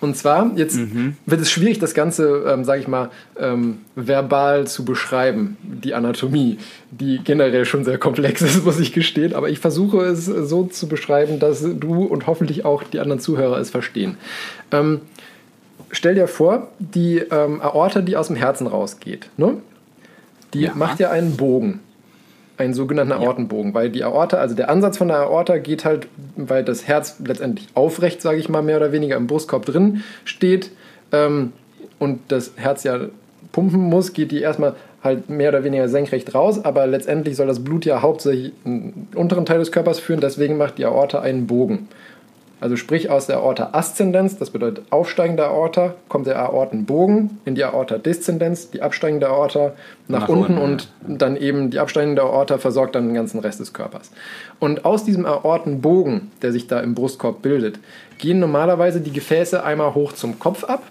Und 0.00 0.16
zwar, 0.16 0.52
jetzt 0.56 0.78
wird 1.24 1.40
es 1.40 1.50
schwierig, 1.50 1.78
das 1.78 1.94
Ganze, 1.94 2.44
ähm, 2.46 2.64
sage 2.64 2.80
ich 2.82 2.88
mal, 2.88 3.10
ähm, 3.38 3.78
verbal 3.94 4.66
zu 4.66 4.84
beschreiben, 4.84 5.56
die 5.62 5.94
Anatomie, 5.94 6.58
die 6.90 7.20
generell 7.24 7.64
schon 7.64 7.84
sehr 7.84 7.98
komplex 7.98 8.42
ist, 8.42 8.64
muss 8.66 8.78
ich 8.78 8.92
gestehen. 8.92 9.34
Aber 9.34 9.48
ich 9.48 9.58
versuche 9.58 10.04
es 10.04 10.26
so 10.26 10.64
zu 10.64 10.86
beschreiben, 10.86 11.38
dass 11.38 11.62
du 11.62 12.04
und 12.04 12.26
hoffentlich 12.26 12.64
auch 12.64 12.82
die 12.82 13.00
anderen 13.00 13.20
Zuhörer 13.20 13.58
es 13.58 13.70
verstehen. 13.70 14.16
Ähm, 14.70 15.00
stell 15.90 16.14
dir 16.14 16.28
vor, 16.28 16.68
die 16.78 17.18
ähm, 17.18 17.62
Aorta, 17.62 18.02
die 18.02 18.16
aus 18.16 18.26
dem 18.26 18.36
Herzen 18.36 18.66
rausgeht, 18.66 19.30
ne? 19.38 19.54
die 20.52 20.62
Ja. 20.62 20.74
macht 20.74 21.00
ja 21.00 21.10
einen 21.10 21.36
Bogen, 21.36 21.80
einen 22.56 22.74
sogenannten 22.74 23.12
Aortenbogen, 23.12 23.74
weil 23.74 23.90
die 23.90 24.04
Aorta, 24.04 24.38
also 24.38 24.54
der 24.54 24.70
Ansatz 24.70 24.98
von 24.98 25.08
der 25.08 25.18
Aorta 25.18 25.58
geht 25.58 25.84
halt, 25.84 26.08
weil 26.36 26.64
das 26.64 26.86
Herz 26.86 27.16
letztendlich 27.24 27.68
aufrecht, 27.74 28.22
sage 28.22 28.38
ich 28.38 28.48
mal, 28.48 28.62
mehr 28.62 28.78
oder 28.78 28.92
weniger 28.92 29.16
im 29.16 29.26
Brustkorb 29.26 29.66
drin 29.66 30.02
steht 30.24 30.70
ähm, 31.12 31.52
und 31.98 32.20
das 32.28 32.52
Herz 32.56 32.84
ja 32.84 33.00
pumpen 33.52 33.80
muss, 33.80 34.12
geht 34.12 34.32
die 34.32 34.40
erstmal 34.40 34.74
halt 35.02 35.30
mehr 35.30 35.50
oder 35.50 35.64
weniger 35.64 35.88
senkrecht 35.88 36.34
raus, 36.34 36.64
aber 36.64 36.86
letztendlich 36.86 37.36
soll 37.36 37.46
das 37.46 37.62
Blut 37.62 37.84
ja 37.84 38.02
hauptsächlich 38.02 38.52
im 38.64 39.08
unteren 39.14 39.46
Teil 39.46 39.58
des 39.58 39.72
Körpers 39.72 40.00
führen, 40.00 40.20
deswegen 40.20 40.56
macht 40.56 40.78
die 40.78 40.84
Aorta 40.84 41.20
einen 41.20 41.46
Bogen. 41.46 41.88
Also 42.58 42.76
sprich 42.76 43.10
aus 43.10 43.26
der 43.26 43.38
Aorta 43.38 43.70
Aszendenz, 43.72 44.38
das 44.38 44.50
bedeutet 44.50 44.86
aufsteigende 44.90 45.44
Aorta, 45.44 45.94
kommt 46.08 46.26
der 46.26 46.38
Aortenbogen 46.38 47.38
in 47.44 47.54
die 47.54 47.64
Aorta 47.64 47.98
Deszendenz, 47.98 48.70
die 48.70 48.80
absteigende 48.80 49.28
Aorta 49.28 49.72
nach, 50.08 50.20
Nach 50.20 50.28
unten, 50.30 50.56
unten, 50.56 50.88
und 51.06 51.20
dann 51.20 51.36
eben 51.36 51.70
die 51.70 51.78
absteigende 51.78 52.22
Aorta 52.22 52.56
versorgt 52.56 52.94
dann 52.94 53.08
den 53.08 53.14
ganzen 53.14 53.40
Rest 53.40 53.60
des 53.60 53.74
Körpers. 53.74 54.10
Und 54.58 54.86
aus 54.86 55.04
diesem 55.04 55.26
Aortenbogen, 55.26 56.30
der 56.40 56.52
sich 56.52 56.66
da 56.66 56.80
im 56.80 56.94
Brustkorb 56.94 57.42
bildet, 57.42 57.78
gehen 58.18 58.40
normalerweise 58.40 59.02
die 59.02 59.12
Gefäße 59.12 59.62
einmal 59.62 59.94
hoch 59.94 60.14
zum 60.14 60.38
Kopf 60.38 60.64
ab, 60.64 60.82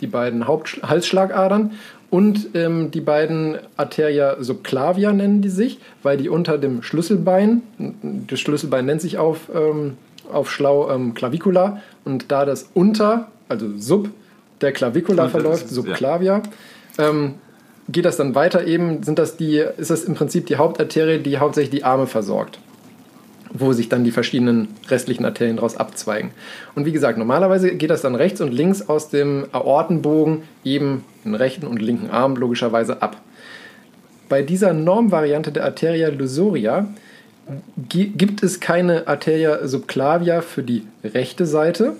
die 0.00 0.06
beiden 0.06 0.46
Haupt 0.46 0.80
Halsschlagadern 0.84 1.72
und 2.10 2.50
ähm, 2.54 2.90
die 2.90 3.00
beiden 3.00 3.56
Arteria 3.76 4.36
subclavia 4.38 5.12
nennen 5.12 5.40
die 5.40 5.48
sich, 5.48 5.78
weil 6.02 6.18
die 6.18 6.28
unter 6.28 6.58
dem 6.58 6.82
Schlüsselbein, 6.82 7.62
das 8.28 8.38
Schlüsselbein 8.38 8.84
nennt 8.84 9.00
sich 9.00 9.16
auf, 9.16 9.48
ähm, 9.54 9.96
auf 10.32 10.50
schlau 10.50 10.90
ähm, 10.90 11.14
Clavicula 11.14 11.80
und 12.04 12.30
da 12.32 12.44
das 12.44 12.68
unter, 12.74 13.28
also 13.48 13.66
sub, 13.76 14.08
der 14.60 14.72
Clavicula 14.72 15.28
verläuft, 15.28 15.64
ist- 15.66 15.70
ja. 15.70 15.74
subclavia, 15.76 16.42
ähm, 16.98 17.34
geht 17.88 18.04
das 18.04 18.16
dann 18.16 18.34
weiter 18.34 18.66
eben, 18.66 19.02
sind 19.02 19.18
das 19.18 19.36
die, 19.36 19.58
ist 19.76 19.90
das 19.90 20.04
im 20.04 20.14
Prinzip 20.14 20.46
die 20.46 20.56
Hauptarterie, 20.56 21.18
die 21.18 21.38
hauptsächlich 21.38 21.70
die 21.70 21.84
Arme 21.84 22.06
versorgt 22.06 22.58
wo 23.54 23.74
sich 23.74 23.90
dann 23.90 24.02
die 24.02 24.12
verschiedenen 24.12 24.68
restlichen 24.88 25.26
Arterien 25.26 25.56
daraus 25.56 25.76
abzweigen. 25.76 26.30
Und 26.74 26.86
wie 26.86 26.92
gesagt, 26.92 27.18
normalerweise 27.18 27.74
geht 27.74 27.90
das 27.90 28.00
dann 28.00 28.14
rechts 28.14 28.40
und 28.40 28.50
links 28.50 28.88
aus 28.88 29.10
dem 29.10 29.44
Aortenbogen 29.52 30.44
eben 30.64 31.04
den 31.22 31.34
rechten 31.34 31.66
und 31.66 31.82
linken 31.82 32.08
Arm 32.08 32.34
logischerweise 32.36 33.02
ab. 33.02 33.18
Bei 34.30 34.40
dieser 34.40 34.72
Normvariante 34.72 35.52
der 35.52 35.64
Arteria 35.64 36.08
lusoria 36.08 36.86
gibt 37.88 38.42
es 38.42 38.60
keine 38.60 39.08
Arteria 39.08 39.66
subclavia 39.66 40.40
für 40.40 40.62
die 40.62 40.86
rechte 41.04 41.46
Seite, 41.46 41.94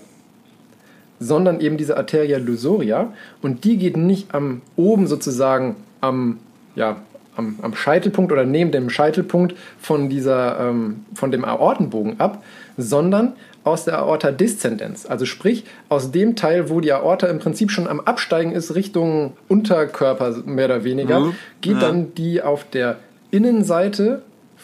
sondern 1.19 1.59
eben 1.61 1.77
diese 1.77 1.97
Arteria 1.97 2.37
lusoria 2.37 3.13
und 3.41 3.63
die 3.63 3.77
geht 3.77 3.97
nicht 3.97 4.33
am 4.33 4.61
oben 4.75 5.07
sozusagen 5.07 5.75
am, 6.01 6.39
ja, 6.75 6.97
am, 7.35 7.57
am 7.61 7.73
Scheitelpunkt 7.75 8.31
oder 8.31 8.45
neben 8.45 8.71
dem 8.71 8.89
Scheitelpunkt 8.89 9.55
von, 9.79 10.09
dieser, 10.09 10.59
ähm, 10.59 11.05
von 11.15 11.31
dem 11.31 11.45
Aortenbogen 11.45 12.19
ab, 12.19 12.43
sondern 12.77 13.33
aus 13.63 13.85
der 13.85 13.99
Aorta 13.99 14.31
Deszendenz. 14.31 15.05
Also 15.05 15.25
sprich 15.25 15.63
aus 15.87 16.11
dem 16.11 16.35
Teil, 16.35 16.69
wo 16.69 16.81
die 16.81 16.91
Aorta 16.91 17.27
im 17.27 17.39
Prinzip 17.39 17.71
schon 17.71 17.87
am 17.87 18.01
Absteigen 18.01 18.51
ist, 18.51 18.75
Richtung 18.75 19.33
Unterkörper 19.47 20.35
mehr 20.45 20.65
oder 20.65 20.83
weniger, 20.83 21.21
Mhm. 21.21 21.35
geht 21.61 21.73
Ja. 21.75 21.79
dann 21.79 22.13
die 22.15 22.41
auf 22.41 22.65
der 22.69 22.97
Innenseite 23.31 24.21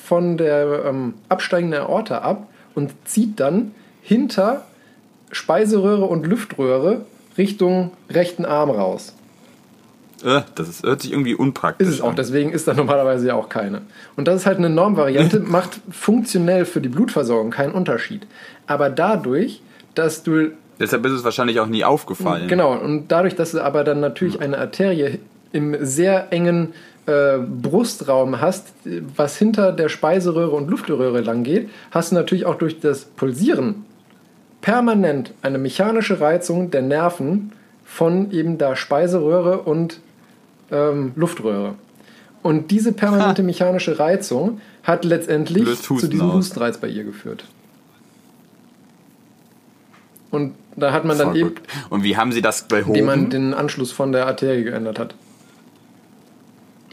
von 0.09 0.37
der 0.37 0.85
ähm, 0.85 1.13
absteigenden 1.29 1.81
Aorta 1.81 2.17
ab 2.17 2.47
und 2.73 2.91
zieht 3.05 3.39
dann 3.39 3.75
hinter 4.01 4.65
Speiseröhre 5.31 6.05
und 6.05 6.25
Luftröhre 6.25 7.05
Richtung 7.37 7.91
rechten 8.09 8.43
Arm 8.43 8.71
raus. 8.71 9.13
Äh, 10.23 10.41
das 10.55 10.67
ist, 10.67 10.83
hört 10.83 11.03
sich 11.03 11.11
irgendwie 11.11 11.35
unpraktisch 11.35 11.87
Ist 11.87 11.93
es 11.93 12.01
auch, 12.01 12.09
an. 12.09 12.15
deswegen 12.15 12.51
ist 12.51 12.67
da 12.67 12.73
normalerweise 12.73 13.27
ja 13.27 13.35
auch 13.35 13.49
keine. 13.49 13.81
Und 14.17 14.27
das 14.27 14.37
ist 14.37 14.45
halt 14.47 14.57
eine 14.57 14.71
Normvariante, 14.71 15.39
macht 15.45 15.79
funktionell 15.91 16.65
für 16.65 16.81
die 16.81 16.89
Blutversorgung 16.89 17.51
keinen 17.51 17.73
Unterschied. 17.73 18.25
Aber 18.65 18.89
dadurch, 18.89 19.61
dass 19.93 20.23
du 20.23 20.53
Deshalb 20.79 21.05
ist 21.05 21.11
es 21.11 21.23
wahrscheinlich 21.23 21.59
auch 21.59 21.67
nie 21.67 21.83
aufgefallen. 21.83 22.47
Genau, 22.47 22.73
und 22.73 23.09
dadurch, 23.09 23.35
dass 23.35 23.51
du 23.51 23.63
aber 23.63 23.83
dann 23.83 23.99
natürlich 23.99 24.41
eine 24.41 24.57
Arterie 24.57 25.19
im 25.51 25.77
sehr 25.85 26.33
engen 26.33 26.73
äh, 27.09 27.39
Brustraum 27.39 28.39
hast, 28.39 28.67
was 29.15 29.37
hinter 29.37 29.71
der 29.71 29.89
Speiseröhre 29.89 30.51
und 30.51 30.69
Luftröhre 30.69 31.21
lang 31.21 31.43
geht, 31.43 31.69
hast 31.91 32.11
du 32.11 32.15
natürlich 32.15 32.45
auch 32.45 32.55
durch 32.55 32.79
das 32.79 33.05
Pulsieren 33.05 33.85
permanent 34.61 35.33
eine 35.41 35.57
mechanische 35.57 36.19
Reizung 36.19 36.69
der 36.69 36.81
Nerven 36.81 37.51
von 37.83 38.31
eben 38.31 38.57
der 38.57 38.75
Speiseröhre 38.75 39.59
und 39.59 39.99
ähm, 40.71 41.13
Luftröhre. 41.15 41.75
Und 42.43 42.71
diese 42.71 42.91
permanente 42.91 43.41
mechanische 43.43 43.99
Reizung 43.99 44.61
hat 44.83 45.03
letztendlich 45.03 45.81
zu 45.81 46.07
diesem 46.07 46.29
aus. 46.29 46.35
Hustenreiz 46.35 46.77
bei 46.77 46.87
ihr 46.87 47.03
geführt. 47.03 47.43
Und 50.31 50.53
da 50.75 50.93
hat 50.93 51.05
man 51.05 51.17
dann 51.17 51.35
eben, 51.35 51.49
Verrückt. 51.49 51.67
Und 51.89 52.03
wie 52.03 52.15
haben 52.15 52.31
sie 52.31 52.41
das 52.41 52.67
indem 52.69 53.05
man 53.05 53.29
den 53.29 53.53
Anschluss 53.53 53.91
von 53.91 54.11
der 54.11 54.27
Arterie 54.27 54.63
geändert 54.63 54.99
hat. 54.99 55.15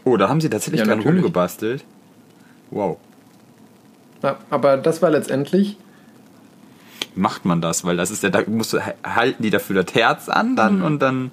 Oh, 0.06 0.16
da 0.16 0.28
haben 0.28 0.40
sie 0.40 0.48
tatsächlich 0.48 0.78
Ja, 0.80 0.86
dran 0.86 0.98
natürlich. 0.98 1.16
rumgebastelt. 1.18 1.84
Wow. 2.70 2.96
Ja, 4.22 4.38
aber 4.50 4.76
das 4.76 5.02
war 5.02 5.10
letztendlich, 5.10 5.76
macht 7.16 7.44
man 7.44 7.60
das? 7.60 7.84
Weil 7.84 7.96
das 7.96 8.10
ist 8.12 8.22
ja, 8.22 8.30
da 8.30 8.42
musst 8.46 8.72
du, 8.72 8.78
halten 9.04 9.42
die 9.42 9.50
dafür 9.50 9.82
das 9.82 9.94
Herz 9.94 10.28
an 10.28 10.52
Mhm. 10.52 10.56
dann 10.56 10.82
und 10.82 10.98
dann. 11.00 11.32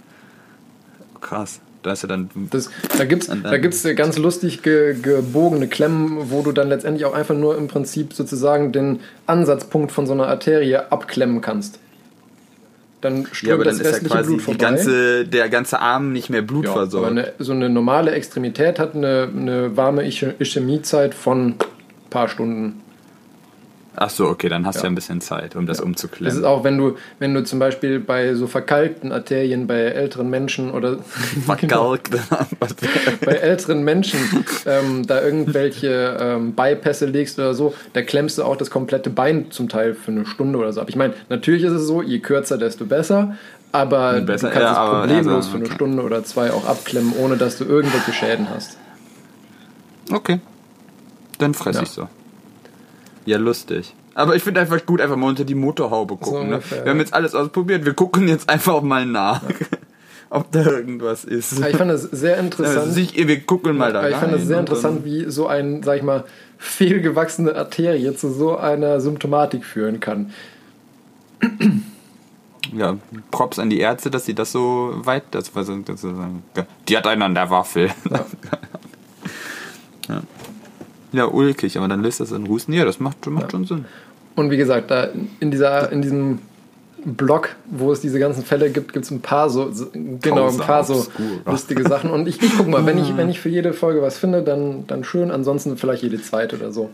Krass. 1.21 1.59
Da 1.83 1.91
ist 1.91 2.01
ja 2.01 2.07
dann. 2.09 2.29
das, 2.49 2.69
da 2.97 3.05
gibt 3.05 3.23
es 3.23 3.29
da 3.43 3.57
gibt's 3.57 3.83
ganz 3.95 4.17
lustig 4.17 4.63
ge, 4.63 4.95
gebogene 4.99 5.67
Klemmen, 5.67 6.31
wo 6.31 6.41
du 6.41 6.51
dann 6.53 6.69
letztendlich 6.69 7.05
auch 7.05 7.13
einfach 7.13 7.35
nur 7.35 7.57
im 7.57 7.67
Prinzip 7.67 8.13
sozusagen 8.13 8.71
den 8.71 9.01
Ansatzpunkt 9.27 9.91
von 9.91 10.07
so 10.07 10.13
einer 10.13 10.27
Arterie 10.27 10.77
abklemmen 10.89 11.41
kannst. 11.41 11.79
Dann 13.03 13.27
strömt 13.31 13.47
Ja, 13.49 13.53
aber 13.55 13.63
dann 13.63 13.77
das 13.77 13.87
ist 13.87 14.01
ja 14.03 14.07
quasi 14.09 14.35
Blut 14.37 14.59
ganze, 14.59 15.25
der 15.25 15.49
ganze 15.49 15.79
Arm 15.79 16.11
nicht 16.13 16.29
mehr 16.29 16.41
Blut 16.41 16.65
ja, 16.65 16.73
aber 16.99 17.07
eine, 17.07 17.33
so 17.39 17.51
eine 17.53 17.69
normale 17.69 18.11
Extremität 18.11 18.79
hat 18.79 18.95
eine, 18.95 19.29
eine 19.35 19.75
warme 19.77 20.03
Ischä- 20.03 20.33
Ischämiezeit 20.39 21.13
von 21.13 21.47
ein 21.49 21.55
paar 22.09 22.27
Stunden. 22.29 22.81
Ach 23.95 24.09
so, 24.09 24.27
okay, 24.27 24.49
dann 24.49 24.65
hast 24.65 24.77
du 24.77 24.79
Ja. 24.79 24.83
ja 24.85 24.91
ein 24.91 24.95
bisschen 24.95 25.21
Zeit, 25.21 25.55
um 25.55 25.67
das 25.67 25.79
Das 26.33 26.33
ist 26.35 26.43
auch, 26.43 26.63
wenn 26.63 26.77
du, 26.77 26.97
wenn 27.19 27.33
du 27.33 27.43
zum 27.43 27.59
Beispiel 27.59 27.99
bei 27.99 28.33
so 28.33 28.47
verkalkten 28.47 29.11
Arterien 29.11 29.67
bei 29.67 29.75
älteren 29.81 30.29
Menschen 30.31 30.71
oder 30.71 30.97
Verkalkt. 31.45 32.09
bei 33.25 33.33
älteren 33.33 33.83
Menschen 33.83 34.19
ähm, 34.65 35.05
da 35.05 35.21
irgendwelche 35.21 36.17
ähm, 36.19 36.53
Bypässe 36.53 37.05
legst 37.05 37.37
oder 37.37 37.53
so, 37.53 37.75
da 37.93 38.01
klemmst 38.01 38.39
du 38.39 38.43
auch 38.43 38.55
das 38.55 38.71
komplette 38.71 39.11
Bein 39.11 39.51
zum 39.51 39.69
Teil 39.69 39.93
für 39.93 40.11
eine 40.11 40.25
Stunde 40.25 40.57
oder 40.57 40.73
so 40.73 40.81
ab. 40.81 40.89
Ich 40.89 40.95
meine, 40.95 41.13
natürlich 41.29 41.63
ist 41.63 41.73
es 41.73 41.85
so, 41.85 42.01
je 42.01 42.17
kürzer, 42.19 42.57
desto 42.57 42.85
besser, 42.85 43.35
aber 43.71 44.21
Besser, 44.21 44.47
du 44.49 44.53
kannst 44.53 44.75
ja, 44.75 44.83
es 44.85 44.89
problemlos 44.99 45.35
also, 45.35 45.49
für 45.49 45.55
eine 45.57 45.65
okay. 45.65 45.75
Stunde 45.75 46.03
oder 46.03 46.23
zwei 46.23 46.51
auch 46.51 46.65
abklemmen, 46.65 47.13
ohne 47.17 47.37
dass 47.37 47.57
du 47.57 47.65
irgendwelche 47.65 48.11
Schäden 48.13 48.49
hast. 48.49 48.77
okay. 50.11 50.39
Dann 51.39 51.53
fress 51.53 51.75
Ja. 51.77 51.81
ich 51.83 51.89
so. 51.89 52.07
Ja, 53.25 53.37
lustig. 53.37 53.93
Aber 54.15 54.35
ich 54.35 54.43
finde 54.43 54.61
einfach 54.61 54.85
gut, 54.85 55.01
einfach 55.01 55.15
mal 55.15 55.27
unter 55.29 55.43
die 55.45 55.55
Motorhaube 55.55 56.17
gucken. 56.17 56.49
ne? 56.49 56.55
ungefähr, 56.55 56.83
Wir 56.85 56.91
haben 56.91 56.97
ja. 56.97 57.03
jetzt 57.03 57.13
alles 57.13 57.33
ausprobiert, 57.33 57.83
wir 57.85 57.93
gucken 57.93 58.27
jetzt 58.27 58.47
einfach 58.49 58.81
mal 58.81 59.05
nach, 59.05 59.41
ob 60.29 60.51
da 60.51 60.63
irgendwas 60.63 61.25
ist. 61.25 61.57
Aber 61.57 61.69
ich 61.69 61.77
fand 61.77 61.89
das 61.91 62.03
sehr 62.03 62.37
interessant. 62.37 62.77
Also 62.77 62.91
sich, 62.91 63.15
wir 63.15 63.39
gucken 63.41 63.75
mal 63.77 63.91
da 63.93 64.07
ich 64.07 64.15
fand 64.15 64.33
das 64.33 64.41
sehr 64.43 64.57
dann- 64.57 64.65
interessant, 64.65 65.05
wie 65.05 65.25
so 65.31 65.47
ein, 65.47 65.81
sag 65.83 65.97
ich 65.97 66.03
mal, 66.03 66.25
fehlgewachsene 66.59 67.55
Arterie 67.55 68.15
zu 68.15 68.31
so 68.31 68.55
einer 68.57 69.01
Symptomatik 69.01 69.65
führen 69.65 69.99
kann. 69.99 70.31
Ja, 72.71 72.97
Props 73.31 73.59
an 73.59 73.69
die 73.69 73.79
Ärzte, 73.79 74.09
dass 74.09 74.25
sie 74.25 74.33
das 74.33 74.51
so 74.51 74.93
weit, 74.95 75.23
das, 75.31 75.53
was, 75.55 75.67
das, 75.85 76.05
das, 76.53 76.65
die 76.87 76.97
hat 76.97 77.05
einen 77.07 77.21
an 77.21 77.35
der 77.35 77.49
Waffel. 77.49 77.89
Ja. 78.09 78.25
ja. 80.15 80.21
Ulkig, 81.21 81.77
aber 81.77 81.87
dann 81.87 82.01
löst 82.01 82.19
das 82.19 82.31
in 82.31 82.47
Husten. 82.47 82.73
Ja, 82.73 82.85
das 82.85 82.99
macht, 82.99 83.25
macht 83.27 83.51
schon 83.51 83.65
Sinn. 83.65 83.85
Und 84.35 84.49
wie 84.49 84.57
gesagt, 84.57 84.89
da 84.91 85.09
in, 85.39 85.51
dieser, 85.51 85.91
in 85.91 86.01
diesem 86.01 86.39
Blog, 87.05 87.49
wo 87.65 87.91
es 87.91 88.01
diese 88.01 88.19
ganzen 88.19 88.43
Fälle 88.43 88.69
gibt, 88.69 88.93
gibt 88.93 89.05
es 89.05 89.11
ein 89.11 89.21
paar 89.21 89.49
so, 89.49 89.71
so 89.71 89.87
genau, 89.93 90.47
ein 90.47 90.57
paar 90.57 90.83
so 90.83 91.05
lustige 91.45 91.87
Sachen. 91.87 92.09
Und 92.09 92.27
ich, 92.27 92.41
ich 92.41 92.57
guck 92.57 92.67
mal, 92.67 92.85
wenn 92.85 92.97
ich, 92.97 93.15
wenn 93.17 93.29
ich 93.29 93.39
für 93.39 93.49
jede 93.49 93.73
Folge 93.73 94.01
was 94.01 94.17
finde, 94.17 94.41
dann, 94.41 94.87
dann 94.87 95.03
schön, 95.03 95.31
ansonsten 95.31 95.77
vielleicht 95.77 96.03
jede 96.03 96.21
zweite 96.21 96.55
oder 96.55 96.71
so. 96.71 96.89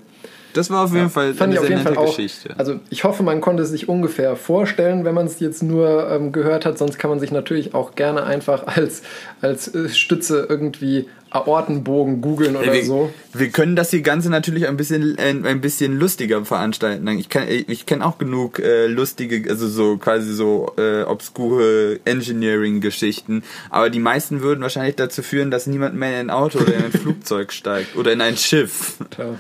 Das 0.54 0.70
war 0.70 0.86
auf 0.86 0.94
jeden 0.94 1.10
Fall 1.10 1.34
Fand 1.34 1.52
eine 1.52 1.56
ich 1.56 1.60
sehr 1.62 1.70
jeden 1.70 1.82
Fall 1.84 1.94
nette 1.94 2.04
auch. 2.04 2.16
Geschichte. 2.16 2.56
Also 2.58 2.80
ich 2.90 3.04
hoffe, 3.04 3.24
man 3.24 3.42
konnte 3.42 3.64
es 3.64 3.70
sich 3.70 3.90
ungefähr 3.90 4.36
vorstellen, 4.36 5.06
wenn 5.06 5.14
man 5.14 5.26
es 5.26 5.40
jetzt 5.40 5.64
nur 5.64 6.10
ähm, 6.10 6.32
gehört 6.32 6.66
hat. 6.66 6.78
Sonst 6.78 6.98
kann 6.98 7.10
man 7.10 7.20
sich 7.20 7.32
natürlich 7.32 7.74
auch 7.74 7.96
gerne 7.96 8.24
einfach 8.24 8.68
als, 8.68 9.02
als 9.42 9.74
äh, 9.74 9.90
Stütze 9.90 10.46
irgendwie 10.50 11.08
Aortenbogen 11.32 12.22
googeln 12.22 12.56
oder 12.56 12.74
wir, 12.74 12.84
so. 12.84 13.14
wir 13.34 13.50
können 13.50 13.76
das 13.76 13.92
hier 13.92 14.02
Ganze 14.02 14.30
natürlich 14.30 14.68
ein 14.68 14.78
bisschen 14.78 15.18
ein, 15.20 15.46
ein 15.46 15.62
bisschen 15.62 16.00
lustiger 16.00 16.44
veranstalten. 16.44 17.08
Ich 17.20 17.30
kann 17.30 17.44
ich 17.48 17.86
kenne 17.86 18.06
auch 18.06 18.18
genug 18.18 18.60
äh, 18.60 18.88
lustige, 18.88 19.50
also 19.50 19.68
so 19.68 19.98
quasi 19.98 20.34
so 20.34 20.74
äh, 20.78 21.04
obskure 21.04 22.00
Engineering-Geschichten, 22.06 23.44
aber 23.70 23.90
die 23.90 24.00
meisten 24.00 24.42
würden 24.42 24.62
wahrscheinlich 24.62 24.96
dazu 24.96 25.22
führen, 25.22 25.52
dass 25.52 25.68
niemand 25.68 25.96
mehr 25.96 26.20
in 26.20 26.30
ein 26.30 26.30
Auto 26.32 26.60
oder 26.60 26.74
in 26.74 26.86
ein 26.86 26.92
Flugzeug 27.00 27.54
steigt 27.54 27.96
oder 27.96 28.12
in 28.12 28.22
ein 28.22 28.36
Schiff 28.36 28.98
Tja. 29.12 29.36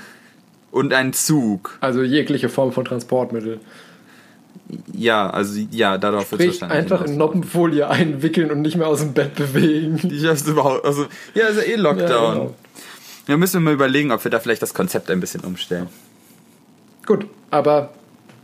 Und 0.72 0.94
einen 0.94 1.14
Zug. 1.14 1.78
Also 1.82 2.04
jegliche 2.04 2.50
Form 2.50 2.72
von 2.72 2.86
Transportmittel. 2.86 3.60
Ja, 4.94 5.30
also 5.30 5.60
ja, 5.72 5.98
darauf 5.98 6.32
wird 6.32 6.41
Sprich, 6.41 6.64
einfach 6.64 7.04
in 7.04 7.18
Noppenfolie 7.18 7.88
einwickeln 7.90 8.52
und 8.52 8.62
nicht 8.62 8.78
mehr 8.78 8.88
aus 8.88 9.00
dem 9.00 9.14
Bett 9.14 9.36
bewegen. 9.36 10.00
Ich 10.12 10.26
hab's 10.26 10.48
überhaupt, 10.48 10.86
also 10.86 11.06
ja, 11.34 11.48
ist 11.48 11.58
ja 11.58 11.64
eh 11.64 11.76
Lockdown. 11.76 12.10
Ja, 12.10 12.34
genau. 12.34 12.56
Ja, 13.28 13.38
müssen 13.38 13.56
wir 13.56 13.62
mal 13.62 13.74
überlegen, 13.74 14.12
ob 14.12 14.24
wir 14.24 14.32
da 14.32 14.40
vielleicht 14.40 14.62
das 14.62 14.74
Konzept 14.74 15.10
ein 15.10 15.20
bisschen 15.20 15.41
umstellen. 15.41 15.88
Gut, 17.06 17.28
aber 17.52 17.94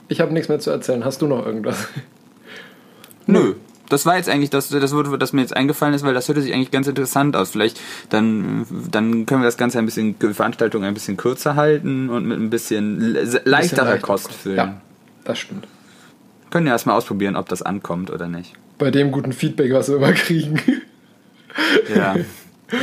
ich 0.07 0.21
habe 0.21 0.33
nichts 0.33 0.49
mehr 0.49 0.59
zu 0.59 0.71
erzählen. 0.71 1.05
Hast 1.05 1.21
du 1.21 1.27
noch 1.27 1.45
irgendwas? 1.45 1.87
Nö. 3.27 3.55
Das 3.89 4.05
war 4.05 4.17
jetzt 4.17 4.29
eigentlich 4.29 4.49
das, 4.49 4.69
das 4.69 4.93
Wort, 4.95 5.21
das 5.21 5.33
mir 5.33 5.41
jetzt 5.41 5.55
eingefallen 5.55 5.93
ist, 5.93 6.03
weil 6.03 6.13
das 6.13 6.27
hörte 6.27 6.41
sich 6.41 6.53
eigentlich 6.53 6.71
ganz 6.71 6.87
interessant 6.87 7.35
aus. 7.35 7.51
Vielleicht 7.51 7.79
dann, 8.09 8.65
dann 8.91 9.25
können 9.25 9.41
wir 9.41 9.45
das 9.45 9.57
Ganze 9.57 9.77
ein 9.79 9.85
bisschen, 9.85 10.17
die 10.19 10.33
Veranstaltung 10.33 10.83
ein 10.83 10.93
bisschen 10.93 11.17
kürzer 11.17 11.55
halten 11.55 12.09
und 12.09 12.25
mit 12.25 12.39
ein 12.39 12.49
bisschen 12.49 12.99
le- 12.99 13.21
leichterer 13.43 13.85
leichter 13.85 13.97
Kost 13.99 14.25
Kost. 14.27 14.39
füllen. 14.39 14.57
Ja, 14.57 14.81
das 15.23 15.37
stimmt. 15.39 15.67
Können 16.49 16.67
ja 16.67 16.73
erstmal 16.73 16.95
ausprobieren, 16.97 17.35
ob 17.35 17.47
das 17.49 17.61
ankommt 17.61 18.09
oder 18.11 18.27
nicht. 18.27 18.53
Bei 18.77 18.91
dem 18.91 19.11
guten 19.11 19.33
Feedback, 19.33 19.71
was 19.73 19.89
wir 19.89 19.97
immer 19.97 20.13
kriegen. 20.13 20.59
Ja. 21.95 22.15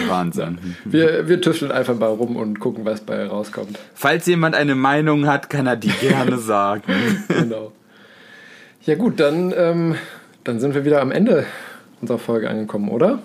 Wahnsinn. 0.09 0.59
Wir, 0.85 1.27
wir 1.29 1.41
tüfteln 1.41 1.73
einfach 1.73 1.99
mal 1.99 2.07
rum 2.07 2.37
und 2.37 2.61
gucken, 2.61 2.85
was 2.85 3.01
bei 3.01 3.27
rauskommt. 3.27 3.79
Falls 3.95 4.27
jemand 4.27 4.55
eine 4.55 4.77
Meinung 4.77 5.27
hat, 5.27 5.51
kann 5.51 5.66
er 5.66 5.74
die 5.77 5.89
gerne 5.91 6.39
sagen. 6.39 6.85
Genau. 7.29 7.73
Ja 8.85 8.95
gut, 8.95 9.19
dann, 9.20 9.53
ähm, 9.57 9.97
dann 10.44 10.60
sind 10.60 10.74
wir 10.74 10.85
wieder 10.85 11.01
am 11.01 11.10
Ende 11.12 11.47
unserer 12.01 12.19
Folge 12.19 12.51
angekommen, 12.51 12.89
oder? 12.89 13.20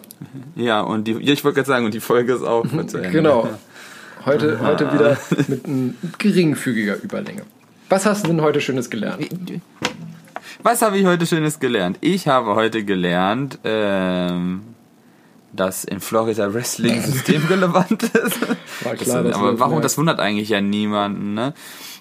Ja, 0.55 0.81
und 0.81 1.07
die, 1.07 1.13
ich 1.13 1.43
wollte 1.43 1.55
gerade 1.55 1.67
sagen, 1.67 1.85
und 1.85 1.93
die 1.93 1.99
Folge 1.99 2.33
ist 2.33 2.43
auch 2.43 2.65
zu 2.87 2.97
Ende. 2.97 3.09
Genau. 3.11 3.49
Heute, 4.25 4.59
heute 4.61 4.91
wieder 4.93 5.17
mit 5.47 6.19
geringfügiger 6.19 7.01
Überlänge. 7.01 7.43
Was 7.89 8.05
hast 8.05 8.25
du 8.25 8.29
denn 8.29 8.41
heute 8.41 8.59
Schönes 8.59 8.89
gelernt? 8.89 9.27
Was 10.63 10.81
habe 10.81 10.97
ich 10.97 11.05
heute 11.05 11.25
Schönes 11.25 11.59
gelernt? 11.59 11.97
Ich 12.01 12.27
habe 12.27 12.55
heute 12.55 12.83
gelernt, 12.83 13.59
ähm, 13.63 14.61
dass 15.53 15.85
in 15.85 16.01
Florida 16.01 16.53
Wrestling 16.53 17.01
systemrelevant 17.01 18.03
ist. 18.03 18.41
War 18.83 18.93
Das, 18.95 18.99
klar, 18.99 19.23
dass 19.23 19.33
du 19.33 19.39
aber 19.39 19.51
das 19.51 19.59
warum? 19.59 19.81
Das 19.81 19.97
wundert 19.97 20.19
eigentlich 20.19 20.49
ja 20.49 20.59
niemanden. 20.61 21.33
Ne? 21.33 21.53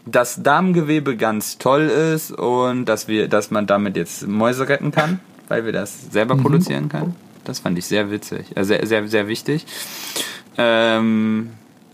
Dass 0.07 0.43
Darmgewebe 0.43 1.17
ganz 1.17 1.59
toll 1.59 1.83
ist 1.83 2.31
und 2.31 2.85
dass 2.87 3.09
wir, 3.09 3.29
dass 3.29 3.51
man 3.51 3.67
damit 3.67 3.97
jetzt 3.97 4.27
Mäuse 4.27 4.69
retten 4.69 4.93
kann, 4.93 5.19
weil 5.49 5.65
wir 5.65 5.73
das 5.73 6.11
selber 6.13 6.37
Mhm. 6.37 6.43
produzieren 6.43 6.89
können. 6.89 7.17
Das 7.45 7.59
fand 7.61 7.77
ich 7.79 7.87
sehr 7.87 8.11
witzig, 8.11 8.57
äh, 8.57 8.65
sehr, 8.65 8.87
sehr, 8.87 9.07
sehr 9.09 9.29
wichtig. 9.29 9.67
Ähm, 10.59 11.51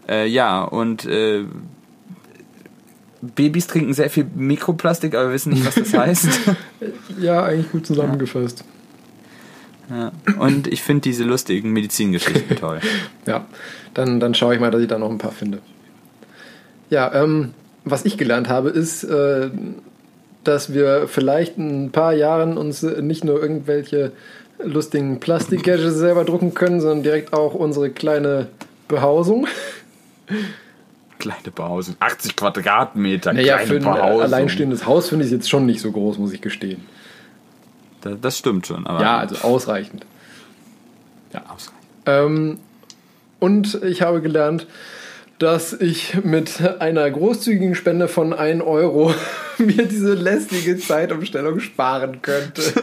äh, 0.09 0.27
ja, 0.27 0.63
und 0.63 1.05
äh, 1.07 1.45
Babys 3.23 3.67
trinken 3.67 3.95
sehr 3.95 4.11
viel 4.11 4.27
Mikroplastik, 4.35 5.15
aber 5.15 5.33
wissen 5.33 5.53
nicht, 5.53 5.65
was 5.65 5.75
das 5.77 5.95
heißt. 5.95 6.29
Ja, 7.21 7.45
eigentlich 7.45 7.71
gut 7.71 7.87
zusammengefasst. 7.87 8.65
Ja. 9.91 10.11
Und 10.39 10.67
ich 10.67 10.83
finde 10.83 11.03
diese 11.03 11.25
lustigen 11.25 11.73
Medizingeschichten 11.73 12.57
toll. 12.57 12.81
Ja, 13.27 13.47
dann, 13.95 14.19
dann 14.21 14.35
schaue 14.35 14.55
ich 14.55 14.61
mal, 14.61 14.71
dass 14.71 14.83
ich 14.83 14.89
da 14.89 14.99
noch 14.99 15.11
ein 15.11 15.19
paar 15.19 15.33
finde. 15.33 15.59
Ja, 16.91 17.13
ähm, 17.15 17.55
was 17.85 18.05
ich 18.05 18.17
gelernt 18.19 18.49
habe, 18.49 18.69
ist, 18.71 19.05
äh, 19.05 19.51
dass 20.45 20.73
wir 20.73 21.09
vielleicht 21.09 21.57
in 21.59 21.85
ein 21.87 21.93
paar 21.93 22.13
Jahren 22.13 22.57
uns 22.59 22.83
nicht 22.83 23.25
nur 23.25 23.41
irgendwelche 23.41 24.13
lustigen 24.63 25.19
Plastik-Gadgets 25.21 25.97
selber 25.97 26.25
drucken 26.25 26.55
können, 26.55 26.81
sondern 26.81 27.03
direkt 27.03 27.33
auch 27.33 27.55
unsere 27.55 27.91
kleine 27.91 28.49
Behausung. 28.89 29.47
Kleine 31.19 31.51
Behausung. 31.55 31.97
80 32.01 32.37
Quadratmeter, 32.37 33.33
Naja, 33.33 33.57
kleine 33.59 33.69
für 33.69 33.77
ein 33.77 33.83
Behausung. 33.83 34.23
alleinstehendes 34.23 34.87
Haus 34.87 35.09
finde 35.09 35.25
ich 35.25 35.31
es 35.31 35.37
jetzt 35.39 35.51
schon 35.51 35.67
nicht 35.67 35.81
so 35.81 35.93
groß, 35.93 36.19
muss 36.19 36.33
ich 36.33 36.41
gestehen. 36.41 36.83
Das, 38.01 38.15
das 38.21 38.39
stimmt 38.39 38.67
schon. 38.67 38.87
Aber 38.87 39.01
Ja, 39.01 39.19
also 39.19 39.37
ausreichend. 39.47 40.05
ja, 41.33 41.43
ausreichend. 41.43 41.79
Ähm, 42.07 42.59
und 43.39 43.81
ich 43.85 44.03
habe 44.03 44.21
gelernt, 44.21 44.67
dass 45.39 45.73
ich 45.73 46.23
mit 46.25 46.61
einer 46.81 47.11
großzügigen 47.11 47.75
Spende 47.75 48.09
von 48.09 48.33
1 48.33 48.63
Euro 48.63 49.15
mir 49.59 49.87
diese 49.87 50.15
lästige 50.15 50.79
Zeitumstellung 50.79 51.61
sparen 51.61 52.23
könnte. 52.23 52.63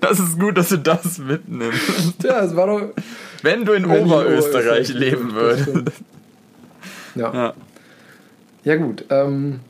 Das 0.00 0.18
ist 0.20 0.38
gut, 0.38 0.56
dass 0.56 0.68
du 0.68 0.78
das 0.78 1.18
mitnimmst. 1.18 2.22
Ja, 2.22 2.44
es 2.44 2.54
war 2.54 2.66
doch. 2.66 2.88
Wenn 3.42 3.64
du 3.64 3.72
in 3.72 3.88
Wenn 3.88 4.06
ich 4.06 4.12
Oberösterreich 4.12 4.90
Oberösterreich 4.90 4.94
leben 4.94 5.34
würdest. 5.34 5.92
Ja. 7.14 7.34
Ja. 7.34 7.54
ja, 8.64 8.76
gut. 8.76 9.04
Ähm, 9.10 9.60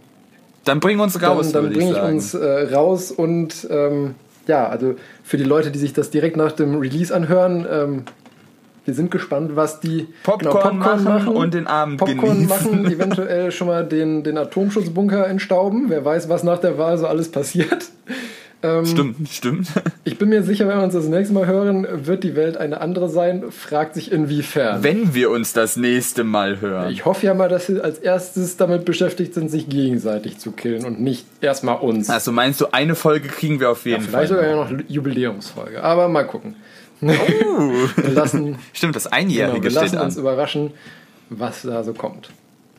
Dann 0.64 0.80
bring 0.80 1.00
uns 1.00 1.20
raus, 1.22 1.52
dann 1.52 1.64
dann 1.64 1.72
ich 1.72 1.78
bringe 1.78 1.90
ich 1.92 1.96
sagen. 1.96 2.14
uns 2.14 2.34
äh, 2.34 2.74
raus 2.74 3.10
und 3.10 3.66
ähm, 3.70 4.14
ja, 4.46 4.68
also 4.68 4.94
für 5.24 5.36
die 5.36 5.44
Leute, 5.44 5.70
die 5.70 5.78
sich 5.78 5.92
das 5.92 6.10
direkt 6.10 6.36
nach 6.36 6.52
dem 6.52 6.78
Release 6.78 7.14
anhören, 7.14 7.66
ähm, 7.70 8.02
wir 8.90 8.94
sind 8.96 9.12
gespannt, 9.12 9.54
was 9.54 9.78
die 9.78 10.08
Popcorn 10.24 10.78
machen 10.78 11.28
und 11.28 11.54
den 11.54 11.68
Abend 11.68 11.98
Popcorn 11.98 12.38
genießen. 12.48 12.48
machen, 12.48 12.86
eventuell 12.92 13.52
schon 13.52 13.68
mal 13.68 13.84
den, 13.86 14.24
den 14.24 14.36
Atomschutzbunker 14.36 15.28
entstauben. 15.28 15.84
Wer 15.86 16.04
weiß, 16.04 16.28
was 16.28 16.42
nach 16.42 16.58
der 16.58 16.76
Wahl 16.76 16.98
so 16.98 17.06
alles 17.06 17.30
passiert. 17.30 17.84
Ähm, 18.64 18.84
Stimmt, 18.84 19.28
stimmt. 19.28 19.68
Ich 20.04 20.18
bin 20.18 20.28
mir 20.28 20.42
sicher, 20.42 20.66
wenn 20.66 20.76
wir 20.76 20.82
uns 20.82 20.92
das 20.94 21.06
nächste 21.06 21.32
Mal 21.32 21.46
hören, 21.46 21.86
wird 22.04 22.24
die 22.24 22.34
Welt 22.34 22.56
eine 22.56 22.80
andere 22.80 23.08
sein. 23.08 23.44
Fragt 23.52 23.94
sich 23.94 24.10
inwiefern. 24.10 24.82
Wenn 24.82 25.14
wir 25.14 25.30
uns 25.30 25.52
das 25.52 25.76
nächste 25.76 26.24
Mal 26.24 26.60
hören. 26.60 26.90
Ich 26.90 27.04
hoffe 27.04 27.26
ja 27.26 27.32
mal, 27.34 27.48
dass 27.48 27.68
sie 27.68 27.80
als 27.80 27.98
erstes 27.98 28.56
damit 28.56 28.84
beschäftigt 28.84 29.34
sind, 29.34 29.52
sich 29.52 29.68
gegenseitig 29.68 30.38
zu 30.38 30.50
killen 30.50 30.84
und 30.84 31.00
nicht 31.00 31.26
erstmal 31.40 31.78
uns. 31.78 32.10
Also 32.10 32.32
meinst 32.32 32.60
du, 32.60 32.66
eine 32.72 32.96
Folge 32.96 33.28
kriegen 33.28 33.60
wir 33.60 33.70
auf 33.70 33.86
jeden 33.86 34.02
Vielleicht 34.02 34.32
Fall. 34.32 34.42
sogar 34.42 34.50
ja 34.50 34.56
noch 34.56 34.84
Jubiläumsfolge. 34.88 35.82
Aber 35.84 36.08
mal 36.08 36.24
gucken. 36.24 36.56
Oh. 37.02 37.08
Wir 37.96 38.10
lassen, 38.10 38.58
Stimmt, 38.72 38.96
das 38.96 39.04
genau, 39.04 39.16
Einjährige 39.16 39.62
wir 39.64 39.70
lassen 39.70 39.88
steht 39.88 40.00
uns 40.00 40.16
an. 40.16 40.20
überraschen, 40.22 40.70
was 41.30 41.62
da 41.62 41.82
so 41.84 41.92
kommt. 41.94 42.30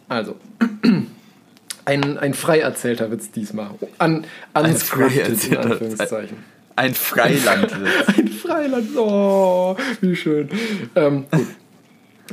Also, 0.10 0.35
ein, 1.85 2.18
ein 2.18 2.34
frei 2.34 2.60
erzählter 2.60 3.11
Witz 3.11 3.31
diesmal. 3.31 3.72
An, 3.98 4.26
unscripted, 4.53 5.26
in 5.27 5.34
erzählter- 5.34 5.61
Anführungszeichen. 5.72 6.38
Ein 6.76 6.93
Freiland. 6.93 7.73
Ein 8.18 8.27
Freiland, 8.30 8.95
oh, 8.98 9.76
wie 9.99 10.15
schön. 10.15 10.49
Ähm, 10.95 11.26
gut. 11.30 11.48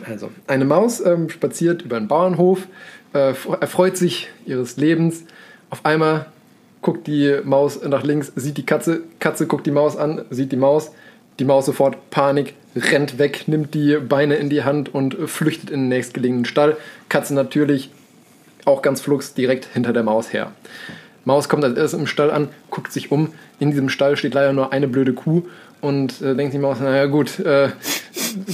Also, 0.07 0.31
eine 0.47 0.65
Maus 0.65 1.01
ähm, 1.05 1.29
spaziert 1.29 1.83
über 1.83 1.97
einen 1.97 2.07
Bauernhof, 2.07 2.69
äh, 3.15 3.35
erfreut 3.61 3.97
sich 3.97 4.29
ihres 4.47 4.77
Lebens. 4.77 5.25
Auf 5.71 5.85
einmal 5.85 6.27
guckt 6.83 7.09
die 7.09 7.41
Maus 7.43 7.83
nach 7.83 8.05
links, 8.05 8.33
sieht 8.37 8.57
die 8.59 8.65
Katze, 8.65 9.01
Katze 9.19 9.49
guckt 9.49 9.67
die 9.67 9.73
Maus 9.73 9.97
an, 9.97 10.25
sieht 10.31 10.53
die 10.53 10.57
Maus, 10.57 10.93
die 11.39 11.45
Maus 11.45 11.67
sofort 11.67 12.11
Panik, 12.11 12.55
rennt 12.77 13.19
weg, 13.19 13.45
nimmt 13.47 13.75
die 13.75 13.97
Beine 13.97 14.37
in 14.37 14.51
die 14.51 14.65
Hand 14.65 14.95
und 14.95 15.17
flüchtet 15.29 15.71
in 15.71 15.83
den 15.83 15.89
nächstgelegenen 15.89 16.45
Stall. 16.45 16.77
Katze 17.09 17.35
natürlich 17.35 17.91
auch 18.65 18.83
ganz 18.83 19.01
flugs 19.01 19.35
direkt 19.35 19.67
hinter 19.73 19.93
der 19.93 20.03
Maus 20.03 20.33
her. 20.33 20.53
Maus 21.25 21.49
kommt 21.49 21.65
als 21.65 21.77
erstes 21.77 21.99
im 21.99 22.07
Stall 22.07 22.31
an, 22.31 22.49
guckt 22.71 22.93
sich 22.93 23.11
um. 23.13 23.33
In 23.61 23.71
diesem 23.71 23.89
Stall 23.89 24.17
steht 24.17 24.35
leider 24.35 24.53
nur 24.53 24.73
eine 24.73 24.89
blöde 24.89 25.13
Kuh 25.13 25.43
und 25.81 26.21
äh, 26.23 26.35
denkt 26.35 26.53
sich 26.53 26.61
Maus, 26.61 26.81
naja 26.81 27.07
gut, 27.07 27.39
äh, 27.41 27.69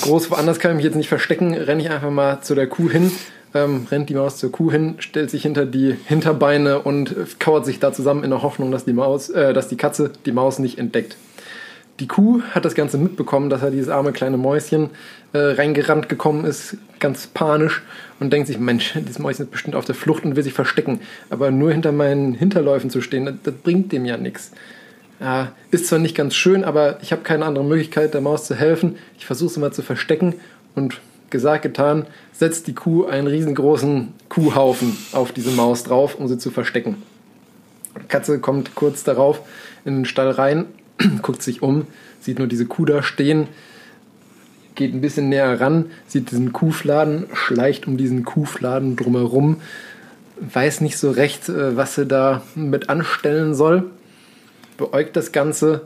groß 0.01 0.31
woanders 0.31 0.59
kann 0.59 0.73
ich 0.73 0.77
mich 0.77 0.85
jetzt 0.85 0.97
nicht 0.97 1.09
verstecken, 1.09 1.55
renne 1.55 1.82
ich 1.82 1.90
einfach 1.90 2.11
mal 2.11 2.40
zu 2.43 2.55
der 2.55 2.66
Kuh 2.66 2.90
hin. 2.90 3.12
Ähm, 3.55 3.86
rennt 3.89 4.09
die 4.09 4.15
Maus 4.15 4.39
zur 4.39 4.51
Kuh 4.51 4.73
hin, 4.73 4.97
stellt 4.98 5.31
sich 5.31 5.43
hinter 5.43 5.65
die 5.65 5.94
Hinterbeine 6.06 6.81
und 6.81 7.15
kauert 7.39 7.65
sich 7.65 7.78
da 7.78 7.93
zusammen 7.93 8.24
in 8.24 8.31
der 8.31 8.43
Hoffnung, 8.43 8.73
dass 8.73 8.85
die 8.85 8.93
Maus, 8.93 9.31
äh, 9.31 9.52
dass 9.52 9.69
die 9.69 9.77
Katze 9.77 10.11
die 10.27 10.32
Maus 10.32 10.59
nicht 10.59 10.77
entdeckt. 10.77 11.16
Die 12.01 12.09
Kuh 12.09 12.43
hat 12.51 12.65
das 12.65 12.75
Ganze 12.75 12.99
mitbekommen, 12.99 13.51
dass 13.51 13.62
er 13.62 13.71
dieses 13.71 13.89
arme 13.89 14.12
kleine 14.12 14.37
Mäuschen 14.37 14.91
äh, 15.33 15.39
reingerannt 15.39 16.09
gekommen 16.09 16.45
ist, 16.45 16.77
ganz 16.99 17.29
panisch 17.29 17.83
und 18.19 18.33
denkt 18.33 18.49
sich, 18.49 18.59
Mensch, 18.59 18.95
dieses 18.95 19.21
Mäuschen 19.21 19.45
ist 19.45 19.53
bestimmt 19.53 19.77
auf 19.77 19.85
der 19.85 19.95
Flucht 19.95 20.25
und 20.25 20.35
will 20.35 20.43
sich 20.43 20.55
verstecken. 20.55 21.01
Aber 21.31 21.53
nur 21.53 21.71
hinter 21.71 21.93
meinen 21.93 22.35
Hinterläufen 22.35 22.91
zu 22.91 23.01
stehen, 23.01 23.27
das, 23.27 23.35
das 23.45 23.55
bringt 23.55 23.93
dem 23.93 24.05
ja 24.07 24.16
nichts. 24.16 24.51
Ja, 25.21 25.53
ist 25.71 25.87
zwar 25.87 26.01
nicht 26.01 26.16
ganz 26.16 26.35
schön, 26.35 26.65
aber 26.65 26.99
ich 27.01 27.12
habe 27.12 27.23
keine 27.23 27.45
andere 27.45 27.65
Möglichkeit, 27.65 28.12
der 28.15 28.21
Maus 28.21 28.45
zu 28.45 28.57
helfen. 28.57 28.97
Ich 29.16 29.27
versuche 29.27 29.55
sie 29.55 29.61
mal 29.61 29.73
zu 29.73 29.83
verstecken 29.83 30.35
und 30.75 31.01
gesagt, 31.31 31.62
getan, 31.62 32.07
setzt 32.33 32.66
die 32.66 32.75
Kuh 32.75 33.07
einen 33.07 33.29
riesengroßen 33.29 34.12
Kuhhaufen 34.29 34.97
auf 35.12 35.31
diese 35.31 35.53
Maus 35.53 35.85
drauf, 35.85 36.16
um 36.16 36.27
sie 36.27 36.39
zu 36.39 36.51
verstecken. 36.51 37.03
Katze 38.09 38.41
kommt 38.41 38.75
kurz 38.75 39.05
darauf 39.05 39.41
in 39.85 39.95
den 39.95 40.05
Stall 40.05 40.31
rein, 40.31 40.66
guckt 41.23 41.43
sich 41.43 41.62
um, 41.62 41.87
sieht 42.21 42.39
nur 42.39 42.49
diese 42.49 42.66
Kuh 42.66 42.85
da 42.85 43.03
stehen, 43.03 43.49
geht 44.75 44.93
ein 44.93 45.01
bisschen 45.01 45.29
näher 45.29 45.61
ran, 45.61 45.87
sieht 46.07 46.31
diesen 46.31 46.53
Kuhfladen, 46.53 47.27
schleicht 47.33 47.87
um 47.87 47.97
diesen 47.97 48.25
Kuhfladen 48.25 48.97
drumherum, 48.97 49.61
weiß 50.41 50.81
nicht 50.81 50.99
so 50.99 51.11
recht, 51.11 51.49
äh, 51.49 51.77
was 51.77 51.95
sie 51.95 52.07
da 52.07 52.43
mit 52.55 52.89
anstellen 52.89 53.55
soll, 53.55 53.91
beäugt 54.77 55.16
das 55.16 55.33
Ganze. 55.33 55.83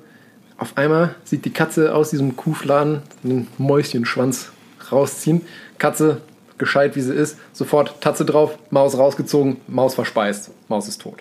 Auf 0.56 0.76
einmal 0.76 1.14
sieht 1.24 1.44
die 1.44 1.52
Katze 1.52 1.94
aus 1.94 2.10
diesem 2.10 2.36
Kuhfladen 2.36 3.02
einen 3.22 3.46
Mäuschenschwanz 3.58 4.50
rausziehen. 4.90 5.42
Katze, 5.78 6.20
gescheit 6.56 6.96
wie 6.96 7.02
sie 7.02 7.14
ist, 7.14 7.38
sofort 7.52 8.00
Tatze 8.00 8.24
drauf, 8.24 8.58
Maus 8.70 8.98
rausgezogen, 8.98 9.58
Maus 9.68 9.94
verspeist, 9.94 10.50
Maus 10.68 10.88
ist 10.88 11.02
tot. 11.02 11.18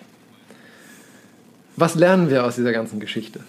Was 1.76 1.94
lernen 1.94 2.30
wir 2.30 2.44
aus 2.44 2.56
dieser 2.56 2.72
ganzen 2.72 2.98
Geschichte? 2.98 3.40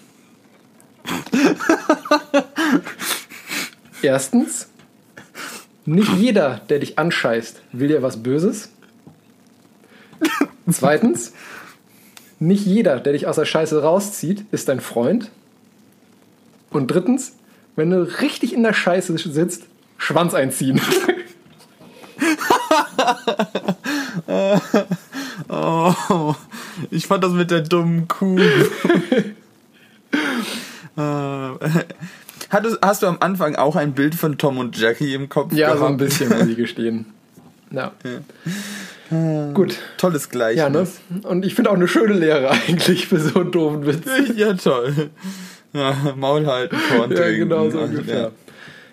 Erstens, 4.02 4.68
nicht 5.84 6.12
jeder, 6.14 6.60
der 6.68 6.78
dich 6.78 6.98
anscheißt, 6.98 7.60
will 7.72 7.88
dir 7.88 8.02
was 8.02 8.22
Böses. 8.22 8.70
Zweitens, 10.70 11.32
nicht 12.38 12.64
jeder, 12.64 13.00
der 13.00 13.12
dich 13.12 13.26
aus 13.26 13.36
der 13.36 13.44
Scheiße 13.44 13.82
rauszieht, 13.82 14.44
ist 14.52 14.68
dein 14.68 14.80
Freund. 14.80 15.30
Und 16.70 16.88
drittens, 16.88 17.34
wenn 17.76 17.90
du 17.90 18.02
richtig 18.20 18.52
in 18.52 18.62
der 18.62 18.72
Scheiße 18.72 19.16
sitzt, 19.18 19.64
Schwanz 19.98 20.34
einziehen. 20.34 20.80
Oh, 25.48 26.34
ich 26.90 27.06
fand 27.06 27.24
das 27.24 27.32
mit 27.32 27.50
der 27.50 27.62
dummen 27.62 28.06
Kuh. 28.06 28.38
Äh, 31.00 31.68
Hattest, 32.50 32.78
hast 32.82 33.02
du 33.02 33.06
am 33.06 33.18
Anfang 33.20 33.54
auch 33.56 33.76
ein 33.76 33.92
Bild 33.92 34.14
von 34.14 34.36
Tom 34.36 34.58
und 34.58 34.76
Jackie 34.76 35.14
im 35.14 35.28
Kopf 35.28 35.52
Ja, 35.52 35.66
gehabt? 35.68 35.80
so 35.80 35.86
ein 35.86 35.96
bisschen, 35.96 36.28
muss 36.30 36.46
ich 36.48 36.56
gestehen. 36.56 37.06
Ja. 37.72 37.92
Gut. 39.54 39.76
Tolles 39.96 40.28
Gleichnis. 40.28 40.58
Ja, 40.58 40.68
ne? 40.70 40.86
Und 41.22 41.44
ich 41.44 41.54
finde 41.54 41.70
auch 41.70 41.74
eine 41.76 41.86
schöne 41.86 42.14
Lehre 42.14 42.50
eigentlich 42.68 43.06
für 43.06 43.20
so 43.20 43.40
einen 43.40 43.52
doofen 43.52 43.86
Witz. 43.86 44.08
Ja, 44.36 44.54
toll. 44.54 45.10
Ja, 45.72 45.94
Maul 46.16 46.46
halten, 46.46 46.76
Korn 46.88 47.12
Ja, 47.12 47.30
genau 47.30 47.70
so 47.70 47.78
Ja. 47.78 47.84
ungefähr. 47.84 48.32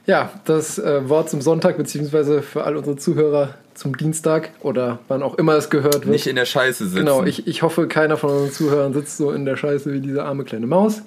Ja, 0.06 0.32
das 0.46 0.78
äh, 0.78 1.10
Wort 1.10 1.30
zum 1.32 1.42
Sonntag, 1.42 1.78
beziehungsweise 1.78 2.44
für 2.44 2.64
all 2.66 2.78
unsere 2.78 2.98
Zuhörer 2.98 3.56
zum 3.74 3.98
Dienstag 3.98 4.52
oder 4.62 5.00
wann 5.08 5.24
auch 5.24 5.36
immer 5.40 5.54
es 5.56 5.72
gehört 5.72 5.96
wird. 5.96 6.06
Nicht 6.06 6.28
in 6.28 6.36
der 6.36 6.46
Scheiße 6.46 6.86
sitzen. 6.86 6.98
Genau, 7.00 7.24
ich, 7.24 7.48
ich 7.48 7.64
hoffe, 7.64 7.88
keiner 7.88 8.16
von 8.18 8.30
unseren 8.30 8.52
Zuhörern 8.52 8.94
sitzt 8.94 9.18
so 9.18 9.32
in 9.32 9.46
der 9.46 9.58
Scheiße 9.58 9.92
wie 9.92 10.00
diese 10.02 10.24
arme 10.24 10.44
kleine 10.44 10.68
Maus. 10.68 11.02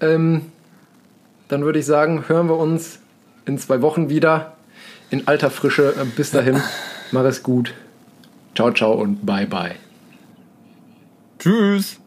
Ähm, 0.00 0.42
dann 1.48 1.64
würde 1.64 1.78
ich 1.78 1.86
sagen, 1.86 2.24
hören 2.28 2.48
wir 2.48 2.56
uns 2.56 2.98
in 3.46 3.58
zwei 3.58 3.82
Wochen 3.82 4.10
wieder 4.10 4.54
in 5.10 5.26
alter 5.26 5.50
Frische. 5.50 5.94
Äh, 5.96 6.04
Bis 6.04 6.30
dahin, 6.30 6.60
mach 7.12 7.24
es 7.24 7.42
gut. 7.42 7.74
Ciao, 8.54 8.72
ciao 8.72 8.92
und 8.94 9.24
bye, 9.24 9.46
bye. 9.46 9.76
Tschüss. 11.38 11.97